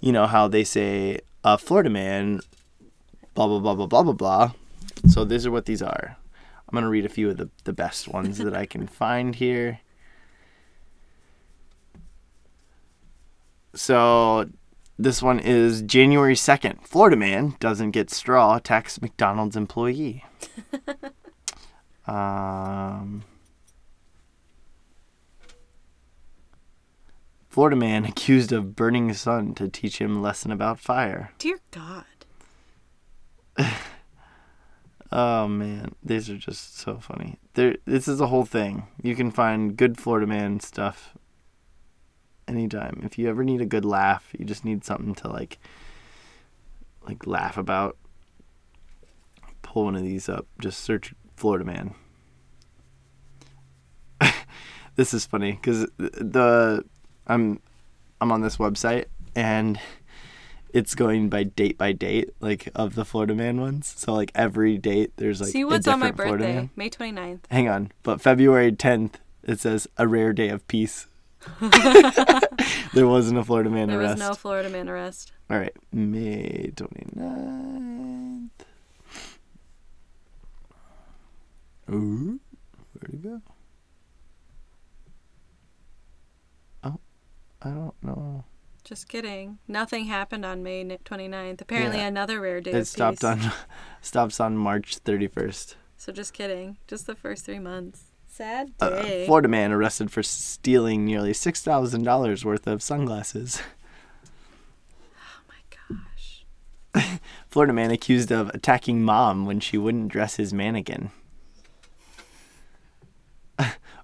you 0.00 0.12
know 0.12 0.26
how 0.26 0.48
they 0.48 0.64
say 0.64 1.20
a 1.44 1.58
Florida 1.58 1.90
man, 1.90 2.40
blah 3.34 3.46
blah 3.46 3.58
blah 3.60 3.74
blah 3.74 3.86
blah 3.86 4.02
blah 4.02 4.12
blah. 4.12 4.52
So 5.08 5.24
these 5.24 5.46
are 5.46 5.50
what 5.50 5.66
these 5.66 5.82
are. 5.82 6.16
I'm 6.68 6.74
gonna 6.74 6.88
read 6.88 7.04
a 7.04 7.08
few 7.08 7.30
of 7.30 7.36
the 7.36 7.50
the 7.64 7.72
best 7.72 8.08
ones 8.08 8.38
that 8.38 8.54
I 8.54 8.66
can 8.66 8.86
find 8.86 9.34
here. 9.34 9.80
So 13.74 14.48
this 14.98 15.22
one 15.22 15.38
is 15.38 15.82
January 15.82 16.34
2nd. 16.34 16.84
Florida 16.84 17.16
man 17.16 17.54
doesn't 17.60 17.92
get 17.92 18.10
straw, 18.10 18.56
attacks 18.56 19.00
McDonald's 19.00 19.56
employee. 19.56 20.24
um, 22.06 23.22
Florida 27.58 27.74
man 27.74 28.04
accused 28.04 28.52
of 28.52 28.76
burning 28.76 29.12
son 29.12 29.52
to 29.52 29.66
teach 29.66 30.00
him 30.00 30.22
lesson 30.22 30.52
about 30.52 30.78
fire. 30.78 31.32
Dear 31.38 31.58
God. 31.72 32.04
Oh 35.10 35.48
man, 35.48 35.96
these 36.00 36.30
are 36.30 36.36
just 36.36 36.78
so 36.78 36.98
funny. 36.98 37.40
There, 37.54 37.74
this 37.84 38.06
is 38.06 38.20
a 38.20 38.28
whole 38.28 38.44
thing. 38.44 38.86
You 39.02 39.16
can 39.16 39.32
find 39.32 39.76
good 39.76 39.98
Florida 39.98 40.26
man 40.26 40.60
stuff 40.60 41.14
anytime. 42.46 43.00
If 43.02 43.18
you 43.18 43.28
ever 43.28 43.42
need 43.42 43.60
a 43.60 43.66
good 43.66 43.84
laugh, 43.84 44.28
you 44.38 44.44
just 44.44 44.64
need 44.64 44.84
something 44.84 45.16
to 45.16 45.28
like, 45.28 45.58
like 47.08 47.26
laugh 47.26 47.56
about. 47.56 47.96
Pull 49.62 49.86
one 49.86 49.96
of 49.96 50.02
these 50.02 50.28
up. 50.28 50.46
Just 50.60 50.78
search 50.84 51.12
Florida 51.34 51.64
man. 51.64 51.94
this 54.94 55.12
is 55.12 55.26
funny 55.26 55.52
because 55.52 55.88
the 55.96 56.84
I'm 57.28 57.60
I'm 58.20 58.32
on 58.32 58.40
this 58.40 58.56
website 58.56 59.06
and 59.36 59.78
it's 60.72 60.94
going 60.94 61.28
by 61.28 61.44
date 61.44 61.78
by 61.78 61.92
date, 61.92 62.30
like 62.40 62.68
of 62.74 62.94
the 62.94 63.04
Florida 63.04 63.34
Man 63.34 63.60
ones. 63.60 63.94
So 63.96 64.12
like 64.14 64.30
every 64.34 64.78
date, 64.78 65.12
there's 65.16 65.40
like 65.40 65.50
See 65.50 65.64
what's 65.64 65.88
on 65.88 66.00
my 66.00 66.10
birthday. 66.10 66.68
May 66.76 66.90
29th. 66.90 67.40
Hang 67.50 67.68
on, 67.68 67.92
but 68.02 68.20
February 68.20 68.72
10th, 68.72 69.14
it 69.42 69.60
says 69.60 69.86
a 69.96 70.06
rare 70.06 70.32
day 70.32 70.48
of 70.48 70.66
peace. 70.68 71.06
there 72.92 73.06
wasn't 73.06 73.38
a 73.38 73.44
Florida 73.44 73.70
man 73.70 73.88
There 73.88 73.98
arrest. 74.00 74.18
There 74.18 74.28
was 74.28 74.36
no 74.36 74.40
Florida 74.40 74.68
man 74.68 74.88
arrest. 74.88 75.32
All 75.50 75.58
right, 75.58 75.74
May 75.92 76.72
29th. 76.74 78.50
Ooh, 81.90 82.38
where'd 82.92 83.14
it 83.14 83.22
go? 83.22 83.40
I 87.62 87.70
don't 87.70 87.94
know. 88.02 88.44
Just 88.84 89.08
kidding. 89.08 89.58
Nothing 89.68 90.06
happened 90.06 90.44
on 90.46 90.62
May 90.62 90.82
ni- 90.84 90.98
29th. 91.04 91.60
Apparently, 91.60 91.98
Yeah. 91.98 92.06
another 92.06 92.40
rare 92.40 92.60
day 92.60 92.70
It 92.72 92.86
stopped 92.86 93.18
peace. 93.20 93.24
on 93.24 93.52
stops 94.00 94.40
on 94.40 94.56
March 94.56 94.98
31st. 95.04 95.74
So 95.96 96.12
just 96.12 96.32
kidding. 96.32 96.78
Just 96.86 97.06
the 97.06 97.14
first 97.16 97.44
three 97.44 97.58
months. 97.58 98.04
Sad 98.28 98.72
A 98.80 98.90
day. 99.02 99.26
Florida 99.26 99.48
man 99.48 99.72
arrested 99.72 100.10
for 100.12 100.22
stealing 100.22 101.04
nearly 101.04 101.32
six 101.32 101.60
thousand 101.60 102.04
dollars 102.04 102.44
worth 102.44 102.66
of 102.68 102.82
sunglasses. 102.82 103.60
oh 105.16 105.42
my 105.48 105.56
gosh. 106.94 107.18
Florida 107.50 107.72
man 107.72 107.90
accused 107.90 108.30
of 108.30 108.48
attacking 108.50 109.02
mom 109.02 109.44
when 109.44 109.58
she 109.58 109.76
wouldn't 109.76 110.08
dress 110.12 110.36
his 110.36 110.52
mannequin. 110.54 111.10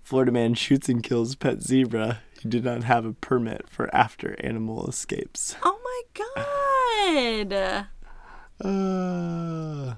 Florida 0.02 0.32
man 0.32 0.52
shoots 0.55 0.88
and 0.88 1.02
kills 1.02 1.34
pet 1.36 1.62
zebra 1.62 2.20
did 2.49 2.64
not 2.64 2.84
have 2.84 3.05
a 3.05 3.12
permit 3.12 3.68
for 3.68 3.95
after 3.95 4.36
animal 4.40 4.86
escapes. 4.86 5.57
Oh 5.62 5.78
my 5.84 7.47
god. 7.51 7.86
Uh, 8.64 9.95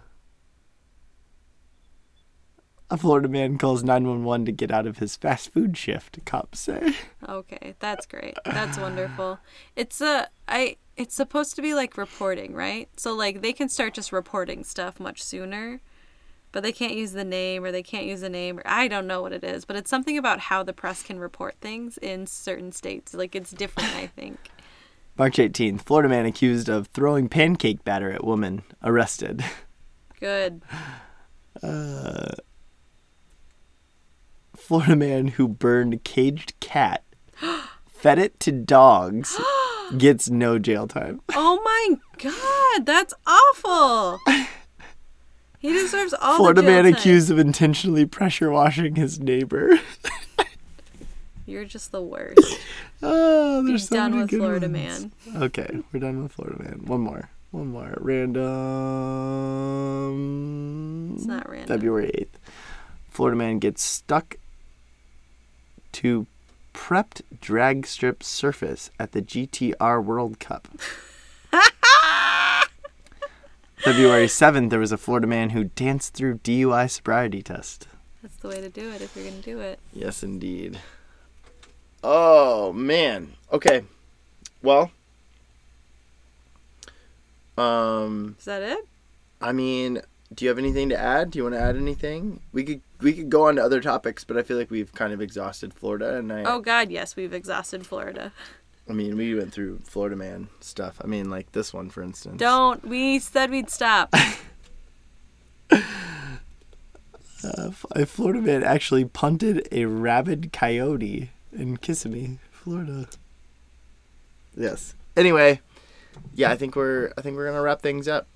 a 2.89 2.97
Florida 2.97 3.29
man 3.29 3.59
calls 3.59 3.83
911 3.83 4.47
to 4.47 4.53
get 4.53 4.71
out 4.71 4.87
of 4.87 4.99
his 4.99 5.17
fast 5.17 5.53
food 5.53 5.77
shift, 5.77 6.25
cops 6.25 6.61
say. 6.61 6.95
Okay, 7.29 7.75
that's 7.81 8.07
great. 8.07 8.37
That's 8.45 8.79
wonderful. 8.79 9.39
It's 9.75 10.01
a 10.01 10.29
I 10.47 10.77
it's 10.97 11.15
supposed 11.15 11.57
to 11.57 11.63
be 11.63 11.75
like 11.75 11.97
reporting, 11.97 12.55
right? 12.55 12.89
So 12.97 13.15
like 13.15 13.43
they 13.43 13.53
can 13.53 13.69
start 13.69 13.95
just 13.95 14.13
reporting 14.13 14.65
stuff 14.65 15.01
much 15.01 15.23
sooner. 15.23 15.81
But 16.57 16.63
they 16.63 16.73
can't 16.73 16.95
use 16.95 17.13
the 17.13 17.23
name 17.23 17.67
or 17.67 17.71
they 17.71 17.83
can't 17.83 18.07
use 18.07 18.23
the 18.23 18.31
name 18.31 18.59
or 18.59 18.63
I 18.65 18.89
don't 18.89 19.07
know 19.07 19.21
what 19.21 19.35
it 19.35 19.45
is, 19.45 19.67
but 19.67 19.77
it's 19.77 19.91
something 19.91 20.17
about 20.17 20.41
how 20.41 20.63
the 20.63 20.73
press 20.73 21.03
can 21.03 21.19
report 21.19 21.57
things 21.61 21.99
in 21.99 22.27
certain 22.27 22.73
states. 22.73 23.13
Like 23.13 23.35
it's 23.35 23.51
different, 23.51 23.95
I 23.95 24.07
think. 24.07 24.39
March 25.19 25.37
18th, 25.37 25.83
Florida 25.83 26.09
man 26.09 26.25
accused 26.25 26.71
of 26.71 26.87
throwing 26.87 27.29
pancake 27.29 27.85
batter 27.85 28.11
at 28.11 28.25
woman 28.25 28.63
arrested. 28.83 29.45
Good. 30.19 30.63
Uh, 31.63 32.33
Florida 34.57 34.97
man 34.97 35.27
who 35.27 35.49
burned 35.49 36.05
caged 36.05 36.59
cat, 36.61 37.05
fed 37.87 38.19
it 38.19 38.41
to 38.41 38.51
dogs, 38.51 39.39
gets 39.99 40.31
no 40.31 40.59
jail 40.59 40.87
time. 40.87 41.21
Oh 41.35 41.61
my 41.63 41.97
god, 42.17 42.87
that's 42.87 43.13
awful. 43.27 44.21
He 45.67 45.73
deserves 45.73 46.15
all 46.21 46.37
Florida 46.37 46.61
the 46.63 46.67
jail 46.69 46.83
man 46.83 46.85
time. 46.85 47.01
accused 47.01 47.31
of 47.31 47.39
intentionally 47.39 48.07
pressure 48.07 48.51
washing 48.51 48.95
his 48.97 49.19
neighbor. 49.19 49.79
You're 51.47 51.65
just 51.65 51.93
the 51.93 52.03
worst. 52.03 52.59
oh, 53.03 53.63
there's 53.65 53.83
Be 53.85 53.87
so 53.87 53.97
done 53.97 54.11
many 54.13 54.23
with 54.23 54.31
good 54.31 54.39
Florida 54.41 54.69
ones. 54.69 55.07
man. 55.33 55.43
Okay, 55.43 55.79
we're 55.93 56.01
done 56.01 56.23
with 56.23 56.33
Florida 56.33 56.63
man. 56.63 56.83
One 56.87 57.01
more. 57.01 57.31
One 57.53 57.69
more. 57.69 57.95
Random. 60.17 61.15
It's 61.17 61.27
not 61.27 61.49
random. 61.49 61.69
February 61.69 62.11
8th. 62.15 62.39
Florida 63.11 63.37
man 63.37 63.59
gets 63.59 63.83
stuck 63.83 64.37
to 65.93 66.27
prepped 66.75 67.23
drag 67.41 67.87
strip 67.87 68.23
surface 68.23 68.91
at 68.99 69.13
the 69.13 69.23
GTR 69.23 70.03
World 70.05 70.39
Cup. 70.39 70.69
February 73.87 74.27
7th, 74.27 74.71
there 74.71 74.81
was 74.81 74.91
a 74.91 74.97
Florida 74.97 75.29
man 75.29 75.51
who 75.51 75.63
danced 75.63 76.13
through 76.13 76.39
DUI 76.39 76.91
sobriety 76.91 77.41
test. 77.41 77.87
That's 78.21 78.35
the 78.35 78.49
way 78.49 78.61
to 78.61 78.69
do 78.69 78.91
it 78.91 79.01
if 79.01 79.15
you're 79.15 79.31
gonna 79.31 79.41
do 79.41 79.61
it. 79.61 79.79
Yes, 79.93 80.25
indeed. 80.25 80.81
Oh, 82.03 82.73
man. 82.73 83.35
Okay. 83.53 83.85
Well, 84.61 84.91
um, 87.57 88.35
Is 88.41 88.47
that 88.47 88.61
it? 88.61 88.89
I 89.41 89.53
mean, 89.53 90.03
do 90.35 90.45
you 90.45 90.49
have 90.49 90.59
anything 90.59 90.89
to 90.89 90.99
add? 90.99 91.31
Do 91.31 91.39
you 91.39 91.45
want 91.45 91.55
to 91.55 91.61
add 91.61 91.77
anything? 91.77 92.41
We 92.53 92.65
could 92.65 92.81
we 93.01 93.13
could 93.13 93.31
go 93.31 93.47
on 93.47 93.55
to 93.55 93.63
other 93.63 93.81
topics, 93.81 94.25
but 94.25 94.37
I 94.37 94.43
feel 94.43 94.57
like 94.57 94.69
we've 94.69 94.93
kind 94.95 95.13
of 95.13 95.21
exhausted 95.21 95.73
Florida, 95.73 96.17
and 96.17 96.33
I 96.33 96.43
Oh 96.43 96.59
God, 96.59 96.91
yes, 96.91 97.15
we've 97.15 97.33
exhausted 97.33 97.87
Florida. 97.87 98.33
I 98.89 98.93
mean 98.93 99.17
we 99.17 99.35
went 99.35 99.53
through 99.53 99.81
Florida 99.85 100.17
man 100.17 100.49
stuff. 100.61 101.01
I 101.03 101.07
mean, 101.07 101.29
like 101.31 101.53
this 101.53 101.73
one 101.75 101.91
for 101.91 102.03
instance. 102.03 102.39
Don't. 102.39 102.85
We 102.87 103.19
said 103.19 103.51
we'd 103.51 103.71
stop. 103.71 104.13
Uh, 107.45 107.71
a 107.93 108.07
Florida 108.07 108.41
man 108.41 108.63
actually 108.65 109.05
punted 109.05 109.69
a 109.71 109.85
rabid 109.85 110.53
coyote 110.53 111.31
in 111.53 111.77
Kissimmee, 111.77 112.39
Florida. 112.51 113.07
Yes. 114.57 114.95
Anyway, 115.17 115.61
yeah, 116.35 116.51
I 116.51 116.57
think 116.57 116.75
we're 116.75 117.13
I 117.17 117.21
think 117.21 117.37
we're 117.37 117.47
gonna 117.47 117.61
wrap 117.63 117.83
things 117.83 118.09
up. 118.09 118.27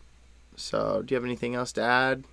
So, 0.55 1.02
do 1.05 1.12
you 1.12 1.16
have 1.16 1.24
anything 1.24 1.55
else 1.55 1.72
to 1.72 1.82
add? 1.82 2.24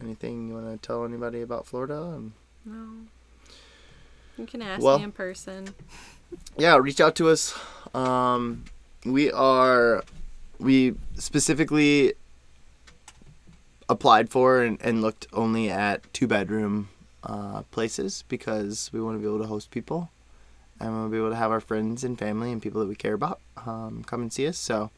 Anything 0.00 0.48
you 0.48 0.54
want 0.54 0.70
to 0.80 0.86
tell 0.86 1.04
anybody 1.04 1.40
about 1.40 1.66
Florida? 1.66 2.02
And, 2.02 2.32
No. 2.64 3.06
You 4.36 4.46
can 4.46 4.62
ask 4.62 4.82
Well- 4.82 4.98
me 4.98 5.04
in 5.04 5.12
person. 5.12 5.74
Yeah, 6.56 6.76
reach 6.76 7.00
out 7.00 7.14
to 7.16 7.28
us. 7.28 7.58
Um, 7.94 8.64
we 9.04 9.30
are, 9.30 10.04
we 10.58 10.94
specifically 11.14 12.14
applied 13.88 14.30
for 14.30 14.62
and, 14.62 14.80
and 14.80 15.02
looked 15.02 15.26
only 15.32 15.70
at 15.70 16.10
two 16.12 16.26
bedroom 16.26 16.88
uh, 17.24 17.62
places 17.70 18.24
because 18.28 18.90
we 18.92 19.00
want 19.00 19.16
to 19.16 19.20
be 19.20 19.26
able 19.26 19.40
to 19.40 19.46
host 19.46 19.70
people 19.70 20.10
and 20.80 20.90
we 20.90 20.96
want 20.98 21.10
to 21.10 21.12
be 21.12 21.18
able 21.18 21.30
to 21.30 21.36
have 21.36 21.50
our 21.50 21.60
friends 21.60 22.02
and 22.02 22.18
family 22.18 22.50
and 22.50 22.62
people 22.62 22.80
that 22.80 22.88
we 22.88 22.94
care 22.94 23.14
about 23.14 23.40
um, 23.66 24.02
come 24.04 24.22
and 24.22 24.32
see 24.32 24.46
us. 24.46 24.58
So 24.58 24.90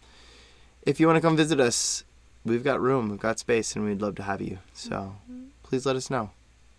if 0.82 1.00
you 1.00 1.06
want 1.06 1.16
to 1.16 1.20
come 1.20 1.36
visit 1.36 1.60
us, 1.60 2.04
we've 2.44 2.64
got 2.64 2.80
room, 2.80 3.10
we've 3.10 3.20
got 3.20 3.38
space, 3.38 3.74
and 3.74 3.84
we'd 3.84 4.02
love 4.02 4.14
to 4.16 4.22
have 4.22 4.40
you. 4.40 4.58
So 4.72 5.16
please 5.62 5.86
let 5.86 5.96
us 5.96 6.10
know. 6.10 6.30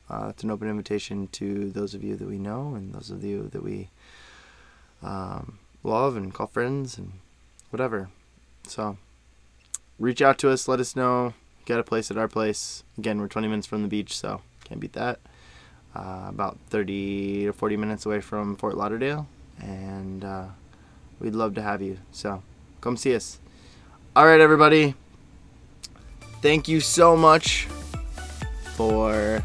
Uh, 0.09 0.27
it's 0.29 0.43
an 0.43 0.51
open 0.51 0.69
invitation 0.69 1.27
to 1.27 1.71
those 1.71 1.93
of 1.95 2.03
you 2.03 2.15
that 2.15 2.27
we 2.27 2.37
know 2.37 2.75
and 2.75 2.93
those 2.93 3.09
of 3.09 3.23
you 3.23 3.49
that 3.49 3.63
we 3.63 3.89
um, 5.03 5.59
love 5.83 6.15
and 6.17 6.33
call 6.33 6.47
friends 6.47 6.97
and 6.97 7.13
whatever. 7.69 8.09
So 8.67 8.97
reach 9.99 10.21
out 10.21 10.37
to 10.39 10.49
us, 10.49 10.67
let 10.67 10.79
us 10.79 10.95
know. 10.95 11.33
Get 11.65 11.79
a 11.79 11.83
place 11.83 12.11
at 12.11 12.17
our 12.17 12.27
place. 12.27 12.83
Again, 12.97 13.19
we're 13.19 13.27
20 13.27 13.47
minutes 13.47 13.65
from 13.65 13.81
the 13.81 13.87
beach, 13.87 14.15
so 14.15 14.41
can't 14.65 14.79
beat 14.79 14.93
that. 14.93 15.19
Uh, 15.95 16.25
about 16.27 16.57
30 16.69 17.45
to 17.45 17.53
40 17.53 17.77
minutes 17.77 18.05
away 18.05 18.21
from 18.21 18.55
Fort 18.55 18.77
Lauderdale, 18.77 19.27
and 19.59 20.23
uh, 20.23 20.45
we'd 21.19 21.33
love 21.33 21.55
to 21.55 21.61
have 21.61 21.81
you. 21.81 21.97
So 22.11 22.43
come 22.81 22.97
see 22.97 23.15
us. 23.15 23.39
All 24.15 24.25
right, 24.25 24.39
everybody. 24.39 24.93
Thank 26.41 26.67
you 26.67 26.81
so 26.81 27.17
much 27.17 27.67
for 28.75 29.43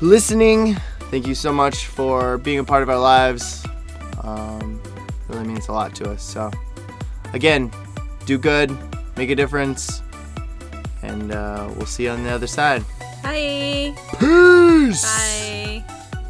listening. 0.00 0.76
Thank 1.10 1.26
you 1.26 1.34
so 1.34 1.52
much 1.52 1.86
for 1.86 2.38
being 2.38 2.58
a 2.58 2.64
part 2.64 2.82
of 2.82 2.88
our 2.88 2.98
lives. 2.98 3.66
Um, 4.22 4.80
really 5.28 5.46
means 5.46 5.68
a 5.68 5.72
lot 5.72 5.94
to 5.96 6.10
us. 6.10 6.22
So, 6.22 6.50
again, 7.32 7.70
do 8.26 8.38
good, 8.38 8.76
make 9.16 9.30
a 9.30 9.34
difference, 9.34 10.02
and 11.02 11.32
uh, 11.32 11.70
we'll 11.76 11.86
see 11.86 12.04
you 12.04 12.10
on 12.10 12.22
the 12.22 12.30
other 12.30 12.46
side. 12.46 12.84
Bye. 13.22 13.94
Peace. 14.18 15.02
Bye. 15.02 15.61